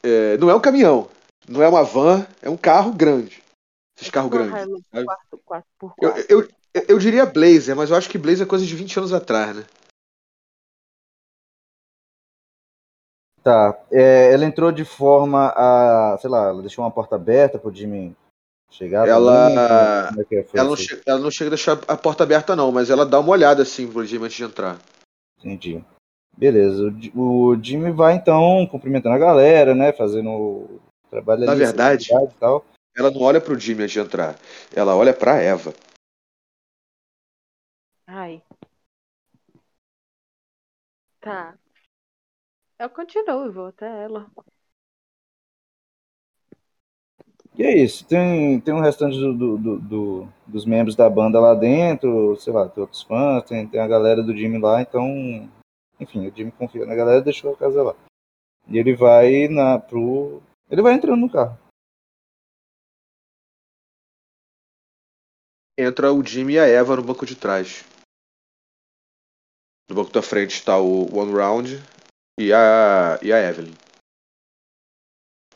É, 0.03 0.39
não 0.39 0.49
é 0.49 0.55
um 0.55 0.61
caminhão. 0.61 1.11
Não 1.47 1.63
é 1.63 1.69
uma 1.69 1.85
van. 1.85 2.27
É 2.41 2.49
um 2.49 2.57
carro 2.57 2.95
grande. 2.95 3.43
Esses 3.95 4.09
carros 4.09 4.31
grandes. 4.31 4.59
Hilux? 4.63 4.87
4, 4.91 5.39
4x4. 5.47 5.95
Eu, 6.01 6.17
eu, 6.31 6.49
eu, 6.73 6.83
eu 6.89 6.99
diria 6.99 7.27
Blazer, 7.27 7.77
mas 7.77 7.91
eu 7.91 7.97
acho 7.97 8.09
que 8.09 8.17
Blazer 8.17 8.47
é 8.47 8.49
coisa 8.49 8.65
de 8.65 8.75
20 8.75 8.97
anos 8.97 9.13
atrás, 9.13 9.55
né? 9.55 9.67
Tá. 13.43 13.79
É, 13.91 14.33
ela 14.33 14.47
entrou 14.47 14.73
de 14.73 14.87
forma 14.87 15.53
a. 15.55 16.17
Sei 16.23 16.31
lá, 16.31 16.47
ela 16.49 16.63
deixou 16.63 16.83
uma 16.83 16.91
porta 16.91 17.17
aberta 17.17 17.59
pro 17.59 17.71
Jimmy 17.71 18.17
chegar. 18.71 19.07
Ela-? 19.07 20.09
Como 20.09 20.23
é 20.23 20.47
Ela 20.55 20.69
não, 20.69 20.73
isso 20.73 20.95
aí? 20.95 20.99
che- 20.99 21.03
ela 21.05 21.19
não 21.21 21.31
chega 21.31 21.49
a 21.49 21.55
deixar 21.55 21.79
a 21.87 21.97
porta 21.99 22.23
aberta, 22.23 22.57
não, 22.57 22.73
mas 22.73 22.89
ela 22.89 23.05
dá 23.05 23.21
uma 23.21 23.33
olhada 23.33 23.63
assim 23.63 23.87
pro 23.93 24.07
Jimmy 24.07 24.25
antes 24.25 24.39
de 24.39 24.45
entrar. 24.45 24.79
Entendi. 25.39 25.85
Beleza. 26.39 26.85
O 26.85 26.91
Ji- 26.93 27.13
O 27.17 27.57
Jimmy 27.61 27.91
vai 27.91 28.15
então 28.15 28.65
cumprimentando 28.71 29.17
a 29.17 29.19
galera, 29.19 29.75
né? 29.75 29.93
Fazendo 29.93 30.31
o 30.31 30.81
trabalho 31.11 31.45
Na 31.45 31.51
ali, 31.53 31.65
verdade- 31.65 32.09
e 32.13 32.35
tal. 32.39 32.65
Ela 32.97 33.11
não 33.11 33.21
olha 33.23 33.41
pro 33.41 33.59
Jimmy 33.59 33.83
antes 33.83 33.93
de 33.93 34.01
entrar. 34.01 34.37
Ela 34.75 34.95
olha 34.97 35.13
pra 35.13 35.41
Eva. 35.43 35.73
Ai. 38.07 38.41
Tá. 41.21 41.59
Eu 42.79 42.89
continuo 42.91 43.47
e 43.47 43.51
vou 43.51 43.67
até 43.67 44.05
ela. 44.05 44.31
E 47.57 47.65
é 47.65 47.77
isso. 47.77 48.07
Tem, 48.07 48.61
tem 48.61 48.73
um 48.73 48.81
restante 48.81 49.19
do, 49.19 49.35
do- 49.35 49.59
do- 49.59 49.79
do- 49.81 50.29
dos 50.47 50.65
membros 50.65 50.95
da 50.95 51.11
banda 51.11 51.41
lá 51.41 51.55
dentro, 51.55 52.37
sei 52.37 52.53
lá, 52.53 52.69
tem 52.69 52.81
outros 52.81 53.03
fãs, 53.03 53.43
tem, 53.45 53.67
tem 53.67 53.81
a 53.81 53.89
galera 53.89 54.23
do 54.23 54.37
Jimmy 54.37 54.59
lá, 54.61 54.81
então. 54.81 55.51
Enfim, 56.01 56.27
o 56.29 56.35
Jimmy 56.37 56.53
confia 56.53 56.87
na 56.87 56.95
galera 56.95 57.21
deixou 57.23 57.53
a 57.53 57.57
casa 57.57 57.83
lá. 57.83 57.95
E 58.69 58.79
ele 58.79 58.95
vai 58.95 59.49
na, 59.49 59.79
pro. 59.79 60.43
Ele 60.71 60.83
vai 60.83 60.95
entrando 60.95 61.21
no 61.21 61.31
carro. 61.31 61.59
Entra 65.79 66.13
o 66.13 66.25
Jimmy 66.25 66.55
e 66.55 66.59
a 66.59 66.67
Eva 66.67 66.97
no 66.97 67.03
banco 67.03 67.25
de 67.25 67.37
trás. 67.37 67.85
No 69.89 69.95
banco 69.95 70.13
da 70.13 70.23
frente 70.23 70.55
está 70.55 70.77
o 70.79 71.07
One 71.17 71.33
Round 71.33 71.77
e 72.39 72.53
a, 72.53 73.19
e 73.23 73.33
a 73.33 73.39
Evelyn. 73.39 73.73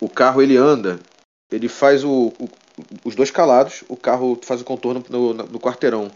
O 0.01 0.09
carro 0.09 0.41
ele 0.41 0.57
anda, 0.57 0.99
ele 1.51 1.69
faz 1.69 2.03
o, 2.03 2.29
o- 2.29 2.49
os 3.05 3.15
dois 3.15 3.31
calados, 3.31 3.85
o 3.89 3.97
carro 3.97 4.41
faz 4.43 4.61
o 4.61 4.65
contorno 4.65 5.05
no, 5.11 5.35
no 5.35 5.61
quarteirão. 5.61 6.09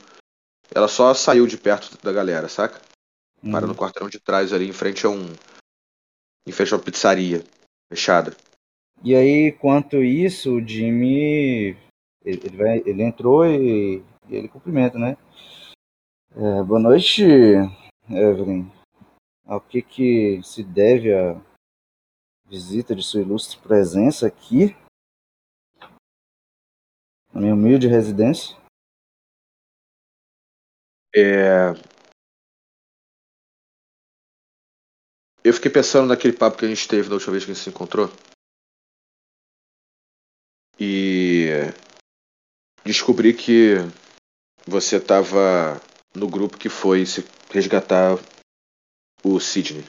Ela 0.75 0.89
só 0.89 1.13
saiu 1.15 1.47
de 1.47 1.59
perto 1.59 1.97
da 2.03 2.13
galera, 2.13 2.49
saca? 2.49 2.81
Para 3.43 3.67
Uhum. 3.67 3.73
no 3.73 3.79
quarteirão 3.79 4.09
de 4.09 4.19
trás 4.19 4.53
ali, 4.53 4.69
em 4.69 4.73
frente 4.73 5.07
a 5.07 5.11
um. 5.11 5.27
Em 6.47 6.53
frente 6.53 6.73
a 6.73 6.77
uma 6.77 6.83
pizzaria 6.83 7.45
fechada. 7.89 8.37
E 9.05 9.15
aí, 9.15 9.53
quanto 9.53 10.03
isso, 10.03 10.57
o 10.57 10.67
Jimmy. 10.67 11.77
Ele, 12.25 12.41
ele 12.45 12.57
vai, 12.57 12.79
ele 12.85 13.03
entrou 13.03 13.47
e, 13.47 14.03
e 14.29 14.35
ele 14.35 14.49
cumprimenta, 14.49 14.99
né? 14.99 15.17
É, 16.35 16.63
boa 16.65 16.81
noite, 16.81 17.23
Evelyn. 18.11 18.71
Ao 19.45 19.61
que, 19.61 19.81
que 19.81 20.43
se 20.43 20.65
deve 20.65 21.15
a 21.15 21.41
visita 22.47 22.95
de 22.95 23.03
sua 23.03 23.21
ilustre 23.21 23.59
presença 23.61 24.27
aqui? 24.27 24.77
Na 27.33 27.41
minha 27.41 27.55
humilde 27.55 27.87
residência? 27.87 28.57
É... 31.15 31.73
Eu 35.47 35.53
fiquei 35.53 35.71
pensando 35.71 36.09
naquele 36.09 36.37
papo 36.37 36.59
que 36.59 36.65
a 36.65 36.69
gente 36.69 36.89
teve 36.89 37.09
da 37.09 37.15
última 37.15 37.31
vez 37.31 37.45
que 37.45 37.53
a 37.53 37.55
gente 37.55 37.63
se 37.63 37.71
encontrou. 37.71 38.11
E 40.77 41.51
descobri 42.85 43.33
que 43.33 43.77
você 44.67 44.97
estava 44.97 45.81
no 46.17 46.29
grupo 46.29 46.59
que 46.59 46.69
foi 46.69 47.07
se 47.07 47.25
resgatar 47.49 48.17
o 49.23 49.39
Sidney. 49.39 49.85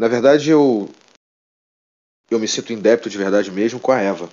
Na 0.00 0.08
verdade, 0.08 0.50
eu 0.50 0.88
eu 2.28 2.40
me 2.40 2.48
sinto 2.48 2.72
em 2.72 2.82
débito 2.82 3.08
de 3.08 3.16
verdade 3.16 3.52
mesmo 3.52 3.78
com 3.78 3.92
a 3.92 4.00
Eva 4.00 4.28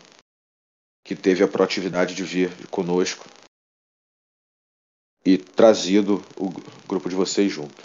que 1.05 1.15
teve 1.15 1.43
a 1.43 1.47
proatividade 1.47 2.15
de 2.15 2.23
vir 2.23 2.49
conosco 2.69 3.29
e 5.25 5.37
trazido 5.37 6.23
o 6.37 6.49
grupo 6.87 7.09
de 7.09 7.15
vocês 7.15 7.51
junto. 7.51 7.83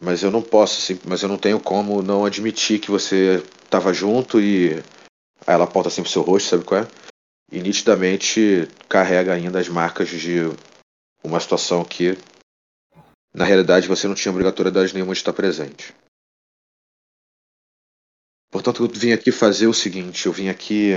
Mas 0.00 0.22
eu 0.22 0.30
não 0.30 0.42
posso, 0.42 0.80
sim- 0.80 0.98
mas 1.06 1.22
eu 1.22 1.28
não 1.28 1.36
tenho 1.38 1.60
como 1.60 2.02
não 2.02 2.24
admitir 2.24 2.80
que 2.80 2.90
você 2.90 3.36
estava 3.64 3.92
junto 3.92 4.40
e 4.40 4.74
aí 5.46 5.54
ela 5.54 5.64
aponta 5.64 5.90
sempre 5.90 6.08
o 6.08 6.12
seu 6.12 6.22
rosto, 6.22 6.48
sabe 6.48 6.64
qual 6.64 6.82
é? 6.82 6.88
E 7.52 7.60
nitidamente 7.60 8.66
carrega 8.88 9.34
ainda 9.34 9.58
as 9.60 9.68
marcas 9.68 10.08
de 10.08 10.38
uma 11.22 11.38
situação 11.38 11.84
que 11.84 12.16
na 13.34 13.44
realidade 13.44 13.88
você 13.88 14.08
não 14.08 14.14
tinha 14.14 14.32
obrigatoriedade 14.32 14.94
nenhuma 14.94 15.12
de 15.12 15.20
estar 15.20 15.32
presente. 15.32 15.94
Portanto, 18.50 18.82
eu 18.82 18.88
vim 18.88 19.12
aqui 19.12 19.30
fazer 19.30 19.66
o 19.66 19.74
seguinte, 19.74 20.26
eu 20.26 20.32
vim 20.32 20.48
aqui 20.48 20.92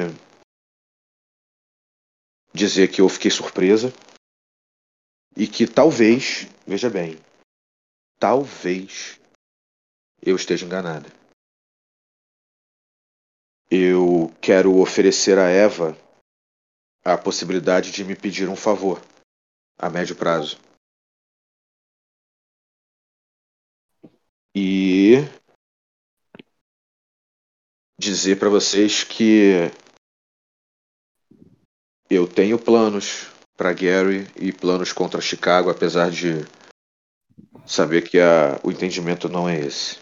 dizer 2.53 2.89
que 2.89 3.01
eu 3.01 3.09
fiquei 3.09 3.29
surpresa 3.29 3.93
e 5.35 5.47
que 5.47 5.65
talvez, 5.65 6.47
veja 6.65 6.89
bem, 6.89 7.17
talvez 8.19 9.19
eu 10.21 10.35
esteja 10.35 10.65
enganada. 10.65 11.09
Eu 13.69 14.31
quero 14.41 14.77
oferecer 14.79 15.37
a 15.39 15.49
Eva 15.49 15.97
a 17.03 17.17
possibilidade 17.17 17.91
de 17.91 18.03
me 18.03 18.15
pedir 18.15 18.47
um 18.47 18.55
favor 18.55 19.01
a 19.77 19.89
médio 19.89 20.15
prazo. 20.15 20.57
E 24.55 25.15
dizer 27.99 28.37
para 28.37 28.49
vocês 28.49 29.03
que 29.03 29.71
eu 32.09 32.27
tenho 32.31 32.63
planos 32.63 33.32
para 33.63 33.71
Gary 33.71 34.27
e 34.35 34.51
planos 34.51 34.91
contra 34.91 35.21
Chicago, 35.21 35.69
apesar 35.69 36.11
de 36.11 36.45
saber 37.65 38.01
que 38.01 38.19
a- 38.19 38.59
o 38.61 38.69
entendimento 38.69 39.29
não 39.29 39.47
é 39.47 39.57
esse. 39.57 39.99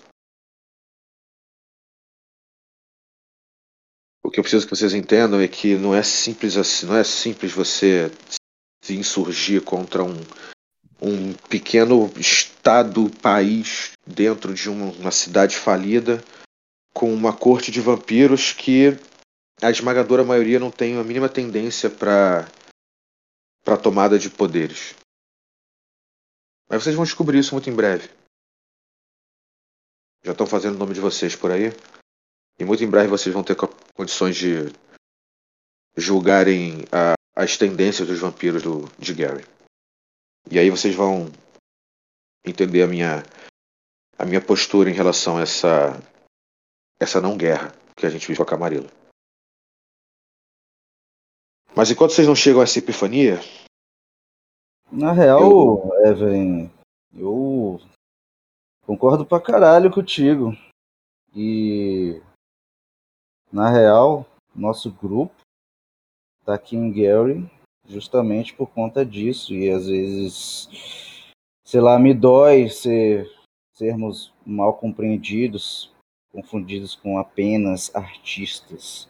O 4.23 4.31
que 4.31 4.39
eu 4.39 4.43
preciso 4.43 4.65
que 4.67 4.75
vocês 4.75 4.95
entendam 4.95 5.39
é 5.39 5.47
que 5.47 5.75
não 5.75 5.93
é 5.93 6.01
simples 6.01 6.57
assim, 6.57 6.88
não 6.88 6.97
é 6.97 7.03
simples 7.03 7.51
você 7.51 8.11
se 8.83 8.95
insurgir 8.95 9.61
contra 9.61 10.03
um, 10.03 10.19
um 10.99 11.33
pequeno 11.47 12.11
estado, 12.17 13.11
país 13.21 13.91
dentro 14.07 14.55
de 14.55 14.71
uma, 14.71 14.91
uma 14.93 15.11
cidade 15.11 15.55
falida 15.55 16.23
com 16.95 17.13
uma 17.13 17.31
corte 17.31 17.69
de 17.69 17.79
vampiros 17.79 18.53
que 18.53 18.97
a 19.61 19.69
esmagadora 19.69 20.23
maioria 20.23 20.59
não 20.59 20.71
tem 20.71 20.97
a 20.97 21.03
mínima 21.03 21.29
tendência 21.29 21.91
para 21.91 22.47
para 23.63 23.77
tomada 23.77 24.17
de 24.17 24.29
poderes. 24.29 24.95
Mas 26.69 26.83
vocês 26.83 26.95
vão 26.95 27.03
descobrir 27.05 27.39
isso 27.39 27.53
muito 27.53 27.69
em 27.69 27.75
breve. 27.75 28.09
Já 30.23 30.31
estão 30.31 30.45
fazendo 30.47 30.75
o 30.75 30.79
nome 30.79 30.93
de 30.93 30.99
vocês 31.01 31.35
por 31.35 31.51
aí. 31.51 31.69
E 32.59 32.65
muito 32.65 32.83
em 32.83 32.89
breve 32.89 33.07
vocês 33.07 33.33
vão 33.33 33.43
ter 33.43 33.55
co- 33.55 33.67
condições 33.95 34.35
de 34.35 34.71
julgarem 35.97 36.85
a- 36.91 37.13
as 37.35 37.57
tendências 37.57 38.07
dos 38.07 38.19
vampiros 38.19 38.61
do, 38.63 38.85
de 38.99 39.13
Gary. 39.13 39.45
E 40.49 40.59
aí 40.59 40.69
vocês 40.69 40.95
vão 40.95 41.31
entender 42.45 42.83
a 42.83 42.88
minha 42.88 43.23
a 44.17 44.25
minha 44.25 44.41
postura 44.41 44.89
em 44.89 44.93
relação 44.93 45.38
a 45.38 45.41
essa 45.41 45.99
essa 46.99 47.19
não 47.19 47.35
guerra 47.35 47.73
que 47.97 48.05
a 48.05 48.09
gente 48.09 48.27
vive 48.27 48.38
com 48.38 48.43
a 48.43 48.47
Camarilla. 48.47 48.88
Mas 51.76 51.89
enquanto 51.89 52.11
vocês 52.11 52.27
não 52.27 52.35
chegam 52.35 52.61
a 52.61 52.64
essa 52.64 52.80
epifania, 52.80 53.39
Na 54.91 55.14
real, 55.14 55.89
Evelyn, 56.06 56.69
eu 57.14 57.80
concordo 58.85 59.26
pra 59.26 59.39
caralho 59.39 59.89
contigo. 59.89 60.52
E 61.34 62.22
na 63.52 63.69
real, 63.69 64.26
nosso 64.53 64.91
grupo 64.91 65.34
tá 66.43 66.56
aqui 66.56 66.76
em 66.76 66.91
Gary 66.91 67.49
justamente 67.88 68.53
por 68.53 68.68
conta 68.68 69.06
disso. 69.06 69.53
E 69.53 69.69
às 69.69 69.88
vezes, 69.88 70.68
sei 71.64 71.80
lá, 71.80 71.98
me 71.98 72.14
dói 72.14 72.69
ser, 72.69 73.31
sermos 73.73 74.34
mal 74.45 74.73
compreendidos, 74.73 75.89
confundidos 76.31 76.95
com 76.95 77.18
apenas 77.18 77.95
artistas. 77.95 79.07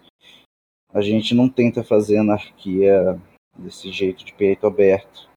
A 0.93 1.01
gente 1.01 1.34
não 1.34 1.47
tenta 1.47 1.84
fazer 1.84 2.18
anarquia 2.18 3.19
desse 3.57 3.91
jeito 3.91 4.26
de 4.26 4.34
peito 4.34 4.68
aberto. 4.68 5.30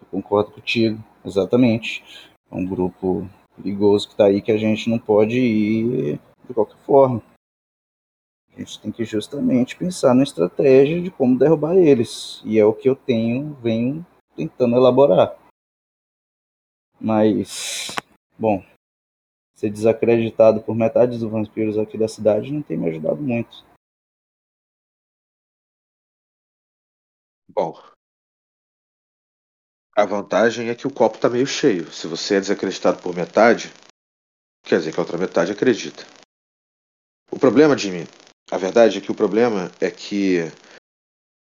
Eu 0.00 0.06
concordo 0.08 0.50
contigo, 0.50 1.02
exatamente. 1.24 2.02
É 2.50 2.54
um 2.54 2.66
grupo 2.66 3.28
perigoso 3.56 4.08
que 4.08 4.16
tá 4.16 4.26
aí 4.26 4.42
que 4.42 4.50
a 4.50 4.58
gente 4.58 4.90
não 4.90 4.98
pode 4.98 5.38
ir 5.38 6.20
de 6.46 6.54
qualquer 6.54 6.78
forma. 6.78 7.22
A 8.54 8.58
gente 8.58 8.80
tem 8.80 8.92
que 8.92 9.04
justamente 9.04 9.76
pensar 9.76 10.14
na 10.14 10.24
estratégia 10.24 11.00
de 11.00 11.10
como 11.10 11.38
derrubar 11.38 11.76
eles. 11.76 12.42
E 12.44 12.58
é 12.58 12.64
o 12.64 12.74
que 12.74 12.88
eu 12.88 12.96
tenho, 12.96 13.54
venho 13.62 14.04
tentando 14.36 14.76
elaborar. 14.76 15.38
Mas, 17.00 17.94
bom, 18.38 18.62
ser 19.54 19.70
desacreditado 19.70 20.60
por 20.60 20.74
metade 20.74 21.18
dos 21.18 21.30
vampiros 21.30 21.78
aqui 21.78 21.96
da 21.96 22.08
cidade 22.08 22.52
não 22.52 22.62
tem 22.62 22.76
me 22.76 22.88
ajudado 22.88 23.22
muito. 23.22 23.64
Bom, 27.54 27.78
a 29.94 30.06
vantagem 30.06 30.70
é 30.70 30.74
que 30.74 30.86
o 30.86 30.90
copo 30.90 31.18
tá 31.18 31.28
meio 31.28 31.46
cheio. 31.46 31.92
Se 31.92 32.06
você 32.06 32.36
é 32.36 32.40
desacreditado 32.40 33.02
por 33.02 33.14
metade, 33.14 33.70
quer 34.64 34.78
dizer 34.78 34.90
que 34.90 34.98
a 34.98 35.02
outra 35.02 35.18
metade 35.18 35.52
acredita. 35.52 36.06
O 37.30 37.38
problema, 37.38 37.76
Jimmy, 37.76 38.08
a 38.50 38.56
verdade 38.56 38.96
é 38.96 39.00
que 39.02 39.12
o 39.12 39.14
problema 39.14 39.70
é 39.82 39.90
que 39.90 40.50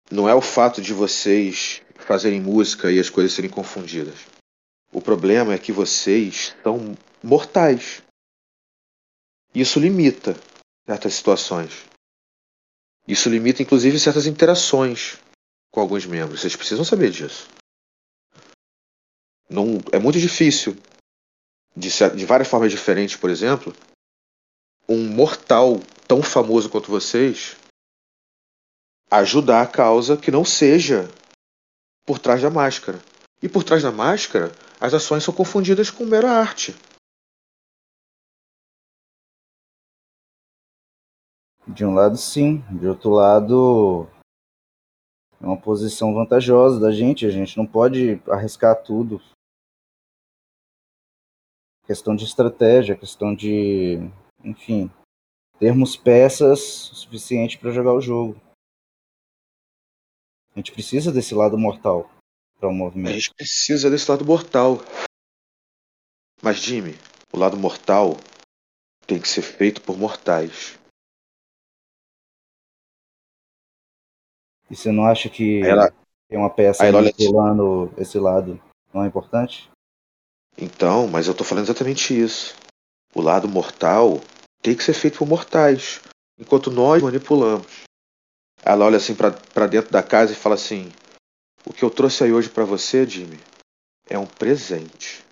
não 0.08 0.28
é 0.28 0.34
o 0.34 0.40
fato 0.40 0.80
de 0.80 0.94
vocês 0.94 1.82
fazerem 1.96 2.40
música 2.40 2.92
e 2.92 3.00
as 3.00 3.10
coisas 3.10 3.32
serem 3.32 3.50
confundidas. 3.50 4.20
O 4.92 5.02
problema 5.02 5.52
é 5.52 5.58
que 5.58 5.72
vocês 5.72 6.54
são 6.62 6.96
mortais. 7.24 8.04
Isso 9.52 9.80
limita 9.80 10.36
certas 10.86 11.14
situações. 11.14 11.86
Isso 13.06 13.28
limita, 13.28 13.62
inclusive, 13.62 13.98
certas 13.98 14.26
interações 14.28 15.18
com 15.70 15.80
alguns 15.80 16.06
membros. 16.06 16.40
Vocês 16.40 16.56
precisam 16.56 16.84
saber 16.84 17.10
disso. 17.10 17.48
Não, 19.48 19.78
é 19.92 19.98
muito 19.98 20.18
difícil, 20.18 20.76
de, 21.74 21.88
de 22.16 22.26
várias 22.26 22.48
formas 22.48 22.70
diferentes, 22.70 23.16
por 23.16 23.30
exemplo, 23.30 23.74
um 24.88 25.08
mortal 25.08 25.80
tão 26.06 26.22
famoso 26.22 26.70
quanto 26.70 26.90
vocês 26.90 27.56
ajudar 29.10 29.62
a 29.62 29.66
causa 29.66 30.16
que 30.16 30.30
não 30.30 30.44
seja 30.44 31.08
por 32.04 32.18
trás 32.18 32.42
da 32.42 32.50
máscara. 32.50 32.98
E 33.42 33.48
por 33.48 33.62
trás 33.62 33.82
da 33.82 33.92
máscara, 33.92 34.50
as 34.80 34.92
ações 34.92 35.22
são 35.22 35.32
confundidas 35.32 35.90
com 35.90 36.04
mera 36.04 36.30
arte. 36.30 36.74
De 41.66 41.84
um 41.84 41.94
lado, 41.94 42.16
sim. 42.16 42.64
De 42.70 42.86
outro 42.86 43.10
lado, 43.10 44.08
é 45.40 45.46
uma 45.46 45.60
posição 45.60 46.14
vantajosa 46.14 46.80
da 46.80 46.90
gente. 46.90 47.26
A 47.26 47.30
gente 47.30 47.56
não 47.56 47.66
pode 47.66 48.20
arriscar 48.28 48.82
tudo. 48.82 49.20
Questão 51.86 52.14
de 52.14 52.24
estratégia, 52.24 52.96
questão 52.96 53.34
de. 53.34 53.98
Enfim. 54.44 54.90
Termos 55.58 55.96
peças 55.96 56.90
o 56.90 56.94
suficiente 56.94 57.58
para 57.58 57.70
jogar 57.70 57.92
o 57.92 58.00
jogo. 58.00 58.40
A 60.54 60.58
gente 60.58 60.72
precisa 60.72 61.10
desse 61.12 61.34
lado 61.34 61.56
mortal 61.58 62.10
para 62.58 62.68
o 62.68 62.72
A 62.72 62.74
movimento. 62.74 63.14
gente 63.14 63.34
precisa 63.34 63.90
desse 63.90 64.10
lado 64.10 64.24
mortal. 64.24 64.78
Mas, 66.42 66.58
Jimmy, 66.58 66.94
o 67.32 67.38
lado 67.38 67.56
mortal 67.56 68.16
tem 69.06 69.20
que 69.20 69.28
ser 69.28 69.42
feito 69.42 69.80
por 69.82 69.96
mortais. 69.96 70.77
E 74.70 74.76
você 74.76 74.92
não 74.92 75.04
acha 75.04 75.28
que 75.28 75.62
ela- 75.64 75.90
tem 76.28 76.38
uma 76.38 76.50
peça 76.50 76.84
manipulando 76.92 77.92
esse 77.96 78.18
lado 78.18 78.60
não 78.92 79.02
é 79.02 79.06
importante? 79.06 79.70
Então, 80.56 81.06
mas 81.06 81.26
eu 81.26 81.34
tô 81.34 81.44
falando 81.44 81.64
exatamente 81.64 82.18
isso. 82.18 82.54
O 83.14 83.20
lado 83.20 83.48
mortal 83.48 84.20
tem 84.62 84.76
que 84.76 84.82
ser 84.82 84.92
feito 84.92 85.18
por 85.18 85.26
mortais, 85.28 86.00
enquanto 86.38 86.70
nós 86.70 87.02
manipulamos. 87.02 87.84
Ela 88.64 88.84
olha 88.84 88.96
assim 88.96 89.14
pra 89.14 89.66
dentro 89.66 89.90
da 89.90 90.02
casa 90.02 90.32
e 90.32 90.36
fala 90.36 90.56
assim: 90.56 90.90
O 91.64 91.72
que 91.72 91.84
eu 91.84 91.90
trouxe 91.90 92.24
aí 92.24 92.32
hoje 92.32 92.50
pra 92.50 92.64
você, 92.64 93.06
Jimmy, 93.06 93.38
é 94.10 94.18
um 94.18 94.26
presente. 94.26 95.24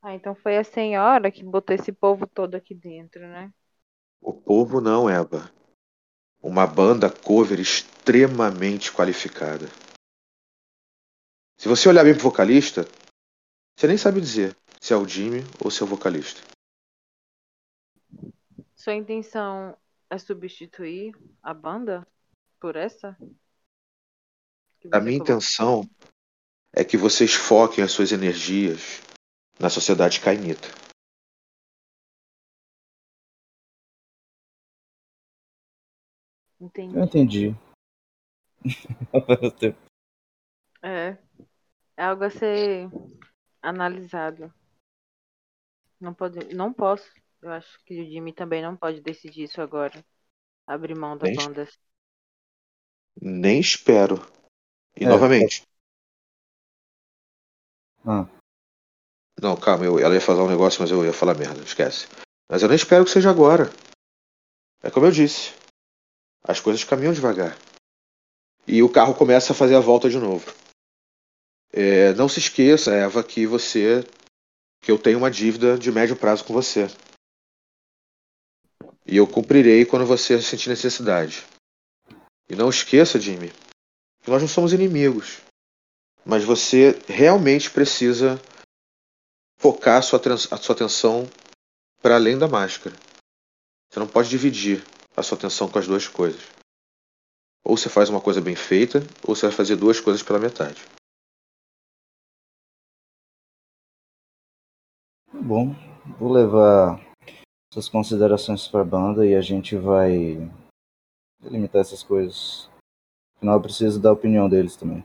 Ah, 0.00 0.14
então 0.14 0.34
foi 0.34 0.56
a 0.56 0.64
senhora 0.64 1.30
que 1.30 1.44
botou 1.44 1.76
esse 1.76 1.92
povo 1.92 2.26
todo 2.26 2.56
aqui 2.56 2.74
dentro, 2.74 3.20
né? 3.20 3.52
O 4.22 4.32
povo 4.32 4.80
não, 4.80 5.10
Eva. 5.10 5.52
Uma 6.40 6.64
banda 6.64 7.10
cover 7.10 7.58
extremamente 7.58 8.92
qualificada. 8.92 9.66
Se 11.58 11.68
você 11.68 11.88
olhar 11.88 12.04
bem 12.04 12.14
pro 12.14 12.22
vocalista, 12.22 12.84
você 13.76 13.88
nem 13.88 13.98
sabe 13.98 14.20
dizer 14.20 14.56
se 14.80 14.92
é 14.92 14.96
o 14.96 15.06
Jimmy 15.06 15.40
ou 15.62 15.70
se 15.72 15.82
é 15.82 15.84
o 15.84 15.88
vocalista. 15.88 16.40
Sua 18.76 18.94
intenção 18.94 19.76
é 20.08 20.18
substituir 20.18 21.12
a 21.42 21.52
banda 21.52 22.06
por 22.60 22.76
essa? 22.76 23.16
A 24.92 25.00
minha 25.00 25.18
intenção 25.18 25.88
é 26.72 26.84
que 26.84 26.96
vocês 26.96 27.34
foquem 27.34 27.82
as 27.82 27.90
suas 27.90 28.12
energias 28.12 29.00
na 29.58 29.68
sociedade 29.68 30.20
cainita. 30.20 30.81
Entendi. 36.62 36.96
Eu 36.96 37.04
entendi. 37.04 37.56
É. 40.84 41.16
É 41.96 42.04
algo 42.04 42.24
a 42.24 42.30
ser 42.30 42.88
analisado. 43.60 44.52
Não 46.00 46.12
pode, 46.12 46.52
não 46.54 46.72
posso. 46.72 47.08
Eu 47.40 47.52
acho 47.52 47.78
que 47.84 48.00
o 48.00 48.04
Jimmy 48.04 48.32
também 48.32 48.60
não 48.60 48.76
pode 48.76 49.00
decidir 49.00 49.44
isso 49.44 49.60
agora. 49.60 50.04
Abrir 50.66 50.96
mão 50.96 51.16
da 51.16 51.26
Nem- 51.26 51.36
banda. 51.36 51.68
Nem 53.20 53.60
espero. 53.60 54.16
E 54.96 55.04
É, 55.04 55.08
novamente. 55.08 55.62
Ah. 58.04 58.26
Não, 59.40 59.56
calma, 59.56 59.84
eu, 59.84 60.00
ela 60.00 60.14
ia 60.14 60.20
falar 60.20 60.42
um 60.42 60.50
negócio, 60.50 60.80
mas 60.80 60.90
eu 60.90 61.04
ia 61.04 61.12
falar 61.12 61.34
merda, 61.34 61.62
esquece. 61.62 62.08
Mas 62.50 62.62
eu 62.62 62.68
nem 62.68 62.76
espero 62.76 63.04
que 63.04 63.10
seja 63.12 63.30
agora. 63.30 63.70
É 64.82 64.90
como 64.90 65.06
eu 65.06 65.12
disse. 65.12 65.61
As 66.44 66.60
coisas 66.60 66.84
caminham 66.84 67.12
devagar. 67.12 67.56
E 68.66 68.82
o 68.82 68.88
carro 68.88 69.14
começa 69.14 69.52
a 69.52 69.56
fazer 69.56 69.74
a 69.74 69.80
volta 69.80 70.08
de 70.08 70.18
novo. 70.18 70.52
É, 71.72 72.12
não 72.14 72.28
se 72.28 72.38
esqueça, 72.38 72.92
Eva, 72.92 73.22
que 73.24 73.46
você. 73.46 74.04
que 74.80 74.90
eu 74.90 74.98
tenho 74.98 75.18
uma 75.18 75.30
dívida 75.30 75.78
de 75.78 75.90
médio 75.90 76.16
prazo 76.16 76.44
com 76.44 76.52
você. 76.52 76.88
E 79.06 79.16
eu 79.16 79.26
cumprirei 79.26 79.84
quando 79.84 80.06
você 80.06 80.40
sentir 80.40 80.68
necessidade. 80.68 81.44
E 82.48 82.54
não 82.54 82.68
esqueça, 82.68 83.20
Jimmy, 83.20 83.50
que 84.22 84.30
nós 84.30 84.42
não 84.42 84.48
somos 84.48 84.72
inimigos. 84.72 85.38
Mas 86.24 86.44
você 86.44 87.00
realmente 87.08 87.70
precisa 87.70 88.40
focar 89.56 89.98
a 89.98 90.02
sua, 90.02 90.20
a 90.50 90.56
sua 90.56 90.74
atenção 90.74 91.28
para 92.00 92.16
além 92.16 92.38
da 92.38 92.48
máscara. 92.48 92.96
Você 93.88 93.98
não 93.98 94.08
pode 94.08 94.28
dividir 94.28 94.84
a 95.16 95.22
sua 95.22 95.36
atenção 95.36 95.68
com 95.68 95.78
as 95.78 95.86
duas 95.86 96.08
coisas. 96.08 96.42
Ou 97.64 97.76
você 97.76 97.88
faz 97.88 98.08
uma 98.08 98.20
coisa 98.20 98.40
bem 98.40 98.56
feita, 98.56 98.98
ou 99.26 99.34
você 99.34 99.46
vai 99.46 99.54
fazer 99.54 99.76
duas 99.76 100.00
coisas 100.00 100.22
pela 100.22 100.38
metade. 100.38 100.82
Bom, 105.32 105.74
vou 106.18 106.32
levar 106.32 107.00
suas 107.72 107.88
considerações 107.88 108.68
para 108.68 108.80
a 108.80 108.84
banda 108.84 109.26
e 109.26 109.34
a 109.34 109.40
gente 109.40 109.76
vai 109.76 110.36
delimitar 111.40 111.80
essas 111.80 112.02
coisas. 112.02 112.68
Afinal, 113.36 113.56
eu 113.56 113.62
preciso 113.62 114.00
da 114.00 114.12
opinião 114.12 114.48
deles 114.48 114.76
também. 114.76 115.04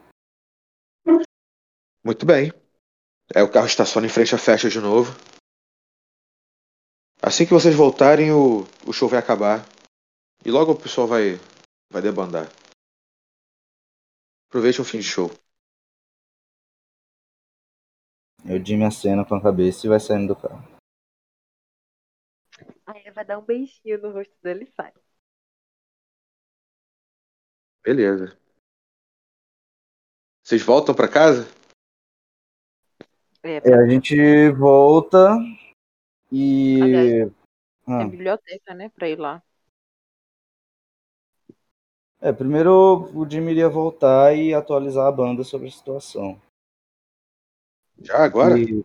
Muito 2.03 2.25
bem. 2.25 2.51
Aí 3.35 3.41
o 3.41 3.51
carro 3.51 3.67
estaciona 3.67 4.07
em 4.07 4.09
frente 4.09 4.33
à 4.33 4.37
festa 4.37 4.69
de 4.69 4.79
novo. 4.79 5.11
Assim 7.21 7.45
que 7.45 7.53
vocês 7.53 7.75
voltarem, 7.75 8.31
o, 8.31 8.61
o 8.85 8.93
show 8.93 9.09
vai 9.09 9.19
acabar. 9.19 9.65
E 10.45 10.51
logo 10.51 10.71
o 10.71 10.79
pessoal 10.79 11.07
vai, 11.07 11.35
vai 11.91 12.01
debandar. 12.01 12.47
Aproveite 14.49 14.81
o 14.81 14.85
fim 14.85 14.99
de 14.99 15.03
show. 15.03 15.29
Eu 18.45 18.63
Jimmy 18.63 18.85
acena 18.85 19.25
com 19.25 19.35
a 19.35 19.41
cabeça 19.41 19.85
e 19.85 19.89
vai 19.89 19.99
saindo 19.99 20.33
do 20.33 20.39
carro. 20.39 20.63
Aí 22.85 23.11
vai 23.11 23.25
dar 23.25 23.37
um 23.39 23.45
beijinho 23.45 24.01
no 24.01 24.13
rosto 24.13 24.33
dele 24.41 24.63
e 24.63 24.71
sai. 24.71 24.93
Beleza. 27.83 28.37
Vocês 30.43 30.61
voltam 30.63 30.95
pra 30.95 31.11
casa? 31.11 31.43
É, 33.43 33.57
É, 33.57 33.73
a 33.73 33.87
gente 33.87 34.15
volta 34.51 35.35
e. 36.31 36.81
Aliás, 36.81 37.31
Ah, 37.85 37.97
tem 37.99 38.09
biblioteca, 38.09 38.73
né? 38.73 38.89
Pra 38.89 39.09
ir 39.09 39.19
lá. 39.19 39.43
É, 42.21 42.31
primeiro 42.31 43.09
o 43.13 43.29
Jimmy 43.29 43.51
iria 43.51 43.69
voltar 43.69 44.35
e 44.35 44.53
atualizar 44.53 45.07
a 45.07 45.11
banda 45.11 45.43
sobre 45.43 45.67
a 45.67 45.71
situação. 45.71 46.39
Já 47.99 48.23
agora? 48.23 48.57
E- 48.59 48.83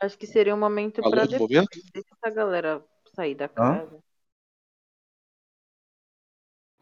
Acho 0.00 0.18
que 0.18 0.26
seria 0.26 0.54
um 0.54 0.58
momento 0.58 1.00
do 1.00 1.10
depois. 1.10 1.40
momento? 1.40 1.68
Deixa 1.94 2.08
essa 2.12 2.34
galera 2.34 2.84
sair 3.14 3.34
da 3.36 3.48
casa. 3.48 3.98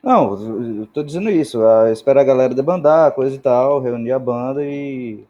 Não, 0.03 0.81
eu 0.81 0.87
tô 0.87 1.03
dizendo 1.03 1.29
isso. 1.29 1.63
a- 1.63 1.91
Espera 1.93 2.23
a 2.23 2.25
galera 2.25 2.55
debandar, 2.55 3.15
coisa 3.15 3.35
e 3.37 3.39
tal, 3.39 3.81
reunir 3.81 4.13
a 4.13 4.19
banda 4.19 4.65
e, 4.65 5.23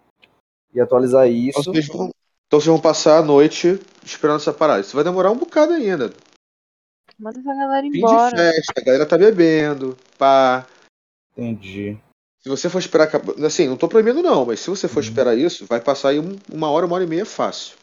e 0.72 0.80
atualizar 0.80 1.26
Então 1.26 1.60
isso. 1.60 1.72
vocês, 1.72 1.88
vão, 1.88 2.10
então 2.46 2.60
vocês 2.60 2.66
vão 2.66 2.80
passar 2.80 3.18
a 3.18 3.22
noite 3.22 3.80
esperando 4.04 4.36
essa 4.36 4.52
parada. 4.52 4.80
Isso 4.80 4.94
vai 4.94 5.02
demorar 5.02 5.32
um 5.32 5.38
bocado 5.38 5.72
ainda. 5.72 6.12
Manda 7.20 7.38
essa 7.38 7.54
galera 7.54 7.82
Fim 7.82 7.90
de 7.90 7.98
embora. 7.98 8.30
festa, 8.36 8.72
a 8.80 8.82
galera 8.84 9.06
tá 9.06 9.18
bebendo, 9.18 9.94
pá. 10.18 10.66
Entendi. 11.32 11.98
Se 12.40 12.48
você 12.48 12.70
for 12.70 12.78
esperar. 12.78 13.08
Assim, 13.44 13.68
não 13.68 13.76
tô 13.76 13.86
proibindo 13.88 14.22
não, 14.22 14.46
mas 14.46 14.60
se 14.60 14.70
você 14.70 14.88
for 14.88 15.00
Uhum. 15.02 15.08
esperar 15.08 15.36
isso, 15.36 15.66
vai 15.66 15.80
passar 15.82 16.08
aí 16.10 16.18
um- 16.18 16.38
uma 16.50 16.70
hora, 16.70 16.86
uma 16.86 16.94
hora 16.94 17.04
e 17.04 17.06
meia 17.06 17.26
fácil. 17.26 17.76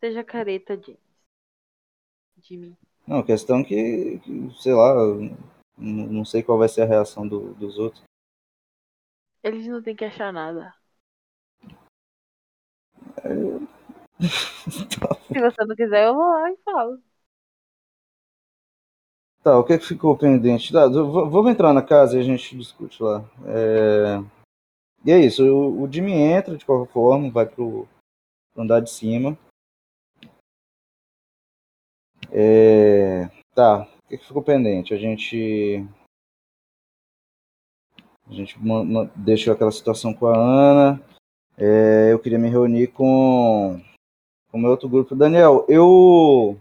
Seja 0.00 0.24
careta, 0.24 0.74
James. 0.80 0.98
Jimmy. 2.42 2.76
Não, 3.06 3.22
questão 3.22 3.62
que, 3.62 4.18
que, 4.20 4.50
sei 4.62 4.72
lá, 4.72 4.94
não 5.76 6.06
não 6.06 6.24
sei 6.24 6.42
qual 6.42 6.56
vai 6.58 6.68
ser 6.68 6.82
a 6.82 6.86
reação 6.86 7.28
do- 7.28 7.52
dos 7.54 7.78
outros. 7.78 8.02
Eles 9.42 9.66
não 9.66 9.82
têm 9.82 9.94
que 9.94 10.04
achar 10.06 10.32
nada. 10.32 10.74
Se 14.18 15.40
você 15.40 15.64
não 15.66 15.76
quiser, 15.76 16.06
eu 16.06 16.14
vou 16.14 16.24
lá 16.24 16.50
e 16.50 16.56
falo. 16.64 17.02
Tá, 19.44 19.58
o 19.58 19.62
que, 19.64 19.74
é 19.74 19.78
que 19.78 19.86
ficou 19.86 20.16
pendente? 20.16 20.72
Tá, 20.72 20.88
vamos 20.88 21.52
entrar 21.52 21.72
na 21.72 21.82
casa 21.82 22.16
e 22.16 22.20
a 22.20 22.24
gente 22.24 22.56
discute 22.56 23.02
lá. 23.02 23.22
É, 23.46 24.18
E 25.04 25.12
é 25.12 25.20
isso, 25.20 25.44
o, 25.44 25.82
o 25.82 25.92
Jimmy 25.92 26.12
entra 26.12 26.56
de 26.56 26.64
qualquer 26.64 26.92
forma, 26.92 27.30
vai 27.30 27.46
pro 27.46 27.86
pro 28.54 28.62
andar 28.62 28.80
de 28.80 28.90
cima. 28.90 29.36
É, 32.32 33.28
Tá, 33.54 33.82
o 33.82 34.08
que, 34.08 34.18
que 34.18 34.26
ficou 34.26 34.42
pendente? 34.42 34.92
A 34.92 34.98
gente. 34.98 35.86
A 38.26 38.32
gente 38.32 38.58
deixou 39.14 39.52
aquela 39.52 39.70
situação 39.70 40.12
com 40.12 40.26
a 40.26 40.36
Ana. 40.36 41.00
É, 41.56 42.12
eu 42.12 42.18
queria 42.18 42.38
me 42.38 42.48
reunir 42.48 42.88
com 42.88 43.80
o 44.52 44.58
meu 44.58 44.70
outro 44.70 44.88
grupo. 44.88 45.14
Daniel, 45.14 45.64
eu. 45.68 46.58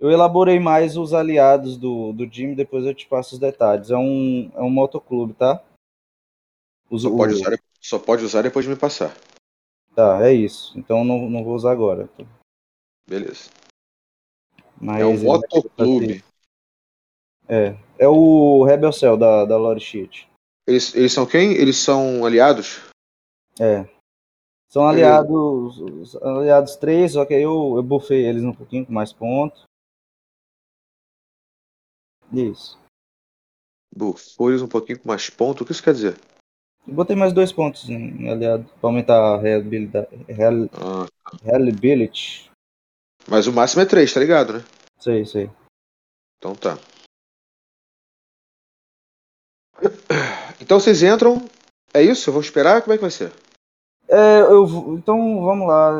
Eu 0.00 0.10
elaborei 0.10 0.58
mais 0.58 0.96
os 0.96 1.12
aliados 1.12 1.76
do, 1.76 2.12
do 2.14 2.26
Jimmy, 2.26 2.54
depois 2.54 2.86
eu 2.86 2.94
te 2.94 3.06
passo 3.06 3.34
os 3.34 3.38
detalhes. 3.38 3.90
É 3.90 3.96
um, 3.96 4.50
é 4.54 4.62
um 4.62 4.70
motoclube, 4.70 5.34
tá? 5.34 5.62
Os- 6.90 7.02
Só 7.02 7.10
pode, 7.14 7.34
o- 7.34 7.36
usar, 7.36 7.58
só 7.80 7.98
pode 7.98 8.24
usar 8.24 8.42
depois 8.42 8.64
de 8.64 8.70
me 8.70 8.76
passar. 8.78 9.14
Tá, 9.94 10.26
é 10.26 10.32
isso. 10.32 10.76
Então 10.78 11.04
não, 11.04 11.28
não 11.28 11.44
vou 11.44 11.54
usar 11.54 11.72
agora. 11.72 12.08
Beleza. 13.06 13.50
Mas 14.80 15.02
É 15.02 15.06
um 15.06 15.18
motoclube. 15.22 16.24
É. 17.46 17.76
É 17.98 18.08
o 18.08 18.64
Rebel 18.64 18.92
Cell 18.92 19.16
da, 19.18 19.44
da 19.44 19.58
Lore 19.58 19.80
Sheet. 19.80 20.26
Eles, 20.66 20.94
eles 20.94 21.12
são 21.12 21.26
quem? 21.26 21.52
Eles 21.52 21.76
são 21.76 22.24
aliados? 22.24 22.80
É. 23.60 23.86
São 24.68 24.88
aliados. 24.88 25.78
os 25.78 26.16
Aliados 26.16 26.76
três, 26.76 27.12
só 27.12 27.26
que 27.26 27.34
aí 27.34 27.42
eu, 27.42 27.74
eu 27.76 27.82
buffei 27.82 28.24
eles 28.24 28.42
um 28.44 28.54
pouquinho 28.54 28.86
com 28.86 28.92
mais 28.92 29.12
pontos. 29.12 29.64
Isso. 32.32 32.78
Bufou 33.94 34.50
eles 34.50 34.62
um 34.62 34.68
pouquinho 34.68 35.00
com 35.00 35.08
mais 35.08 35.28
ponto. 35.30 35.62
O 35.62 35.66
que 35.66 35.72
isso 35.72 35.82
quer 35.82 35.92
dizer? 35.94 36.16
Eu 36.86 36.94
botei 36.94 37.14
mais 37.16 37.32
dois 37.32 37.52
pontos 37.52 37.88
em 37.88 38.28
aliado 38.30 38.64
pra 38.80 38.88
aumentar 38.88 39.18
a 39.18 39.36
reliabilidade. 39.38 40.08
Real, 40.28 40.52
Ah, 40.72 41.06
reliability. 41.42 42.50
mas 43.28 43.46
o 43.46 43.52
máximo 43.52 43.82
é 43.82 43.86
3, 43.86 44.12
tá 44.12 44.20
ligado, 44.20 44.54
né? 44.54 44.64
Sei, 44.98 45.24
sei. 45.26 45.50
Então 46.38 46.54
tá. 46.54 46.76
Então 50.60 50.78
vocês 50.78 51.02
entram. 51.02 51.44
É 51.92 52.02
isso? 52.02 52.28
Eu 52.28 52.34
vou 52.34 52.42
esperar? 52.42 52.82
Como 52.82 52.92
é 52.92 52.96
que 52.96 53.02
vai 53.02 53.10
ser? 53.10 53.32
É, 54.08 54.40
eu, 54.42 54.66
vou- 54.66 54.94
então 54.96 55.16
vamos 55.42 55.66
lá 55.66 55.92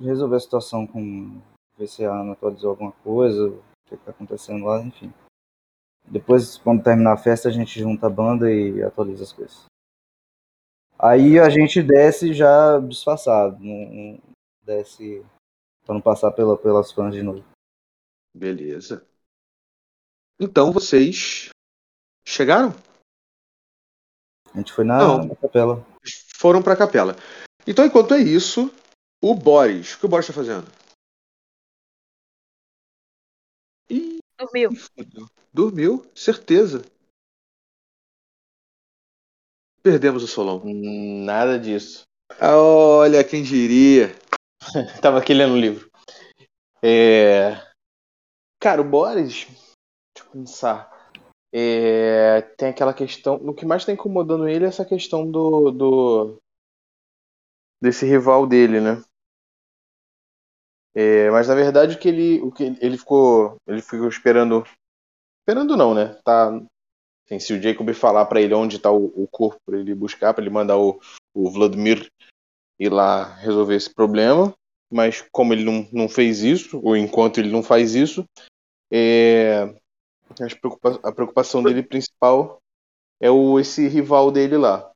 resolver 0.00 0.36
a 0.36 0.40
situação 0.40 0.86
com. 0.86 1.40
Ver 1.78 1.86
se 1.86 2.04
a 2.04 2.10
Ana 2.12 2.32
atualizou 2.32 2.70
alguma 2.70 2.92
coisa, 2.92 3.48
o 3.48 3.62
que 3.86 3.94
está 3.94 4.10
acontecendo 4.10 4.64
lá, 4.64 4.80
enfim. 4.82 5.12
Depois, 6.06 6.56
quando 6.58 6.82
terminar 6.82 7.14
a 7.14 7.16
festa, 7.16 7.48
a 7.48 7.52
gente 7.52 7.78
junta 7.78 8.06
a 8.06 8.10
banda 8.10 8.50
e 8.50 8.82
atualiza 8.82 9.24
as 9.24 9.32
coisas. 9.32 9.64
Aí 10.98 11.38
a 11.38 11.50
gente 11.50 11.82
desce 11.82 12.32
já 12.32 12.78
disfarçado, 12.80 13.58
não, 13.60 14.18
desce 14.62 15.24
para 15.84 15.94
não 15.94 16.00
passar 16.00 16.32
pela, 16.32 16.56
pelas 16.56 16.90
fãs 16.90 17.14
de 17.14 17.22
novo. 17.22 17.44
Beleza. 18.34 19.06
Então 20.40 20.72
vocês 20.72 21.50
chegaram? 22.26 22.74
A 24.54 24.58
gente 24.58 24.72
foi 24.72 24.84
na, 24.84 24.98
Não. 24.98 25.24
na 25.26 25.36
capela. 25.36 25.84
Foram 26.34 26.62
pra 26.62 26.76
capela. 26.76 27.14
Então, 27.66 27.84
enquanto 27.84 28.14
é 28.14 28.18
isso, 28.18 28.72
o 29.22 29.34
Boris. 29.34 29.94
O 29.94 29.98
que 29.98 30.06
o 30.06 30.08
Boris 30.08 30.26
tá 30.26 30.32
fazendo? 30.32 30.66
Dormiu. 34.38 34.70
Dormiu, 35.52 36.10
certeza. 36.14 36.82
Perdemos 39.82 40.22
o 40.22 40.26
Solon. 40.26 40.60
Hum, 40.64 41.24
Nada 41.24 41.58
disso. 41.58 42.02
Ah, 42.40 42.56
Olha, 42.56 43.24
quem 43.24 43.42
diria. 43.42 44.08
Tava 45.00 45.18
aqui 45.18 45.32
lendo 45.32 45.54
o 45.54 45.60
livro. 45.60 45.90
É... 46.82 47.54
Cara, 48.60 48.80
o 48.80 48.84
Boris. 48.84 49.46
Deixa 49.46 50.28
eu 50.28 50.30
pensar. 50.32 51.10
É, 51.52 52.42
Tem 52.58 52.68
aquela 52.68 52.92
questão. 52.92 53.36
O 53.36 53.54
que 53.54 53.64
mais 53.64 53.84
tá 53.84 53.92
incomodando 53.92 54.48
ele 54.48 54.64
é 54.64 54.68
essa 54.68 54.84
questão 54.84 55.30
do. 55.30 55.70
do... 55.70 56.42
Desse 57.80 58.04
rival 58.06 58.46
dele, 58.46 58.80
né? 58.80 59.02
É, 60.96 61.30
Mas 61.30 61.46
na 61.48 61.54
verdade 61.54 61.94
o 61.94 61.98
que 61.98 62.08
ele. 62.08 62.40
O 62.40 62.50
que 62.50 62.64
ele 62.80 62.96
ficou. 62.96 63.56
Ele 63.66 63.82
ficou 63.82 64.08
esperando. 64.08 64.64
Esperando 65.42 65.76
não, 65.76 65.94
né? 65.94 66.18
Tá. 66.24 66.48
Assim, 67.26 67.38
se 67.40 67.52
o 67.52 67.62
Jacob 67.62 67.92
falar 67.92 68.24
pra 68.26 68.40
ele 68.40 68.54
onde 68.54 68.78
tá 68.78 68.90
o, 68.90 69.06
o 69.16 69.26
corpo 69.28 69.60
pra 69.66 69.78
ele 69.78 69.94
buscar, 69.94 70.32
pra 70.32 70.42
ele 70.42 70.50
mandar 70.50 70.78
o, 70.78 71.00
o 71.34 71.50
Vladimir 71.50 72.08
ir 72.78 72.90
lá 72.90 73.34
resolver 73.36 73.74
esse 73.74 73.92
problema 73.92 74.54
mas 74.90 75.24
como 75.32 75.52
ele 75.52 75.64
não, 75.64 75.88
não 75.92 76.08
fez 76.08 76.40
isso, 76.42 76.80
ou 76.82 76.96
enquanto 76.96 77.38
ele 77.38 77.50
não 77.50 77.62
faz 77.62 77.94
isso, 77.94 78.24
é, 78.92 79.74
preocupa- 80.60 81.00
a 81.02 81.12
preocupação 81.12 81.62
dele 81.62 81.82
principal 81.82 82.58
é 83.20 83.30
o, 83.30 83.58
esse 83.58 83.88
rival 83.88 84.30
dele 84.30 84.56
lá. 84.56 84.90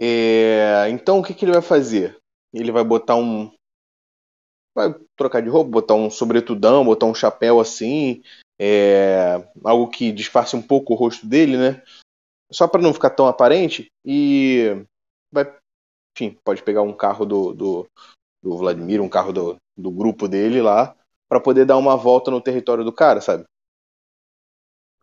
É, 0.00 0.88
então 0.90 1.20
o 1.20 1.22
que, 1.22 1.34
que 1.34 1.44
ele 1.44 1.52
vai 1.52 1.62
fazer? 1.62 2.18
Ele 2.52 2.72
vai 2.72 2.84
botar 2.84 3.16
um. 3.16 3.50
Vai 4.74 4.94
trocar 5.16 5.40
de 5.40 5.48
roupa, 5.48 5.70
botar 5.70 5.94
um 5.94 6.10
sobretudão, 6.10 6.84
botar 6.84 7.06
um 7.06 7.14
chapéu 7.14 7.60
assim, 7.60 8.22
é, 8.58 9.46
algo 9.62 9.88
que 9.88 10.10
disfarce 10.10 10.56
um 10.56 10.62
pouco 10.62 10.92
o 10.92 10.96
rosto 10.96 11.26
dele, 11.26 11.56
né? 11.56 11.82
Só 12.50 12.66
para 12.66 12.82
não 12.82 12.92
ficar 12.92 13.10
tão 13.10 13.26
aparente, 13.26 13.90
e 14.04 14.84
vai, 15.32 15.44
enfim, 16.16 16.36
pode 16.44 16.62
pegar 16.62 16.82
um 16.82 16.92
carro 16.92 17.24
do, 17.24 17.52
do, 17.52 17.86
do 18.42 18.56
Vladimir, 18.56 19.00
um 19.00 19.08
carro 19.08 19.32
do, 19.32 19.56
do 19.76 19.90
grupo 19.90 20.28
dele 20.28 20.60
lá, 20.60 20.94
para 21.28 21.40
poder 21.40 21.64
dar 21.64 21.76
uma 21.76 21.96
volta 21.96 22.30
no 22.30 22.40
território 22.40 22.84
do 22.84 22.92
cara, 22.92 23.20
sabe? 23.20 23.44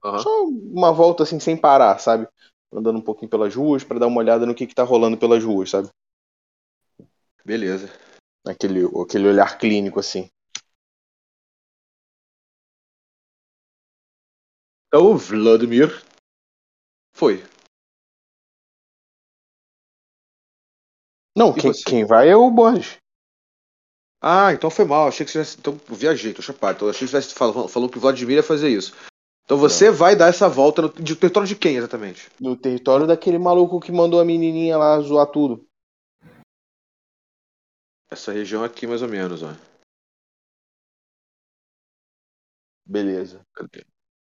Aham. 0.04 0.20
Só 0.20 0.46
uma 0.46 0.92
volta 0.92 1.24
assim 1.24 1.40
sem 1.40 1.56
parar, 1.56 2.00
sabe? 2.00 2.28
Andando 2.74 3.00
um 3.00 3.04
pouquinho 3.04 3.30
pelas 3.30 3.54
ruas 3.56 3.84
para 3.84 4.00
dar 4.00 4.08
uma 4.08 4.20
olhada 4.20 4.46
no 4.46 4.56
que, 4.56 4.66
que 4.66 4.76
tá 4.76 4.84
rolando 4.84 5.18
pelas 5.18 5.44
ruas, 5.44 5.70
sabe? 5.70 5.90
Beleza. 7.46 7.90
Aquele, 8.46 8.82
aquele 9.02 9.28
olhar 9.28 9.58
clínico 9.58 10.00
assim. 10.00 10.30
Então 14.88 15.12
o 15.12 15.18
Vladimir 15.18 16.04
foi. 17.14 17.44
Não, 21.38 21.54
quem, 21.54 21.72
quem 21.72 22.06
vai 22.06 22.30
é 22.30 22.36
o 22.36 22.52
Borges. 22.52 22.98
Ah, 24.22 24.54
então 24.54 24.70
foi 24.70 24.86
mal. 24.86 25.08
Achei 25.08 25.26
que 25.26 25.32
você 25.32 25.40
tivesse. 25.40 25.58
Então, 25.60 25.80
viajei, 25.90 26.34
tô 26.34 26.42
chapado. 26.42 26.76
Então, 26.76 26.90
achei 26.90 27.08
que 27.08 27.12
você 27.12 27.22
tivesse 27.22 27.34
falado, 27.34 27.68
falou 27.68 27.90
que 27.90 27.98
o 27.98 28.02
Vladimir 28.02 28.36
ia 28.38 28.44
fazer 28.44 28.70
isso. 28.70 28.94
Então 29.46 29.58
você 29.58 29.92
vai 29.92 30.16
dar 30.16 30.28
essa 30.28 30.48
volta 30.48 30.82
no 30.82 30.90
de 30.90 31.16
território 31.16 31.48
de 31.48 31.56
quem 31.56 31.76
exatamente? 31.76 32.30
No 32.40 32.56
território 32.56 33.08
daquele 33.08 33.38
maluco 33.38 33.82
que 33.82 33.92
mandou 33.92 34.20
a 34.20 34.26
menininha 34.26 34.78
lá 34.78 35.00
zoar 35.02 35.28
tudo. 35.28 35.66
Essa 38.12 38.34
região 38.34 38.64
aqui, 38.64 38.86
mais 38.86 39.02
ou 39.02 39.08
menos, 39.08 39.42
ó. 39.42 39.54
Beleza. 42.86 43.42
Cadê? 43.54 43.86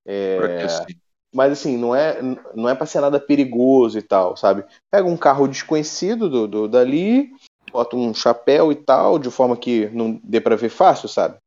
É, 0.06 0.36
Por 0.36 0.46
aqui, 0.46 0.66
assim. 0.66 1.02
Mas 1.34 1.52
assim, 1.54 1.78
não 1.78 1.96
é, 1.96 2.22
não 2.54 2.68
é 2.70 2.76
pra 2.76 2.86
ser 2.86 3.00
nada 3.00 3.20
perigoso 3.20 3.98
e 3.98 4.02
tal, 4.02 4.36
sabe? 4.36 4.66
Pega 4.92 5.08
um 5.08 5.18
carro 5.18 5.48
desconhecido 5.48 6.30
do, 6.30 6.48
do- 6.48 6.68
dali, 6.68 7.32
bota 7.72 7.96
um 7.96 8.14
chapéu 8.14 8.72
e 8.72 8.76
tal, 8.76 9.18
de 9.18 9.32
forma 9.32 9.56
que 9.58 9.88
não 9.90 10.20
dê 10.24 10.42
pra 10.42 10.58
ver 10.58 10.70
fácil, 10.70 11.08
sabe? 11.08 11.38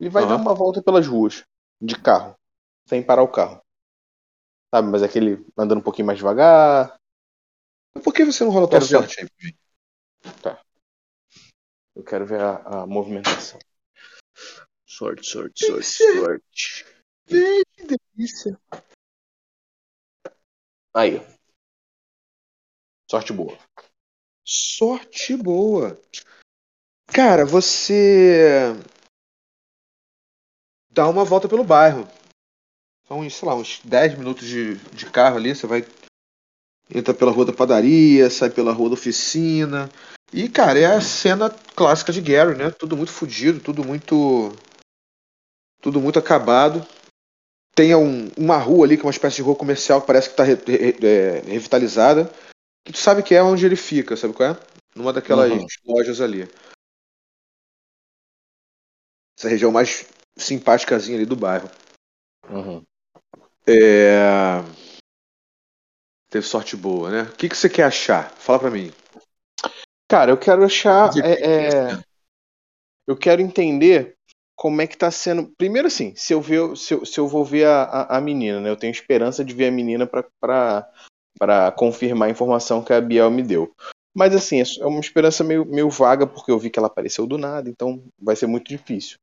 Ele 0.00 0.08
vai 0.10 0.22
Aham. 0.24 0.36
dar 0.36 0.42
uma 0.42 0.54
volta 0.54 0.80
pelas 0.80 1.06
ruas, 1.06 1.42
de 1.82 1.98
carro, 1.98 2.36
sem 2.88 3.02
parar 3.02 3.22
o 3.22 3.28
carro. 3.28 3.60
Sabe, 4.72 4.88
mas 4.88 5.02
aquele 5.02 5.44
andando 5.58 5.78
um 5.78 5.82
pouquinho 5.84 6.06
mais 6.06 6.18
devagar. 6.18 6.94
Por 8.04 8.14
que 8.14 8.24
você 8.24 8.44
não 8.44 8.52
rola 8.52 8.68
tua 8.68 8.80
Quero 8.80 8.86
ver. 8.86 9.08
sorte 9.08 9.20
aí 9.20 9.28
pra 9.28 9.44
mim? 9.44 9.56
Eu 11.96 12.04
quero 12.04 12.26
ver 12.26 12.40
a, 12.42 12.82
a 12.82 12.86
movimentação. 12.86 13.58
Sorte, 14.86 15.26
sorte, 15.26 15.64
sorte, 15.64 15.86
sorte. 15.86 16.84
Vem, 17.26 17.62
que 17.72 17.86
delícia. 17.86 18.60
Aí. 20.94 21.22
Sorte 23.10 23.32
boa. 23.32 23.58
Sorte 24.44 25.34
boa. 25.38 25.98
Cara, 27.06 27.46
você 27.46 28.74
dá 30.90 31.08
uma 31.08 31.24
volta 31.24 31.48
pelo 31.48 31.64
bairro. 31.64 32.06
São, 33.08 33.20
uns, 33.20 33.34
sei 33.34 33.48
lá, 33.48 33.54
uns 33.54 33.80
10 33.80 34.18
minutos 34.18 34.46
de, 34.46 34.74
de 34.94 35.10
carro 35.10 35.38
ali. 35.38 35.54
Você 35.54 35.66
vai. 35.66 35.82
Entra 36.94 37.14
pela 37.14 37.32
rua 37.32 37.46
da 37.46 37.52
padaria, 37.54 38.28
sai 38.28 38.50
pela 38.50 38.72
rua 38.72 38.90
da 38.90 38.94
oficina. 38.94 39.88
E, 40.36 40.50
cara, 40.50 40.78
é 40.78 40.84
a 40.84 41.00
cena 41.00 41.48
clássica 41.74 42.12
de 42.12 42.20
Gary, 42.20 42.54
né? 42.54 42.70
Tudo 42.70 42.94
muito 42.94 43.10
fodido, 43.10 43.58
tudo 43.58 43.82
muito. 43.82 44.52
Tudo 45.80 45.98
muito 45.98 46.18
acabado. 46.18 46.86
Tem 47.74 47.94
um- 47.94 48.28
uma 48.36 48.58
rua 48.58 48.84
ali, 48.84 48.96
que 48.96 49.02
é 49.02 49.06
uma 49.06 49.10
espécie 49.10 49.36
de 49.36 49.42
rua 49.42 49.56
comercial 49.56 50.00
que 50.02 50.06
parece 50.06 50.28
que 50.28 50.36
tá 50.36 50.42
re- 50.44 50.54
re- 50.66 50.98
é, 51.06 51.40
revitalizada. 51.40 52.30
Que 52.84 52.92
tu 52.92 52.98
sabe 52.98 53.22
que 53.22 53.34
é 53.34 53.42
onde 53.42 53.64
ele 53.64 53.76
fica, 53.76 54.14
sabe 54.14 54.34
qual 54.34 54.50
é? 54.50 54.60
Numa 54.94 55.10
daquelas 55.12 55.50
Uhum. 55.50 55.66
lojas 55.86 56.20
ali. 56.20 56.42
Essa 59.38 59.48
região 59.48 59.72
mais 59.72 60.06
simpáticazinha 60.36 61.16
ali 61.16 61.26
do 61.26 61.36
bairro. 61.36 61.70
Uhum. 62.50 62.82
É... 63.66 64.60
Teve 66.30 66.46
sorte 66.46 66.76
boa, 66.76 67.10
né? 67.10 67.22
O 67.22 67.36
que, 67.36 67.48
que 67.48 67.56
você 67.56 67.68
quer 67.70 67.84
achar? 67.84 68.30
Fala 68.38 68.58
pra 68.58 68.70
mim. 68.70 68.92
Cara, 70.08 70.30
eu 70.30 70.36
quero 70.36 70.64
achar. 70.64 71.10
É, 71.18 71.32
é, 71.32 72.02
eu 73.06 73.16
quero 73.16 73.42
entender 73.42 74.14
como 74.56 74.80
é 74.80 74.86
que 74.86 74.96
tá 74.96 75.10
sendo. 75.10 75.52
Primeiro, 75.58 75.88
assim, 75.88 76.14
se 76.14 76.32
eu, 76.32 76.40
ver, 76.40 76.76
se 76.76 76.94
eu, 76.94 77.04
se 77.04 77.18
eu 77.18 77.26
vou 77.26 77.44
ver 77.44 77.66
a, 77.66 77.82
a, 77.82 78.16
a 78.18 78.20
menina, 78.20 78.60
né? 78.60 78.70
Eu 78.70 78.76
tenho 78.76 78.90
esperança 78.90 79.44
de 79.44 79.54
ver 79.54 79.68
a 79.68 79.72
menina 79.72 80.06
pra 80.06 81.72
confirmar 81.76 82.28
a 82.28 82.30
informação 82.30 82.82
que 82.82 82.92
a 82.92 83.00
Biel 83.00 83.30
me 83.30 83.42
deu. 83.42 83.72
Mas, 84.14 84.34
assim, 84.34 84.62
é 84.80 84.86
uma 84.86 85.00
esperança 85.00 85.44
meio, 85.44 85.66
meio 85.66 85.90
vaga, 85.90 86.26
porque 86.26 86.50
eu 86.50 86.58
vi 86.58 86.70
que 86.70 86.78
ela 86.78 86.88
apareceu 86.88 87.26
do 87.26 87.36
nada, 87.36 87.68
então 87.68 88.02
vai 88.18 88.34
ser 88.34 88.46
muito 88.46 88.66
difícil. 88.66 89.18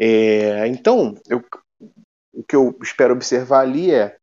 É, 0.00 0.66
então, 0.66 1.14
eu, 1.28 1.44
o 2.32 2.42
que 2.42 2.56
eu 2.56 2.78
espero 2.82 3.12
observar 3.12 3.60
ali 3.60 3.90
é 3.90 4.16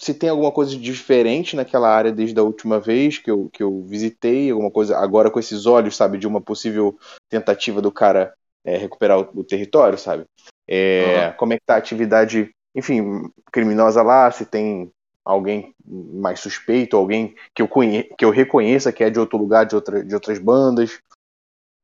se 0.00 0.14
tem 0.14 0.30
alguma 0.30 0.50
coisa 0.50 0.74
diferente 0.76 1.54
naquela 1.54 1.88
área 1.88 2.10
desde 2.10 2.40
a 2.40 2.42
última 2.42 2.80
vez 2.80 3.18
que 3.18 3.30
eu, 3.30 3.50
que 3.52 3.62
eu 3.62 3.82
visitei, 3.82 4.50
alguma 4.50 4.70
coisa 4.70 4.96
agora 4.96 5.30
com 5.30 5.38
esses 5.38 5.66
olhos, 5.66 5.94
sabe, 5.94 6.16
de 6.16 6.26
uma 6.26 6.40
possível 6.40 6.98
tentativa 7.28 7.82
do 7.82 7.92
cara 7.92 8.32
é, 8.64 8.78
recuperar 8.78 9.18
o, 9.20 9.40
o 9.40 9.44
território, 9.44 9.98
sabe? 9.98 10.24
É, 10.66 11.26
Aham. 11.26 11.32
Como 11.36 11.52
é 11.52 11.58
que 11.58 11.64
tá 11.66 11.74
a 11.74 11.78
atividade, 11.78 12.50
enfim, 12.74 13.30
criminosa 13.52 14.02
lá, 14.02 14.30
se 14.30 14.46
tem 14.46 14.90
alguém 15.22 15.74
mais 15.84 16.40
suspeito, 16.40 16.96
alguém 16.96 17.34
que 17.54 17.60
eu, 17.60 17.68
conhe 17.68 18.04
que 18.16 18.24
eu 18.24 18.30
reconheça 18.30 18.90
que 18.92 19.04
é 19.04 19.10
de 19.10 19.20
outro 19.20 19.36
lugar, 19.36 19.66
de, 19.66 19.74
outra, 19.74 20.02
de 20.02 20.14
outras 20.14 20.38
bandas. 20.38 20.98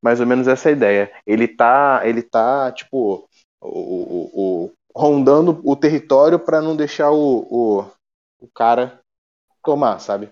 Mais 0.02 0.20
ou 0.20 0.26
menos 0.26 0.48
essa 0.48 0.70
ideia. 0.70 1.10
Ele 1.26 1.48
tá, 1.48 2.00
ele 2.04 2.22
tá 2.22 2.70
tipo, 2.72 3.28
o, 3.60 3.68
o, 3.68 4.30
o- 4.64 4.72
rondando 4.94 5.60
o 5.64 5.76
território 5.76 6.38
para 6.38 6.62
não 6.62 6.74
deixar 6.74 7.10
o, 7.10 7.84
o, 8.38 8.48
cara 8.48 9.00
tomar, 9.62 9.98
sabe? 9.98 10.30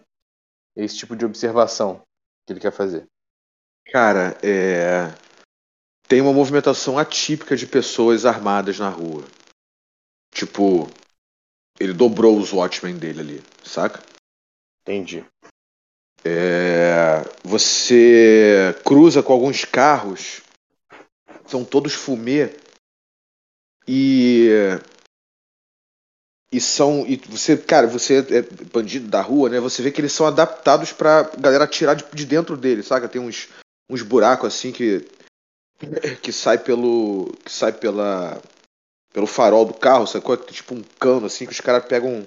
Esse 0.77 0.97
tipo 0.97 1.17
de 1.17 1.25
observação 1.25 2.03
que 2.47 2.53
ele 2.53 2.61
quer 2.61 2.73
fazer. 2.73 3.07
Cara, 3.87 4.37
é... 4.43 5.09
tem 6.09 6.21
uma 6.21 6.33
movimentação 6.33 6.99
atípica 6.99 7.57
de 7.57 7.67
pessoas 7.67 8.25
armadas 8.25 8.79
na 8.79 8.89
rua. 8.89 9.25
Tipo, 10.33 10.89
ele 11.79 11.93
dobrou 11.93 12.39
os 12.39 12.53
Watchmen 12.53 12.99
dele 12.99 13.21
ali, 13.21 13.43
saca? 13.65 14.03
Entendi. 14.83 15.25
É, 16.25 17.23
Você 17.45 18.75
cruza 18.85 19.23
com 19.23 19.33
alguns 19.33 19.65
carros, 19.65 20.43
são 21.47 21.65
todos 21.65 21.95
fumê 21.95 22.57
e 23.87 24.49
e 26.55 26.61
são 26.61 27.05
e 27.05 27.17
você, 27.17 27.57
cara, 27.57 27.89
você 27.89 28.19
é 28.31 28.43
bandido 28.73 29.09
da 29.09 29.21
rua, 29.21 29.49
né? 29.49 29.59
Você 29.59 29.83
vê 29.83 29.91
que 29.91 30.01
eles 30.01 30.13
são 30.13 30.25
adaptados 30.25 30.93
pra 30.93 31.25
galera 31.37 31.67
tirar 31.67 31.95
de, 31.95 32.05
de 32.13 32.25
dentro 32.25 32.57
dele, 32.57 32.81
saca? 32.83 33.09
Tem 33.09 33.21
uns 33.21 33.49
uns 33.91 34.03
buracos 34.03 34.55
assim 34.55 34.71
que 34.71 35.05
que 36.23 36.31
sai 36.31 36.57
pelo 36.59 37.33
que 37.45 37.51
sai 37.51 37.73
pela 37.73 38.41
pelo 39.13 39.27
farol 39.27 39.65
do 39.65 39.75
carro, 39.75 40.07
sacou? 40.07 40.37
Tipo 40.37 40.75
um 40.75 40.83
cano 41.01 41.27
assim 41.27 41.45
que 41.45 41.53
os 41.53 41.61
caras 41.61 41.85
pegam 41.87 42.25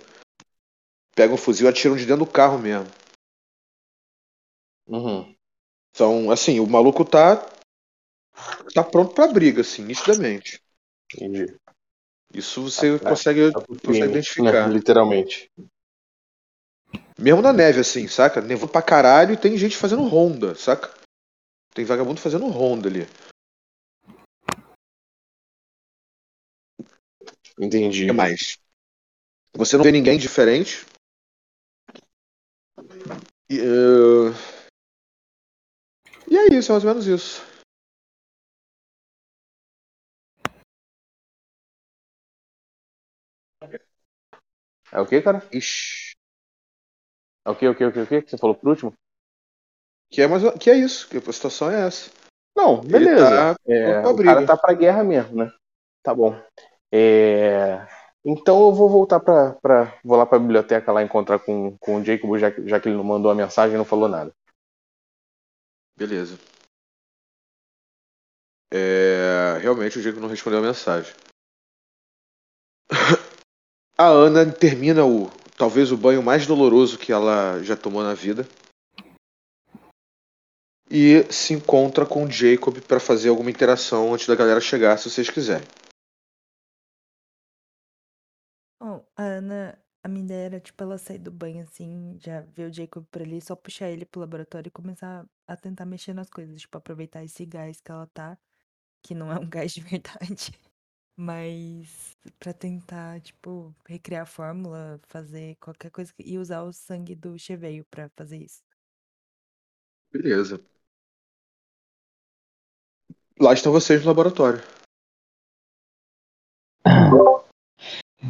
pegam 1.15 1.35
um 1.35 1.37
fuzil 1.37 1.67
e 1.67 1.69
atiram 1.69 1.95
de 1.95 2.05
dentro 2.05 2.25
do 2.25 2.31
carro 2.31 2.59
mesmo. 2.59 2.87
Uhum. 4.85 5.33
Então, 5.91 6.29
assim, 6.29 6.59
o 6.59 6.67
maluco 6.67 7.05
tá. 7.05 7.37
tá 8.73 8.83
pronto 8.83 9.13
pra 9.13 9.27
briga, 9.27 9.61
assim, 9.61 9.83
nitidamente. 9.83 10.61
Entendi. 11.15 11.57
Isso 12.33 12.61
você 12.61 12.99
Tá- 12.99 13.09
consegue, 13.09 13.51
Tá 13.51 13.61
pro 13.61 13.75
consegue 13.75 13.99
crime, 13.99 14.09
identificar. 14.09 14.67
né? 14.67 14.73
Literalmente. 14.73 15.49
Mesmo 17.17 17.41
na 17.41 17.51
neve, 17.51 17.79
assim, 17.79 18.07
saca? 18.07 18.41
Nevou 18.41 18.67
pra 18.69 18.81
caralho 18.81 19.33
e 19.33 19.37
tem 19.37 19.57
gente 19.57 19.75
fazendo 19.77 20.03
ronda, 20.03 20.53
saca? 20.55 20.93
Tem 21.73 21.83
vagabundo 21.85 22.19
fazendo 22.21 22.45
ronda 22.47 22.87
ali. 22.89 23.07
O 27.57 27.63
Entendi. 27.63 28.05
que 28.05 28.11
mais? 28.11 28.57
Você 29.53 29.77
não 29.77 29.83
vê 29.83 29.91
ninguém 29.91 30.17
diferente. 30.19 30.85
E, 33.49 33.57
eh, 33.59 34.33
e 36.29 36.37
é 36.37 36.53
isso, 36.53 36.71
é 36.71 36.73
mais 36.73 36.83
ou 36.83 36.89
menos 36.91 37.07
isso. 37.07 37.41
É 44.91 44.99
o 44.99 45.05
que, 45.05 45.21
cara? 45.21 45.41
Ixi. 45.51 46.15
É 47.45 47.49
o 47.49 47.55
que, 47.55 47.67
o 47.67 47.75
que, 47.75 47.85
o 47.85 47.91
que, 47.91 47.99
o 47.99 48.07
que? 48.07 48.21
Você 48.21 48.37
falou 48.37 48.55
por 48.55 48.69
último? 48.69 48.93
Que 50.09 50.21
é, 50.21 50.27
mais, 50.27 50.43
que 50.57 50.69
é 50.69 50.75
isso, 50.75 51.07
que 51.09 51.17
a 51.17 51.33
situação 51.33 51.69
é 51.69 51.87
essa. 51.87 52.11
Não, 52.55 52.79
Ele 52.79 52.87
beleza. 52.89 53.29
tá 53.29 53.55
É, 53.67 54.07
o 54.07 54.17
cara 54.17 54.45
tá 54.45 54.57
pra 54.57 54.73
guerra 54.73 55.03
mesmo, 55.03 55.37
né? 55.37 55.51
Tá 56.01 56.13
bom. 56.13 56.35
É, 56.91 57.85
Então 58.25 58.65
eu 58.65 58.73
vou 58.73 58.89
voltar 58.89 59.19
pra, 59.19 59.53
pra. 59.61 59.99
Vou 60.03 60.17
lá 60.17 60.25
pra 60.25 60.39
biblioteca 60.39 60.91
lá 60.91 61.03
encontrar 61.03 61.39
com, 61.39 61.77
com 61.77 61.97
o 61.97 62.03
Jacob, 62.03 62.37
já 62.37 62.51
que, 62.51 62.67
já 62.67 62.79
que 62.79 62.89
ele 62.89 62.97
não 62.97 63.03
mandou 63.03 63.29
a 63.29 63.35
mensagem 63.35 63.75
e 63.75 63.77
não 63.77 63.85
falou 63.85 64.07
nada. 64.07 64.33
Beleza. 65.97 66.37
É, 68.73 69.57
realmente 69.61 69.97
o 69.97 70.01
Diego 70.01 70.19
não 70.19 70.27
respondeu 70.27 70.59
a 70.59 70.63
mensagem. 70.63 71.13
A 73.99 74.05
Ana 74.05 74.51
termina 74.51 75.03
o 75.03 75.27
talvez 75.57 75.91
o 75.91 75.97
banho 75.97 76.21
mais 76.21 76.45
doloroso 76.45 76.99
que 76.99 77.11
ela 77.11 77.63
já 77.63 77.75
tomou 77.75 78.03
na 78.03 78.13
vida 78.13 78.47
e 80.89 81.23
se 81.31 81.53
encontra 81.53 82.05
com 82.05 82.23
o 82.23 82.31
Jacob 82.31 82.79
para 82.81 82.99
fazer 82.99 83.29
alguma 83.29 83.49
interação 83.49 84.13
antes 84.13 84.27
da 84.27 84.35
galera 84.35 84.61
chegar, 84.61 84.97
se 84.97 85.09
vocês 85.09 85.29
quiserem. 85.29 85.67
Bom, 88.79 89.03
a 89.15 89.23
Ana, 89.23 89.83
a 90.03 90.07
minha 90.07 90.23
ideia 90.23 90.45
era, 90.45 90.59
tipo, 90.59 90.81
ela 90.83 90.97
sair 90.97 91.17
do 91.17 91.31
banho, 91.31 91.63
assim, 91.63 92.17
já 92.19 92.41
ver 92.41 92.69
o 92.69 92.73
Jacob 92.73 93.03
por 93.11 93.21
ali, 93.21 93.41
só 93.41 93.55
puxar 93.55 93.89
ele 93.89 94.05
pro 94.05 94.21
laboratório 94.21 94.69
e 94.69 94.71
começar 94.71 95.25
a 95.47 95.57
tentar 95.57 95.85
mexer 95.85 96.13
nas 96.13 96.29
coisas, 96.29 96.61
tipo, 96.61 96.77
aproveitar 96.77 97.23
esse 97.23 97.45
gás 97.45 97.81
que 97.81 97.91
ela 97.91 98.07
tá, 98.13 98.37
que 99.01 99.15
não 99.15 99.31
é 99.31 99.39
um 99.39 99.49
gás 99.49 99.73
de 99.73 99.81
verdade, 99.81 100.51
mas 101.17 102.15
pra 102.39 102.53
tentar, 102.53 103.19
tipo, 103.21 103.75
recriar 103.87 104.21
a 104.21 104.27
fórmula, 104.27 105.01
fazer 105.07 105.55
qualquer 105.55 105.89
coisa 105.89 106.13
e 106.19 106.37
usar 106.37 106.61
o 106.61 106.71
sangue 106.71 107.15
do 107.15 107.37
Cheveio 107.39 107.83
pra 107.89 108.07
fazer 108.09 108.37
isso. 108.37 108.61
Beleza. 110.11 110.61
Lá 113.39 113.53
estão 113.53 113.71
vocês 113.71 114.01
no 114.01 114.07
laboratório. 114.07 114.61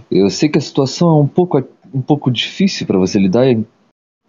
Eu 0.10 0.30
sei 0.30 0.50
que 0.50 0.58
a 0.58 0.62
situação 0.62 1.10
é 1.10 1.22
um 1.22 1.28
pouco, 1.28 1.58
um 1.94 2.02
pouco 2.02 2.32
difícil 2.32 2.88
para 2.88 2.98
você 2.98 3.20
lidar, 3.20 3.46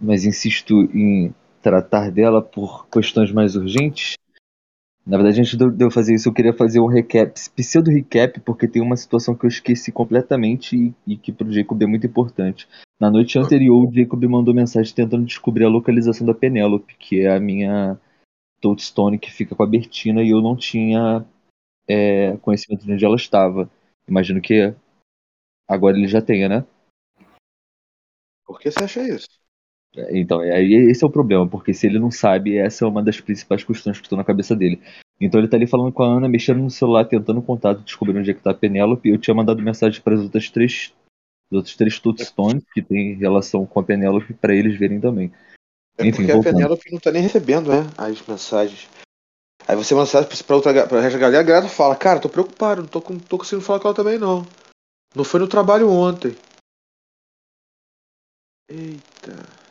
mas 0.00 0.24
insisto 0.24 0.82
em 0.94 1.34
tratar 1.62 2.10
dela 2.10 2.42
por 2.42 2.88
questões 2.88 3.32
mais 3.32 3.56
urgentes. 3.56 4.14
Na 5.08 5.16
verdade, 5.16 5.40
antes 5.40 5.56
de 5.56 5.84
eu- 5.84 5.90
fazer 5.90 6.14
isso, 6.14 6.28
eu 6.28 6.34
queria 6.34 6.52
fazer 6.52 6.80
um 6.80 6.86
recap, 6.86 7.32
pseudo 7.56 7.90
recap, 7.90 8.38
porque 8.40 8.68
tem 8.68 8.82
uma 8.82 8.94
situação 8.94 9.34
que 9.34 9.46
eu 9.46 9.48
esqueci 9.48 9.90
completamente 9.90 10.76
e, 10.76 10.94
e 11.06 11.16
que 11.16 11.32
pro 11.32 11.50
Jacob 11.50 11.80
é 11.82 11.86
muito 11.86 12.06
importante. 12.06 12.68
Na 13.00 13.10
noite 13.10 13.38
anterior, 13.38 13.88
o 13.88 13.90
Jacob 13.90 14.22
mandou 14.24 14.52
mensagem 14.52 14.94
tentando 14.94 15.24
descobrir 15.24 15.64
a 15.64 15.68
localização 15.70 16.26
da 16.26 16.34
Penélope, 16.34 16.94
que 16.98 17.20
é 17.20 17.34
a 17.34 17.40
minha 17.40 17.98
Toadstone 18.60 19.18
que 19.18 19.32
fica 19.32 19.54
com 19.54 19.62
a 19.62 19.66
Bertina, 19.66 20.22
e 20.22 20.28
eu 20.28 20.42
não 20.42 20.54
tinha 20.54 21.24
é, 21.88 22.36
conhecimento 22.38 22.84
de 22.84 22.92
onde 22.92 23.04
ela 23.04 23.16
estava. 23.16 23.70
Imagino 24.06 24.42
que 24.42 24.74
agora 25.66 25.96
ele 25.96 26.06
já 26.08 26.20
tenha, 26.20 26.50
né? 26.50 26.66
Por 28.44 28.60
que 28.60 28.70
você 28.70 28.84
acha 28.84 29.02
isso? 29.08 29.28
Então, 30.10 30.42
é- 30.42 30.52
aí 30.52 30.72
esse 30.74 31.02
é 31.02 31.06
o 31.06 31.10
problema, 31.10 31.46
porque 31.48 31.72
se 31.74 31.86
ele 31.86 31.98
não 31.98 32.10
sabe, 32.10 32.56
essa 32.56 32.84
é 32.84 32.88
uma 32.88 33.02
das 33.02 33.20
principais 33.20 33.64
questões 33.64 33.98
que 33.98 34.04
estão 34.04 34.18
na 34.18 34.24
cabeça 34.24 34.54
dele. 34.54 34.80
Então 35.20 35.40
ele 35.40 35.48
tá 35.48 35.56
ali 35.56 35.66
falando 35.66 35.92
com 35.92 36.02
a 36.02 36.06
Ana, 36.06 36.28
mexendo 36.28 36.58
no 36.60 36.70
celular, 36.70 37.04
tentando 37.04 37.42
contato, 37.42 37.80
descobrindo 37.80 38.20
onde 38.20 38.30
é 38.30 38.34
que 38.34 38.40
tá 38.40 38.50
a 38.52 38.54
Penélope. 38.54 39.08
Eu 39.08 39.18
tinha 39.18 39.34
mandado 39.34 39.60
mensagem 39.62 40.00
para 40.00 40.14
as 40.14 40.20
outras 40.20 40.48
três, 40.50 40.92
os 41.50 41.56
outros 41.56 41.76
três 41.76 41.98
Toadstones 41.98 42.62
que 42.72 42.80
tem 42.80 43.14
relação 43.14 43.66
com 43.66 43.80
a 43.80 43.82
Penélope 43.82 44.32
para 44.34 44.54
eles 44.54 44.78
verem 44.78 45.00
também. 45.00 45.32
É 45.98 46.06
Enfim, 46.06 46.18
porque 46.18 46.30
a 46.30 46.34
voltando. 46.34 46.54
Penélope 46.54 46.92
não 46.92 47.00
tá 47.00 47.10
nem 47.10 47.22
recebendo, 47.22 47.70
né? 47.70 47.90
As 47.96 48.24
mensagens. 48.26 48.88
Aí 49.66 49.74
você 49.74 49.92
manda 49.94 50.04
mensagem 50.06 50.44
pra 50.46 50.56
outra 50.56 50.86
pra 50.86 51.00
resto 51.00 51.14
da 51.14 51.20
galera, 51.20 51.40
a 51.40 51.46
galera 51.46 51.68
fala, 51.68 51.96
cara, 51.96 52.20
tô 52.20 52.28
preocupado, 52.28 52.82
não 52.82 52.88
tô, 52.88 53.02
com- 53.02 53.18
tô 53.18 53.36
conseguindo 53.36 53.64
falar 53.66 53.80
com 53.80 53.88
ela 53.88 53.96
também 53.96 54.18
não. 54.18 54.46
Não 55.16 55.24
foi 55.24 55.40
no 55.40 55.48
trabalho 55.48 55.90
ontem. 55.90 56.36
Eita. 58.68 59.67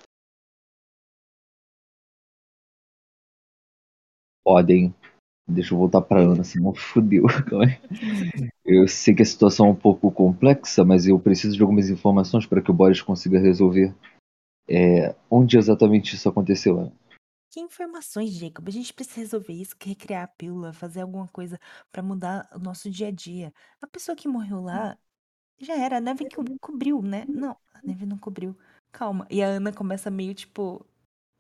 Podem. 4.47 4.95
Deixa 5.45 5.73
eu 5.73 5.77
voltar 5.77 6.01
pra 6.01 6.21
Ana, 6.21 6.41
senão 6.41 6.73
fudeu. 6.73 7.25
Eu 8.63 8.87
sei 8.87 9.13
que 9.13 9.21
a 9.21 9.25
situação 9.25 9.67
é 9.67 9.69
um 9.71 9.75
pouco 9.75 10.09
complexa, 10.09 10.85
mas 10.85 11.05
eu 11.05 11.19
preciso 11.19 11.55
de 11.55 11.61
algumas 11.61 11.89
informações 11.89 12.45
para 12.45 12.61
que 12.61 12.71
o 12.71 12.73
Boris 12.73 13.01
consiga 13.01 13.39
resolver. 13.39 13.93
É, 14.69 15.15
onde 15.29 15.57
exatamente 15.57 16.15
isso 16.15 16.27
aconteceu, 16.27 16.79
Ana? 16.79 16.93
Que 17.51 17.59
informações, 17.61 18.31
Jacob? 18.31 18.67
A 18.67 18.71
gente 18.71 18.93
precisa 18.93 19.19
resolver 19.19 19.53
isso, 19.53 19.75
que 19.75 19.89
recriar 19.89 20.23
a 20.23 20.27
pílula, 20.27 20.73
fazer 20.73 21.01
alguma 21.01 21.27
coisa 21.27 21.57
pra 21.91 22.03
mudar 22.03 22.49
o 22.53 22.59
nosso 22.59 22.89
dia 22.89 23.07
a 23.07 23.11
dia. 23.11 23.53
A 23.81 23.87
pessoa 23.87 24.15
que 24.15 24.27
morreu 24.27 24.61
lá 24.61 24.97
já 25.59 25.77
era, 25.77 25.97
a 25.97 26.01
neve 26.01 26.29
co- 26.29 26.43
cobriu, 26.61 27.01
né? 27.01 27.25
Não, 27.27 27.57
a 27.73 27.81
neve 27.85 28.05
não 28.05 28.17
cobriu. 28.17 28.55
Calma. 28.91 29.25
E 29.29 29.41
a 29.43 29.47
Ana 29.47 29.73
começa 29.73 30.11
meio 30.11 30.33
tipo. 30.33 30.85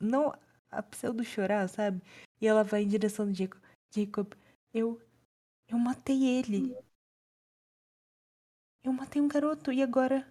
Não 0.01 0.33
a 0.71 0.81
pseudo 0.83 1.23
chorar, 1.23 1.67
sabe? 1.67 2.01
E 2.39 2.47
ela 2.47 2.63
vai 2.63 2.83
em 2.83 2.87
direção 2.87 3.25
do 3.25 3.33
Jacob. 3.33 3.61
Jacob, 3.91 4.33
eu. 4.73 5.01
Eu 5.67 5.77
matei 5.77 6.23
ele. 6.25 6.75
Eu 8.83 8.93
matei 8.93 9.21
um 9.21 9.27
garoto 9.27 9.71
e 9.71 9.83
agora 9.83 10.25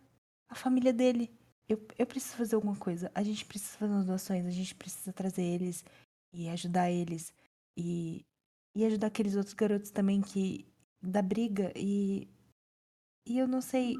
a 0.49 0.55
família 0.55 0.93
dele. 0.93 1.31
Eu, 1.69 1.85
eu 1.99 2.07
preciso 2.07 2.37
fazer 2.37 2.55
alguma 2.55 2.77
coisa. 2.77 3.11
A 3.15 3.23
gente 3.23 3.45
precisa 3.45 3.77
fazer 3.77 3.93
umas 3.93 4.07
doações, 4.07 4.47
a 4.47 4.51
gente 4.51 4.75
precisa 4.75 5.13
trazer 5.13 5.43
eles 5.43 5.85
e 6.33 6.49
ajudar 6.49 6.91
eles. 6.91 7.33
E, 7.77 8.25
e 8.75 8.85
ajudar 8.85 9.09
aqueles 9.09 9.37
outros 9.37 9.55
garotos 9.55 9.91
também 9.91 10.23
que. 10.23 10.67
da 11.03 11.23
briga. 11.23 11.73
E. 11.77 12.29
E 13.27 13.39
eu 13.39 13.49
não 13.49 13.61
sei. 13.61 13.95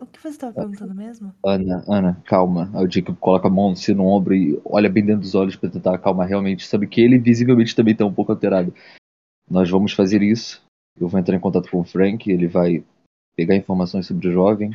O, 0.00 0.06
que 0.06 0.18
você 0.18 0.28
estava 0.28 0.54
perguntando 0.54 0.94
mesmo? 0.94 1.34
Ana, 1.44 1.84
Ana, 1.86 2.22
calma. 2.24 2.70
Aí 2.74 2.86
o 2.86 2.90
Jacob 2.90 3.16
coloca 3.18 3.48
a 3.48 3.50
mão 3.50 3.72
assim 3.72 3.92
no 3.92 4.06
ombro 4.06 4.34
e 4.34 4.58
olha 4.64 4.88
bem 4.88 5.04
dentro 5.04 5.20
dos 5.20 5.34
olhos 5.34 5.56
para 5.56 5.68
tentar 5.68 5.94
acalmar 5.94 6.26
realmente. 6.26 6.66
Sabe 6.66 6.86
que 6.86 7.02
ele 7.02 7.18
visivelmente 7.18 7.76
também 7.76 7.94
tá 7.94 8.06
um 8.06 8.12
pouco 8.12 8.32
alterado. 8.32 8.74
Nós 9.48 9.68
vamos 9.68 9.92
fazer 9.92 10.22
isso. 10.22 10.62
Eu 10.98 11.06
vou 11.06 11.20
entrar 11.20 11.36
em 11.36 11.40
contato 11.40 11.70
com 11.70 11.80
o 11.80 11.84
Frank, 11.84 12.30
ele 12.30 12.48
vai 12.48 12.82
pegar 13.36 13.54
informações 13.54 14.06
sobre 14.06 14.28
o 14.28 14.32
jovem 14.32 14.70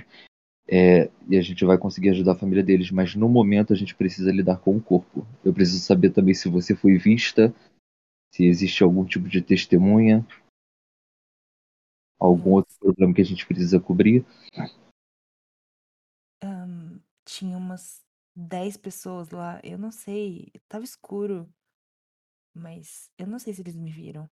é, 0.67 1.09
e 1.27 1.37
a 1.37 1.41
gente 1.41 1.65
vai 1.65 1.77
conseguir 1.77 2.09
ajudar 2.09 2.33
a 2.33 2.37
família 2.37 2.63
deles. 2.63 2.91
Mas 2.91 3.15
no 3.15 3.27
momento 3.27 3.73
a 3.73 3.75
gente 3.75 3.95
precisa 3.95 4.31
lidar 4.31 4.57
com 4.57 4.77
o 4.77 4.81
corpo. 4.81 5.25
Eu 5.43 5.53
preciso 5.53 5.79
saber 5.79 6.11
também 6.11 6.35
se 6.35 6.49
você 6.49 6.75
foi 6.75 6.97
vista, 6.97 7.53
se 8.31 8.45
existe 8.45 8.83
algum 8.83 9.03
tipo 9.03 9.27
de 9.27 9.41
testemunha, 9.41 10.25
algum 12.19 12.51
outro 12.51 12.75
problema 12.79 13.13
que 13.13 13.21
a 13.21 13.25
gente 13.25 13.45
precisa 13.45 13.79
cobrir. 13.79 14.23
Tinha 17.25 17.57
umas 17.57 18.05
10 18.35 18.77
pessoas 18.77 19.29
lá. 19.31 19.59
Eu 19.63 19.77
não 19.77 19.91
sei. 19.91 20.51
Tava 20.67 20.83
escuro. 20.83 21.49
Mas 22.53 23.11
eu 23.17 23.27
não 23.27 23.39
sei 23.39 23.53
se 23.53 23.61
eles 23.61 23.75
me 23.75 23.91
viram. 23.91 24.29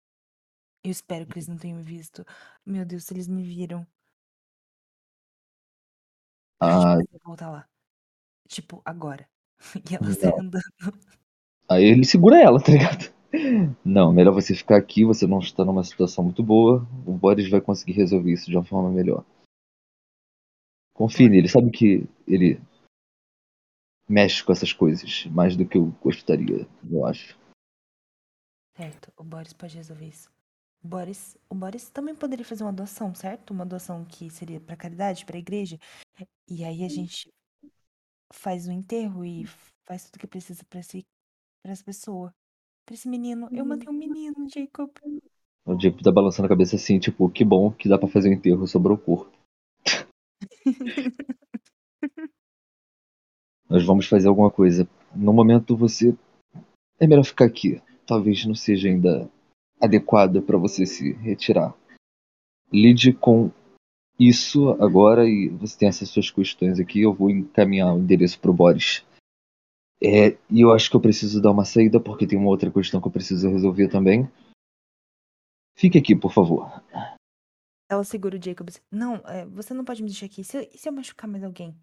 Eu 0.83 0.91
espero 0.91 1.25
que 1.25 1.33
eles 1.33 1.47
não 1.47 1.57
tenham 1.57 1.77
me 1.77 1.83
visto. 1.83 2.25
Meu 2.65 2.85
Deus, 2.85 3.05
se 3.05 3.13
eles 3.13 3.27
me 3.27 3.43
viram. 3.43 3.85
Ah, 6.59 6.97
precisa 6.97 7.19
voltar 7.23 7.51
lá. 7.51 7.69
Tipo, 8.47 8.81
agora. 8.85 9.27
E 9.91 9.95
ela 9.95 10.13
sai 10.13 10.29
Não. 10.31 10.39
andando. 10.39 10.63
Aí 11.69 11.83
ele 11.83 12.05
segura 12.05 12.41
ela, 12.41 12.59
tá 12.63 12.71
ligado? 12.71 13.13
Não, 13.83 14.11
melhor 14.11 14.33
você 14.33 14.53
ficar 14.53 14.77
aqui, 14.77 15.03
você 15.03 15.25
não 15.25 15.39
está 15.39 15.65
numa 15.65 15.83
situação 15.83 16.23
muito 16.23 16.43
boa. 16.43 16.87
O 17.05 17.13
Boris 17.13 17.49
vai 17.49 17.59
conseguir 17.59 17.93
resolver 17.93 18.31
isso 18.31 18.49
de 18.49 18.55
uma 18.55 18.63
forma 18.63 18.91
melhor. 18.91 19.25
Confie 20.93 21.27
nele, 21.27 21.49
sabe 21.49 21.71
que 21.71 22.07
ele 22.27 22.61
mexe 24.07 24.43
com 24.43 24.51
essas 24.51 24.73
coisas 24.73 25.25
mais 25.27 25.55
do 25.55 25.67
que 25.67 25.77
eu 25.77 25.87
gostaria, 26.01 26.67
eu 26.89 27.05
acho. 27.05 27.37
Certo, 28.75 29.11
o 29.17 29.23
Boris 29.23 29.53
pode 29.53 29.75
resolver 29.75 30.07
isso. 30.07 30.31
O 30.83 30.87
Boris, 30.87 31.37
o 31.49 31.55
Boris 31.55 31.89
também 31.89 32.15
poderia 32.15 32.43
fazer 32.43 32.63
uma 32.63 32.73
doação, 32.73 33.15
certo? 33.15 33.51
Uma 33.51 33.65
doação 33.65 34.03
que 34.03 34.29
seria 34.29 34.59
pra 34.59 34.75
caridade, 34.75 35.25
pra 35.25 35.37
igreja. 35.37 35.79
E 36.49 36.63
aí 36.63 36.83
a 36.83 36.89
gente 36.89 37.31
faz 38.33 38.67
o 38.67 38.71
enterro 38.71 39.23
e 39.23 39.45
faz 39.85 40.05
tudo 40.05 40.19
que 40.19 40.27
precisa 40.27 40.63
pra 40.69 40.79
esse, 40.79 41.05
pra 41.61 41.71
essa 41.71 41.83
pessoa. 41.83 42.33
Pra 42.85 42.95
esse 42.95 43.07
menino. 43.07 43.47
Eu 43.51 43.63
matei 43.63 43.87
um 43.87 43.93
menino, 43.93 44.47
Jacob. 44.53 44.91
O 45.65 45.79
Jacob 45.79 46.01
tá 46.01 46.11
balançando 46.11 46.47
a 46.47 46.49
cabeça 46.49 46.75
assim, 46.75 46.99
tipo, 46.99 47.29
que 47.29 47.45
bom 47.45 47.71
que 47.71 47.87
dá 47.87 47.97
pra 47.97 48.09
fazer 48.09 48.29
um 48.29 48.33
enterro 48.33 48.67
sobre 48.67 48.91
o 48.91 48.97
corpo. 48.97 49.31
Nós 53.73 53.83
vamos 53.83 54.05
fazer 54.05 54.27
alguma 54.27 54.51
coisa. 54.51 54.87
No 55.15 55.33
momento 55.33 55.75
você 55.75 56.15
é 56.99 57.07
melhor 57.07 57.23
ficar 57.23 57.45
aqui. 57.45 57.81
Talvez 58.05 58.45
não 58.45 58.53
seja 58.53 58.87
ainda 58.87 59.27
adequada 59.81 60.43
para 60.43 60.59
você 60.59 60.85
se 60.85 61.13
retirar. 61.13 61.75
Lide 62.71 63.13
com 63.13 63.49
isso 64.19 64.69
agora 64.79 65.27
e 65.27 65.49
você 65.49 65.75
tem 65.75 65.89
essas 65.89 66.07
suas 66.09 66.29
questões 66.29 66.79
aqui. 66.79 67.01
Eu 67.01 67.15
vou 67.15 67.31
encaminhar 67.31 67.95
o 67.95 67.97
endereço 67.97 68.39
pro 68.39 68.53
Boris. 68.53 69.03
É, 69.99 70.37
e 70.51 70.61
eu 70.61 70.71
acho 70.71 70.87
que 70.87 70.95
eu 70.95 71.01
preciso 71.01 71.41
dar 71.41 71.49
uma 71.49 71.65
saída 71.65 71.99
porque 71.99 72.27
tem 72.27 72.37
uma 72.37 72.49
outra 72.49 72.69
questão 72.69 73.01
que 73.01 73.07
eu 73.07 73.11
preciso 73.11 73.49
resolver 73.49 73.87
também. 73.87 74.29
Fique 75.75 75.97
aqui, 75.97 76.15
por 76.15 76.31
favor. 76.31 76.79
Ela 77.89 78.03
segura 78.03 78.37
o 78.37 78.43
Jacob. 78.43 78.69
Não, 78.91 79.15
é, 79.25 79.47
você 79.47 79.73
não 79.73 79.83
pode 79.83 80.03
me 80.03 80.09
deixar 80.09 80.27
aqui. 80.27 80.43
Se, 80.43 80.69
se 80.75 80.87
eu 80.87 80.93
machucar 80.93 81.27
mais 81.27 81.43
alguém? 81.43 81.75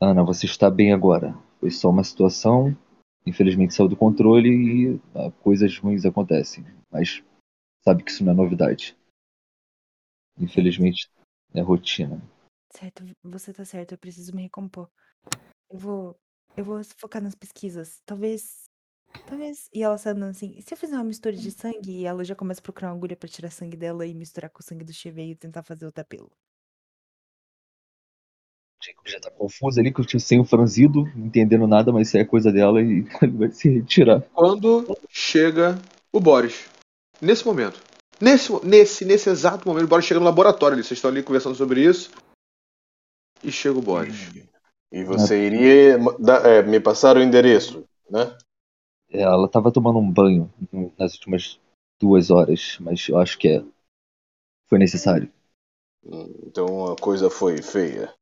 Ana, 0.00 0.22
você 0.22 0.44
está 0.44 0.70
bem 0.70 0.92
agora. 0.92 1.32
Foi 1.58 1.70
só 1.70 1.88
uma 1.88 2.04
situação. 2.04 2.76
Infelizmente 3.26 3.74
saiu 3.74 3.88
do 3.88 3.96
controle 3.96 4.48
e 4.48 5.00
ah, 5.14 5.30
coisas 5.42 5.76
ruins 5.78 6.04
acontecem. 6.04 6.64
Mas 6.90 7.24
sabe 7.82 8.04
que 8.04 8.10
isso 8.10 8.22
não 8.24 8.32
é 8.32 8.34
novidade. 8.34 8.96
Infelizmente 10.38 11.10
é 11.54 11.60
rotina. 11.60 12.20
Certo, 12.70 13.04
você 13.24 13.52
tá 13.54 13.64
certo, 13.64 13.92
eu 13.92 13.98
preciso 13.98 14.34
me 14.34 14.42
recompor. 14.42 14.90
Eu 15.70 15.78
vou. 15.78 16.16
Eu 16.56 16.64
vou 16.64 16.82
focar 16.84 17.22
nas 17.22 17.34
pesquisas. 17.34 18.00
Talvez. 18.04 18.64
Talvez. 19.26 19.68
E 19.72 19.82
ela 19.82 19.96
sai 19.96 20.12
assim. 20.28 20.54
E 20.56 20.62
se 20.62 20.74
eu 20.74 20.78
fizer 20.78 20.94
uma 20.94 21.04
mistura 21.04 21.34
de 21.34 21.50
sangue 21.50 21.90
e 21.90 22.04
ela 22.04 22.22
já 22.22 22.34
começa 22.34 22.60
a 22.60 22.62
procurar 22.62 22.88
uma 22.88 22.96
agulha 22.96 23.16
pra 23.16 23.28
tirar 23.28 23.50
sangue 23.50 23.76
dela 23.76 24.06
e 24.06 24.14
misturar 24.14 24.50
com 24.50 24.60
o 24.60 24.62
sangue 24.62 24.84
do 24.84 24.92
Chevy 24.92 25.30
e 25.30 25.36
tentar 25.36 25.62
fazer 25.62 25.86
outra 25.86 26.04
pílula? 26.04 26.30
Jacob 28.86 29.06
já 29.08 29.18
tá 29.18 29.30
confuso 29.30 29.80
ali, 29.80 29.92
que 29.92 30.00
eu 30.00 30.04
tinha 30.04 30.20
sem 30.20 30.38
o 30.40 30.44
franzido, 30.44 31.04
não 31.14 31.26
entendendo 31.26 31.66
nada, 31.66 31.92
mas 31.92 32.08
isso 32.08 32.18
é 32.18 32.24
coisa 32.24 32.52
dela 32.52 32.80
e 32.80 33.06
ele 33.22 33.36
vai 33.36 33.50
se 33.50 33.68
retirar. 33.68 34.20
Quando 34.32 34.96
chega 35.08 35.78
o 36.12 36.20
Boris. 36.20 36.68
Nesse 37.20 37.44
momento. 37.44 37.82
Nesse, 38.20 38.52
nesse, 38.64 39.04
nesse 39.04 39.28
exato 39.28 39.68
momento, 39.68 39.84
o 39.84 39.88
Boris 39.88 40.06
chega 40.06 40.20
no 40.20 40.26
laboratório 40.26 40.74
ali. 40.74 40.84
Vocês 40.84 40.98
estão 40.98 41.10
ali 41.10 41.22
conversando 41.22 41.54
sobre 41.56 41.82
isso. 41.82 42.10
E 43.42 43.50
chega 43.50 43.78
o 43.78 43.82
Boris. 43.82 44.30
E 44.92 45.04
você 45.04 45.46
iria 45.46 45.98
é, 46.44 46.62
me 46.62 46.80
passar 46.80 47.16
o 47.16 47.22
endereço, 47.22 47.84
né? 48.08 48.36
É, 49.10 49.22
Ela 49.22 49.48
tava 49.48 49.72
tomando 49.72 49.98
um 49.98 50.10
banho 50.10 50.52
nas 50.98 51.14
últimas 51.14 51.60
duas 52.00 52.30
horas, 52.30 52.78
mas 52.80 53.08
eu 53.08 53.18
acho 53.18 53.38
que 53.38 53.48
é. 53.48 53.64
Foi 54.68 54.78
necessário. 54.78 55.30
Hum, 56.04 56.32
Então 56.46 56.92
a 56.92 56.96
coisa 56.96 57.28
foi 57.28 57.60
feia. 57.62 58.12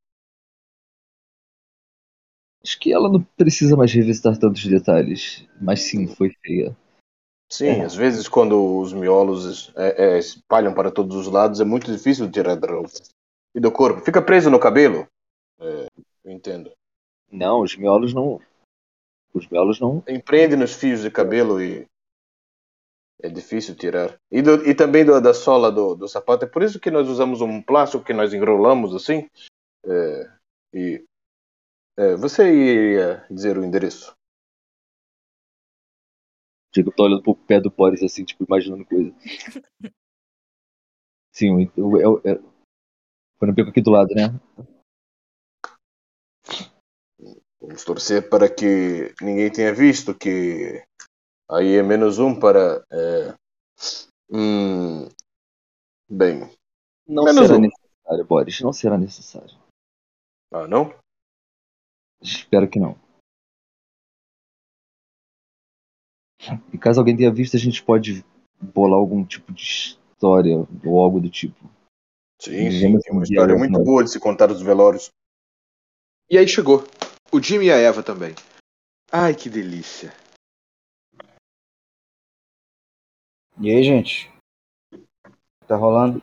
Acho 2.64 2.80
que 2.80 2.92
ela 2.92 3.10
não 3.10 3.22
precisa 3.36 3.76
mais 3.76 3.92
revisitar 3.92 4.38
tantos 4.38 4.64
detalhes. 4.66 5.46
Mas 5.60 5.82
sim, 5.82 6.06
foi 6.06 6.30
feia. 6.44 6.74
Sim, 7.52 7.66
É. 7.66 7.84
às 7.84 7.94
vezes 7.94 8.26
quando 8.26 8.78
os 8.78 8.92
miolos 8.92 9.70
é, 9.76 10.14
é, 10.14 10.18
espalham 10.18 10.72
para 10.74 10.90
todos 10.90 11.14
os 11.14 11.26
lados 11.28 11.60
é 11.60 11.64
muito 11.64 11.92
difícil 11.92 12.30
tirar 12.30 12.56
da 12.56 12.68
roupa. 12.68 12.90
E 13.54 13.60
do 13.60 13.70
corpo. 13.70 14.00
Fica 14.00 14.20
preso 14.22 14.50
no 14.50 14.58
cabelo. 14.58 15.06
É, 15.60 15.86
eu 16.24 16.32
entendo. 16.32 16.72
Não, 17.30 17.60
os 17.60 17.76
miolos 17.76 18.12
não. 18.14 18.40
Os 19.32 19.46
miolos 19.48 19.78
não. 19.78 20.02
Empreende 20.08 20.56
nos 20.56 20.72
fios 20.74 21.02
de 21.02 21.10
cabelo 21.10 21.62
e 21.62 21.86
é 23.22 23.28
difícil 23.28 23.74
tirar. 23.76 24.16
E, 24.30 24.42
do- 24.42 24.66
e 24.68 24.74
também 24.74 25.04
do- 25.04 25.20
da 25.20 25.34
sola 25.34 25.70
do, 25.70 25.94
do 25.94 26.08
sapato. 26.08 26.44
É 26.44 26.48
por 26.48 26.62
isso 26.62 26.80
que 26.80 26.90
nós 26.90 27.08
usamos 27.08 27.40
um 27.40 27.60
plástico 27.62 28.04
que 28.04 28.12
nós 28.12 28.32
enrolamos 28.32 28.94
assim. 28.94 29.28
É, 29.84 30.30
e 30.72 31.04
você 32.18 32.52
iria 32.52 33.26
dizer 33.30 33.56
o 33.56 33.64
endereço? 33.64 34.14
Diego 36.72 36.90
tá 36.90 37.04
olhando 37.04 37.22
pro 37.22 37.36
pé 37.36 37.60
do 37.60 37.70
Boris 37.70 38.02
assim, 38.02 38.24
tipo, 38.24 38.44
imaginando 38.44 38.84
coisa. 38.84 39.14
Sim, 41.32 41.62
é, 41.62 42.30
é, 42.30 42.34
foi 43.38 43.48
no 43.48 43.54
beco 43.54 43.70
aqui 43.70 43.80
do 43.80 43.90
lado, 43.90 44.14
né? 44.14 44.28
Vamos 47.60 47.84
torcer 47.84 48.28
para 48.28 48.52
que 48.52 49.14
ninguém 49.20 49.50
tenha 49.50 49.74
visto 49.74 50.14
que 50.14 50.84
aí 51.50 51.76
é 51.76 51.82
menos 51.82 52.18
um 52.18 52.38
para. 52.38 52.84
É, 52.90 53.34
hum, 54.30 55.08
bem. 56.08 56.50
Não 57.06 57.24
Menos 57.24 57.46
será 57.46 57.58
um. 57.58 57.60
necessário, 57.60 58.24
Boris. 58.24 58.60
Não 58.60 58.72
será 58.72 58.98
necessário. 58.98 59.58
Ah, 60.52 60.66
não? 60.68 60.94
Espero 62.24 62.66
que 62.68 62.80
não. 62.80 62.98
E 66.72 66.78
caso 66.78 67.00
alguém 67.00 67.16
tenha 67.16 67.30
visto, 67.30 67.54
a 67.54 67.60
gente 67.60 67.82
pode 67.82 68.24
bolar 68.58 68.98
algum 68.98 69.24
tipo 69.24 69.52
de 69.52 69.62
história 69.62 70.56
ou 70.84 71.00
algo 71.00 71.20
do 71.20 71.28
tipo. 71.28 71.68
Sim, 72.40 72.70
sim. 72.70 72.98
Tem 72.98 73.12
uma 73.12 73.22
história 73.22 73.52
é 73.52 73.56
muito 73.56 73.78
boa 73.82 74.02
de 74.02 74.10
se 74.10 74.18
contar 74.18 74.50
os 74.50 74.62
velórios. 74.62 75.10
E 76.30 76.38
aí 76.38 76.48
chegou. 76.48 76.84
O 77.30 77.40
Jimmy 77.40 77.66
e 77.66 77.72
a 77.72 77.76
Eva 77.76 78.02
também. 78.02 78.34
Ai, 79.12 79.34
que 79.34 79.50
delícia. 79.50 80.12
E 83.60 83.70
aí, 83.70 83.84
gente? 83.84 84.30
O 84.92 84.98
que 84.98 85.66
Tá 85.66 85.76
rolando? 85.76 86.22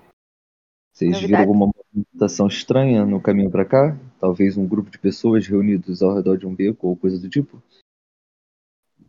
Vocês 0.91 1.19
viram 1.19 1.39
alguma 1.39 1.71
movimentação 1.73 2.47
estranha 2.47 3.05
no 3.05 3.21
caminho 3.21 3.49
pra 3.49 3.65
cá? 3.65 3.97
Talvez 4.21 4.55
um 4.55 4.67
grupo 4.67 4.91
de 4.91 4.99
pessoas 4.99 5.47
reunidos 5.47 6.03
ao 6.03 6.13
redor 6.13 6.37
de 6.37 6.45
um 6.45 6.53
beco 6.53 6.89
ou 6.89 6.95
coisa 6.95 7.19
do 7.19 7.27
tipo? 7.27 7.59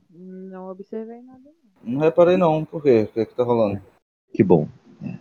Não 0.09 0.71
observei 0.71 1.21
nada. 1.21 1.53
Não 1.85 2.01
reparei 2.01 2.39
não. 2.39 2.65
Por 2.65 2.83
quê? 2.83 3.03
O 3.03 3.09
que, 3.09 3.21
é 3.21 3.27
que 3.27 3.35
tá 3.35 3.45
rolando? 3.45 3.83
Que 4.33 4.43
bom. 4.43 4.67
É. 5.05 5.19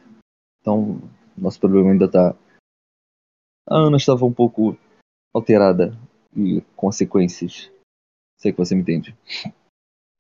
Então, 0.61 1.01
nosso 1.38 1.59
problema 1.59 1.91
ainda 1.91 2.09
tá. 2.09 2.34
A 3.68 3.76
Ana 3.76 3.97
estava 3.97 4.23
um 4.23 4.31
pouco 4.31 4.77
alterada 5.34 5.91
e 6.34 6.61
consequências. 6.73 7.69
Sei 8.38 8.53
que 8.53 8.57
você 8.57 8.73
me 8.73 8.84
entende. 8.84 9.13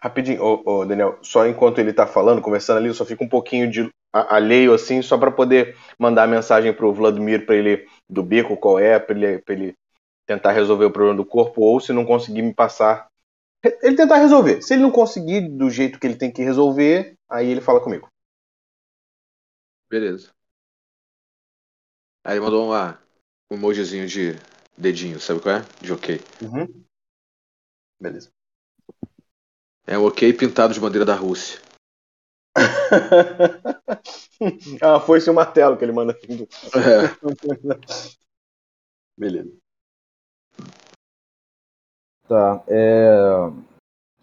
Rapidinho, 0.01 0.43
ô, 0.43 0.63
ô, 0.65 0.85
Daniel, 0.85 1.17
só 1.23 1.47
enquanto 1.47 1.79
ele 1.79 1.93
tá 1.93 2.05
falando, 2.05 2.41
conversando 2.41 2.79
ali, 2.79 2.87
eu 2.87 2.93
só 2.93 3.05
fico 3.05 3.23
um 3.23 3.29
pouquinho 3.29 3.71
de 3.71 3.89
alheio 4.13 4.73
assim, 4.73 5.01
só 5.01 5.17
para 5.17 5.31
poder 5.31 5.77
mandar 5.97 6.23
a 6.23 6.27
mensagem 6.27 6.73
pro 6.73 6.93
Vladimir 6.93 7.45
para 7.45 7.55
ele 7.55 7.87
do 8.09 8.21
beco 8.21 8.57
qual 8.57 8.79
é, 8.79 8.99
para 8.99 9.15
ele, 9.15 9.39
pra 9.39 9.53
ele 9.53 9.75
tentar 10.25 10.51
resolver 10.51 10.85
o 10.85 10.91
problema 10.91 11.17
do 11.17 11.25
corpo, 11.25 11.61
ou 11.61 11.79
se 11.79 11.93
não 11.93 12.05
conseguir 12.05 12.41
me 12.41 12.53
passar. 12.53 13.07
Ele 13.81 13.95
tentar 13.95 14.17
resolver. 14.17 14.61
Se 14.61 14.73
ele 14.73 14.81
não 14.81 14.91
conseguir 14.91 15.41
do 15.49 15.69
jeito 15.69 15.99
que 15.99 16.07
ele 16.07 16.15
tem 16.15 16.31
que 16.31 16.41
resolver, 16.41 17.13
aí 17.29 17.49
ele 17.49 17.61
fala 17.61 17.81
comigo. 17.81 18.07
Beleza. 19.89 20.31
Aí 22.23 22.33
ele 22.33 22.41
mandou 22.41 22.67
uma, 22.67 22.99
um 23.49 23.55
emojizinho 23.55 24.07
de 24.07 24.35
dedinho, 24.77 25.19
sabe 25.19 25.39
qual 25.41 25.55
é? 25.55 25.65
De 25.81 25.91
ok. 25.91 26.19
Uhum. 26.41 26.85
Beleza. 27.99 28.31
É 29.85 29.97
um 29.97 30.05
ok 30.05 30.31
pintado 30.33 30.73
de 30.73 30.79
bandeira 30.79 31.05
da 31.05 31.15
Rússia. 31.15 31.59
Ah, 34.81 34.99
foi 34.99 35.19
esse 35.19 35.29
o 35.29 35.33
martelo 35.33 35.77
que 35.77 35.85
ele 35.85 35.91
manda. 35.91 36.13
É. 36.13 36.17
Beleza. 39.17 39.51
Tá, 42.27 42.63
é. 42.67 43.11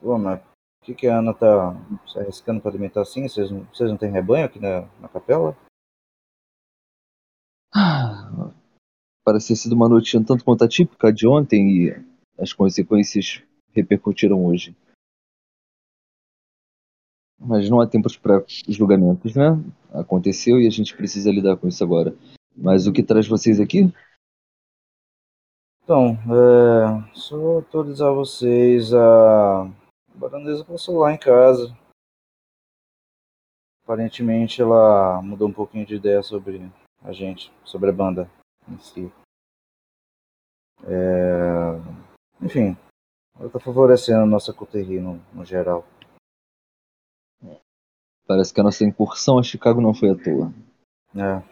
Pô, 0.01 0.19
mas 0.19 0.41
o 0.41 0.85
que, 0.85 0.95
que 0.95 1.07
a 1.07 1.19
Ana 1.19 1.35
tá 1.35 1.75
se 2.07 2.19
arriscando 2.19 2.61
pra 2.61 2.71
alimentar 2.71 3.03
assim? 3.03 3.29
Vocês 3.29 3.51
não, 3.51 3.65
vocês 3.65 3.91
não 3.91 3.97
têm 3.97 4.11
rebanho 4.11 4.47
aqui 4.47 4.59
na, 4.59 4.83
na 5.01 5.09
capela? 5.09 5.57
Ah, 7.75 8.51
Parece 9.29 9.49
ter 9.49 9.57
sido 9.57 9.75
uma 9.75 9.91
noite 9.91 10.17
um 10.17 10.25
tanto 10.25 10.43
quanto 10.43 10.65
atípica 10.65 11.13
de 11.13 11.29
ontem 11.29 11.71
e 11.71 12.05
as 12.39 12.55
consequências 12.55 13.43
repercutiram 13.75 14.43
hoje. 14.47 14.75
Mas 17.39 17.71
não 17.71 17.81
há 17.81 17.87
tempo 17.87 18.09
para 18.21 18.45
julgamentos, 18.69 19.35
né? 19.35 19.51
Aconteceu 19.93 20.61
e 20.61 20.67
a 20.67 20.71
gente 20.71 20.97
precisa 20.97 21.31
lidar 21.31 21.57
com 21.57 21.69
isso 21.69 21.83
agora. 21.85 22.15
Mas 22.57 22.87
o 22.87 22.93
que 22.93 23.03
traz 23.03 23.29
vocês 23.29 23.61
aqui? 23.61 23.93
Então, 25.85 26.11
é. 26.11 27.15
Só 27.15 27.61
atualizar 27.61 28.13
vocês. 28.13 28.93
A 28.93 29.71
baronesa 30.15 30.65
passou 30.65 30.99
lá 30.99 31.13
em 31.13 31.19
casa. 31.19 31.75
Aparentemente 33.85 34.61
ela 34.61 35.23
mudou 35.23 35.49
um 35.49 35.53
pouquinho 35.53 35.87
de 35.87 35.95
ideia 35.95 36.23
sobre 36.23 36.71
a 37.03 37.13
gente, 37.13 37.51
sobre 37.65 37.89
a 37.89 37.93
banda 37.93 38.31
em 38.69 38.79
si. 38.79 39.11
É, 40.85 41.81
Enfim, 42.43 42.77
ela 43.39 43.49
tá 43.49 43.59
favorecendo 43.59 44.23
a 44.23 44.27
nossa 44.27 44.53
coterie 44.53 45.01
no, 45.01 45.21
no 45.33 45.45
geral. 45.45 45.87
Parece 48.29 48.53
que 48.53 48.61
a 48.61 48.65
nossa 48.65 48.85
incursão 48.85 49.39
a 49.39 49.43
Chicago 49.43 49.81
não 49.81 49.95
foi 49.95 50.11
à 50.11 50.15
toa. 50.15 50.53
É. 51.17 51.43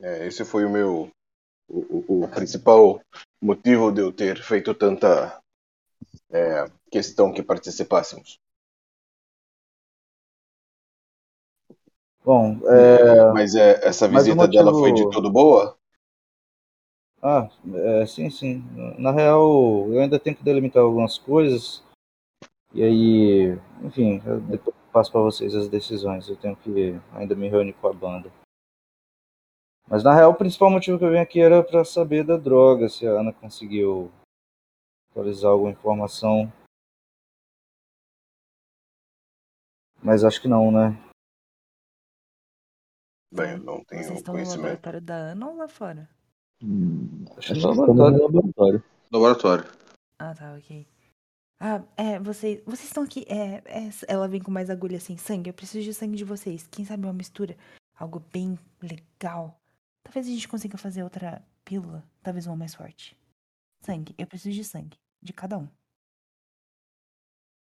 É, 0.00 0.26
esse 0.26 0.46
foi 0.46 0.64
o 0.64 0.70
meu. 0.70 1.10
O, 1.68 1.78
o- 1.78 2.24
o 2.24 2.28
principal 2.28 3.00
motivo 3.40 3.92
de 3.92 4.00
eu 4.00 4.10
ter 4.12 4.42
feito 4.42 4.74
tanta 4.74 5.38
é, 6.32 6.64
questão 6.90 7.32
que 7.32 7.42
participássemos. 7.42 8.38
Bom, 12.24 12.58
é. 12.66 13.32
Mas 13.32 13.54
é, 13.54 13.86
essa 13.86 14.08
visita 14.08 14.48
dela 14.48 14.72
motivo- 14.72 14.80
foi 14.80 14.92
de 14.94 15.10
todo 15.10 15.30
boa? 15.30 15.76
Ah, 17.22 17.50
é, 17.74 18.06
sim, 18.06 18.30
sim. 18.30 18.64
Na 18.98 19.12
real, 19.12 19.86
eu 19.92 20.00
ainda 20.00 20.18
tenho 20.18 20.34
que 20.34 20.42
delimitar 20.42 20.82
algumas 20.82 21.18
coisas. 21.18 21.82
E 22.72 22.82
aí, 22.82 23.58
enfim, 23.82 24.22
eu 24.24 24.40
depois 24.42 24.76
passo 24.92 25.10
para 25.12 25.20
vocês 25.20 25.54
as 25.54 25.68
decisões. 25.68 26.28
Eu 26.28 26.36
tenho 26.36 26.56
que 26.56 26.92
ainda 27.12 27.34
me 27.34 27.48
reunir 27.48 27.72
com 27.74 27.88
a 27.88 27.92
banda. 27.92 28.30
Mas 29.88 30.04
na 30.04 30.14
real, 30.14 30.30
o 30.30 30.36
principal 30.36 30.70
motivo 30.70 30.98
que 30.98 31.04
eu 31.04 31.10
vim 31.10 31.18
aqui 31.18 31.40
era 31.40 31.64
para 31.64 31.84
saber 31.84 32.24
da 32.24 32.36
droga, 32.36 32.88
se 32.88 33.06
a 33.06 33.10
Ana 33.10 33.32
conseguiu 33.32 34.10
atualizar 35.10 35.50
alguma 35.50 35.72
informação. 35.72 36.52
Mas 40.02 40.24
acho 40.24 40.40
que 40.40 40.48
não, 40.48 40.70
né? 40.70 40.96
Bem, 43.32 43.58
não 43.58 43.82
tenho 43.84 44.02
Vocês 44.04 44.18
estão 44.18 44.34
no 44.34 44.40
conhecimento. 44.40 44.62
laboratório 44.62 45.00
da 45.00 45.14
Ana 45.14 45.48
ou 45.48 45.56
lá 45.56 45.68
fora? 45.68 46.08
Hum, 46.62 47.24
Acho 47.36 47.54
que 47.54 47.60
no 47.60 47.74
no 47.74 47.94
laboratório. 47.94 48.84
Laboratório. 49.12 49.64
Ah, 50.18 50.34
tá, 50.34 50.54
ok. 50.54 50.86
Ah, 51.62 51.84
é, 51.94 52.18
vocês, 52.18 52.62
vocês 52.64 52.86
estão 52.86 53.02
aqui, 53.02 53.26
é, 53.28 53.62
é, 53.66 53.90
ela 54.08 54.26
vem 54.26 54.40
com 54.40 54.50
mais 54.50 54.70
agulha 54.70 54.96
assim, 54.96 55.18
sangue, 55.18 55.50
eu 55.50 55.54
preciso 55.54 55.84
de 55.84 55.92
sangue 55.92 56.16
de 56.16 56.24
vocês. 56.24 56.66
Quem 56.66 56.86
sabe 56.86 57.04
uma 57.04 57.12
mistura, 57.12 57.54
algo 57.94 58.24
bem 58.32 58.58
legal. 58.82 59.60
Talvez 60.02 60.26
a 60.26 60.30
gente 60.30 60.48
consiga 60.48 60.78
fazer 60.78 61.02
outra 61.02 61.44
pílula, 61.62 62.02
talvez 62.22 62.46
uma 62.46 62.56
mais 62.56 62.74
forte. 62.74 63.14
Sangue, 63.82 64.14
eu 64.16 64.26
preciso 64.26 64.54
de 64.54 64.64
sangue, 64.64 64.96
de 65.22 65.34
cada 65.34 65.58
um. 65.58 65.68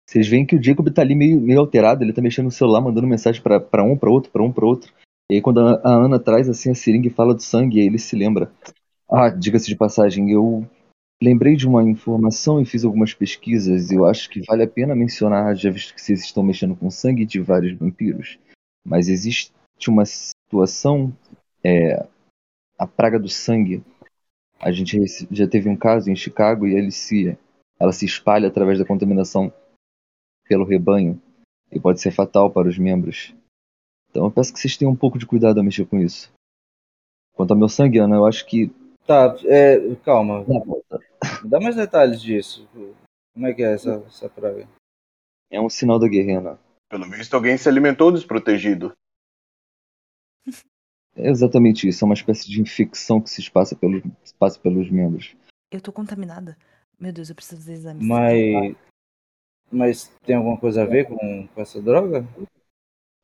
Vocês 0.09 0.27
veem 0.27 0.47
que 0.47 0.57
o 0.57 0.63
Jacob 0.63 0.89
tá 0.89 1.03
ali 1.03 1.15
meio, 1.15 1.39
meio 1.39 1.61
alterado, 1.61 2.03
ele 2.03 2.15
tá 2.15 2.23
mexendo 2.23 2.47
no 2.47 2.51
celular, 2.51 2.81
mandando 2.81 3.07
mensagem 3.07 3.43
pra 3.43 3.85
um, 3.85 3.97
pra 3.97 4.11
outro, 4.11 4.33
pra 4.33 4.43
um, 4.43 4.51
pra 4.51 4.67
outro. 4.67 4.91
E 5.31 5.35
aí 5.35 5.43
quando 5.43 5.61
a, 5.61 5.75
a 5.85 5.93
Ana 5.93 6.19
traz 6.19 6.49
assim 6.49 6.71
a 6.71 6.75
seringa 6.75 7.09
e 7.09 7.13
fala 7.13 7.35
do 7.35 7.43
sangue, 7.43 7.81
ele 7.81 7.99
se 7.99 8.17
lembra. 8.17 8.51
Ah, 9.07 9.29
diga-se 9.29 9.67
de 9.67 9.77
passagem, 9.77 10.31
eu 10.31 10.67
lembrei 11.23 11.55
de 11.55 11.69
uma 11.69 11.83
informação 11.85 12.61
e 12.61 12.65
fiz 12.65 12.85
algumas 12.85 13.15
pesquisas. 13.15 13.91
Eu 13.93 14.05
acho 14.05 14.29
que 14.29 14.45
vale 14.45 14.65
a 14.65 14.69
pena 14.69 14.95
mencionar, 14.95 15.55
já 15.55 15.71
visto 15.71 15.95
que 15.95 16.03
vocês 16.03 16.21
estão 16.21 16.43
mexendo 16.43 16.75
com 16.75 16.91
sangue 16.91 17.25
de 17.25 17.41
vários 17.41 17.79
vampiros. 17.79 18.39
Mas 18.85 19.09
existe 19.09 19.53
uma 19.87 20.05
situação, 20.05 21.17
é, 21.63 22.05
a 22.77 22.87
praga 22.87 23.19
do 23.19 23.29
sangue, 23.29 23.83
A 24.59 24.71
gente 24.71 24.97
já 25.31 25.47
teve 25.49 25.69
um 25.69 25.77
caso 25.77 26.09
em 26.09 26.15
Chicago 26.15 26.69
e 26.69 26.75
ele 26.75 26.93
se, 26.93 27.37
ela 27.81 27.93
se 27.93 28.05
espalha 28.05 28.47
através 28.47 28.79
da 28.79 28.85
contaminação 28.85 29.53
pelo 30.49 30.65
rebanho 30.65 31.21
e 31.71 31.81
pode 31.81 32.01
ser 32.01 32.13
fatal 32.13 32.51
para 32.51 32.69
os 32.69 32.79
membros. 32.79 33.35
Então 34.11 34.25
eu 34.25 34.31
peço 34.31 34.53
que 34.53 34.61
vocês 34.61 34.77
tenham 34.77 34.93
um 34.93 34.97
pouco 34.97 35.19
de 35.19 35.27
cuidado 35.27 35.59
ao 35.59 35.65
mexer 35.65 35.87
com 35.87 35.99
isso. 35.99 36.33
Quanto 37.33 37.53
ao 37.53 37.57
meu 37.57 37.69
sangue, 37.69 37.99
Ana, 37.99 38.17
eu 38.17 38.27
acho 38.27 38.47
que. 38.47 38.71
Tá, 39.07 39.37
é, 39.45 39.95
calma. 40.05 40.45
Me 41.43 41.49
dá 41.49 41.61
mais 41.61 41.77
detalhes 41.77 42.23
disso. 42.23 42.69
Como 43.35 43.47
é 43.47 43.55
que 43.55 43.63
é 43.63 43.75
essa, 43.75 44.03
essa 44.07 44.29
praga? 44.29 44.69
É 45.51 45.61
um 45.61 45.69
sinal 45.69 45.99
da 45.99 46.09
guerra, 46.09 46.39
Ana. 46.39 46.59
Pelo 46.89 47.11
visto, 47.11 47.35
alguém 47.35 47.57
se 47.57 47.69
alimentou 47.69 48.13
desprotegido. 48.13 48.93
É 51.17 51.29
exatamente 51.29 51.89
isso. 51.89 52.05
É 52.05 52.07
uma 52.07 52.15
espécie 52.15 52.49
de 52.49 52.61
infecção 52.61 53.21
que 53.21 53.31
se 53.31 53.41
espassa 53.41 53.75
pelos, 53.75 54.03
se 54.25 54.35
passa 54.35 54.59
pelos 54.59 54.91
membros. 54.91 55.35
Eu 55.71 55.81
tô 55.81 55.93
contaminada. 55.93 56.57
Meu 56.99 57.13
Deus, 57.13 57.29
eu 57.29 57.35
preciso 57.35 57.61
fazer 57.61 57.73
exames. 57.73 58.07
Mas. 58.07 58.77
Mas 59.71 60.13
tem 60.25 60.37
alguma 60.37 60.59
coisa 60.59 60.83
a 60.83 60.87
ver 60.87 61.07
com, 61.07 61.49
com 61.49 61.61
essa 61.61 61.81
droga? 61.81 62.27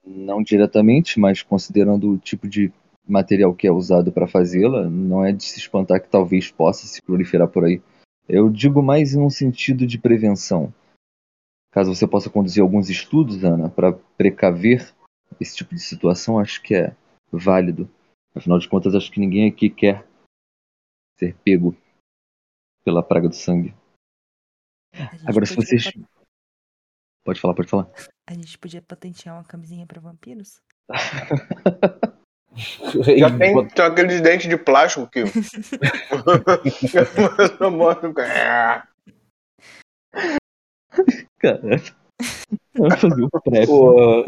Não 0.05 0.43
diretamente, 0.43 1.21
mas 1.21 1.43
considerando 1.43 2.13
o 2.13 2.19
tipo 2.19 2.49
de 2.49 2.73
material 3.09 3.55
que 3.55 3.67
é 3.67 3.73
usado 3.73 4.13
para 4.13 4.27
fazê-la, 4.29 4.89
não 4.89 5.25
é 5.25 5.33
de 5.33 5.45
se 5.45 5.59
espantar 5.59 6.01
que 6.01 6.09
talvez 6.09 6.51
possa 6.51 6.87
se 6.87 7.01
proliferar 7.03 7.49
por 7.49 7.65
aí. 7.65 7.83
Eu 8.29 8.51
digo 8.51 8.83
mais 8.83 9.15
em 9.15 9.21
um 9.21 9.31
sentido 9.31 9.87
de 9.87 9.99
prevenção. 9.99 10.73
Caso 11.71 11.95
você 11.95 12.07
possa 12.07 12.29
conduzir 12.31 12.63
alguns 12.63 12.89
estudos, 12.91 13.43
Ana, 13.45 13.69
para 13.69 13.93
precaver 13.93 14.95
esse 15.41 15.57
tipo 15.57 15.75
de 15.75 15.81
situação, 15.81 16.39
acho 16.39 16.63
que 16.63 16.75
é 16.75 16.95
válido. 17.31 17.89
Afinal 18.35 18.59
de 18.59 18.69
contas, 18.69 18.95
acho 18.95 19.11
que 19.11 19.21
ninguém 19.21 19.49
aqui 19.49 19.69
quer 19.71 20.07
ser 21.19 21.35
pego 21.45 21.77
pela 22.85 23.03
praga 23.03 23.29
do 23.29 23.35
sangue. 23.35 23.75
Agora, 25.27 25.47
se 25.47 25.55
vocês. 25.55 25.85
pa- 25.85 26.01
Pode 27.25 27.41
falar, 27.41 27.55
pode 27.55 27.69
falar. 27.69 27.91
A 28.27 28.33
gente 28.33 28.59
podia 28.59 28.81
patentear 28.81 29.37
uma 29.37 29.45
camisinha 29.45 29.87
pra 29.87 30.01
vampiros? 30.01 30.61
Já 33.17 33.39
tem, 33.39 33.69
tem 33.69 33.85
aqueles 33.85 34.21
dentes 34.21 34.49
de 34.49 34.57
plástico 34.57 35.09
que. 35.09 35.23
O 35.23 35.27
cara. 38.15 38.89
Cara. 41.39 41.81
Vai 42.77 42.99
fazer 42.99 43.23
o 43.23 43.31
prep. 43.41 43.67
Pô, 43.67 44.25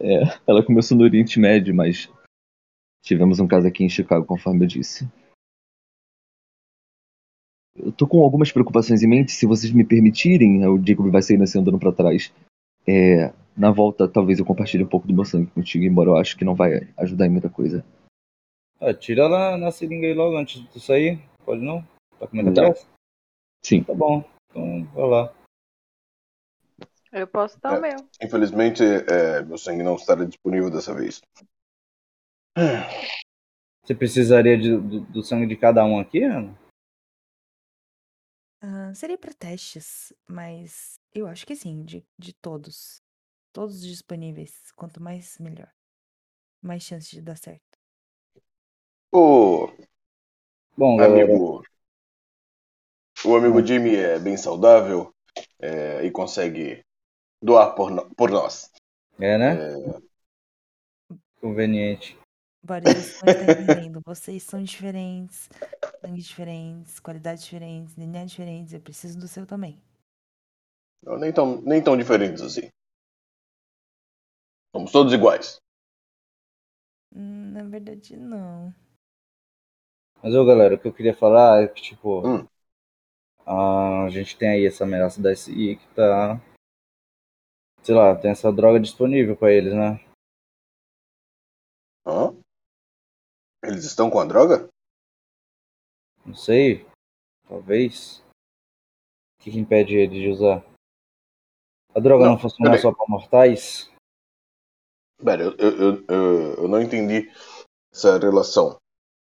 É, 0.00 0.22
ela 0.46 0.64
começou 0.64 0.96
no 0.96 1.02
Oriente 1.02 1.40
Médio, 1.40 1.74
mas 1.74 2.08
tivemos 3.04 3.40
um 3.40 3.48
caso 3.48 3.66
aqui 3.66 3.84
em 3.84 3.88
Chicago, 3.88 4.24
conforme 4.24 4.64
eu 4.64 4.68
disse. 4.68 5.08
Eu 7.76 7.92
tô 7.92 8.06
com 8.06 8.22
algumas 8.22 8.52
preocupações 8.52 9.02
em 9.02 9.08
mente, 9.08 9.32
se 9.32 9.46
vocês 9.46 9.72
me 9.72 9.84
permitirem, 9.84 10.66
o 10.66 10.84
Jacob 10.84 11.10
vai 11.10 11.22
sair 11.22 11.40
andando 11.56 11.78
pra 11.78 11.92
trás. 11.92 12.32
É, 12.86 13.32
na 13.58 13.70
volta, 13.70 14.08
talvez 14.08 14.38
eu 14.38 14.44
compartilhe 14.46 14.84
um 14.84 14.88
pouco 14.88 15.06
do 15.06 15.14
meu 15.14 15.24
sangue 15.24 15.50
contigo, 15.50 15.84
embora 15.84 16.10
eu 16.10 16.16
acho 16.16 16.36
que 16.36 16.44
não 16.44 16.54
vai 16.54 16.92
ajudar 16.96 17.26
em 17.26 17.30
muita 17.30 17.50
coisa. 17.50 17.84
ah, 18.80 18.94
tira 18.94 19.22
ela 19.24 19.56
na 19.58 19.70
seringa 19.72 20.06
aí 20.06 20.14
logo 20.14 20.36
antes 20.36 20.62
de 20.72 20.80
sair. 20.80 21.18
Pode 21.44 21.60
não? 21.62 21.82
Tá 22.18 22.26
com 22.28 22.36
Não. 22.42 22.52
pressa? 22.52 22.86
Sim. 23.64 23.82
Tá 23.82 23.94
bom. 23.94 24.22
Então 24.50 24.84
vai 24.94 25.06
lá. 25.08 25.34
Eu 27.10 27.26
posso 27.26 27.58
dar 27.60 27.74
É. 27.74 27.78
o 27.78 27.82
meu. 27.82 28.08
Infelizmente, 28.22 28.82
é, 28.82 29.42
meu 29.42 29.56
sangue 29.58 29.82
não 29.82 29.96
estará 29.96 30.24
disponível 30.24 30.70
dessa 30.70 30.94
vez. 30.94 31.20
Você 33.84 33.94
precisaria 33.94 34.58
de- 34.58 34.76
do, 34.76 35.00
do 35.00 35.22
sangue 35.22 35.46
de 35.46 35.56
cada 35.56 35.84
um 35.84 35.98
aqui, 35.98 36.22
Ana? 36.22 36.54
Ah, 38.60 38.92
seria 38.94 39.16
pra 39.16 39.32
testes, 39.32 40.12
mas 40.28 40.98
eu 41.14 41.26
acho 41.26 41.46
que 41.46 41.54
sim, 41.56 41.82
de, 41.84 42.04
de 42.18 42.32
todos. 42.34 43.00
Todos 43.52 43.82
disponíveis. 43.82 44.72
Quanto 44.76 45.02
mais, 45.02 45.38
melhor. 45.38 45.70
Mais 46.62 46.82
chance 46.84 47.10
de 47.10 47.22
dar 47.22 47.36
certo. 47.38 47.78
O 49.12 49.68
Bom, 50.78 51.02
galera, 51.02 51.40
amigo. 51.42 51.62
O 53.24 53.36
amigo 53.36 53.64
Jimmy 53.64 53.94
é 53.96 54.18
bem 54.18 54.36
saudável 54.36 55.12
é, 55.60 56.04
e 56.04 56.10
consegue 56.10 56.82
doar 57.42 57.74
por, 57.74 57.90
no- 57.90 58.10
por 58.16 58.30
nós. 58.30 58.70
é, 59.18 59.38
né? 59.38 59.64
É, 59.74 59.98
Conveniente. 61.40 62.16
Você 62.62 63.26
não 63.26 63.32
está 63.34 63.46
entendendo. 63.46 64.00
Vocês 64.04 64.42
são 64.44 64.62
diferentes, 64.62 65.48
sangue 66.00 66.22
diferentes, 66.22 67.00
qualidades 67.00 67.44
diferentes, 67.44 67.94
DNA 67.94 68.24
diferentes. 68.24 68.72
Eu 68.74 68.80
preciso 68.80 69.18
do 69.18 69.26
seu 69.28 69.46
também. 69.46 69.80
não, 71.02 71.18
nem, 71.18 71.32
tão, 71.32 71.60
nem 71.62 71.82
tão 71.82 71.96
diferentes 71.96 72.42
assim. 72.42 72.68
Somos 74.74 74.92
todos 74.92 75.12
iguais. 75.12 75.58
Hum, 77.14 77.52
Na 77.52 77.64
verdade, 77.64 78.16
não. 78.16 78.74
Mas, 80.22 80.34
ô, 80.34 80.44
galera, 80.44 80.74
o 80.74 80.78
que 80.78 80.88
eu 80.88 80.92
queria 80.92 81.14
falar 81.16 81.62
é 81.62 81.68
que, 81.68 81.80
tipo, 81.80 82.20
Hum. 82.26 82.46
a 83.46 84.08
gente 84.10 84.36
tem 84.36 84.48
aí 84.50 84.66
essa 84.66 84.84
ameaça 84.84 85.22
da 85.22 85.30
SI 85.32 85.76
que 85.76 85.94
tá. 85.94 86.40
Sei 87.82 87.94
lá, 87.94 88.14
tem 88.14 88.30
essa 88.30 88.52
droga 88.52 88.78
disponível 88.78 89.36
pra 89.36 89.52
eles, 89.52 89.72
né? 89.72 90.04
Hã? 92.06 92.34
Eles 93.64 93.84
estão 93.84 94.10
com 94.10 94.18
a 94.20 94.24
droga? 94.24 94.68
Não 96.26 96.34
sei. 96.34 96.86
Talvez. 97.48 98.18
O 99.38 99.44
que, 99.44 99.52
que 99.52 99.58
impede 99.58 99.94
eles 99.94 100.18
de 100.20 100.28
usar? 100.28 100.62
A 101.94 102.00
droga 102.00 102.24
não, 102.24 102.32
Não, 102.32 102.38
funciona 102.38 102.70
peraí. 102.72 102.82
só 102.82 102.92
pra 102.92 103.06
mortais? 103.08 103.90
Pera, 105.24 105.42
eu, 105.42 105.56
eu, 105.58 106.04
eu, 106.08 106.54
eu, 106.54 106.68
não 106.68 106.80
entendi 106.80 107.30
essa 107.92 108.18
relação. 108.18 108.78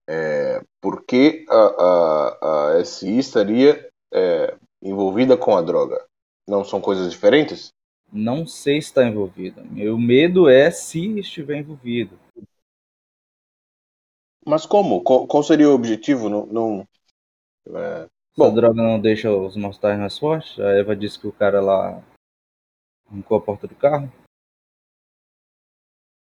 É, 0.09 0.62
por 0.81 1.05
que 1.05 1.45
a, 1.49 1.57
a, 1.57 2.77
a 2.77 2.81
SI 2.81 3.19
estaria 3.19 3.89
é, 4.12 4.57
envolvida 4.83 5.37
com 5.37 5.57
a 5.57 5.62
droga? 5.62 6.05
Não 6.49 6.65
são 6.65 6.81
coisas 6.81 7.11
diferentes? 7.11 7.73
Não 8.12 8.47
sei 8.47 8.81
se 8.81 8.89
está 8.89 9.05
envolvida. 9.05 9.62
Meu 9.62 9.99
medo 9.99 10.49
é 10.49 10.71
se 10.71 11.19
estiver 11.19 11.59
envolvido. 11.59 12.19
Mas 14.47 14.67
como? 14.67 15.03
Qual, 15.03 15.27
qual 15.27 15.43
seria 15.43 15.69
o 15.69 15.75
objetivo? 15.75 16.29
Não, 16.29 16.47
não, 16.47 16.89
é, 17.69 18.09
Bom. 18.37 18.47
a 18.47 18.51
droga 18.51 18.83
não 18.83 19.01
deixa 19.01 19.31
os 19.31 19.57
mortais 19.57 19.99
mais 19.99 20.19
fortes, 20.19 20.59
a 20.59 20.71
Eva 20.73 20.97
disse 20.97 21.19
que 21.19 21.27
o 21.27 21.33
cara 21.33 21.61
lá 21.61 22.03
arrancou 23.09 23.37
a 23.37 23.41
porta 23.41 23.67
do 23.67 23.75
carro. 23.75 24.11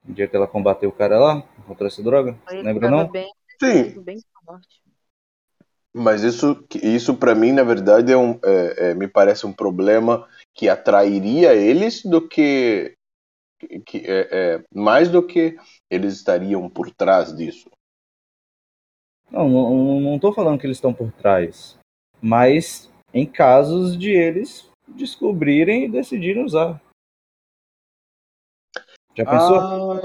No 0.05 0.15
dia 0.15 0.29
que 0.29 0.37
ela 0.37 0.47
combateu 0.47 0.91
o 0.91 0.93
cara 0.93 1.19
lá, 1.19 1.43
contra 1.67 1.87
essa 1.87 2.03
droga. 2.03 2.37
Ele 2.51 2.63
Lembra 2.63 2.91
não? 2.91 3.09
bem, 3.09 3.33
sim, 3.61 4.01
bem 4.03 4.19
forte. 4.45 4.83
mas 5.95 6.23
isso, 6.23 6.63
isso 6.75 7.17
para 7.17 7.35
mim, 7.35 7.53
na 7.53 7.63
verdade, 7.63 8.13
é 8.13 8.17
um, 8.17 8.39
é, 8.45 8.91
é, 8.91 8.95
me 8.95 9.09
parece 9.09 9.47
um 9.47 9.53
problema 9.53 10.29
que 10.53 10.69
atrairia 10.69 11.55
eles 11.55 12.03
do 12.05 12.27
que, 12.27 12.95
que 13.87 13.99
é, 14.07 14.29
é, 14.31 14.65
mais 14.75 15.09
do 15.09 15.27
que 15.27 15.57
eles 15.91 16.15
estariam 16.15 16.69
por 16.69 16.91
trás 16.91 17.35
disso. 17.35 17.71
Não, 19.31 19.49
não, 19.49 20.01
não 20.01 20.19
tô 20.19 20.33
falando 20.33 20.61
que 20.61 20.67
eles 20.67 20.77
estão 20.77 20.93
por 20.93 21.11
trás. 21.13 21.79
Mas 22.21 22.91
em 23.13 23.25
casos 23.25 23.97
de 23.97 24.11
eles 24.11 24.69
descobrirem 24.89 25.85
e 25.85 25.89
decidirem 25.89 26.45
usar. 26.45 26.81
Já 29.17 29.25
pensou? 29.25 29.61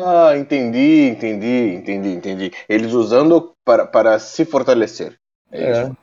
Ah, 0.06 0.38
entendi, 0.38 1.10
entendi, 1.10 1.74
entendi, 1.76 2.10
entendi. 2.10 2.52
Eles 2.68 2.94
usando 2.94 3.54
para, 3.66 3.86
para 3.88 4.20
se 4.20 4.46
fortalecer. 4.46 5.18
É, 5.52 5.64
É. 5.64 5.72
isso. 5.84 5.98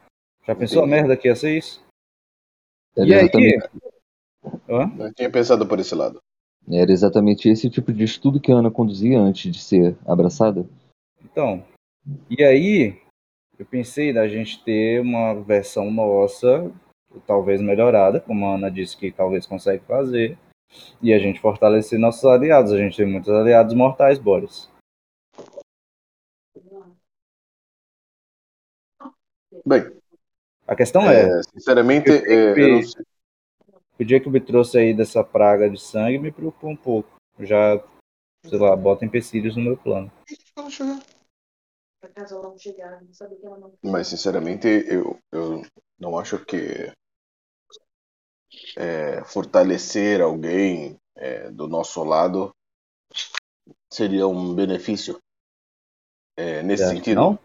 Já 0.46 0.54
pensou 0.54 0.82
a 0.82 0.86
entendi. 0.86 1.00
merda 1.00 1.16
que 1.16 1.28
ia 1.28 1.36
ser 1.36 1.56
isso? 1.56 1.82
Era 2.96 3.06
E 3.06 3.14
aí? 3.14 3.20
exatamente, 3.20 3.68
Hã? 4.68 4.86
Não 4.96 5.12
tinha 5.12 5.30
pensado 5.30 5.66
por 5.66 5.78
esse 5.78 5.94
lado. 5.94 6.20
era 6.70 6.90
exatamente 6.90 7.48
esse 7.48 7.68
tipo 7.70 7.92
de 7.92 8.04
estudo 8.04 8.40
que 8.40 8.50
a 8.50 8.56
Ana 8.56 8.70
conduzia 8.70 9.18
antes 9.20 9.52
de 9.52 9.60
ser 9.60 9.96
abraçada. 10.06 10.66
Então, 11.24 11.64
e 12.30 12.42
aí 12.44 13.00
eu 13.58 13.66
pensei 13.66 14.12
da 14.12 14.26
gente 14.28 14.62
ter 14.64 15.00
uma 15.00 15.34
versão 15.34 15.90
nossa, 15.90 16.70
talvez 17.26 17.60
melhorada, 17.60 18.20
como 18.20 18.46
a 18.46 18.54
Ana 18.54 18.70
disse 18.70 18.96
que 18.96 19.10
talvez 19.12 19.46
consegue 19.46 19.84
fazer, 19.84 20.38
e 21.02 21.12
a 21.12 21.18
gente 21.18 21.40
fortalecer 21.40 21.98
nossos 21.98 22.24
aliados. 22.24 22.72
A 22.72 22.78
gente 22.78 22.97
tem 22.97 23.06
muitos 23.06 23.30
aliados 23.30 23.74
mortais, 23.74 24.18
Boris. 24.18 24.68
Bem, 29.64 29.82
A 30.66 30.74
questão 30.76 31.09
é, 31.09 31.38
é, 31.38 31.43
sinceramente, 31.43 32.09
eu 32.10 32.22
tenho 32.22 32.40
é, 32.51 32.55
que- 32.55 32.60
eu 32.60 32.68
não 32.68 32.82
sei. 32.82 33.05
o 33.98 34.05
dia 34.05 34.20
que 34.20 34.28
o 34.28 34.40
trouxe 34.40 34.78
aí 34.78 34.94
dessa 34.94 35.22
praga 35.24 35.68
de 35.70 35.80
sangue 35.80 36.18
me 36.18 36.30
preocupou 36.32 36.70
um 36.70 36.76
pouco. 36.76 37.16
Já, 37.40 37.82
sei 38.44 38.59
lá, 38.59 38.74
bota 38.76 39.05
empecilhos 39.05 39.56
no 39.56 39.62
meu 39.62 39.76
plano. 39.76 40.10
ela 40.56 40.70
chegar. 40.70 40.98
Pra 42.01 42.10
caso 42.10 42.34
ela 42.34 42.48
não 42.51 42.59
chegar, 42.59 43.02
não 43.02 43.12
saber 43.12 43.36
que 43.36 43.47
ela 43.47 43.59
não. 43.59 43.72
Mas, 43.82 44.09
sinceramente, 44.09 44.66
eu, 44.66 45.18
eu 45.32 45.62
não 45.98 46.18
acho 46.18 46.44
que 46.44 46.93
é, 48.77 49.23
fortalecer 49.24 50.20
alguém 50.20 50.98
é, 51.16 51.51
do 51.51 51.66
nosso 51.66 52.02
lado 52.05 52.55
seria 53.93 54.27
um 54.27 54.55
benefício 54.55 55.18
é, 56.36 56.62
nesse 56.62 56.85
Você 56.85 56.97
sentido. 56.97 57.20
Não? 57.20 57.39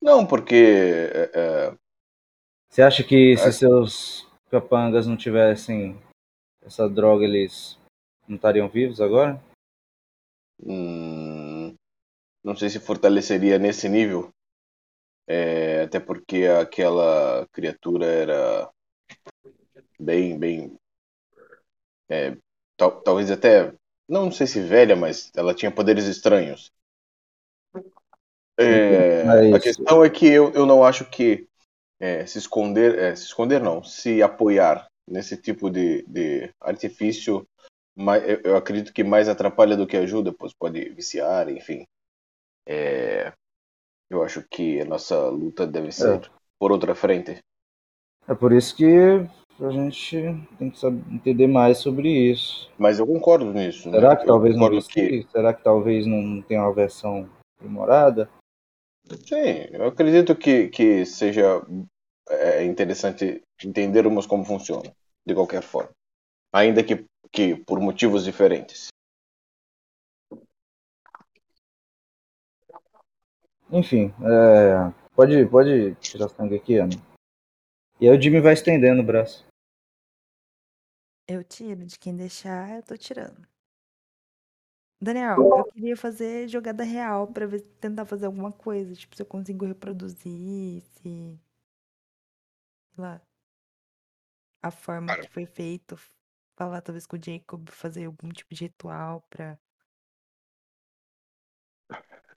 Não, 0.00 0.26
porque 0.26 0.54
é, 0.54 1.30
é, 1.34 1.74
Você 2.68 2.82
acha 2.82 3.02
que 3.02 3.36
se 3.36 3.52
seus 3.52 4.28
capangas 4.50 5.06
não 5.06 5.16
tivessem 5.16 6.00
essa 6.62 6.88
droga, 6.88 7.24
eles 7.24 7.78
não 8.26 8.36
estariam 8.36 8.68
vivos 8.68 9.00
agora? 9.00 9.42
hum, 10.62 11.74
não 12.42 12.56
sei 12.56 12.68
se 12.68 12.80
fortaleceria 12.80 13.58
nesse 13.58 13.88
nível. 13.88 14.30
É, 15.26 15.82
até 15.82 16.00
porque 16.00 16.46
aquela 16.46 17.46
criatura 17.52 18.06
era 18.06 18.70
bem, 19.98 20.38
bem. 20.38 20.78
é, 22.08 22.36
tal- 22.76 23.00
talvez 23.02 23.30
até. 23.30 23.72
Não 24.08 24.30
sei 24.32 24.46
se 24.46 24.60
velha, 24.62 24.96
mas 24.96 25.30
ela 25.36 25.54
tinha 25.54 25.70
poderes 25.70 26.06
estranhos. 26.06 26.72
É, 28.58 29.22
Mas- 29.24 29.54
a 29.54 29.60
questão 29.60 30.04
é 30.04 30.10
que 30.10 30.26
eu, 30.26 30.52
eu 30.52 30.66
não 30.66 30.82
acho 30.84 31.04
que 31.08 31.46
é, 32.00 32.26
se 32.26 32.38
esconder, 32.38 32.98
é, 32.98 33.16
se 33.16 33.24
esconder 33.24 33.60
não, 33.62 33.82
se 33.84 34.22
apoiar 34.22 34.88
nesse 35.08 35.36
tipo 35.36 35.70
de, 35.70 36.04
de 36.08 36.50
artifício, 36.60 37.46
mais, 37.96 38.22
eu, 38.28 38.40
eu 38.44 38.56
acredito 38.56 38.92
que 38.92 39.04
mais 39.04 39.28
atrapalha 39.28 39.76
do 39.76 39.86
que 39.86 39.96
ajuda, 39.96 40.32
pois 40.38 40.54
pode 40.54 40.90
viciar, 40.90 41.50
enfim. 41.50 41.86
É, 42.66 43.32
eu 44.10 44.22
acho 44.22 44.44
que 44.50 44.80
a 44.80 44.84
nossa 44.84 45.28
luta 45.28 45.66
deve 45.66 45.92
ser 45.92 46.30
por 46.58 46.72
outra 46.72 46.94
frente. 46.94 47.40
É 48.28 48.34
por 48.34 48.52
isso 48.52 48.76
que 48.76 49.26
a 49.60 49.70
gente 49.70 50.16
tem 50.58 50.70
que 50.70 50.78
saber, 50.78 51.02
entender 51.12 51.46
mais 51.46 51.78
sobre 51.78 52.08
isso. 52.08 52.70
Mas 52.78 52.98
eu 52.98 53.06
concordo 53.06 53.52
nisso. 53.52 53.90
Será 53.90 54.10
né? 54.10 54.16
que 54.16 54.22
Eu 54.22 54.26
talvez 54.26 54.56
não 54.56 54.80
que? 54.80 55.26
Será 55.30 55.52
que 55.52 55.64
talvez 55.64 56.06
não 56.06 56.40
tenha 56.42 56.62
uma 56.62 56.72
versão 56.72 57.28
aprimorada? 57.56 58.30
Sim, 59.26 59.66
eu 59.72 59.86
acredito 59.86 60.36
que, 60.36 60.68
que 60.68 61.04
seja 61.06 61.62
é, 62.28 62.64
interessante 62.64 63.42
entendermos 63.64 64.26
como 64.26 64.44
funciona, 64.44 64.92
de 65.26 65.34
qualquer 65.34 65.62
forma. 65.62 65.90
Ainda 66.52 66.84
que, 66.84 67.04
que 67.32 67.56
por 67.56 67.80
motivos 67.80 68.24
diferentes. 68.24 68.88
Enfim, 73.70 74.14
é, 74.22 74.92
pode, 75.14 75.46
pode 75.46 75.94
tirar 75.96 76.28
sangue 76.28 76.56
aqui, 76.56 76.76
Ana. 76.76 76.94
E 78.00 78.08
aí 78.08 78.16
o 78.16 78.20
Jimmy 78.20 78.40
vai 78.40 78.52
estendendo 78.52 79.02
o 79.02 79.04
braço. 79.04 79.47
Eu 81.28 81.44
tiro, 81.44 81.86
de 81.86 81.96
quem 81.96 82.16
deixar, 82.16 82.74
eu 82.74 82.82
tô 82.82 82.96
tirando. 82.96 83.46
Daniel, 85.00 85.48
eu 85.56 85.64
queria 85.64 85.96
fazer 85.96 86.48
jogada 86.48 86.82
real 86.84 87.26
pra 87.28 87.46
ver, 87.46 87.60
tentar 87.80 88.04
fazer 88.04 88.26
alguma 88.26 88.52
coisa. 88.52 88.94
Tipo, 88.94 89.16
se 89.16 89.22
eu 89.22 89.26
consigo 89.26 89.64
reproduzir, 89.66 90.82
se. 90.82 91.02
Sei 91.02 91.38
lá. 92.98 93.20
A 94.62 94.70
forma 94.70 95.06
Cara. 95.08 95.22
que 95.22 95.28
foi 95.30 95.46
feito. 95.46 95.98
Falar 96.56 96.80
talvez 96.80 97.06
com 97.06 97.16
o 97.16 97.20
Jacob, 97.22 97.68
fazer 97.70 98.04
algum 98.06 98.28
tipo 98.30 98.54
de 98.54 98.64
ritual 98.64 99.20
pra. 99.30 99.58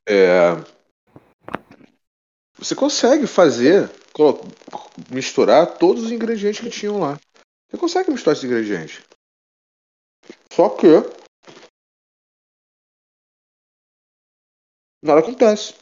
É, 0.06 0.64
Você 2.58 2.74
consegue 2.76 3.28
fazer, 3.28 3.90
colo- 4.14 4.48
misturar 5.10 5.78
todos 5.78 6.04
os 6.06 6.12
ingredientes 6.12 6.62
que 6.62 6.70
tinham 6.70 6.98
lá. 7.00 7.20
Você 7.72 7.78
consegue 7.78 8.12
misturar 8.12 8.34
esses 8.36 8.44
ingredientes. 8.44 9.02
Só 10.52 10.70
que. 10.76 10.88
Nada 15.02 15.22
acontece. 15.22 15.74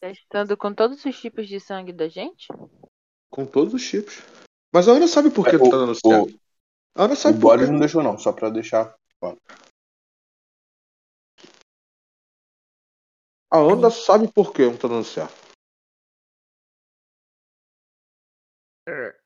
Testando 0.00 0.56
com 0.56 0.72
todos 0.72 1.04
os 1.04 1.18
tipos 1.20 1.48
de 1.48 1.58
sangue 1.58 1.92
da 1.92 2.08
gente? 2.08 2.46
Com 3.30 3.44
todos 3.44 3.74
os 3.74 3.84
tipos. 3.84 4.18
Mas 4.72 4.88
a 4.88 4.92
Ana 4.92 5.08
sabe 5.08 5.30
por 5.30 5.44
que 5.44 5.56
É, 5.56 5.58
não 5.58 5.66
o- 5.66 5.70
tá 5.70 5.76
dando 5.76 5.90
o- 5.92 5.94
certo. 5.96 6.40
A 6.96 7.04
Ana 7.04 7.14
O 7.14 7.16
sabe 7.16 7.34
por 7.34 7.40
Boris 7.42 7.66
quê. 7.66 7.72
não 7.72 7.80
deixou 7.80 8.02
não, 8.02 8.16
só 8.16 8.32
pra 8.32 8.48
deixar. 8.48 8.96
A 13.50 13.58
Ana 13.58 13.90
sabe 13.90 14.30
por 14.32 14.52
que 14.52 14.62
não 14.64 14.76
tá 14.76 14.86
dando 14.86 15.04
certo. 15.04 15.43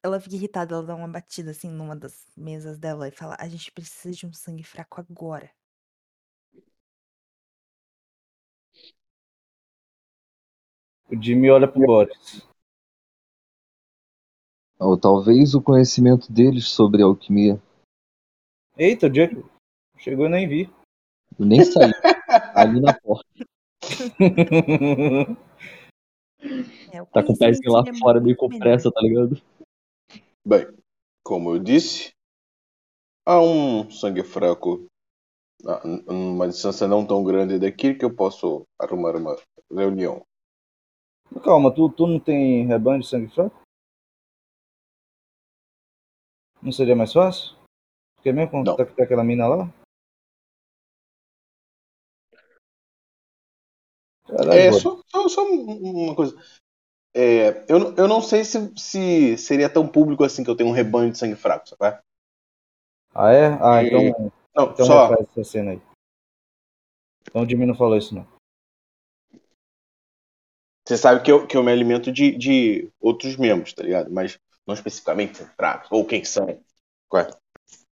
Ela 0.05 0.21
fica 0.21 0.37
irritada, 0.37 0.75
ela 0.75 0.85
dá 0.85 0.95
uma 0.95 1.09
batida 1.09 1.51
assim 1.51 1.69
numa 1.69 1.97
das 1.97 2.27
mesas 2.37 2.79
dela 2.79 3.09
e 3.09 3.11
fala: 3.11 3.37
A 3.41 3.49
gente 3.49 3.73
precisa 3.73 4.15
de 4.15 4.25
um 4.27 4.33
sangue 4.33 4.63
fraco 4.63 5.01
agora. 5.01 5.51
O 11.11 11.21
Jimmy 11.21 11.51
olha 11.51 11.67
pro 11.67 11.81
Boris. 11.81 12.47
Ou 14.79 14.97
talvez 14.97 15.55
o 15.55 15.63
conhecimento 15.63 16.31
deles 16.31 16.69
sobre 16.69 17.03
alquimia. 17.03 17.61
Eita, 18.77 19.09
o 19.09 19.15
Jacob 19.15 19.45
chegou 19.97 20.27
e 20.27 20.29
nem 20.29 20.49
vi. 20.49 20.71
Eu 21.37 21.47
nem 21.47 21.65
saí. 21.65 21.91
ali 22.55 22.81
na 22.81 22.95
porta. 22.95 23.27
É, 26.99 27.05
Tá 27.05 27.23
com 27.23 27.33
o 27.33 27.39
pezinho 27.39 27.73
lá 27.73 27.85
fora, 27.99 28.21
meio 28.21 28.37
com 28.37 28.49
pressa, 28.49 28.91
tá 28.91 29.01
ligado? 29.01 29.41
Bem, 30.45 30.67
como 31.23 31.55
eu 31.55 31.59
disse, 31.59 32.13
há 33.25 33.41
um 33.41 33.89
sangue 33.91 34.25
fraco 34.25 34.87
a 35.65 35.81
uma 36.13 36.49
distância 36.49 36.89
não 36.89 37.07
tão 37.07 37.23
grande 37.23 37.59
daqui 37.59 37.95
que 37.95 38.05
eu 38.05 38.15
posso 38.15 38.67
arrumar 38.81 39.17
uma 39.17 39.37
reunião. 39.71 40.25
Calma, 41.45 41.73
tu, 41.73 41.91
tu 41.91 42.07
não 42.07 42.19
tem 42.19 42.67
rebanho 42.67 43.01
de 43.01 43.07
sangue 43.07 43.33
fraco? 43.33 43.61
Não 46.61 46.73
seria 46.73 46.97
mais 46.97 47.13
fácil? 47.13 47.57
Porque 48.17 48.33
mesmo 48.33 48.51
quando 48.51 48.67
Não. 48.67 48.77
tá 48.77 48.85
com 48.85 49.03
aquela 49.03 49.23
mina 49.23 49.47
lá? 49.47 49.75
Caralho, 54.27 54.53
É, 54.53 54.73
só, 54.73 55.01
só, 55.07 55.29
só 55.29 55.45
uma 55.45 56.15
coisa. 56.15 56.37
É, 57.21 57.65
eu, 57.69 57.81
não- 57.81 57.95
eu 57.97 58.07
não 58.07 58.23
sei 58.23 58.45
se, 58.45 58.73
se 58.77 59.37
seria 59.39 59.69
tão 59.69 59.89
público 59.89 60.23
assim 60.23 60.45
que 60.45 60.51
eu 60.51 60.55
tenho 60.55 60.71
um 60.71 60.73
rebanho 60.73 61.11
de 61.11 61.19
sangue 61.19 61.35
fraco, 61.35 61.69
sabe? 61.69 61.99
Ah, 63.13 63.33
é? 63.33 63.47
Ah, 63.61 63.83
E- 63.83 63.89
então, 63.89 64.33
Não, 64.55 64.71
então 64.71 64.87
só. 64.87 65.13
essa 65.15 65.43
cena 65.43 65.73
aí. 65.73 65.83
Então 67.23 67.43
o 67.43 67.49
Jimmy 67.49 67.67
não 67.67 67.75
falou 67.75 67.97
isso, 67.97 68.15
não. 68.15 68.25
Você 70.87 70.97
sabe 70.97 71.23
que 71.25 71.33
eu, 71.33 71.45
que 71.45 71.57
eu 71.57 71.63
me 71.65 71.73
alimento 71.73 72.13
de, 72.13 72.37
de 72.39 72.89
outros 73.01 73.37
membros, 73.37 73.73
tá 73.73 73.83
ligado? 73.83 74.13
Mas 74.13 74.39
não 74.65 74.73
especificamente 74.75 75.45
fracos, 75.57 75.91
ou 75.91 76.05
quem 76.05 76.25
são. 76.25 76.61
Qual 77.09 77.25
é? 77.25 77.31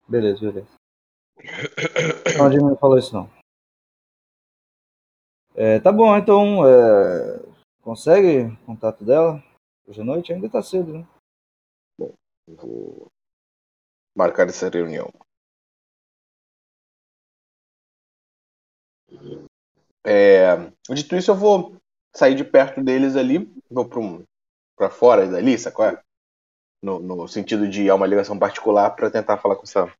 Beleza, 0.05 0.41
beleza. 0.41 0.67
Não, 2.37 2.47
o 2.47 2.51
Jimmy 2.51 2.63
não 2.71 2.75
falou 2.77 2.99
isso, 2.99 3.13
não. 3.13 3.29
É, 5.55 5.79
tá 5.79 5.93
bom, 5.93 6.17
então. 6.17 6.67
é, 6.67 7.42
consegue 7.83 8.55
contato 8.65 9.03
dela? 9.03 9.43
Hoje 9.85 10.01
à 10.01 10.03
noite 10.03 10.33
ainda 10.33 10.49
tá 10.49 10.63
cedo, 10.63 10.93
né? 10.93 11.07
Vou 12.47 13.07
marcar 14.15 14.47
essa 14.47 14.69
reunião. 14.69 15.11
É, 20.05 20.55
dito 20.89 21.15
isso, 21.15 21.31
eu 21.31 21.35
vou 21.35 21.77
sair 22.15 22.35
de 22.35 22.43
perto 22.43 22.83
deles 22.83 23.15
ali, 23.15 23.49
vou 23.69 23.87
para 23.87 23.99
um, 23.99 24.23
pra 24.75 24.89
fora 24.89 25.27
dali, 25.27 25.57
sacou? 25.57 25.85
É? 25.85 26.01
No, 26.83 26.99
no 26.99 27.27
sentido 27.27 27.67
de 27.69 27.89
há 27.89 27.95
uma 27.95 28.07
ligação 28.07 28.37
particular 28.37 28.91
para 28.91 29.09
tentar 29.09 29.37
falar 29.37 29.55
com 29.55 29.63
essa. 29.63 29.91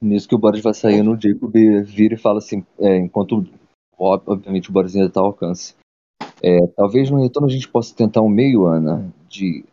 Nisso 0.00 0.28
que 0.28 0.34
o 0.34 0.38
Boris 0.38 0.62
vai 0.62 0.74
saindo, 0.74 1.12
o 1.12 1.20
Jacob 1.20 1.52
vira 1.84 2.14
e 2.14 2.18
fala 2.18 2.38
assim, 2.38 2.64
é, 2.78 2.96
enquanto, 2.96 3.42
obviamente, 3.98 4.70
o 4.70 4.72
Boris 4.72 4.94
ainda 4.94 5.10
tá 5.10 5.20
ao 5.20 5.26
alcance. 5.26 5.74
É, 6.42 6.66
talvez 6.76 7.10
no 7.10 7.22
retorno 7.22 7.48
a 7.48 7.50
gente 7.50 7.68
possa 7.68 7.94
tentar 7.94 8.22
um 8.22 8.28
meio, 8.28 8.66
Ana, 8.66 9.12
de 9.28 9.64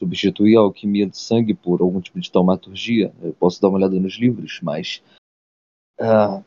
substituir 0.00 0.56
a 0.56 0.60
alquimia 0.60 1.06
do 1.06 1.16
sangue 1.16 1.54
por 1.54 1.80
algum 1.80 2.00
tipo 2.00 2.20
de 2.20 2.30
taumaturgia. 2.30 3.12
Eu 3.22 3.32
posso 3.32 3.60
dar 3.60 3.68
uma 3.68 3.78
olhada 3.78 3.98
nos 3.98 4.18
livros, 4.18 4.60
mas. 4.62 5.02
ah, 6.00 6.42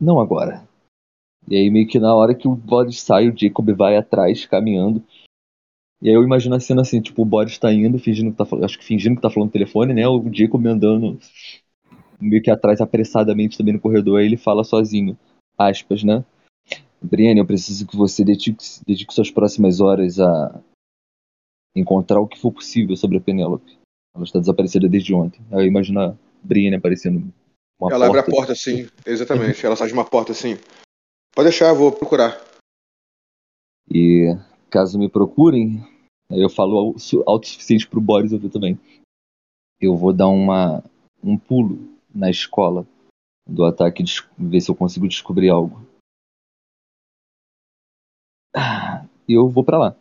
não 0.00 0.20
agora. 0.20 0.66
E 1.48 1.56
aí, 1.56 1.70
meio 1.70 1.86
que 1.86 1.98
na 1.98 2.14
hora 2.14 2.34
que 2.34 2.48
o 2.48 2.54
Boris 2.54 3.00
sai, 3.00 3.28
o 3.28 3.36
Jacob 3.36 3.68
vai 3.70 3.96
atrás, 3.96 4.46
caminhando. 4.46 5.02
E 6.02 6.08
aí 6.08 6.14
eu 6.14 6.22
imagino 6.22 6.54
a 6.54 6.60
cena 6.60 6.82
assim, 6.82 7.00
tipo, 7.00 7.22
o 7.22 7.26
Boris 7.26 7.58
tá 7.58 7.72
indo, 7.72 7.98
fingindo 7.98 8.30
que 8.30 8.36
tá 8.36 8.44
falando, 8.44 8.64
acho 8.64 8.78
que 8.78 8.84
fingindo 8.84 9.16
que 9.16 9.22
tá 9.22 9.30
falando 9.30 9.48
no 9.48 9.52
telefone, 9.52 9.94
né? 9.94 10.06
O 10.06 10.22
Jacob 10.32 10.66
andando 10.66 11.18
meio 12.20 12.42
que 12.42 12.50
atrás 12.50 12.80
apressadamente 12.80 13.56
também 13.56 13.74
no 13.74 13.80
corredor, 13.80 14.18
aí 14.18 14.26
ele 14.26 14.36
fala 14.36 14.64
sozinho, 14.64 15.16
aspas, 15.58 16.02
né? 16.02 16.24
Brienne, 17.00 17.40
eu 17.40 17.46
preciso 17.46 17.86
que 17.86 17.96
você 17.96 18.24
dedique, 18.24 18.64
dedique 18.86 19.12
suas 19.14 19.30
próximas 19.30 19.80
horas 19.80 20.18
a 20.18 20.60
encontrar 21.74 22.20
o 22.20 22.26
que 22.26 22.38
for 22.38 22.52
possível 22.52 22.96
sobre 22.96 23.18
a 23.18 23.20
Penélope. 23.20 23.78
Ela 24.14 24.24
está 24.24 24.38
desaparecida 24.38 24.88
desde 24.88 25.12
ontem. 25.14 25.40
Aí 25.52 25.58
eu 25.58 25.66
imagino 25.66 26.00
a 26.00 26.16
Brienne 26.42 26.76
aparecendo 26.76 27.18
uma 27.78 27.90
ela 27.92 28.06
porta. 28.06 28.06
abre 28.06 28.20
a 28.20 28.24
porta 28.34 28.52
assim, 28.52 28.88
exatamente. 29.04 29.64
ela 29.64 29.76
sai 29.76 29.88
de 29.88 29.92
uma 29.92 30.04
porta 30.08 30.32
assim. 30.32 30.54
Pode 31.34 31.48
deixar, 31.50 31.68
eu 31.68 31.76
vou 31.76 31.92
procurar. 31.92 32.40
E 33.90 34.34
caso 34.70 34.98
me 34.98 35.08
procurem, 35.08 35.80
eu 36.30 36.48
falo 36.48 36.76
au- 36.78 36.98
su- 36.98 37.22
autossuficiente 37.26 37.86
pro 37.86 38.00
Boris 38.00 38.32
ouvir 38.32 38.48
também. 38.50 38.78
Eu 39.80 39.94
vou 39.96 40.12
dar 40.12 40.28
uma, 40.28 40.82
um 41.22 41.36
pulo 41.36 41.78
na 42.12 42.30
escola 42.30 42.86
do 43.46 43.64
ataque, 43.64 44.02
ver 44.36 44.60
se 44.60 44.70
eu 44.70 44.74
consigo 44.76 45.06
descobrir 45.08 45.48
algo. 45.50 45.80
Ah, 48.54 49.06
E 49.28 49.34
eu 49.34 49.48
vou 49.48 49.64
pra 49.64 49.78
lá, 49.78 49.96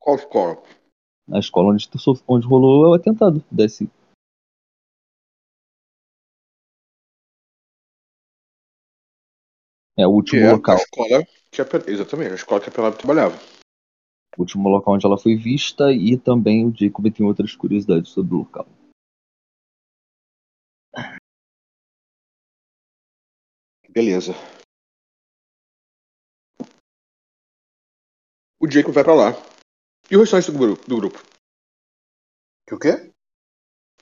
Qual 0.00 0.16
escola? 0.16 0.62
na 1.26 1.38
escola 1.38 1.72
onde, 1.72 1.88
tu 1.88 1.98
onde 2.26 2.46
rolou 2.46 2.90
o 2.90 2.94
atentado. 2.94 3.44
Desce. 3.50 3.90
É 9.96 10.06
o 10.06 10.10
último 10.10 10.40
é 10.40 10.48
a 10.48 10.52
local. 10.52 10.76
escola 10.76 11.26
que 11.50 11.60
a 11.60 11.64
Pe- 11.64 11.90
Exatamente, 11.90 12.32
a 12.32 12.36
escola 12.36 12.60
que 12.60 12.68
a 12.68 12.72
Penélope 12.72 12.98
trabalhava. 12.98 13.36
O 14.36 14.42
último 14.42 14.68
local 14.68 14.94
onde 14.94 15.04
ela 15.04 15.18
foi 15.18 15.34
vista 15.36 15.92
e 15.92 16.16
também 16.16 16.64
o 16.66 16.72
Jacob 16.74 17.10
tem 17.12 17.26
outras 17.26 17.54
curiosidades 17.56 18.10
sobre 18.10 18.34
o 18.34 18.38
local. 18.38 18.66
Beleza. 23.88 24.32
O 28.60 28.70
Jacob 28.70 28.92
vai 28.92 29.04
pra 29.04 29.14
lá. 29.14 29.30
E 30.10 30.16
o 30.16 30.20
restante 30.20 30.50
do 30.50 30.58
grupo? 30.58 30.88
Do 30.88 30.96
grupo? 30.96 31.18
Que 32.66 32.74
o 32.74 32.78
quê? 32.78 33.12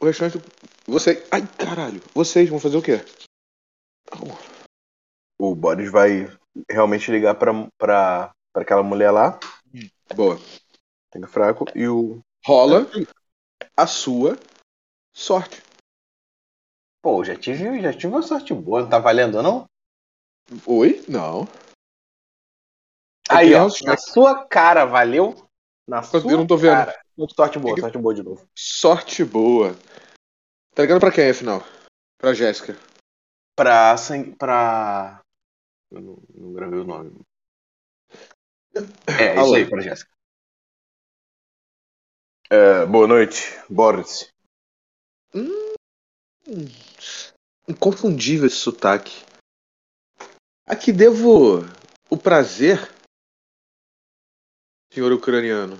O 0.00 0.06
restante 0.06 0.38
do... 0.38 0.44
Você... 0.86 1.26
Ai, 1.30 1.42
caralho. 1.58 2.00
Vocês 2.14 2.48
vão 2.48 2.58
fazer 2.58 2.76
o 2.76 2.82
quê? 2.82 3.04
O 5.38 5.54
Boris 5.54 5.90
vai 5.90 6.26
realmente 6.70 7.10
ligar 7.10 7.34
pra, 7.34 7.52
pra, 7.78 8.34
pra 8.52 8.62
aquela 8.62 8.82
mulher 8.82 9.10
lá, 9.10 9.38
Boa. 10.14 10.38
tem 11.10 11.22
fraco, 11.26 11.66
e 11.74 11.86
o. 11.86 12.20
Rola 12.44 12.86
a 13.76 13.86
sua 13.86 14.38
sorte. 15.12 15.62
Pô, 17.02 17.22
já 17.24 17.36
tive, 17.36 17.80
já 17.82 17.92
tive 17.92 18.06
uma 18.06 18.22
sorte 18.22 18.54
boa, 18.54 18.82
não 18.82 18.88
tá 18.88 18.98
valendo 18.98 19.42
não? 19.42 19.66
Oi? 20.66 21.04
Não. 21.08 21.46
Aí, 23.28 23.52
ó, 23.54 23.68
na 23.84 23.96
sua 23.96 24.46
cara, 24.46 24.84
valeu? 24.84 25.34
Na 25.88 26.02
sua 26.02 26.20
Eu 26.20 26.38
não 26.38 26.46
tô 26.46 26.56
vendo. 26.56 26.72
cara. 26.72 27.02
Sorte 27.34 27.58
boa, 27.58 27.80
sorte 27.80 27.98
boa 27.98 28.14
de 28.14 28.22
novo. 28.22 28.46
Sorte 28.54 29.24
boa. 29.24 29.74
Tá 30.74 30.82
ligando 30.82 31.00
pra 31.00 31.10
quem, 31.10 31.30
afinal? 31.30 31.60
Pra 32.18 32.34
Jéssica. 32.34 32.76
Pra. 33.56 33.96
sang- 33.96 34.36
pra. 34.36 35.20
Eu 35.90 36.00
não, 36.00 36.18
não 36.34 36.52
gravei 36.52 36.78
o 36.78 36.84
nome. 36.84 37.20
É, 38.74 39.32
isso 39.32 39.40
Alô. 39.40 39.54
aí, 39.54 39.68
pra 39.68 39.80
Jéssica. 39.80 40.10
É, 42.50 42.84
boa 42.86 43.08
noite, 43.08 43.40
Boris. 43.68 44.30
Inconfundível 47.66 48.46
esse 48.46 48.56
sotaque. 48.56 49.24
Aqui 50.68 50.92
devo 50.92 51.60
o 52.10 52.16
prazer, 52.18 52.78
senhor 54.92 55.12
ucraniano. 55.12 55.76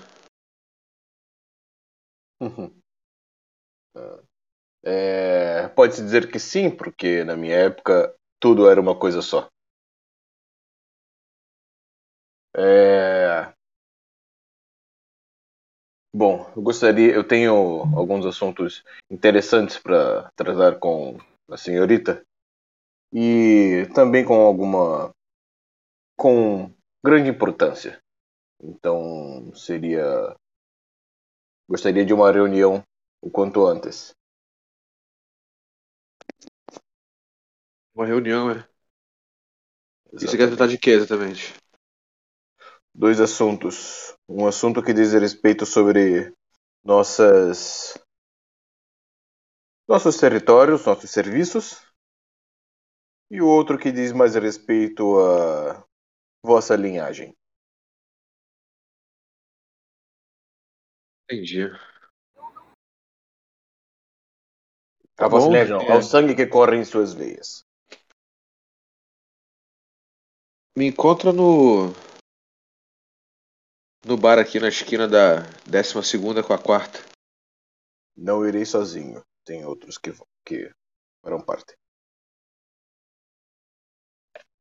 É, 4.85 5.67
Pode-se 5.75 6.01
dizer 6.03 6.31
que 6.31 6.39
sim, 6.39 6.71
porque 6.71 7.25
na 7.25 7.37
minha 7.37 7.57
época 7.57 8.15
tudo 8.39 8.71
era 8.71 8.81
uma 8.81 8.97
coisa 8.97 9.21
só. 9.21 9.49
É... 12.57 13.53
Bom, 16.15 16.49
eu 16.55 16.63
gostaria, 16.63 17.13
eu 17.13 17.27
tenho 17.27 17.53
alguns 17.97 18.25
assuntos 18.25 18.85
interessantes 19.11 19.79
para 19.79 20.31
tratar 20.37 20.79
com 20.79 21.19
a 21.51 21.57
senhorita 21.57 22.25
e 23.12 23.87
também 23.95 24.24
com 24.24 24.35
alguma 24.35 25.11
com 26.16 26.73
grande 27.05 27.31
importância. 27.31 28.01
Então 28.62 29.55
seria 29.55 30.37
gostaria 31.69 32.05
de 32.05 32.12
uma 32.12 32.31
reunião 32.31 32.83
o 33.20 33.31
quanto 33.31 33.66
antes. 33.66 34.15
Uma 37.95 38.07
reunião, 38.07 38.51
é. 38.51 38.69
E 40.12 40.20
você 40.20 40.37
quer 40.37 40.49
tratar 40.49 40.66
de 40.66 40.78
quê 40.78 40.91
exatamente? 40.91 41.55
dois 42.97 43.20
assuntos. 43.20 44.16
Um 44.28 44.47
assunto 44.47 44.83
que 44.83 44.93
diz 44.93 45.12
respeito 45.12 45.66
sobre 45.66 46.33
nossas 46.83 47.95
nossos 49.87 50.16
territórios, 50.16 50.85
nossos 50.85 51.11
serviços, 51.11 51.81
e 53.31 53.40
o 53.40 53.47
outro 53.47 53.78
que 53.78 53.90
diz 53.90 54.12
mais 54.12 54.35
respeito 54.35 55.19
a 55.20 55.85
vossa 56.44 56.77
linhagem. 56.77 57.36
Entendi. 61.24 61.65
A 65.19 65.28
vossa 65.28 65.48
linhagem, 65.48 65.73
não, 65.73 65.81
é. 65.81 65.93
ao 65.93 66.03
sangue 66.03 66.36
que 66.36 66.47
corre 66.47 66.77
em 66.77 66.85
suas 66.85 67.15
veias. 67.15 67.65
Me 70.77 70.86
encontra 70.89 71.32
no. 71.32 71.86
No 74.05 74.16
bar 74.16 74.39
aqui 74.39 74.61
na 74.61 74.69
esquina 74.69 75.09
da 75.09 75.40
12 75.66 76.44
com 76.47 76.53
a 76.53 76.62
quarta. 76.62 76.98
Não 78.16 78.47
irei 78.47 78.65
sozinho. 78.65 79.24
Tem 79.44 79.65
outros 79.65 79.98
que, 79.98 80.11
vão- 80.12 80.27
que 80.44 80.70
farão 81.23 81.44
parte. 81.44 81.77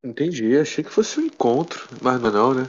Entendi, 0.06 0.56
achei 0.56 0.84
que 0.84 0.92
fosse 0.92 1.20
um 1.20 1.24
encontro, 1.24 1.88
mas 2.00 2.22
não, 2.22 2.30
é 2.30 2.32
não, 2.32 2.54
né? 2.54 2.62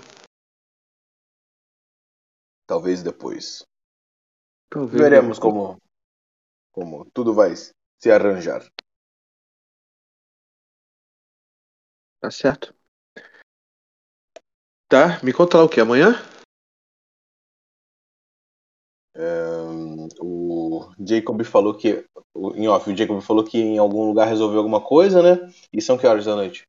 Talvez 2.67 3.03
depois. 3.03 3.63
Talvez 4.71 4.99
Veremos 4.99 5.39
como, 5.39 5.77
como 6.73 7.05
tudo 7.11 7.35
vai 7.35 7.55
se 7.55 8.11
arranjar. 8.11 8.67
Tá 12.23 12.31
certo. 12.31 12.75
Tá, 14.89 15.23
me 15.23 15.31
conta 15.31 15.59
lá 15.59 15.65
o 15.65 15.69
que? 15.69 15.79
Amanhã? 15.79 16.15
O 20.21 20.91
Jacob 21.07 21.45
falou 21.45 21.77
que. 21.77 22.09
Em 22.55 22.67
off, 22.67 22.91
o 22.91 22.97
Jacob 22.97 23.21
falou 23.21 23.45
que 23.45 23.59
em 23.59 23.77
algum 23.77 24.07
lugar 24.07 24.27
resolveu 24.27 24.59
alguma 24.59 24.83
coisa, 24.83 25.23
né? 25.23 25.53
E 25.71 25.83
são 25.83 25.99
que 25.99 26.07
horas 26.07 26.25
da 26.25 26.35
noite? 26.35 26.67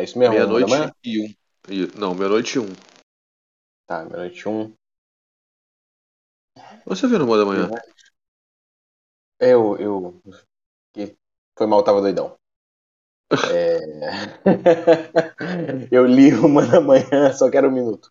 É 0.00 0.04
isso 0.04 0.18
mesmo? 0.18 0.34
Meia-noite 0.34 0.94
e 1.04 1.20
um. 1.20 1.98
Não, 1.98 2.14
meia-noite 2.14 2.56
e 2.56 2.58
um. 2.58 2.68
Tá, 3.86 4.02
meia-noite 4.02 4.40
e 4.40 4.48
um. 4.48 4.74
Você 6.86 7.06
viu 7.06 7.18
no 7.18 7.26
modo 7.26 7.40
da 7.40 7.44
manhã? 7.44 7.68
Eu. 9.38 9.76
eu 9.76 10.22
que 10.94 11.14
foi 11.54 11.66
mal, 11.66 11.84
tava 11.84 12.00
doidão. 12.00 12.34
É... 13.52 13.78
eu 15.92 16.06
li 16.06 16.32
uma 16.32 16.66
da 16.66 16.80
manhã, 16.80 17.30
só 17.34 17.50
quero 17.50 17.68
um 17.68 17.72
minuto. 17.72 18.10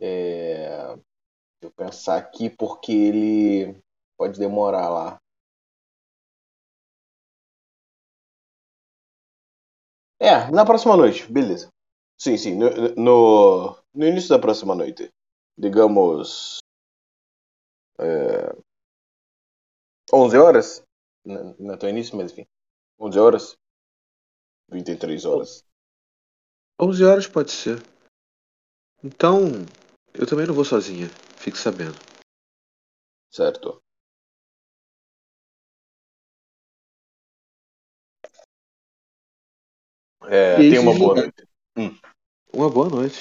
É... 0.00 0.96
Deixa 0.96 1.04
eu 1.62 1.70
pensar 1.70 2.16
aqui 2.16 2.48
porque 2.48 2.90
ele 2.90 3.82
pode 4.16 4.38
demorar 4.38 4.88
lá. 4.88 5.20
É, 10.24 10.50
na 10.50 10.64
próxima 10.64 10.96
noite, 10.96 11.30
beleza. 11.30 11.68
Sim, 12.18 12.38
sim, 12.38 12.54
no, 12.56 12.70
no, 12.96 13.78
no 13.92 14.06
início 14.06 14.30
da 14.30 14.38
próxima 14.38 14.74
noite. 14.74 15.10
Digamos. 15.54 16.60
É, 17.98 18.56
11 20.10 20.38
horas? 20.38 20.82
Não, 21.22 21.54
não 21.58 21.76
tão 21.76 21.90
início, 21.90 22.16
mas 22.16 22.32
enfim. 22.32 22.46
11 22.98 23.18
horas? 23.18 23.54
23 24.70 25.26
horas. 25.26 25.62
11 26.80 27.04
horas 27.04 27.26
pode 27.26 27.50
ser. 27.50 27.82
Então, 29.04 29.42
eu 30.14 30.26
também 30.26 30.46
não 30.46 30.54
vou 30.54 30.64
sozinha. 30.64 31.08
Fique 31.36 31.58
sabendo. 31.58 31.98
Certo. 33.30 33.83
É, 40.28 40.60
E 40.60 40.70
tenha 40.70 40.80
uma 40.80 40.98
boa 40.98 41.14
noite. 41.14 41.48
Uma 42.52 42.70
boa 42.70 42.88
noite. 42.88 43.18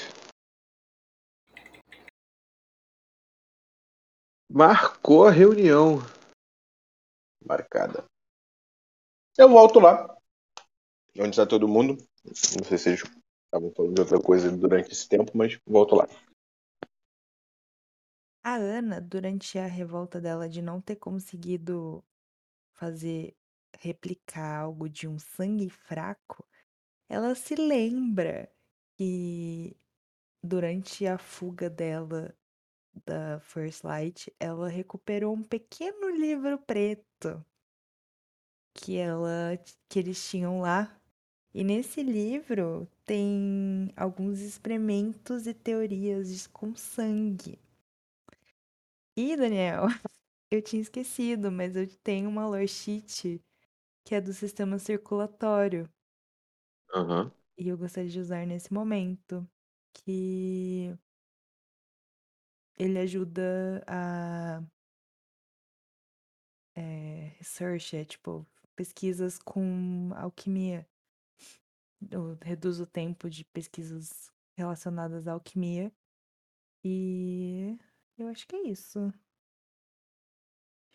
Marcou 4.50 5.28
a 5.28 5.32
reunião. 5.32 5.98
Marcada. 7.44 8.06
Eu 9.38 9.50
volto 9.50 9.80
lá. 9.80 10.16
Onde 11.18 11.32
está 11.32 11.46
todo 11.46 11.68
mundo. 11.68 11.98
Não 12.24 12.64
sei 12.64 12.78
se 12.78 12.90
eles 12.90 13.04
estavam 13.46 13.72
falando 13.76 13.96
de 13.96 14.02
outra 14.02 14.22
coisa 14.22 14.52
durante 14.52 14.92
esse 14.92 15.10
tempo, 15.10 15.32
mas 15.36 15.60
volto 15.66 15.96
lá. 15.96 16.08
A 18.44 18.56
Ana, 18.56 19.02
durante 19.02 19.58
a 19.58 19.66
revolta 19.66 20.22
dela 20.22 20.48
de 20.48 20.62
não 20.62 20.82
ter 20.82 20.98
conseguido 20.98 22.04
fazer 22.74 23.36
replicar 23.80 24.62
algo 24.62 24.88
de 24.88 25.08
um 25.08 25.18
sangue 25.18 25.70
fraco, 25.70 26.46
ela 27.10 27.36
se 27.36 27.56
lembra 27.56 28.52
que 28.98 29.76
durante 30.44 31.08
a 31.08 31.18
fuga 31.18 31.70
dela 31.70 32.36
da 33.06 33.40
First 33.42 33.84
Light, 33.84 34.34
ela 34.40 34.70
recuperou 34.70 35.34
um 35.36 35.44
pequeno 35.44 36.10
livro 36.10 36.60
preto 36.60 37.44
que 38.74 38.98
ela 38.98 39.58
que 39.90 40.00
eles 40.00 40.30
tinham 40.30 40.62
lá. 40.62 41.00
E 41.54 41.64
nesse 41.64 42.02
livro 42.02 42.88
tem 43.06 43.92
alguns 43.96 44.40
experimentos 44.40 45.46
e 45.48 45.54
teorias 45.54 46.48
com 46.48 46.76
sangue. 46.76 47.60
E, 49.16 49.36
Daniel, 49.38 49.84
eu 50.52 50.62
tinha 50.62 50.82
esquecido, 50.82 51.52
mas 51.52 51.76
eu 51.76 51.88
tenho 52.04 52.30
uma 52.30 52.48
lore 52.48 52.68
sheet 52.68 53.44
que 54.06 54.16
é 54.16 54.22
do 54.22 54.34
sistema 54.34 54.80
circulatório. 54.80 55.90
E 57.58 57.68
eu 57.68 57.78
gostaria 57.78 58.10
de 58.10 58.20
usar 58.20 58.46
nesse 58.46 58.74
momento. 58.74 59.48
Que 59.94 60.98
ele 62.78 63.00
ajuda 63.00 63.84
a. 63.88 64.64
É, 66.76 67.36
research, 67.38 67.96
é 67.96 68.04
tipo, 68.04 68.46
pesquisas 68.76 69.38
com 69.38 70.12
alquimia. 70.16 70.88
Eu 72.12 72.38
reduz 72.42 72.80
o 72.80 72.86
tempo 72.86 73.30
de 73.30 73.46
pesquisas 73.46 74.32
relacionadas 74.58 75.28
à 75.28 75.34
alquimia. 75.34 75.92
E 76.84 77.78
eu 78.18 78.28
acho 78.28 78.48
que 78.48 78.56
é 78.56 78.68
isso. 78.68 79.14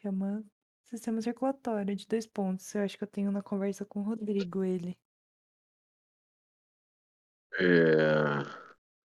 Chama 0.03 0.45
sistema 0.85 1.21
circulatório 1.23 1.95
de 1.95 2.07
dois 2.07 2.27
pontos. 2.27 2.75
Eu 2.75 2.83
acho 2.83 2.99
que 2.99 3.05
eu 3.05 3.09
tenho 3.09 3.31
na 3.31 3.43
conversa 3.43 3.85
com 3.85 4.01
o 4.01 4.05
Rodrigo 4.05 4.65
ele. 4.65 4.99
É... 7.59 8.45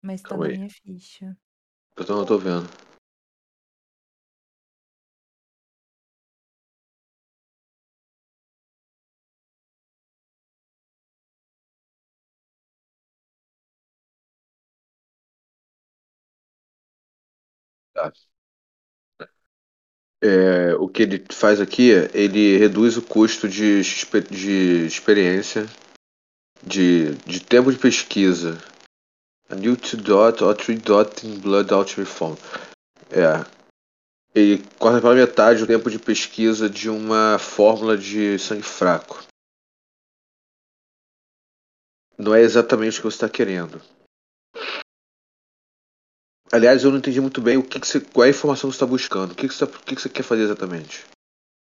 Mas 0.03 0.21
tá 0.21 0.31
Calma 0.31 0.45
na 0.45 0.51
aí. 0.51 0.59
minha 0.59 0.71
ficha. 0.71 1.37
Eu 1.97 2.05
tô, 2.05 2.21
eu 2.21 2.27
tô 2.27 2.39
vendo. 2.39 2.69
Tá. 17.95 18.13
É, 20.25 20.75
o 20.77 20.89
que 20.89 21.03
ele 21.03 21.25
faz 21.33 21.61
aqui, 21.61 21.91
ele 22.15 22.57
reduz 22.57 22.97
o 22.97 23.03
custo 23.03 23.49
de, 23.49 23.83
de 24.31 24.87
experiência, 24.87 25.67
de, 26.63 27.15
de 27.27 27.41
tempo 27.41 27.73
de 27.73 27.79
pesquisa. 27.79 28.59
A 29.49 29.55
new 29.55 29.77
2 29.77 29.95
dot 30.03 30.43
or 30.43 30.55
3 30.55 30.81
dot 30.81 31.27
in 31.27 31.39
blood 31.39 31.73
alchemy 31.73 32.07
form. 32.07 32.37
É. 33.11 33.45
Ele 34.35 34.65
corta 34.79 35.01
pela 35.01 35.15
metade 35.15 35.63
o 35.63 35.67
tempo 35.67 35.91
de 35.91 35.99
pesquisa 35.99 36.71
de 36.71 36.89
uma 36.89 37.39
fórmula 37.39 37.99
de 37.99 38.39
sangue 38.39 38.63
fraco. 38.63 39.23
Não 42.17 42.35
é 42.35 42.41
exatamente 42.41 42.99
o 42.99 43.03
que 43.03 43.11
você 43.11 43.17
está 43.17 43.29
querendo. 43.29 43.83
Aliás, 46.51 46.85
eu 46.85 46.91
não 46.91 46.99
entendi 46.99 47.21
muito 47.21 47.41
bem 47.41 47.57
o 47.57 47.67
que, 47.67 47.81
que 47.81 47.87
você, 47.87 48.01
qual 48.01 48.25
é 48.25 48.29
a 48.29 48.31
informação 48.31 48.71
que 48.71 48.77
você 48.77 48.85
está 48.85 48.87
buscando. 48.87 49.33
O 49.33 49.35
que, 49.35 49.49
que, 49.49 49.55
você, 49.55 49.67
tá- 49.67 49.79
o 49.79 49.83
que, 49.83 49.95
que 49.97 50.01
você 50.03 50.09
quer 50.09 50.23
fazer 50.23 50.43
exatamente? 50.43 51.05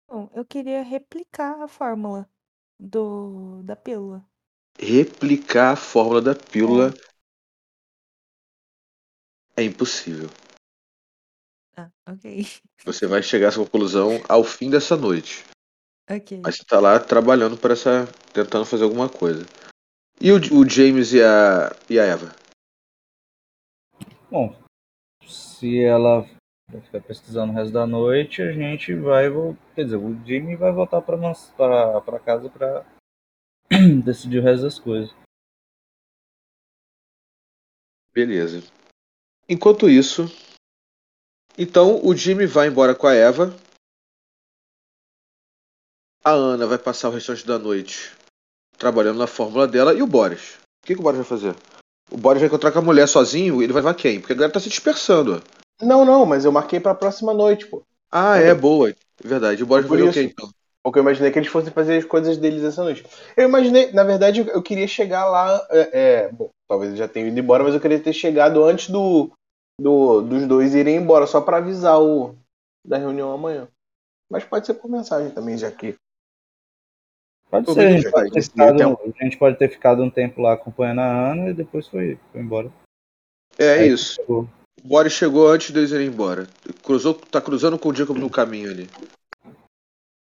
Bom, 0.08 0.30
eu 0.34 0.44
queria 0.44 0.82
replicar 0.82 1.62
a 1.62 1.68
fórmula 1.68 2.28
do 2.80 3.62
da 3.64 3.76
pílula. 3.76 4.26
Replicar 4.78 5.74
a 5.74 5.76
fórmula 5.76 6.22
da 6.22 6.36
pílula 6.36 6.94
é 9.56 9.64
impossível. 9.64 10.30
Ah, 11.76 11.90
ok. 12.08 12.46
Você 12.86 13.08
vai 13.08 13.22
chegar 13.22 13.48
a 13.48 13.50
essa 13.50 13.60
conclusão 13.60 14.24
ao 14.28 14.44
fim 14.44 14.70
dessa 14.70 14.96
noite. 14.96 15.46
Ok. 16.10 16.42
Mas 16.44 16.58
você 16.58 16.64
tá 16.64 16.80
lá 16.80 17.00
trabalhando 17.00 17.58
para 17.58 17.74
essa. 17.74 18.08
tentando 18.34 18.66
fazer 18.66 18.84
alguma 18.84 19.08
coisa. 19.08 19.46
E 20.20 20.32
o, 20.32 20.38
o 20.38 20.68
James 20.68 21.14
e 21.14 21.22
a. 21.22 21.70
e 21.90 22.00
a 22.00 22.06
Eva? 22.06 22.36
Bom, 24.32 24.56
se 25.24 25.84
ela 25.84 26.28
vai 26.72 26.82
ficar 26.82 27.02
pesquisando 27.02 27.52
o 27.52 27.56
resto 27.56 27.74
da 27.74 27.86
noite, 27.86 28.42
a 28.42 28.52
gente 28.52 28.94
vai 28.96 29.30
voltar. 29.30 29.60
Quer 29.76 29.84
dizer, 29.84 29.98
o 29.98 30.26
Jimmy 30.26 30.56
vai 30.56 30.72
voltar 30.72 31.02
pra 31.02 32.20
casa 32.20 32.50
pra 32.50 32.86
decidir 34.04 34.40
o 34.40 34.44
resto 34.44 34.64
das 34.64 34.80
coisas. 34.80 35.14
Beleza. 38.12 38.64
Enquanto 39.48 39.90
isso. 39.90 40.26
Então 41.58 42.06
o 42.06 42.16
Jimmy 42.16 42.46
vai 42.46 42.68
embora 42.68 42.96
com 42.96 43.08
a 43.08 43.14
Eva. 43.14 43.56
A 46.24 46.32
Ana 46.32 46.68
vai 46.68 46.78
passar 46.78 47.10
o 47.10 47.14
restante 47.14 47.46
da 47.46 47.58
noite 47.58 48.16
trabalhando 48.78 49.20
na 49.20 49.28
fórmula 49.28 49.68
dela. 49.68 49.94
E 49.94 50.02
o 50.02 50.08
Boris? 50.08 50.56
O 50.84 50.88
que, 50.88 50.96
que 50.96 51.00
o 51.00 51.04
Boris 51.04 51.20
vai 51.20 51.28
fazer? 51.28 51.56
O 52.12 52.18
Boris 52.18 52.42
vai 52.42 52.48
encontrar 52.48 52.72
com 52.72 52.80
a 52.80 52.84
mulher 52.84 53.08
sozinho 53.08 53.62
ele 53.62 53.74
vai 53.74 53.82
levar 53.82 53.94
quem? 53.94 54.20
Porque 54.20 54.34
a 54.34 54.36
galera 54.36 54.54
tá 54.54 54.60
se 54.60 54.70
dispersando. 54.70 55.44
Não, 55.82 56.04
não, 56.04 56.26
mas 56.26 56.46
eu 56.46 56.52
marquei 56.52 56.80
pra 56.80 56.96
próxima 56.96 57.34
noite, 57.34 57.68
pô. 57.68 57.84
Ah, 58.12 58.38
é, 58.38 58.54
boa. 58.54 58.94
Verdade. 59.24 59.64
O 59.64 59.68
Boris 59.68 59.88
vai 59.88 60.02
isso. 60.02 60.14
quê 60.14 60.24
então? 60.24 60.50
Porque 60.84 60.98
eu 60.98 61.04
imaginei 61.04 61.32
que 61.32 61.40
eles 61.40 61.50
fossem 61.50 61.74
fazer 61.74 61.98
as 61.98 62.06
coisas 62.06 62.38
deles 62.38 62.64
essa 62.64 62.84
noite. 62.84 63.06
Eu 63.36 63.48
imaginei, 63.48 63.92
na 63.92 64.04
verdade, 64.04 64.40
eu 64.48 64.62
queria 64.64 64.88
chegar 64.88 65.26
lá. 65.26 65.68
É, 65.70 65.90
é, 65.94 66.32
bom, 66.32 66.50
talvez 66.68 66.90
eles 66.90 67.00
já 67.00 67.08
tenham 67.08 67.28
ido 67.28 67.40
embora, 67.40 67.64
mas 67.64 67.74
eu 67.74 67.82
queria 67.82 68.00
ter 68.00 68.14
chegado 68.14 68.64
antes 68.64 68.90
do, 68.90 69.30
do 69.80 70.22
dos 70.22 70.48
dois 70.48 70.74
irem 70.74 70.96
embora, 70.96 71.28
só 71.28 71.42
pra 71.42 71.58
avisar 71.58 72.02
o 72.02 72.36
da 72.86 72.98
reunião 72.98 73.32
amanhã. 73.32 73.68
Mas 74.30 74.44
pode 74.44 74.66
ser 74.66 74.76
por 74.76 74.90
mensagem 74.90 75.32
também, 75.32 75.58
já 75.58 75.70
que. 75.72 75.96
Pode 77.50 77.74
ser, 77.74 77.80
a 77.80 77.92
gente 77.92 78.12
pode, 78.12 78.42
ficado, 78.42 78.76
meio 78.76 79.16
a 79.20 79.24
gente 79.24 79.38
pode 79.38 79.58
ter 79.58 79.70
ficado 79.70 80.04
um 80.04 80.10
tempo 80.10 80.40
lá 80.40 80.54
acompanhando 80.54 81.02
a 81.02 81.32
Ana 81.32 81.50
e 81.50 81.54
depois 81.54 81.88
foi, 81.88 82.18
foi 82.32 82.42
embora. 82.42 82.72
É 83.58 83.80
Aí 83.80 83.90
isso. 83.90 84.16
chegou. 84.16 84.48
O 84.84 84.88
Boris 84.88 85.14
chegou 85.14 85.50
antes 85.50 85.72
deles 85.72 85.92
irem 85.92 86.08
embora. 86.08 86.48
Cruzou, 86.84 87.16
tá 87.16 87.42
cruzando 87.42 87.78
com 87.78 87.90
o 87.90 87.96
Jacob 87.96 88.18
no 88.18 88.30
caminho 88.30 88.70
ali. 88.70 88.88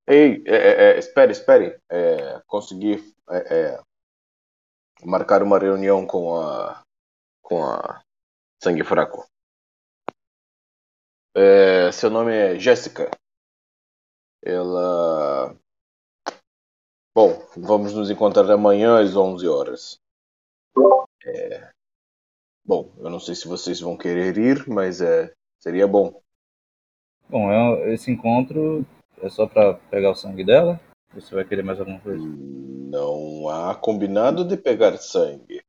Ei, 0.08 0.44
é, 0.46 0.56
é, 0.56 0.96
é, 0.96 1.00
espere, 1.00 1.32
espere. 1.32 1.80
É, 1.90 2.42
consegui 2.46 2.96
é, 3.30 3.38
é, 3.76 3.80
marcar 5.06 5.42
uma 5.42 5.58
reunião 5.58 6.06
com 6.06 6.36
a. 6.36 6.84
com 7.42 7.64
a 7.64 8.02
Sangue 8.62 8.84
Fraco. 8.84 9.26
Seu 11.94 12.10
nome 12.10 12.34
é 12.34 12.60
Jéssica. 12.60 13.10
Ela. 14.42 15.56
Bom, 17.16 17.48
vamos 17.56 17.94
nos 17.94 18.10
encontrar 18.10 18.50
amanhã 18.52 19.00
às 19.00 19.16
11 19.16 19.48
horas. 19.48 20.00
Bom, 22.66 22.92
eu 22.98 23.10
não 23.10 23.20
sei 23.20 23.36
se 23.36 23.48
vocês 23.48 23.80
vão 23.80 23.98
querer 23.98 24.38
ir, 24.38 24.68
mas 24.68 25.02
é, 25.02 25.32
seria 25.60 25.88
bom. 25.88 26.22
Bom, 27.30 27.52
é- 27.52 27.94
esse 27.94 28.12
encontro 28.12 28.86
é 29.24 29.30
só 29.30 29.48
pra 29.48 29.76
pegar 29.90 30.12
o 30.12 30.16
sangue 30.16 30.44
dela? 30.44 30.80
Ou 31.16 31.22
Você 31.22 31.34
vai 31.34 31.46
querer 31.46 31.64
mais 31.64 31.80
alguma 31.80 32.00
coisa? 32.02 32.24
Não 32.28 33.48
há 33.48 33.74
combinado 33.74 34.46
de 34.46 34.58
pegar 34.58 34.98
sangue. 34.98 35.62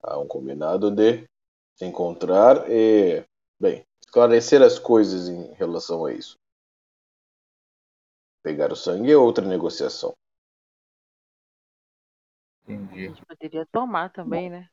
Há 0.00 0.18
um 0.18 0.26
combinado 0.26 0.90
de 0.90 1.24
se 1.76 1.84
encontrar 1.84 2.70
e, 2.70 3.24
bem, 3.60 3.84
esclarecer 4.00 4.62
as 4.62 4.78
coisas 4.78 5.28
em 5.28 5.52
relação 5.54 6.06
a 6.06 6.12
isso. 6.12 6.36
Pegar 8.42 8.72
o 8.72 8.76
sangue 8.76 9.10
é 9.10 9.16
outra 9.16 9.46
negociação. 9.46 10.12
A 12.66 12.72
Entendi. 12.72 13.08
gente 13.08 13.26
poderia 13.26 13.66
tomar 13.66 14.12
também, 14.12 14.48
né? 14.48 14.68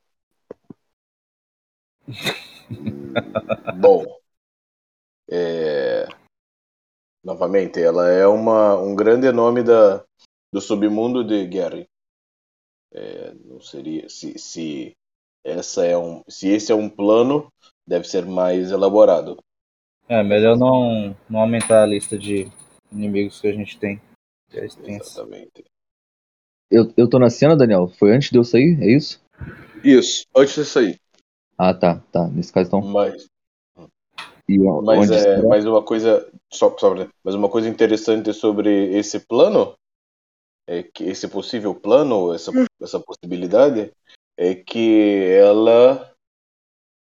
Hum, 2.72 3.14
Bom, 3.80 4.06
é, 5.28 6.08
novamente, 7.24 7.82
ela 7.82 8.10
é 8.10 8.26
uma, 8.28 8.78
um 8.78 8.96
grande 8.96 9.32
nome 9.32 9.64
da, 9.64 10.04
do 10.52 10.62
submundo 10.62 11.24
de 11.24 11.46
Gary. 11.48 11.88
É, 12.92 13.34
não 13.46 13.62
seria 13.62 14.10
se, 14.10 14.38
se 14.40 14.98
essa 15.44 15.86
é 15.86 15.98
um 15.98 16.24
se 16.28 16.50
esse 16.50 16.72
é 16.72 16.76
um 16.76 16.90
plano 16.90 17.52
deve 17.86 18.06
ser 18.08 18.26
mais 18.26 18.72
elaborado. 18.72 19.38
É, 20.08 20.24
melhor 20.24 20.58
não, 20.58 21.16
não 21.30 21.42
aumentar 21.42 21.84
a 21.84 21.86
lista 21.86 22.18
de 22.18 22.52
inimigos 22.92 23.40
que 23.40 23.48
a 23.48 23.54
gente 23.54 23.78
tem. 23.78 24.02
que 24.50 24.60
é. 24.60 24.66
Exatamente. 24.66 25.66
Eu, 26.72 26.92
eu 26.98 27.08
tô 27.08 27.20
na 27.20 27.30
cena, 27.30 27.56
Daniel? 27.56 27.88
Foi 27.88 28.16
antes 28.16 28.30
de 28.32 28.38
eu 28.38 28.44
sair? 28.44 28.78
É 28.82 28.92
isso? 28.92 29.24
Isso, 29.84 30.26
antes 30.36 30.56
disso 30.56 30.80
aí. 30.80 31.00
Ah, 31.58 31.74
tá, 31.74 32.02
tá. 32.12 32.28
Nesse 32.28 32.52
caso, 32.52 32.68
então. 32.68 32.82
Mas 32.82 33.28
E 34.50 34.58
Mas, 34.58 35.00
onde 35.12 35.14
é, 35.14 35.20
será? 35.20 35.48
mas 35.48 35.64
uma 35.64 35.84
coisa 35.84 36.28
só, 36.52 36.76
só 36.76 36.96
mas 37.24 37.36
uma 37.36 37.48
coisa 37.48 37.70
interessante 37.70 38.34
sobre 38.34 38.98
esse 38.98 39.20
plano 39.20 39.76
é 40.68 40.82
que 40.82 41.04
esse 41.04 41.28
possível 41.28 41.76
plano, 41.76 42.34
essa, 42.34 42.52
essa 42.82 43.00
possibilidade 43.00 43.94
é 44.36 44.56
que 44.56 45.24
ela 45.40 46.12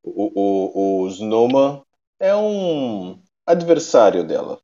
o, 0.03 0.31
o, 0.33 1.03
o 1.03 1.07
Snowman 1.09 1.83
é 2.19 2.35
um 2.35 3.21
adversário 3.45 4.25
dela. 4.25 4.59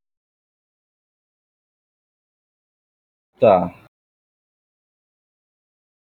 Tá. 3.40 3.72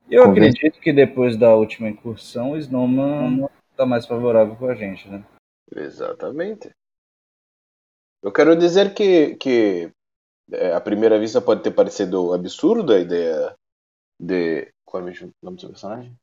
Eu 0.08 0.22
acredito 0.30 0.78
que 0.80 0.92
depois 0.92 1.36
da 1.36 1.52
última 1.52 1.88
incursão, 1.88 2.52
o 2.52 2.56
Snowman 2.58 3.48
tá 3.76 3.84
mais 3.84 4.06
favorável 4.06 4.54
com 4.54 4.66
a 4.66 4.74
gente, 4.76 5.08
né? 5.08 5.24
Exatamente. 5.74 6.74
Eu 8.22 8.32
quero 8.32 8.56
dizer 8.56 8.94
que, 8.94 9.36
que 9.36 9.90
é, 10.52 10.72
à 10.74 10.80
primeira 10.80 11.18
vista 11.18 11.40
pode 11.40 11.62
ter 11.62 11.72
parecido 11.72 12.34
absurda 12.34 12.96
a 12.96 13.00
ideia 13.00 13.56
de. 14.18 14.72
Qual 14.84 15.06
é 15.08 15.12
o 15.12 15.32
nome 15.42 15.56
do 15.56 15.60
seu 15.60 15.70
personagem? 15.70 16.16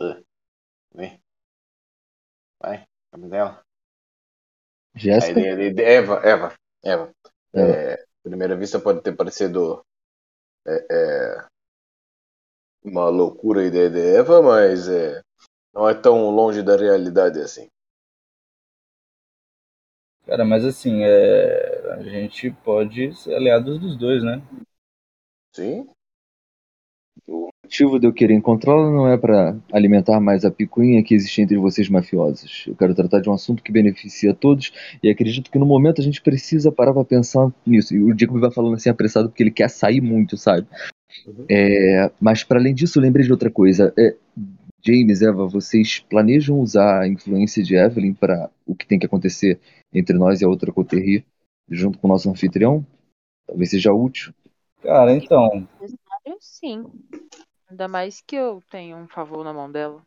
Uh, 0.00 0.22
Vem. 0.94 1.20
Vai, 2.60 2.86
nome 3.12 3.28
dela. 3.28 3.62
A 4.94 4.98
Jéssica? 4.98 5.40
ideia 5.40 5.56
de, 5.56 5.72
de 5.74 5.82
Eva, 5.82 6.20
Eva, 6.24 6.54
Eva. 6.82 7.12
É. 7.54 7.60
É, 7.60 7.94
à 7.94 8.06
primeira 8.22 8.56
vista 8.56 8.78
pode 8.80 9.02
ter 9.02 9.16
parecido 9.16 9.84
é, 10.66 10.86
é, 10.90 11.46
uma 12.84 13.08
loucura 13.08 13.60
a 13.60 13.64
ideia 13.64 13.90
de 13.90 14.00
Eva, 14.00 14.42
mas 14.42 14.88
é, 14.88 15.22
não 15.78 15.88
é 15.88 15.94
tão 15.94 16.28
longe 16.30 16.60
da 16.60 16.76
realidade 16.76 17.38
assim. 17.38 17.68
Cara, 20.26 20.44
mas 20.44 20.64
assim, 20.64 21.04
é... 21.04 21.92
a 21.92 22.02
gente 22.02 22.50
pode 22.50 23.14
ser 23.14 23.34
aliados 23.34 23.78
dos 23.78 23.96
dois, 23.96 24.24
né? 24.24 24.42
Sim? 25.54 25.88
O 27.28 27.50
motivo 27.62 28.00
de 28.00 28.08
eu 28.08 28.12
querer 28.12 28.34
encontrá-la 28.34 28.90
não 28.90 29.08
é 29.08 29.16
para 29.16 29.56
alimentar 29.72 30.18
mais 30.18 30.44
a 30.44 30.50
picuinha 30.50 31.02
que 31.02 31.14
existe 31.14 31.42
entre 31.42 31.56
vocês 31.56 31.88
mafiosos. 31.88 32.64
Eu 32.66 32.74
quero 32.74 32.94
tratar 32.94 33.20
de 33.20 33.30
um 33.30 33.32
assunto 33.32 33.62
que 33.62 33.70
beneficia 33.70 34.32
a 34.32 34.34
todos 34.34 34.72
e 35.00 35.08
acredito 35.08 35.50
que 35.50 35.58
no 35.58 35.66
momento 35.66 36.00
a 36.00 36.04
gente 36.04 36.20
precisa 36.20 36.72
parar 36.72 36.92
para 36.92 37.04
pensar 37.04 37.52
nisso. 37.64 37.94
E 37.94 38.02
o 38.02 38.18
Jacob 38.18 38.40
vai 38.40 38.50
falando 38.50 38.74
assim 38.74 38.90
apressado 38.90 39.28
porque 39.28 39.44
ele 39.44 39.50
quer 39.52 39.70
sair 39.70 40.00
muito, 40.00 40.36
sabe? 40.36 40.66
Uhum. 41.26 41.46
É, 41.48 42.10
mas 42.20 42.42
para 42.42 42.58
além 42.58 42.74
disso, 42.74 43.00
lembrei 43.00 43.24
de 43.24 43.32
outra 43.32 43.50
coisa. 43.50 43.92
É, 43.96 44.14
James, 44.80 45.22
Eva, 45.22 45.46
vocês 45.46 46.00
planejam 46.00 46.58
usar 46.60 47.02
a 47.02 47.08
influência 47.08 47.62
de 47.62 47.74
Evelyn 47.74 48.14
para 48.14 48.50
o 48.66 48.74
que 48.74 48.86
tem 48.86 48.98
que 48.98 49.06
acontecer 49.06 49.60
entre 49.92 50.16
nós 50.16 50.40
e 50.40 50.44
a 50.44 50.48
outra 50.48 50.72
coterri 50.72 51.26
junto 51.68 51.98
com 51.98 52.06
o 52.06 52.10
nosso 52.10 52.30
anfitrião? 52.30 52.86
Talvez 53.46 53.70
seja 53.70 53.92
útil. 53.92 54.32
Cara, 54.82 55.12
então, 55.14 55.66
sim. 56.38 56.86
Ainda 57.68 57.88
mais 57.88 58.20
que 58.20 58.36
eu 58.36 58.62
tenho 58.70 58.96
um 58.96 59.08
favor 59.08 59.44
na 59.44 59.52
mão 59.52 59.70
dela. 59.70 60.00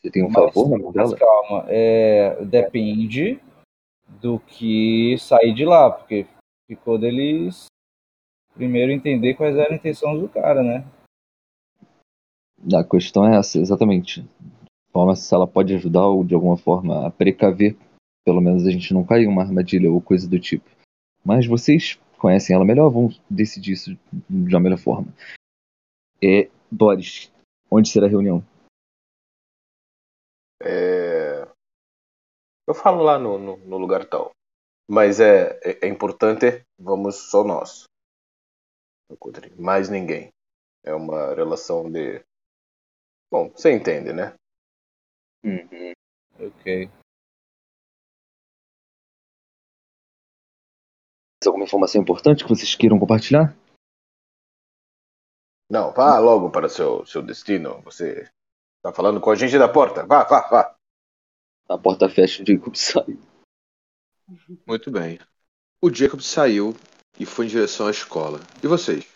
Você 0.00 0.10
tem 0.10 0.22
um 0.22 0.30
Mas- 0.30 0.34
favor 0.54 0.70
na 0.70 0.78
mão 0.78 0.92
mas 0.94 1.10
dela? 1.10 1.18
calma, 1.18 1.64
é... 1.68 2.44
depende 2.44 3.40
do 4.20 4.38
que 4.38 5.16
sair 5.18 5.52
de 5.52 5.64
lá, 5.64 5.90
porque 5.90 6.26
ficou 6.68 6.96
deles 6.98 7.66
primeiro 8.54 8.92
entender 8.92 9.34
quais 9.34 9.56
eram 9.56 9.74
as 9.74 9.80
intenções 9.80 10.20
do 10.20 10.28
cara, 10.28 10.62
né? 10.62 10.84
A 12.74 12.84
questão 12.84 13.26
é 13.26 13.38
essa, 13.38 13.58
exatamente. 13.58 14.24
Forma 14.90 15.14
se 15.14 15.32
ela 15.34 15.46
pode 15.46 15.74
ajudar 15.74 16.06
ou 16.06 16.24
de 16.24 16.34
alguma 16.34 16.56
forma 16.56 17.06
a 17.06 17.10
precaver, 17.10 17.76
pelo 18.24 18.40
menos 18.40 18.66
a 18.66 18.70
gente 18.70 18.92
não 18.92 19.04
cair 19.04 19.24
em 19.24 19.28
uma 19.28 19.42
armadilha 19.42 19.90
ou 19.90 20.00
coisa 20.00 20.28
do 20.28 20.40
tipo. 20.40 20.68
Mas 21.24 21.46
vocês 21.46 21.98
conhecem 22.18 22.54
ela 22.54 22.64
melhor, 22.64 22.90
vão 22.90 23.10
decidir 23.28 23.72
isso 23.72 23.96
de 24.28 24.54
uma 24.54 24.60
melhor 24.60 24.78
forma. 24.78 25.12
É, 26.22 26.48
Boris, 26.70 27.30
onde 27.70 27.88
será 27.88 28.06
a 28.06 28.10
reunião? 28.10 28.42
É, 30.62 31.46
Eu 32.66 32.74
falo 32.74 33.02
lá 33.02 33.18
no, 33.18 33.38
no, 33.38 33.56
no 33.58 33.78
lugar 33.78 34.08
tal. 34.08 34.30
Mas 34.88 35.20
é, 35.20 35.58
é, 35.62 35.86
é 35.86 35.88
importante, 35.88 36.64
vamos 36.78 37.30
só 37.30 37.44
nós. 37.44 37.84
Mais 39.56 39.88
ninguém. 39.88 40.30
É 40.84 40.94
uma 40.94 41.34
relação 41.34 41.90
de. 41.90 42.24
Bom, 43.30 43.50
você 43.50 43.74
entende, 43.74 44.12
né? 44.12 44.34
Ok. 46.38 46.90
Tem 51.40 51.48
alguma 51.48 51.64
informação 51.64 52.00
importante 52.00 52.44
que 52.44 52.48
vocês 52.48 52.74
queiram 52.74 52.98
compartilhar? 52.98 53.56
Não, 55.70 55.92
vá 55.92 56.18
logo 56.18 56.50
para 56.50 56.66
o 56.66 56.70
seu, 56.70 57.04
seu 57.06 57.22
destino. 57.22 57.80
Você 57.82 58.30
está 58.76 58.92
falando 58.92 59.20
com 59.20 59.30
a 59.30 59.34
gente 59.34 59.58
da 59.58 59.68
porta. 59.68 60.06
Vá, 60.06 60.24
vá, 60.24 60.48
vá. 60.48 60.76
A 61.68 61.76
porta 61.76 62.08
fecha 62.08 62.42
e 62.42 62.46
Jacob 62.46 62.74
sai. 62.78 63.18
Muito 64.66 64.90
bem. 64.90 65.18
O 65.82 65.92
Jacob 65.92 66.20
saiu 66.20 66.74
e 67.18 67.26
foi 67.26 67.46
em 67.46 67.48
direção 67.48 67.86
à 67.86 67.90
escola. 67.90 68.38
E 68.62 68.66
vocês? 68.66 69.15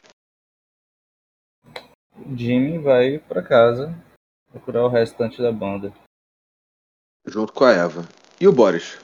O 2.31 2.37
Jimmy 2.37 2.79
vai 2.79 3.19
pra 3.19 3.43
casa 3.43 3.89
procurar 4.51 4.85
o 4.85 4.89
restante 4.89 5.43
da 5.43 5.51
banda. 5.51 5.93
Junto 7.27 7.53
com 7.53 7.65
a 7.65 7.73
Eva. 7.73 8.03
E 8.41 8.47
o 8.47 8.53
Boris? 8.53 8.99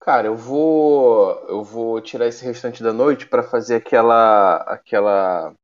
Cara, 0.00 0.28
eu 0.28 0.36
vou. 0.36 1.32
Eu 1.48 1.62
vou 1.64 2.00
tirar 2.00 2.26
esse 2.26 2.44
restante 2.44 2.82
da 2.82 2.92
noite 2.92 3.28
para 3.28 3.42
fazer 3.42 3.76
aquela. 3.76 4.56
aquela. 4.62 5.54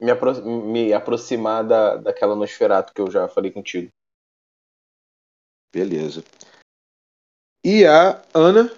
Me, 0.00 0.10
apro- 0.10 0.44
me 0.44 0.92
aproximar 0.92 1.66
da, 1.66 1.96
daquela 1.96 2.36
Nosferato 2.36 2.92
que 2.92 3.00
eu 3.00 3.10
já 3.10 3.26
falei 3.28 3.50
contigo. 3.50 3.88
Beleza. 5.72 6.22
E 7.64 7.84
a 7.86 8.22
Ana? 8.34 8.70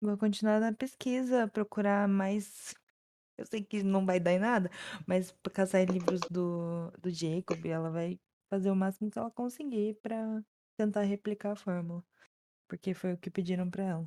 Vou 0.00 0.16
continuar 0.16 0.60
na 0.60 0.72
pesquisa, 0.72 1.48
procurar 1.48 2.06
mais. 2.06 2.74
Eu 3.38 3.44
sei 3.46 3.62
que 3.62 3.82
não 3.82 4.06
vai 4.06 4.18
dar 4.18 4.32
em 4.32 4.38
nada, 4.38 4.70
mas 5.06 5.30
pra 5.30 5.52
caçar 5.52 5.84
livros 5.84 6.20
do, 6.30 6.90
do 6.98 7.10
Jacob, 7.10 7.64
ela 7.66 7.90
vai 7.90 8.18
fazer 8.48 8.70
o 8.70 8.76
máximo 8.76 9.10
que 9.10 9.18
ela 9.18 9.30
conseguir 9.30 9.98
pra 10.02 10.42
tentar 10.76 11.02
replicar 11.02 11.52
a 11.52 11.56
fórmula. 11.56 12.02
Porque 12.66 12.94
foi 12.94 13.12
o 13.12 13.18
que 13.18 13.30
pediram 13.30 13.70
pra 13.70 13.84
ela. 13.84 14.06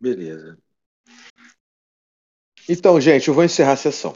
Beleza. 0.00 0.58
Então, 2.68 3.00
gente, 3.00 3.28
eu 3.28 3.34
vou 3.34 3.44
encerrar 3.44 3.72
a 3.72 3.76
sessão. 3.76 4.14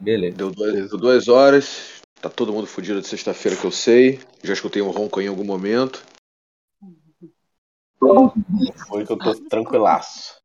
Beleza. 0.00 0.36
Deu 0.36 0.50
duas, 0.50 0.72
deu 0.72 0.98
duas 0.98 1.28
horas. 1.28 2.00
Tá 2.20 2.30
todo 2.30 2.52
mundo 2.52 2.66
fudido 2.66 3.00
de 3.00 3.08
sexta-feira 3.08 3.58
que 3.58 3.66
eu 3.66 3.72
sei. 3.72 4.20
Já 4.42 4.52
escutei 4.52 4.80
um 4.80 4.90
ronco 4.90 5.20
em 5.20 5.26
algum 5.26 5.44
momento. 5.44 6.04
Foi 8.88 9.04
que 9.04 9.12
eu 9.12 9.18
tô 9.18 9.34
tranquilaço. 9.48 10.43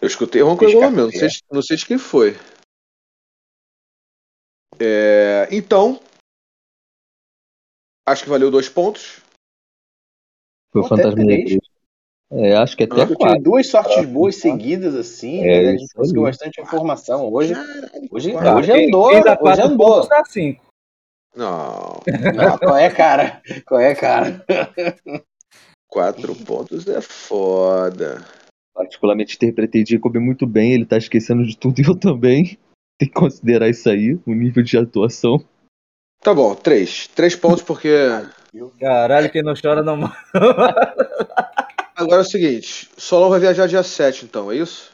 Eu 0.00 0.08
escutei 0.08 0.42
ronco 0.42 0.64
em 0.64 0.68
Fiz 0.68 0.74
algum 0.76 0.90
momento. 0.90 1.12
Não 1.12 1.18
sei, 1.18 1.28
não 1.50 1.62
sei 1.62 1.76
de 1.76 1.86
quem 1.86 1.98
foi. 1.98 2.36
É, 4.78 5.48
então. 5.50 6.00
Acho 8.06 8.24
que 8.24 8.30
valeu 8.30 8.50
dois 8.50 8.68
pontos. 8.68 9.20
Foi 10.70 10.82
o 10.82 10.88
fantasma 10.88 11.24
três. 11.24 11.58
É, 12.30 12.56
acho 12.56 12.76
que 12.76 12.84
até? 12.84 12.94
Eu 13.02 13.06
tive 13.06 13.16
quatro. 13.16 13.42
duas 13.42 13.68
sortes 13.68 14.04
boas 14.04 14.36
seguidas 14.36 14.94
assim, 14.94 15.40
É, 15.42 15.62
né? 15.62 15.68
A 15.70 15.76
gente 15.76 15.94
conseguiu 15.94 16.22
bastante 16.22 16.60
informação. 16.60 17.32
Hoje, 17.32 17.54
Caralho, 17.54 18.08
hoje, 18.10 18.32
quatro. 18.32 18.56
hoje 18.56 18.72
andou, 18.72 19.06
hoje 19.06 19.36
quatro 19.36 19.64
andou. 19.64 19.86
pontos 19.94 20.08
dá 20.08 20.24
cinco. 20.24 20.66
Não. 21.34 22.00
Não, 22.34 22.58
qual 22.58 22.76
é, 22.76 22.90
cara? 22.90 23.42
Qual 23.64 23.80
é, 23.80 23.94
cara? 23.94 24.44
Quatro 25.88 26.34
pontos 26.34 26.86
é 26.88 27.00
foda. 27.00 28.24
Particularmente 28.76 29.36
interpretei 29.36 29.86
Jacob 29.86 30.16
muito 30.16 30.46
bem, 30.46 30.74
ele 30.74 30.84
tá 30.84 30.98
esquecendo 30.98 31.44
de 31.46 31.56
tudo 31.56 31.80
e 31.80 31.84
eu 31.84 31.98
também. 31.98 32.58
Tem 32.98 33.08
que 33.08 33.14
considerar 33.14 33.70
isso 33.70 33.88
aí, 33.88 34.18
o 34.26 34.34
nível 34.34 34.62
de 34.62 34.76
atuação. 34.76 35.42
Tá 36.20 36.34
bom, 36.34 36.54
três. 36.54 37.08
Três 37.08 37.34
pontos 37.34 37.62
porque. 37.62 37.88
Caralho, 38.78 39.30
quem 39.30 39.42
não 39.42 39.54
chora 39.54 39.82
não 39.82 39.96
morre. 39.96 40.14
Agora 41.96 42.20
é 42.20 42.24
o 42.24 42.28
seguinte: 42.28 42.88
Solon 42.98 43.30
vai 43.30 43.40
viajar 43.40 43.66
dia 43.66 43.82
7, 43.82 44.26
então, 44.26 44.52
é 44.52 44.56
isso? 44.56 44.92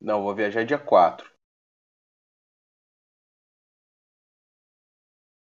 Não, 0.00 0.22
vou 0.22 0.34
viajar 0.34 0.64
dia 0.64 0.78
4. 0.78 1.28